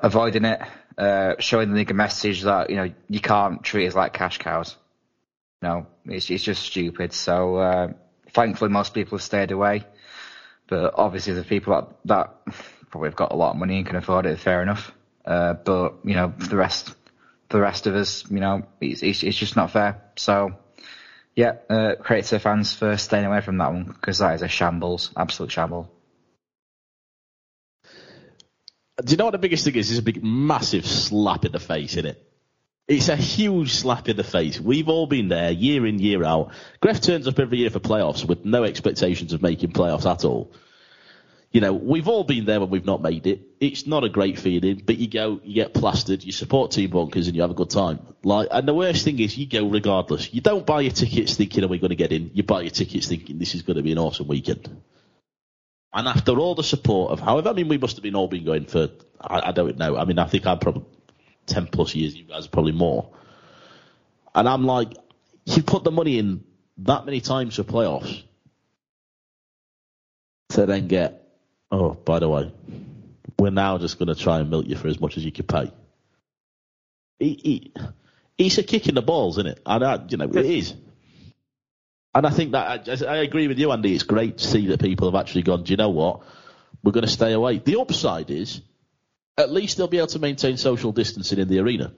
avoiding 0.00 0.44
it, 0.44 0.60
uh, 0.98 1.34
showing 1.38 1.70
the 1.70 1.76
league 1.76 1.90
a 1.90 1.94
message 1.94 2.42
that 2.42 2.68
you 2.70 2.76
know 2.76 2.92
you 3.08 3.20
can't 3.20 3.62
treat 3.62 3.86
us 3.86 3.94
like 3.94 4.12
cash 4.12 4.38
cows. 4.38 4.76
No, 5.62 5.86
it's 6.04 6.30
it's 6.30 6.44
just 6.44 6.62
stupid. 6.62 7.14
So 7.14 7.56
uh, 7.56 7.92
thankfully, 8.30 8.70
most 8.70 8.92
people 8.92 9.16
have 9.16 9.24
stayed 9.24 9.52
away. 9.52 9.84
But 10.68 10.94
obviously, 10.96 11.32
the 11.32 11.44
people 11.44 11.74
that, 11.74 11.96
that 12.04 12.54
probably 12.90 13.08
have 13.08 13.16
got 13.16 13.32
a 13.32 13.36
lot 13.36 13.50
of 13.50 13.56
money 13.56 13.78
and 13.78 13.86
can 13.86 13.96
afford 13.96 14.26
it, 14.26 14.38
fair 14.38 14.62
enough. 14.62 14.92
Uh, 15.24 15.54
but 15.54 15.96
you 16.04 16.14
know, 16.14 16.32
for 16.38 16.48
the 16.48 16.56
rest, 16.56 16.88
for 16.88 17.56
the 17.56 17.60
rest 17.60 17.86
of 17.86 17.94
us, 17.94 18.28
you 18.30 18.40
know, 18.40 18.62
it's, 18.80 19.02
it's, 19.02 19.22
it's 19.22 19.36
just 19.36 19.56
not 19.56 19.70
fair. 19.70 20.02
So, 20.16 20.54
yeah, 21.34 21.56
uh, 21.68 21.94
credit 22.00 22.24
to 22.26 22.38
fans 22.38 22.72
for 22.72 22.96
staying 22.96 23.26
away 23.26 23.40
from 23.40 23.58
that 23.58 23.72
one 23.72 23.84
because 23.84 24.18
that 24.18 24.34
is 24.34 24.42
a 24.42 24.48
shambles, 24.48 25.10
absolute 25.16 25.52
shambles. 25.52 25.86
Do 29.04 29.12
you 29.12 29.16
know 29.16 29.26
what 29.26 29.32
the 29.32 29.38
biggest 29.38 29.64
thing 29.64 29.76
is? 29.76 29.90
It's 29.90 30.00
a 30.00 30.02
big, 30.02 30.24
massive 30.24 30.84
slap 30.84 31.44
in 31.44 31.52
the 31.52 31.60
face, 31.60 31.92
isn't 31.92 32.06
it? 32.06 32.24
It's 32.88 33.08
a 33.08 33.16
huge 33.16 33.74
slap 33.74 34.08
in 34.08 34.16
the 34.16 34.24
face. 34.24 34.58
We've 34.58 34.88
all 34.88 35.06
been 35.06 35.28
there 35.28 35.50
year 35.50 35.86
in, 35.86 35.98
year 35.98 36.24
out. 36.24 36.52
Gref 36.82 37.02
turns 37.02 37.28
up 37.28 37.38
every 37.38 37.58
year 37.58 37.70
for 37.70 37.80
playoffs 37.80 38.24
with 38.24 38.44
no 38.44 38.64
expectations 38.64 39.32
of 39.34 39.42
making 39.42 39.72
playoffs 39.72 40.10
at 40.10 40.24
all. 40.24 40.52
You 41.50 41.62
know, 41.62 41.72
we've 41.72 42.08
all 42.08 42.24
been 42.24 42.44
there 42.44 42.60
when 42.60 42.68
we've 42.68 42.84
not 42.84 43.00
made 43.00 43.26
it. 43.26 43.40
It's 43.58 43.86
not 43.86 44.04
a 44.04 44.10
great 44.10 44.38
feeling, 44.38 44.82
but 44.84 44.98
you 44.98 45.08
go, 45.08 45.40
you 45.42 45.54
get 45.54 45.72
plastered, 45.72 46.22
you 46.22 46.30
support 46.30 46.72
Team 46.72 46.90
Bonkers 46.90 47.26
and 47.26 47.34
you 47.34 47.40
have 47.40 47.50
a 47.50 47.54
good 47.54 47.70
time. 47.70 48.00
Like, 48.22 48.48
and 48.50 48.68
the 48.68 48.74
worst 48.74 49.04
thing 49.04 49.18
is 49.18 49.36
you 49.38 49.46
go 49.46 49.66
regardless. 49.66 50.32
You 50.34 50.42
don't 50.42 50.66
buy 50.66 50.82
your 50.82 50.92
tickets 50.92 51.36
thinking, 51.36 51.64
are 51.64 51.68
we 51.68 51.78
going 51.78 51.88
to 51.88 51.96
get 51.96 52.12
in? 52.12 52.32
You 52.34 52.42
buy 52.42 52.62
your 52.62 52.70
tickets 52.70 53.08
thinking 53.08 53.38
this 53.38 53.54
is 53.54 53.62
going 53.62 53.78
to 53.78 53.82
be 53.82 53.92
an 53.92 53.98
awesome 53.98 54.28
weekend. 54.28 54.82
And 55.92 56.06
after 56.06 56.38
all 56.38 56.54
the 56.54 56.62
support 56.62 57.12
of 57.12 57.20
however, 57.20 57.48
I 57.48 57.52
mean, 57.54 57.68
we 57.68 57.78
must 57.78 57.96
have 57.96 58.02
been 58.02 58.14
all 58.14 58.28
been 58.28 58.44
going 58.44 58.66
for, 58.66 58.88
I, 59.18 59.48
I 59.48 59.52
don't 59.52 59.78
know. 59.78 59.96
I 59.96 60.04
mean, 60.04 60.18
I 60.18 60.26
think 60.26 60.46
I'm 60.46 60.58
probably 60.58 60.84
10 61.46 61.68
plus 61.68 61.94
years, 61.94 62.14
you 62.14 62.24
guys 62.24 62.46
are 62.46 62.50
probably 62.50 62.72
more. 62.72 63.10
And 64.34 64.46
I'm 64.46 64.66
like, 64.66 64.92
you 65.46 65.62
put 65.62 65.82
the 65.82 65.90
money 65.90 66.18
in 66.18 66.44
that 66.78 67.06
many 67.06 67.20
times 67.20 67.56
for 67.56 67.64
playoffs 67.64 68.22
to 70.50 70.66
then 70.66 70.88
get, 70.88 71.27
oh, 71.70 71.94
by 71.94 72.18
the 72.18 72.28
way, 72.28 72.52
we're 73.38 73.50
now 73.50 73.78
just 73.78 73.98
going 73.98 74.08
to 74.08 74.14
try 74.14 74.38
and 74.38 74.50
milk 74.50 74.66
you 74.66 74.76
for 74.76 74.88
as 74.88 75.00
much 75.00 75.16
as 75.16 75.24
you 75.24 75.32
can 75.32 75.46
pay. 75.46 75.72
He, 77.18 77.34
he, 77.42 77.72
it's 78.36 78.58
a 78.58 78.62
kick 78.62 78.88
in 78.88 78.94
the 78.94 79.02
balls, 79.02 79.38
isn't 79.38 79.52
it? 79.52 79.60
And 79.66 79.84
I, 79.84 80.04
you 80.08 80.16
know, 80.16 80.26
it 80.26 80.46
is. 80.46 80.74
And 82.14 82.26
I 82.26 82.30
think 82.30 82.52
that 82.52 82.88
I, 82.88 83.04
I, 83.04 83.16
agree 83.18 83.48
with 83.48 83.58
you, 83.58 83.70
Andy. 83.70 83.94
It's 83.94 84.02
great 84.02 84.38
to 84.38 84.46
see 84.46 84.68
that 84.68 84.80
people 84.80 85.10
have 85.10 85.20
actually 85.20 85.42
gone. 85.42 85.64
Do 85.64 85.72
you 85.72 85.76
know 85.76 85.90
what? 85.90 86.20
We're 86.82 86.92
going 86.92 87.06
to 87.06 87.10
stay 87.10 87.32
away. 87.32 87.58
The 87.58 87.80
upside 87.80 88.30
is 88.30 88.60
at 89.36 89.52
least 89.52 89.76
they'll 89.76 89.88
be 89.88 89.98
able 89.98 90.08
to 90.08 90.18
maintain 90.18 90.56
social 90.56 90.92
distancing 90.92 91.38
in 91.38 91.48
the 91.48 91.60
arena. 91.60 91.92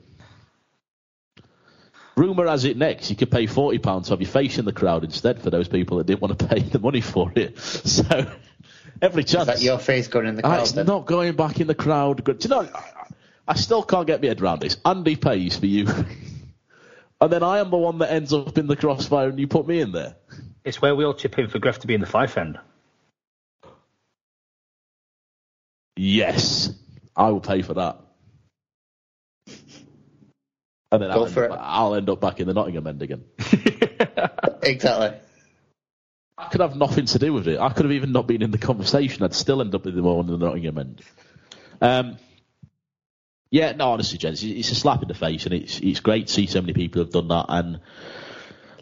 Rumour 2.17 2.49
has 2.49 2.65
it 2.65 2.77
next, 2.77 3.09
you 3.09 3.17
could 3.17 3.31
pay 3.31 3.47
£40 3.47 4.05
to 4.05 4.11
have 4.11 4.21
your 4.21 4.29
face 4.29 4.59
in 4.59 4.67
the 4.67 4.75
crowd 4.75 5.05
instead 5.05 5.41
for 5.41 5.49
those 5.49 5.69
people 5.69 5.97
that 5.99 6.07
didn't 6.07 6.21
want 6.21 6.39
to 6.39 6.47
pay 6.49 6.61
the 6.61 6.79
money 6.79 7.01
for 7.01 7.33
it. 7.35 7.59
So, 7.59 8.31
every 9.03 9.25
chance. 9.25 9.49
Is 9.49 9.55
that 9.55 9.63
your 9.63 9.79
face 9.79 10.09
going 10.09 10.27
in 10.27 10.37
the 10.37 10.45
ah, 10.45 10.49
crowd? 10.49 10.61
it's 10.61 10.73
then? 10.73 10.87
not 10.87 11.07
going 11.07 11.35
back 11.35 11.61
in 11.61 11.67
the 11.67 11.75
crowd. 11.75 12.25
Do 12.25 12.37
you 12.41 12.49
know, 12.49 12.69
I, 12.75 12.93
I 13.49 13.55
still 13.55 13.83
can't 13.83 14.07
get 14.07 14.21
my 14.23 14.29
head 14.29 14.41
around 14.41 14.61
this. 14.61 14.77
Andy 14.85 15.17
pays 15.17 15.57
for 15.57 15.67
you. 15.67 15.87
and 17.21 17.33
then 17.33 17.43
I 17.43 17.59
am 17.59 17.71
the 17.71 17.77
one 17.77 17.99
that 17.99 18.11
ends 18.11 18.33
up 18.33 18.57
in 18.59 18.67
the 18.67 18.77
crossfire 18.77 19.29
and 19.29 19.39
you 19.39 19.47
put 19.47 19.67
me 19.67 19.81
in 19.81 19.93
there. 19.93 20.17
It's 20.65 20.81
where 20.81 20.95
we 20.95 21.05
all 21.05 21.15
chip 21.15 21.39
in 21.39 21.49
for 21.49 21.59
Gref 21.59 21.79
to 21.79 21.87
be 21.87 21.95
in 21.95 22.01
the 22.01 22.07
Fife 22.07 22.37
end. 22.37 22.59
Yes. 25.97 26.71
I 27.17 27.31
will 27.31 27.41
pay 27.41 27.63
for 27.63 27.75
that. 27.75 27.99
And 30.93 31.03
then 31.03 31.11
I'll 31.11 31.27
end, 31.27 31.39
up, 31.39 31.59
I'll 31.61 31.95
end, 31.95 32.11
up, 32.11 32.21
back 32.21 32.41
in 32.41 32.49
the 32.49 32.55
Nottingham 32.55 32.87
end 32.87 33.03
again. 33.03 33.25
exactly. 34.63 35.19
I 36.41 36.49
could 36.49 36.63
have 36.63 36.75
nothing 36.75 37.05
to 37.05 37.19
do 37.19 37.33
with 37.33 37.49
it. 37.49 37.59
I 37.59 37.69
could 37.69 37.85
have 37.85 37.93
even 37.93 38.13
not 38.13 38.27
been 38.27 38.43
in 38.43 38.51
the 38.51 38.59
conversation. 38.59 39.23
I'd 39.23 39.35
still 39.35 39.61
end 39.61 39.75
up 39.75 39.85
with 39.85 39.95
the 39.95 40.03
one 40.03 40.27
in 40.27 40.39
the 40.39 40.47
Nottingham 40.47 40.79
end. 40.79 41.03
Um, 41.81 42.17
yeah, 43.51 43.73
no, 43.73 43.91
honestly, 43.91 44.17
gents, 44.17 44.43
it's 44.43 44.71
a 44.71 44.75
slap 44.75 45.03
in 45.03 45.09
the 45.09 45.15
face, 45.15 45.45
and 45.45 45.53
it's 45.53 45.81
it's 45.81 46.01
great 46.01 46.29
to 46.29 46.33
see 46.33 46.47
so 46.47 46.61
many 46.61 46.73
people 46.73 47.03
have 47.03 47.13
done 47.13 47.29
that. 47.29 47.47
And 47.49 47.81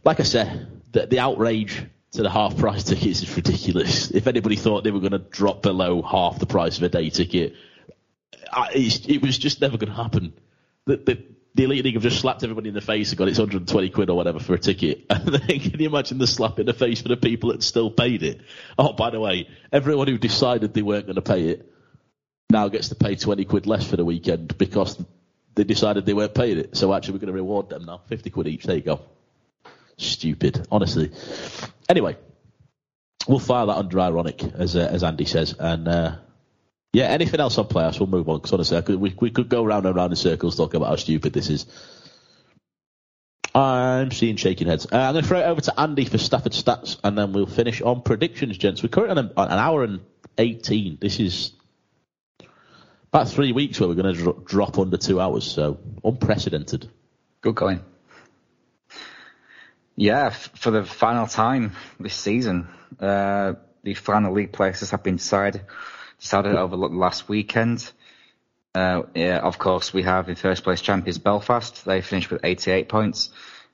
like 0.05 0.20
I 0.20 0.24
said, 0.24 0.68
the, 0.93 1.06
the 1.06 1.18
outrage 1.18 1.85
to 2.12 2.22
the 2.22 2.30
half 2.30 2.56
price 2.56 2.85
tickets 2.85 3.22
is 3.22 3.36
ridiculous. 3.36 4.10
If 4.10 4.26
anybody 4.26 4.56
thought 4.56 4.85
they 4.85 4.90
were 4.90 5.01
going 5.01 5.12
to 5.12 5.18
drop 5.18 5.62
below 5.62 6.02
half 6.02 6.39
the 6.39 6.47
price 6.47 6.76
of 6.76 6.85
a 6.85 6.89
day 6.89 7.10
ticket, 7.10 7.55
I, 8.52 8.68
it 8.72 9.20
was 9.20 9.36
just 9.36 9.60
never 9.60 9.78
going 9.78 9.90
to 9.90 9.97
happen. 9.97 10.32
The, 10.85 10.97
the, 10.97 11.24
the, 11.59 11.64
Elite 11.64 11.85
League 11.85 11.94
have 11.94 12.02
just 12.02 12.20
slapped 12.20 12.44
everybody 12.44 12.68
in 12.68 12.74
the 12.74 12.80
face 12.80 13.10
and 13.10 13.18
got 13.18 13.28
its 13.28 13.39
120 13.39 13.90
quid 13.90 14.10
or 14.10 14.16
whatever 14.16 14.39
for 14.39 14.55
a 14.55 14.59
ticket. 14.59 15.05
And 15.10 15.26
then 15.26 15.60
can 15.60 15.80
you 15.80 15.89
imagine 15.89 16.18
the 16.18 16.26
slap 16.26 16.59
in 16.59 16.66
the 16.66 16.72
face 16.72 17.02
for 17.02 17.09
the 17.09 17.16
people 17.16 17.51
that 17.51 17.62
still 17.62 17.90
paid 17.90 18.22
it? 18.22 18.40
Oh, 18.78 18.93
by 18.93 19.10
the 19.10 19.20
way, 19.20 19.48
everyone 19.72 20.06
who 20.06 20.16
decided 20.16 20.72
they 20.72 20.82
weren't 20.82 21.06
going 21.06 21.16
to 21.16 21.22
pay 21.22 21.48
it 21.48 21.70
now 22.51 22.68
gets 22.68 22.90
to 22.90 22.94
pay 22.94 23.16
20 23.16 23.44
quid 23.44 23.66
less 23.66 23.86
for 23.86 23.97
the 23.97 24.05
weekend 24.05 24.56
because 24.56 25.02
they 25.55 25.64
decided 25.64 26.06
they 26.06 26.14
weren't 26.14 26.35
paying 26.35 26.59
it. 26.59 26.76
So 26.76 26.94
actually, 26.94 27.14
we're 27.14 27.20
going 27.20 27.35
to 27.35 27.35
reward 27.35 27.68
them 27.68 27.85
now. 27.85 28.02
50 28.06 28.30
quid 28.30 28.47
each. 28.47 28.64
There 28.64 28.76
you 28.76 28.82
go. 28.82 29.01
Stupid, 29.97 30.66
honestly. 30.70 31.10
Anyway, 31.89 32.16
we'll 33.26 33.40
file 33.40 33.66
that 33.66 33.76
under 33.76 34.01
ironic, 34.01 34.43
as 34.44 34.76
uh, 34.76 34.89
as 34.90 35.02
Andy 35.02 35.24
says, 35.24 35.55
and 35.59 35.89
uh, 35.89 36.16
yeah, 36.93 37.05
anything 37.05 37.40
else 37.40 37.59
on 37.59 37.66
playoffs? 37.66 38.01
We'll 38.01 38.09
move 38.09 38.28
on 38.28 38.39
because 38.39 38.52
honestly, 38.52 38.81
could, 38.82 38.97
we 38.97 39.15
we 39.20 39.31
could 39.31 39.48
go 39.48 39.65
round 39.65 39.86
and 39.86 39.94
round 39.94 40.12
in 40.12 40.16
circles 40.16 40.56
talking 40.56 40.77
about 40.77 40.90
how 40.90 40.97
stupid 40.97 41.32
this 41.32 41.51
is. 41.51 41.66
I'm 43.55 44.10
seeing 44.10 44.36
shaking 44.36 44.69
heads. 44.69 44.86
Uh, 44.90 44.97
I'm 44.97 45.12
going 45.15 45.23
to 45.23 45.28
throw 45.28 45.40
it 45.40 45.44
over 45.44 45.60
to 45.62 45.81
Andy 45.81 46.05
for 46.05 46.19
Stafford 46.19 46.52
stats, 46.52 46.98
and 47.02 47.19
then 47.19 47.32
we'll 47.32 47.47
finish 47.47 47.82
on 47.82 48.02
predictions, 48.02 48.56
gents. 48.56 48.82
We're 48.82 48.89
currently 48.90 49.31
on, 49.36 49.48
an 49.48 49.59
hour 49.59 49.85
and 49.85 50.01
18. 50.36 50.98
This 51.01 51.19
is 51.19 51.52
about 53.12 53.28
three 53.28 53.52
weeks 53.52 53.81
where 53.81 53.89
we're 53.89 53.94
going 53.97 54.15
to 54.15 54.20
dro- 54.23 54.43
drop 54.44 54.78
under 54.78 54.97
two 54.97 55.20
hours, 55.20 55.44
so 55.44 55.78
unprecedented. 56.05 56.89
Good 57.40 57.55
going. 57.55 57.85
Yeah, 59.97 60.27
f- 60.27 60.51
for 60.55 60.70
the 60.70 60.85
final 60.85 61.27
time 61.27 61.73
this 61.98 62.15
season, 62.15 62.69
uh, 63.01 63.55
the 63.82 63.94
final 63.94 64.32
league 64.32 64.52
places 64.52 64.90
have 64.90 65.02
been 65.02 65.16
decided 65.16 65.62
decided 66.20 66.55
overlook 66.55 66.93
last 66.93 67.28
weekend. 67.28 67.90
Uh, 68.74 69.03
yeah, 69.15 69.39
of 69.39 69.59
course, 69.59 69.93
we 69.93 70.03
have 70.03 70.28
in 70.28 70.36
first 70.36 70.62
place 70.62 70.81
champions 70.81 71.19
Belfast. 71.19 71.85
They 71.85 72.01
finished 72.01 72.31
with 72.31 72.45
88 72.45 72.89
points. 72.89 73.31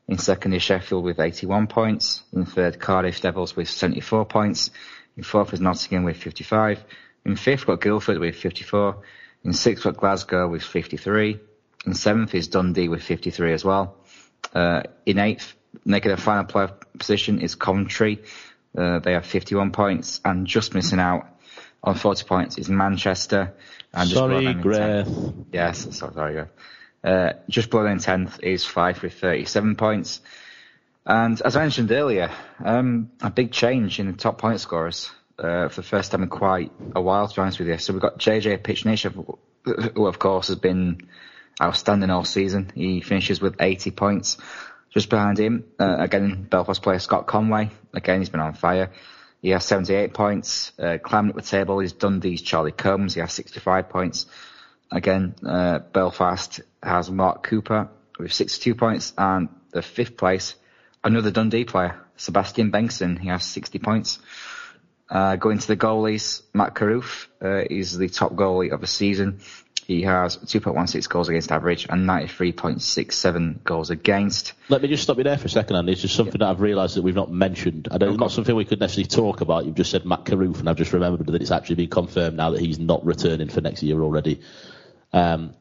In 0.07 0.19
second 0.19 0.53
is 0.53 0.62
Sheffield 0.62 1.05
with 1.05 1.19
81 1.19 1.66
points. 1.66 2.23
In 2.33 2.45
third, 2.45 2.79
Cardiff 2.79 3.21
Devils 3.21 3.57
with 3.57 3.69
74 3.69 4.27
points. 4.27 4.71
In 5.16 5.23
fourth 5.23 5.53
is 5.53 5.61
Nottingham 5.61 6.05
with 6.05 6.16
55. 6.16 6.85
In 7.25 7.37
fifth, 7.37 7.66
got 7.66 7.81
Guildford 7.81 8.19
with 8.19 8.37
54. 8.37 9.03
In 9.45 9.53
sixth, 9.53 9.85
got 9.85 9.97
Glasgow 9.97 10.49
with 10.49 10.62
53. 10.62 11.41
In 11.87 11.95
seventh 11.95 12.35
is 12.35 12.49
Dundee 12.49 12.89
with 12.89 13.03
53 13.03 13.53
as 13.53 13.65
well. 13.65 13.97
Uh, 14.55 14.83
in 15.07 15.19
eighth, 15.19 15.55
making 15.85 16.12
a 16.12 16.16
final 16.16 16.45
play 16.45 16.69
position 16.99 17.41
is 17.41 17.55
Coventry. 17.55 18.23
Uh, 18.77 18.99
they 18.99 19.12
have 19.12 19.27
51 19.27 19.73
points 19.73 20.21
and 20.25 20.47
just 20.47 20.75
missing 20.75 20.99
out 20.99 21.27
on 21.85 21.94
40 21.94 22.24
points 22.24 22.59
is 22.59 22.69
Manchester. 22.69 23.55
And 23.93 24.09
sorry, 24.09 24.47
Gref. 24.55 25.47
Yes, 25.52 25.97
sorry. 25.97 26.47
Uh, 27.05 27.32
just 27.48 27.70
below 27.70 27.85
them 27.85 27.98
10th 27.98 28.43
is 28.43 28.65
Fife 28.65 29.02
with 29.02 29.12
37 29.15 29.77
points. 29.77 30.20
And 31.06 31.40
as 31.43 31.55
I 31.55 31.61
mentioned 31.61 31.93
earlier, 31.93 32.31
um, 32.65 33.11
a 33.20 33.31
big 33.31 33.52
change 33.52 34.01
in 34.01 34.06
the 34.06 34.15
top 34.15 34.39
point 34.39 34.61
scorers. 34.61 35.11
uh, 35.39 35.69
for 35.69 35.81
the 35.81 35.86
first 35.86 36.12
time 36.12 36.23
in 36.23 36.28
quite 36.28 36.70
a 36.94 37.02
while, 37.02 37.28
to 37.28 37.35
be 37.35 37.40
honest 37.43 37.59
with 37.59 37.69
you. 37.69 37.78
So 37.78 37.93
we've 37.93 38.02
got 38.02 38.19
JJ 38.19 38.59
Piccinich, 38.62 39.93
who 39.94 40.06
of 40.06 40.19
course 40.19 40.48
has 40.48 40.56
been 40.56 41.09
outstanding 41.61 42.11
all 42.11 42.24
season. 42.24 42.70
He 42.74 43.01
finishes 43.01 43.40
with 43.40 43.56
80 43.61 43.90
points. 43.93 44.39
Just 44.90 45.11
behind 45.11 45.39
him, 45.39 45.65
uh, 45.81 45.97
again, 45.98 46.47
Belfast 46.48 46.81
player 46.81 47.01
Scott 47.01 47.27
Conway. 47.27 47.70
Again, 47.93 48.20
he's 48.20 48.28
been 48.28 48.40
on 48.40 48.55
fire. 48.55 48.93
He 49.45 49.51
has 49.51 49.66
78 49.66 50.15
points. 50.15 50.73
Uh, 50.79 50.97
climbing 50.97 51.33
up 51.33 51.37
the 51.37 51.43
table 51.43 51.81
is 51.81 51.93
Dundee's 51.93 52.41
Charlie 52.41 52.73
Combs. 52.73 53.12
He 53.12 53.21
has 53.21 53.35
65 53.35 53.91
points. 53.91 54.25
Again, 54.91 55.35
uh, 55.47 55.81
Belfast 55.81 56.62
has 56.83 57.11
Mark 57.11 57.43
Cooper 57.43 57.91
with 58.19 58.33
62 58.33 58.75
points. 58.75 59.12
And 59.19 59.51
the 59.71 59.83
fifth 59.83 60.16
place, 60.16 60.55
another 61.05 61.31
Dundee 61.31 61.66
player, 61.66 62.01
Sebastian 62.16 62.73
Bengtsson. 62.73 63.19
He 63.19 63.29
has 63.29 63.45
60 63.45 63.81
points. 63.81 64.19
Uh, 65.11 65.37
going 65.37 65.59
to 65.59 65.66
the 65.66 65.77
goalies, 65.77 66.41
Matt 66.55 66.75
Carruth 66.75 67.29
uh, 67.43 67.65
is 67.69 67.99
the 67.99 68.09
top 68.09 68.33
goalie 68.33 68.73
of 68.73 68.81
the 68.81 68.87
season. 68.87 69.41
He 69.86 70.02
has 70.02 70.39
2.16 70.39 71.09
goals 71.11 71.28
against 71.28 71.52
average 71.52 71.86
and 71.90 72.09
93.67 72.09 73.62
goals 73.65 73.90
against. 73.90 74.55
Let 74.70 74.81
me 74.81 74.89
just 74.89 75.02
stop 75.02 75.19
you 75.19 75.24
there 75.24 75.36
for 75.36 75.44
a 75.44 75.51
second, 75.51 75.77
Andy. 75.77 75.93
It's 75.93 76.01
just 76.01 76.16
something 76.16 76.39
that 76.39 76.48
I've 76.48 76.62
realised 76.62 76.97
that 76.97 77.02
we've 77.02 77.15
not 77.15 77.31
mentioned. 77.31 77.89
I 77.90 77.98
don't, 77.98 78.11
it's 78.11 78.19
not 78.19 78.32
something 78.32 78.56
we 78.56 78.65
could 78.65 78.81
necessarily 78.81 79.09
talk 79.09 79.43
about. 79.43 79.66
You've 79.66 79.74
just 79.74 79.90
said 79.90 80.06
Matt 80.06 80.24
Carruth, 80.24 80.59
and 80.59 80.70
I've 80.70 80.77
just 80.77 80.94
remembered 80.94 81.27
that 81.27 81.43
it's 81.43 81.51
actually 81.51 81.77
been 81.77 81.90
confirmed 81.90 82.39
now 82.39 82.52
that 82.52 82.61
he's 82.61 82.78
not 82.78 83.05
returning 83.05 83.48
for 83.51 83.61
next 83.61 83.82
year 83.82 84.01
already. 84.01 84.40
Um, 85.12 85.55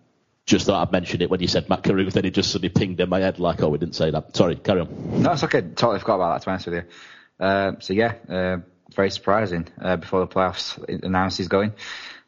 just 0.46 0.68
thought 0.68 0.88
I'd 0.88 0.92
mention 0.94 1.22
it 1.22 1.30
when 1.30 1.42
you 1.42 1.50
said 1.50 1.68
Matt 1.68 1.84
Carruth, 1.84 2.14
then 2.14 2.24
it 2.24 2.34
just 2.34 2.52
suddenly 2.52 2.70
pinged 2.70 3.02
in 3.02 3.10
my 3.10 3.20
head 3.20 3.40
like, 3.40 3.62
oh, 3.62 3.68
we 3.68 3.78
didn't 3.78 3.96
say 3.96 4.10
that. 4.10 4.38
Sorry, 4.38 4.56
carry 4.56 4.82
on. 4.82 5.22
No, 5.22 5.34
it's 5.34 5.44
okay. 5.44 5.62
Totally 5.62 6.00
forgot 6.00 6.16
about 6.16 6.34
that, 6.34 6.42
to 6.42 6.46
be 6.46 6.52
honest 6.52 6.66
with 6.68 6.76
you. 6.76 7.46
Uh, 7.46 7.72
so 7.80 7.94
yeah, 7.94 8.14
uh, 8.30 8.58
very 8.94 9.12
surprising 9.12 9.68
uh, 9.82 9.98
before 9.98 10.22
the 10.22 10.28
playoffs 10.28 10.78
announced 11.04 11.38
he's 11.38 11.48
going. 11.48 11.74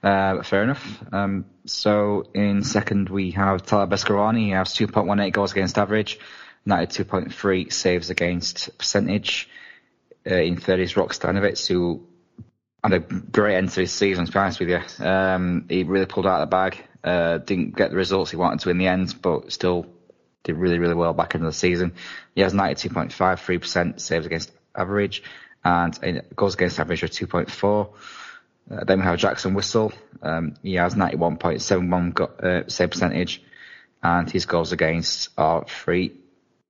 Uh, 0.04 0.44
fair 0.44 0.64
enough. 0.64 1.04
Um, 1.12 1.46
so 1.66 2.26
in 2.34 2.64
second 2.64 3.10
we 3.10 3.32
have 3.32 3.66
Tyler 3.66 3.88
Beskorowany. 3.88 4.46
He 4.46 4.50
has 4.52 4.70
2.18 4.76 5.32
goals 5.32 5.52
against 5.52 5.80
average, 5.80 6.20
92.3 6.68 7.74
saves 7.74 8.10
against 8.10 8.78
percentage. 8.78 9.50
Uh, 10.30 10.36
in 10.36 10.58
third 10.58 10.80
is 10.80 10.96
Rok 10.96 11.14
Stojanovič, 11.14 11.68
who 11.68 12.06
had 12.84 12.94
a 12.94 13.00
great 13.00 13.56
end 13.56 13.70
to 13.70 13.82
his 13.82 13.92
season, 13.92 14.26
to 14.26 14.32
be 14.32 14.38
honest 14.38 14.60
with 14.60 14.70
you. 14.70 15.06
Um, 15.06 15.66
he 15.70 15.84
really 15.84 16.06
pulled 16.06 16.28
out 16.28 16.42
of 16.42 16.50
the 16.50 16.56
bag. 16.56 16.84
Uh, 17.04 17.40
didn't 17.40 17.76
get 17.76 17.90
the 17.90 17.98
results 17.98 18.32
he 18.32 18.38
wanted 18.38 18.60
to 18.62 18.70
in 18.70 18.78
the 18.78 18.88
end, 18.88 19.22
but 19.22 19.52
still 19.52 19.88
did 20.44 20.56
really, 20.56 20.78
really 20.78 20.94
well 20.94 21.14
back 21.14 21.34
into 21.36 21.48
the 21.48 21.54
season. 21.54 21.94
He 22.36 22.42
has 22.42 22.54
92.53% 22.54 24.00
saves 24.00 24.26
against 24.26 24.52
average 24.76 25.24
and 25.66 26.22
goals 26.36 26.54
against 26.54 26.80
average 26.80 27.04
of 27.04 27.10
2.4. 27.10 27.90
Uh, 28.70 28.84
then 28.84 29.00
we 29.00 29.06
have 29.06 29.18
Jackson 29.18 29.54
Whistle. 29.56 29.92
Um, 30.22 30.54
he 30.64 30.76
has 30.76 30.96
91.71 30.96 32.14
go- 32.14 32.26
uh, 32.26 32.64
save 32.68 32.92
percentage, 32.92 33.44
and 34.02 34.30
his 34.30 34.46
goals 34.46 34.72
against 34.72 35.30
are 35.38 35.66
three 35.68 36.14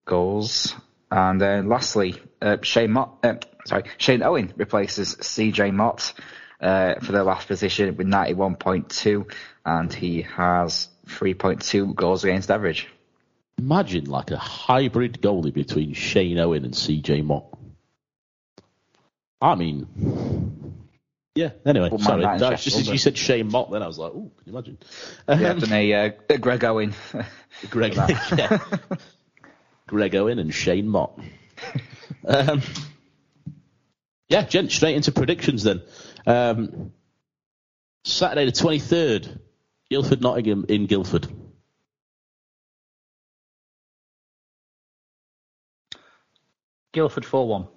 goals. 0.05 0.73
And 1.11 1.39
then 1.39 1.67
lastly, 1.69 2.15
uh, 2.41 2.57
Shane 2.61 2.91
Motte, 2.91 3.17
uh, 3.23 3.35
sorry, 3.65 3.83
Shane 3.97 4.23
Owen 4.23 4.53
replaces 4.55 5.15
CJ 5.15 5.73
Motte 5.73 6.13
uh, 6.61 6.95
for 7.01 7.11
the 7.11 7.23
last 7.23 7.47
position 7.47 7.95
with 7.97 8.07
91.2, 8.07 9.29
and 9.65 9.93
he 9.93 10.21
has 10.21 10.87
3.2 11.07 11.93
goals 11.95 12.23
against 12.23 12.49
average. 12.49 12.87
Imagine 13.57 14.05
like 14.05 14.31
a 14.31 14.37
hybrid 14.37 15.21
goalie 15.21 15.53
between 15.53 15.93
Shane 15.93 16.39
Owen 16.39 16.65
and 16.65 16.73
CJ 16.73 17.23
Motte. 17.23 17.55
I 19.41 19.55
mean, 19.55 20.85
yeah. 21.35 21.49
Anyway, 21.65 21.89
well, 21.89 21.99
sorry. 21.99 22.21
No, 22.21 22.51
just 22.51 22.67
as 22.67 22.87
you 22.87 22.97
said 22.97 23.17
Shane 23.17 23.51
Motte, 23.51 23.71
then 23.71 23.83
I 23.83 23.87
was 23.87 23.97
like, 23.97 24.11
oh, 24.13 24.31
can 24.37 24.45
you 24.45 24.53
imagine? 24.53 24.77
Um, 25.27 25.39
yeah, 25.41 25.51
and 25.51 25.71
a, 25.71 25.93
uh, 25.93 26.11
a 26.29 26.37
Greg 26.37 26.63
Owen. 26.63 26.93
Greg, 27.69 27.95
yeah. 28.37 28.57
Greg 29.87 30.15
Owen 30.15 30.39
and 30.39 30.53
Shane 30.53 30.87
Motte. 30.87 31.19
Um, 32.25 32.61
yeah, 34.29 34.43
gent, 34.43 34.71
straight 34.71 34.95
into 34.95 35.11
predictions 35.11 35.63
then. 35.63 35.81
Um, 36.25 36.93
Saturday 38.05 38.45
the 38.45 38.51
23rd, 38.51 39.39
Guildford 39.89 40.21
Nottingham 40.21 40.65
in 40.69 40.85
Guildford. 40.85 41.27
Guildford 46.93 47.25
4 47.25 47.47
1. 47.47 47.67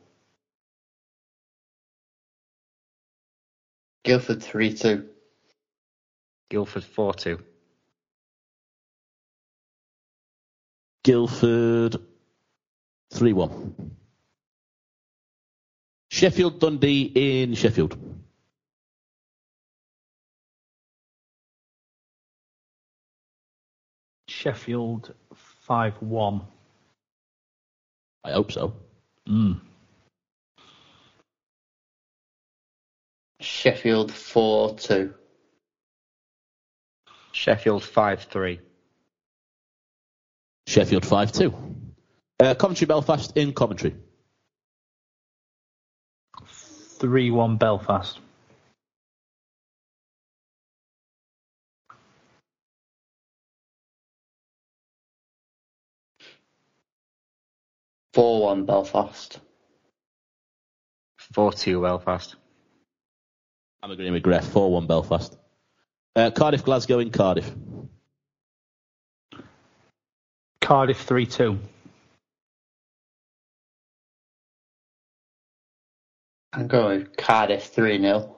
Guildford 4.08 4.42
3 4.42 4.72
2. 4.72 5.06
Guildford 6.48 6.84
4 6.84 7.12
2. 7.12 7.44
Guildford 11.04 11.96
3 13.12 13.32
1. 13.34 13.96
Sheffield 16.10 16.58
Dundee 16.58 17.02
in 17.02 17.54
Sheffield. 17.54 17.98
Sheffield 24.26 25.12
5 25.34 26.00
1. 26.00 26.42
I 28.24 28.32
hope 28.32 28.52
so. 28.52 28.72
Mm. 29.28 29.60
Sheffield 33.40 34.12
4 34.12 34.76
2. 34.76 35.14
Sheffield 37.32 37.84
5 37.84 38.22
3. 38.24 38.60
Sheffield 40.66 41.06
5 41.06 41.32
2. 41.32 41.54
Uh, 42.40 42.54
Coventry 42.54 42.86
Belfast 42.86 43.36
in 43.36 43.52
Coventry. 43.52 43.94
3 46.46 47.30
1 47.30 47.56
Belfast. 47.56 48.18
Four 58.18 58.42
one 58.42 58.64
Belfast. 58.64 59.38
Four 61.32 61.52
two 61.52 61.82
Belfast. 61.82 62.34
I'm 63.82 63.90
agreeing 63.90 64.12
with 64.12 64.22
Gref. 64.22 64.44
4 64.44 64.70
1 64.70 64.86
Belfast. 64.86 65.36
Uh, 66.16 66.30
Cardiff, 66.30 66.64
Glasgow 66.64 66.98
in 66.98 67.10
Cardiff. 67.10 67.50
Cardiff 70.60 71.00
3 71.00 71.26
2. 71.26 71.58
I'm 76.52 76.66
going 76.66 77.00
with 77.00 77.16
Cardiff 77.16 77.66
3 77.66 78.00
0. 78.00 78.36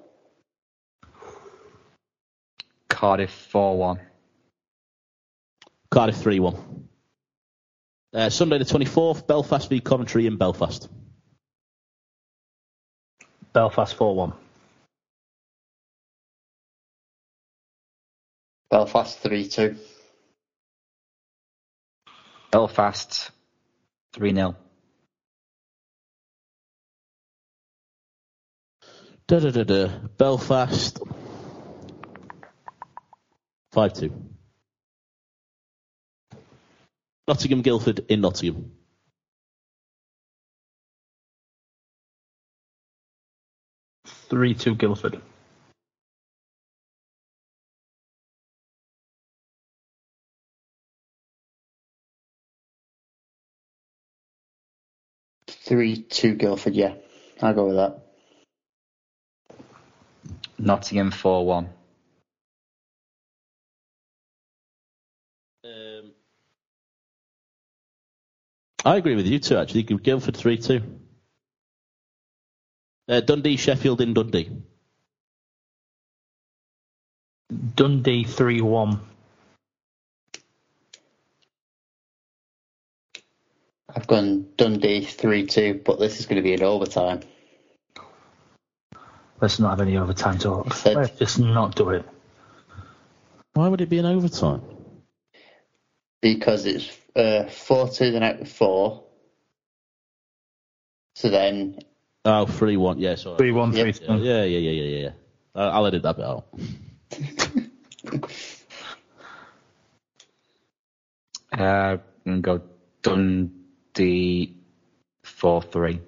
Cardiff 2.88 3.30
4 3.30 3.78
1. 3.78 4.00
Cardiff 5.90 6.16
3 6.16 6.40
1. 6.40 6.88
Uh, 8.12 8.28
Sunday 8.28 8.58
the 8.58 8.64
24th, 8.64 9.26
Belfast 9.26 9.70
v 9.70 9.80
Coventry 9.80 10.26
in 10.26 10.36
Belfast. 10.36 10.88
Belfast 13.52 13.94
4 13.94 14.14
1. 14.14 14.32
Belfast 18.70 19.18
3 19.18 19.48
2. 19.48 19.76
Belfast 22.52 23.32
3 24.12 24.34
0. 24.34 24.56
Da, 29.26 29.40
da, 29.40 29.50
da, 29.50 29.64
da. 29.64 29.88
Belfast 30.16 31.00
5 33.72 33.92
2. 33.92 34.12
Nottingham 37.26 37.62
Guildford 37.62 38.04
in 38.08 38.20
Nottingham. 38.20 38.72
Three 44.04 44.54
two 44.54 44.74
Guildford. 44.76 45.20
Three 55.70 56.02
two 56.02 56.34
Guildford, 56.34 56.74
yeah. 56.74 56.94
I'll 57.40 57.54
go 57.54 57.68
with 57.68 57.76
that. 57.76 58.00
Nottingham 60.58 61.12
four 61.12 61.46
one. 61.46 61.68
Um, 65.64 66.10
I 68.84 68.96
agree 68.96 69.14
with 69.14 69.28
you 69.28 69.38
too. 69.38 69.58
Actually, 69.58 69.84
Guildford 69.84 70.36
three 70.36 70.58
two. 70.58 70.82
Uh, 73.08 73.20
Dundee, 73.20 73.56
Sheffield 73.56 74.00
in 74.00 74.12
Dundee. 74.12 74.50
Dundee 77.76 78.24
3 78.24 78.60
1. 78.60 79.00
I've 83.94 84.06
gone 84.06 84.46
Dundee 84.56 85.04
3 85.04 85.46
2, 85.46 85.82
but 85.84 85.98
this 85.98 86.20
is 86.20 86.26
going 86.26 86.36
to 86.36 86.42
be 86.42 86.52
in 86.52 86.62
overtime. 86.62 87.20
Let's 89.40 89.58
not 89.58 89.70
have 89.70 89.80
any 89.80 89.96
overtime 89.96 90.38
talk. 90.38 90.74
Said- 90.74 90.96
Let's 90.96 91.18
just 91.18 91.38
not 91.38 91.74
do 91.74 91.90
it. 91.90 92.04
Why 93.54 93.68
would 93.68 93.80
it 93.80 93.88
be 93.88 93.98
an 93.98 94.06
overtime? 94.06 94.62
because 96.22 96.66
it's 96.66 96.86
uh, 97.16 97.44
4 97.48 97.88
2 97.88 98.10
the 98.12 98.20
night 98.20 98.40
before. 98.40 99.04
So 101.14 101.30
then, 101.30 101.78
Oh, 102.26 102.44
3 102.44 102.76
1. 102.76 102.98
Yeah, 102.98 103.14
sorry. 103.14 103.38
3 103.38 103.52
1, 103.52 103.72
3 103.72 103.78
Yep. 103.86 103.94
2. 103.96 104.04
Yeah, 104.04 104.44
yeah, 104.44 104.58
yeah, 104.58 104.70
yeah, 104.70 104.98
yeah. 104.98 105.10
I'll 105.54 105.86
edit 105.86 106.02
that 106.02 106.16
bit 106.16 106.26
out. 106.26 106.46
Uh, 111.52 111.96
I'm 112.26 112.40
going 112.40 112.42
to 112.42 112.42
go 112.42 112.62
Dundee 113.02 113.50
4 113.94 115.62
3. 115.62 116.00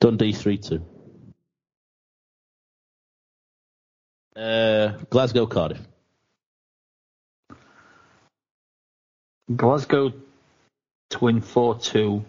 Dundee 0.00 0.32
3 0.32 0.58
2. 0.58 0.84
Uh, 4.36 4.88
Glasgow, 5.10 5.46
Cardiff. 5.46 5.80
Glasgow 9.54 10.12
to 11.10 11.18
win 11.20 11.40
4 11.40 11.78
2, 11.78 12.24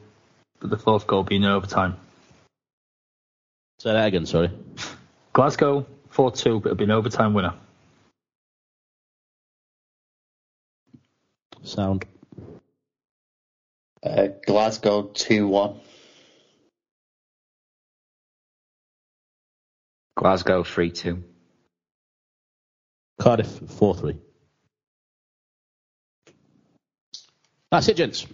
but 0.60 0.70
the 0.70 0.78
fourth 0.78 1.08
goal 1.08 1.24
being 1.24 1.44
in 1.44 1.50
overtime. 1.50 1.98
Say 3.80 3.92
that 3.92 4.08
again, 4.08 4.26
sorry. 4.26 4.52
Glasgow 5.34 5.86
4 6.10 6.32
2, 6.32 6.60
but 6.60 6.68
it'll 6.68 6.78
be 6.78 6.84
an 6.86 6.92
overtime 6.92 7.34
winner. 7.34 7.54
Sound. 11.68 12.06
uh, 14.04 14.28
Glasgow 14.46 15.04
2 15.04 15.48
1. 15.48 15.80
Glasgow 20.16 20.64
3 20.64 20.92
2. 20.92 21.24
Cardiff 23.20 23.48
4 23.48 23.96
3. 23.96 24.18
That's 27.72 27.88
it, 27.90 27.98
gents. 27.98 28.26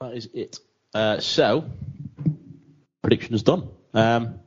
That 0.00 0.14
is 0.14 0.28
it. 0.34 0.58
Uh, 0.94 1.20
so, 1.20 1.64
predictions 3.02 3.42
done. 3.44 3.68
Um, 3.94 4.40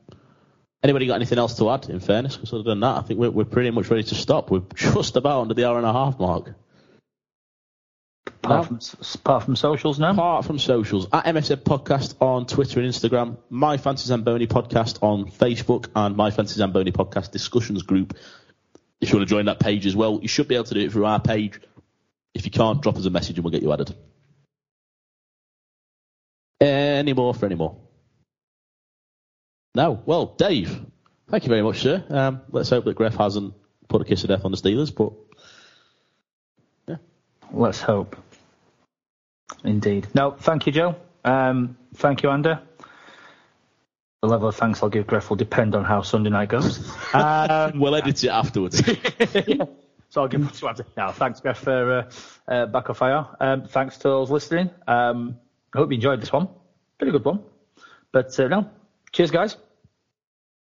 anybody 0.84 1.08
got 1.08 1.16
anything 1.16 1.38
else 1.38 1.58
to 1.60 1.70
add, 1.70 1.90
in 1.90 2.00
fairness? 2.02 2.36
'Cause 2.36 2.54
other 2.54 2.64
than 2.64 2.82
that, 2.82 2.98
I 2.98 3.02
think 3.02 3.20
we're, 3.20 3.32
we're 3.32 3.46
pretty 3.46 3.72
much 3.72 3.90
ready 3.90 4.04
to 4.04 4.16
stop. 4.16 4.52
We're 4.52 4.64
just 4.76 5.16
about 5.16 5.42
under 5.42 5.54
the 5.54 5.66
hour 5.66 5.78
and 5.78 5.86
a 5.86 5.94
half 5.94 6.20
mark. 6.20 6.54
Apart, 8.44 8.72
No. 8.72 8.78
from, 8.80 8.98
apart 9.16 9.44
from 9.44 9.56
socials 9.56 10.00
now. 10.00 10.12
Apart 10.12 10.46
from 10.46 10.58
socials, 10.58 11.08
at 11.14 11.26
MSN 11.26 11.58
Podcast 11.64 12.16
on 12.20 12.46
Twitter 12.48 12.80
and 12.80 12.90
Instagram, 12.92 13.38
My 13.50 13.78
Fantasy 13.78 14.08
Zamboni 14.08 14.48
Podcast 14.48 15.04
on 15.04 15.26
Facebook, 15.30 15.90
and 15.96 16.16
My 16.16 16.32
Fantasy 16.32 16.58
Zamboni 16.58 16.92
Podcast 16.92 17.32
discussions 17.32 17.84
group. 17.84 18.18
If 19.00 19.12
you 19.12 19.18
want 19.18 19.28
to 19.30 19.36
join 19.36 19.46
that 19.46 19.60
page 19.60 19.86
as 19.86 19.96
well, 19.96 20.20
you 20.22 20.28
should 20.28 20.48
be 20.48 20.56
able 20.56 20.66
to 20.66 20.74
do 20.74 20.80
it 20.82 20.92
through 20.92 21.06
our 21.06 21.20
page. 21.20 21.60
If 22.34 22.46
you 22.46 22.52
can't, 22.52 22.82
drop 22.82 22.98
us 22.98 23.06
a 23.06 23.10
message 23.10 23.38
and 23.38 23.44
we'll 23.44 23.52
get 23.52 23.62
you 23.62 23.72
added. 23.74 23.94
Any 26.60 27.14
more 27.14 27.34
for 27.34 27.46
any 27.46 27.56
more? 27.56 27.78
No. 29.76 30.02
Well, 30.06 30.28
Dave, 30.38 30.80
thank 31.30 31.44
you 31.44 31.50
very 31.50 31.62
much, 31.64 31.82
sir. 31.82 32.04
Um, 32.10 32.42
let's 32.52 32.70
hope 32.70 32.86
that 32.86 32.96
Gref 32.98 33.16
hasn't 33.18 33.54
put 33.88 34.02
a 34.02 34.06
kiss 34.06 34.24
of 34.24 34.30
death 34.30 34.46
on 34.46 34.52
the 34.52 34.58
Steelers, 34.58 34.94
but 34.96 35.14
Let's 37.54 37.82
hope. 37.82 38.16
Indeed. 39.64 40.08
No, 40.14 40.32
thank 40.32 40.66
you, 40.66 40.72
Joe. 40.72 40.96
Um, 41.24 41.78
thank 41.96 42.24
you, 42.24 42.30
Andy. 42.30 42.54
The 44.22 44.28
level 44.28 44.50
of 44.50 44.56
thanks 44.56 44.84
I'll 44.84 44.90
give 44.90 45.08
Griff 45.08 45.30
will 45.30 45.38
depend 45.38 45.74
on 45.74 45.84
how 45.84 46.02
Sunday 46.04 46.30
night 46.30 46.50
goes. 46.50 46.80
Um, 47.14 47.80
we'll 47.80 47.96
edit 47.96 48.24
it 48.24 48.30
afterwards. 48.30 48.78
so 50.10 50.22
I'll 50.22 50.28
give 50.28 50.42
it 50.42 50.54
to 50.54 50.68
Andy. 50.68 50.84
Now, 50.96 51.12
thanks, 51.12 51.40
Griff, 51.42 51.58
for 51.58 51.92
uh, 52.48 52.52
uh, 52.52 52.66
back 52.68 52.90
of 52.90 52.98
fire. 52.98 53.26
Um, 53.40 53.66
thanks 53.66 53.98
to 53.98 54.04
those 54.04 54.32
listening. 54.32 54.70
Um, 54.88 55.38
I 55.74 55.80
hope 55.80 55.90
you 55.92 55.96
enjoyed 55.96 56.22
this 56.22 56.32
one. 56.32 56.48
Pretty 56.98 57.12
good 57.12 57.26
one. 57.26 57.42
But 58.12 58.40
uh, 58.40 58.48
no, 58.48 58.70
cheers, 59.12 59.32
guys. 59.32 59.58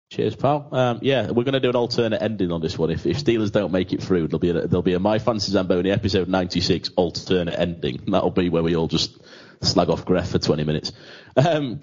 Cheers, 0.10 0.36
pal. 0.36 0.68
Um, 0.72 1.00
yeah, 1.04 1.28
we're 1.30 1.44
going 1.44 1.54
to 1.54 1.60
do 1.60 1.70
an 1.70 1.76
alternate 1.76 2.20
ending 2.22 2.52
on 2.52 2.62
this 2.62 2.80
one. 2.80 2.90
If, 2.90 3.06
if 3.06 3.24
Steelers 3.24 3.52
don't 3.52 3.72
make 3.72 3.94
it 3.94 4.02
through, 4.02 4.28
there'll 4.28 4.40
be 4.40 4.50
a, 4.50 4.68
there'll 4.68 4.82
be 4.82 4.96
a 4.96 5.00
My 5.00 5.20
Fantasy 5.20 5.52
Zamboni 5.52 5.92
episode 5.92 6.28
96 6.28 6.90
alternate 6.96 7.60
ending. 7.60 8.02
That'll 8.08 8.32
be 8.32 8.50
where 8.50 8.64
we 8.64 8.76
all 8.76 8.88
just 8.88 9.16
slag 9.62 9.90
off 9.90 10.06
Gref 10.06 10.32
for 10.32 10.40
20 10.40 10.64
minutes. 10.64 10.94
Um, 11.36 11.82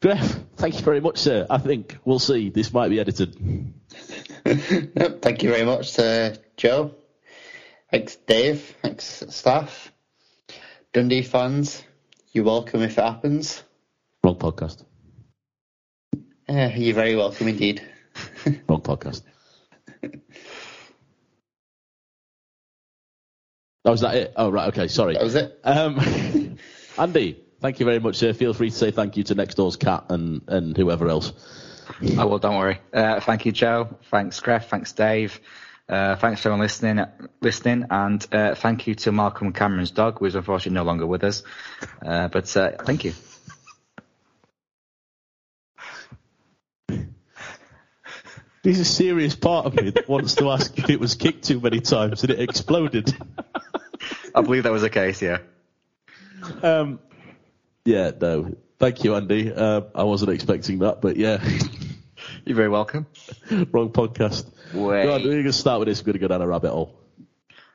Gref, 0.00 0.40
thank 0.56 0.76
you 0.76 0.82
very 0.82 1.00
much, 1.00 1.18
sir. 1.18 1.48
I 1.50 1.58
think 1.58 1.98
we'll 2.04 2.20
see. 2.20 2.48
This 2.50 2.72
might 2.72 2.88
be 2.90 3.00
edited. 3.00 3.36
Yep, 4.46 5.22
thank 5.22 5.42
you 5.42 5.48
very 5.48 5.64
much 5.64 5.94
to 5.94 6.38
Joe. 6.58 6.94
Thanks, 7.90 8.16
Dave. 8.16 8.76
Thanks, 8.82 9.24
staff. 9.30 9.90
Dundee 10.92 11.22
fans, 11.22 11.82
you're 12.32 12.44
welcome 12.44 12.82
if 12.82 12.98
it 12.98 13.02
happens. 13.02 13.62
Wrong 14.22 14.36
podcast. 14.36 14.84
Uh, 16.48 16.70
you're 16.74 16.94
very 16.94 17.16
welcome 17.16 17.48
indeed. 17.48 17.82
Wrong 18.68 18.80
podcast. 18.80 19.22
Oh, 23.86 23.90
was 23.90 24.00
that 24.00 24.14
it? 24.14 24.32
Oh, 24.36 24.50
right. 24.50 24.68
Okay. 24.68 24.88
Sorry. 24.88 25.14
That 25.14 25.22
was 25.22 25.34
it. 25.34 25.60
Um, 25.62 26.58
Andy, 26.98 27.38
thank 27.60 27.80
you 27.80 27.86
very 27.86 27.98
much, 27.98 28.16
sir. 28.16 28.32
Feel 28.32 28.54
free 28.54 28.70
to 28.70 28.76
say 28.76 28.90
thank 28.90 29.16
you 29.16 29.24
to 29.24 29.34
next 29.34 29.56
door's 29.56 29.76
cat 29.76 30.06
and, 30.08 30.42
and 30.48 30.76
whoever 30.76 31.08
else. 31.08 31.32
Oh, 32.16 32.26
well, 32.26 32.38
don't 32.38 32.56
worry. 32.56 32.80
Uh, 32.92 33.20
thank 33.20 33.44
you, 33.44 33.52
Joe. 33.52 33.98
Thanks, 34.10 34.40
Gref. 34.40 34.64
Thanks, 34.64 34.92
Dave. 34.92 35.38
Uh, 35.86 36.16
thanks 36.16 36.40
for 36.40 36.48
everyone 36.48 36.60
listening, 36.60 37.04
listening, 37.42 37.84
and 37.90 38.26
uh, 38.32 38.54
thank 38.54 38.86
you 38.86 38.94
to 38.94 39.12
Malcolm 39.12 39.52
Cameron's 39.52 39.90
dog, 39.90 40.18
who 40.18 40.24
is 40.24 40.34
unfortunately 40.34 40.74
no 40.74 40.82
longer 40.82 41.06
with 41.06 41.22
us. 41.24 41.42
Uh, 42.04 42.28
but 42.28 42.56
uh, 42.56 42.70
thank 42.84 43.04
you. 43.04 43.12
There's 48.64 48.80
a 48.80 48.84
serious 48.84 49.36
part 49.36 49.66
of 49.66 49.74
me 49.74 49.90
that 49.90 50.08
wants 50.08 50.36
to 50.36 50.50
ask 50.50 50.78
if 50.78 50.88
it 50.88 50.98
was 50.98 51.14
kicked 51.14 51.44
too 51.44 51.60
many 51.60 51.80
times 51.80 52.22
and 52.22 52.32
it 52.32 52.40
exploded. 52.40 53.14
I 54.34 54.40
believe 54.40 54.62
that 54.62 54.72
was 54.72 54.80
the 54.80 54.88
case, 54.88 55.20
yeah. 55.20 55.38
Um, 56.62 56.98
yeah, 57.84 58.10
no. 58.18 58.56
Thank 58.78 59.04
you, 59.04 59.16
Andy. 59.16 59.52
Uh, 59.52 59.82
I 59.94 60.04
wasn't 60.04 60.30
expecting 60.32 60.78
that, 60.78 61.02
but 61.02 61.18
yeah, 61.18 61.46
You're 62.46 62.56
very 62.56 62.70
welcome. 62.70 63.06
wrong 63.50 63.90
podcast. 63.90 64.46
Wait. 64.72 65.06
We're 65.06 65.18
going 65.18 65.44
to 65.44 65.52
start 65.52 65.80
with 65.80 65.88
this. 65.88 66.00
We're 66.00 66.12
going 66.12 66.14
to 66.14 66.18
go 66.20 66.28
down 66.28 66.40
a 66.40 66.46
rabbit 66.46 66.70
hole. 66.70 66.98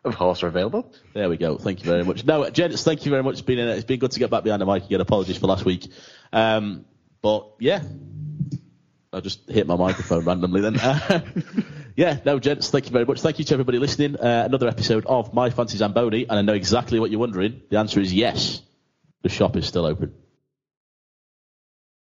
Of 0.03 0.15
course, 0.15 0.41
are 0.41 0.47
available. 0.47 0.91
There 1.13 1.29
we 1.29 1.37
go. 1.37 1.57
Thank 1.57 1.83
you 1.83 1.85
very 1.85 2.03
much. 2.03 2.25
No, 2.25 2.49
gents, 2.49 2.83
thank 2.83 3.05
you 3.05 3.11
very 3.11 3.21
much 3.21 3.39
for 3.41 3.43
being 3.43 3.59
in 3.59 3.67
it. 3.67 3.75
It's 3.77 3.85
been 3.85 3.99
good 3.99 4.11
to 4.11 4.19
get 4.19 4.31
back 4.31 4.43
behind 4.43 4.59
the 4.61 4.65
mic 4.65 4.85
again. 4.85 5.01
Apologies 5.01 5.37
for 5.37 5.45
last 5.45 5.65
week. 5.65 5.87
Um, 6.33 6.85
but 7.21 7.47
yeah, 7.59 7.83
I 9.11 9.21
just 9.21 9.49
hit 9.49 9.65
my 9.65 9.75
microphone 9.75 10.23
randomly 10.23 10.61
then. 10.61 10.79
Uh, 10.79 11.21
yeah, 11.95 12.19
no, 12.25 12.39
gents, 12.39 12.69
thank 12.69 12.85
you 12.85 12.91
very 12.91 13.05
much. 13.05 13.21
Thank 13.21 13.39
you 13.39 13.45
to 13.45 13.53
everybody 13.55 13.79
listening. 13.79 14.15
Uh, 14.15 14.43
another 14.45 14.67
episode 14.67 15.05
of 15.07 15.33
My 15.33 15.49
Fancy 15.49 15.77
Zamboni, 15.77 16.27
and 16.29 16.37
I 16.37 16.41
know 16.43 16.53
exactly 16.53 16.99
what 16.99 17.09
you're 17.09 17.19
wondering. 17.19 17.61
The 17.69 17.79
answer 17.79 17.99
is 17.99 18.13
yes. 18.13 18.61
The 19.23 19.29
shop 19.29 19.55
is 19.55 19.65
still 19.65 19.85
open. 19.85 20.13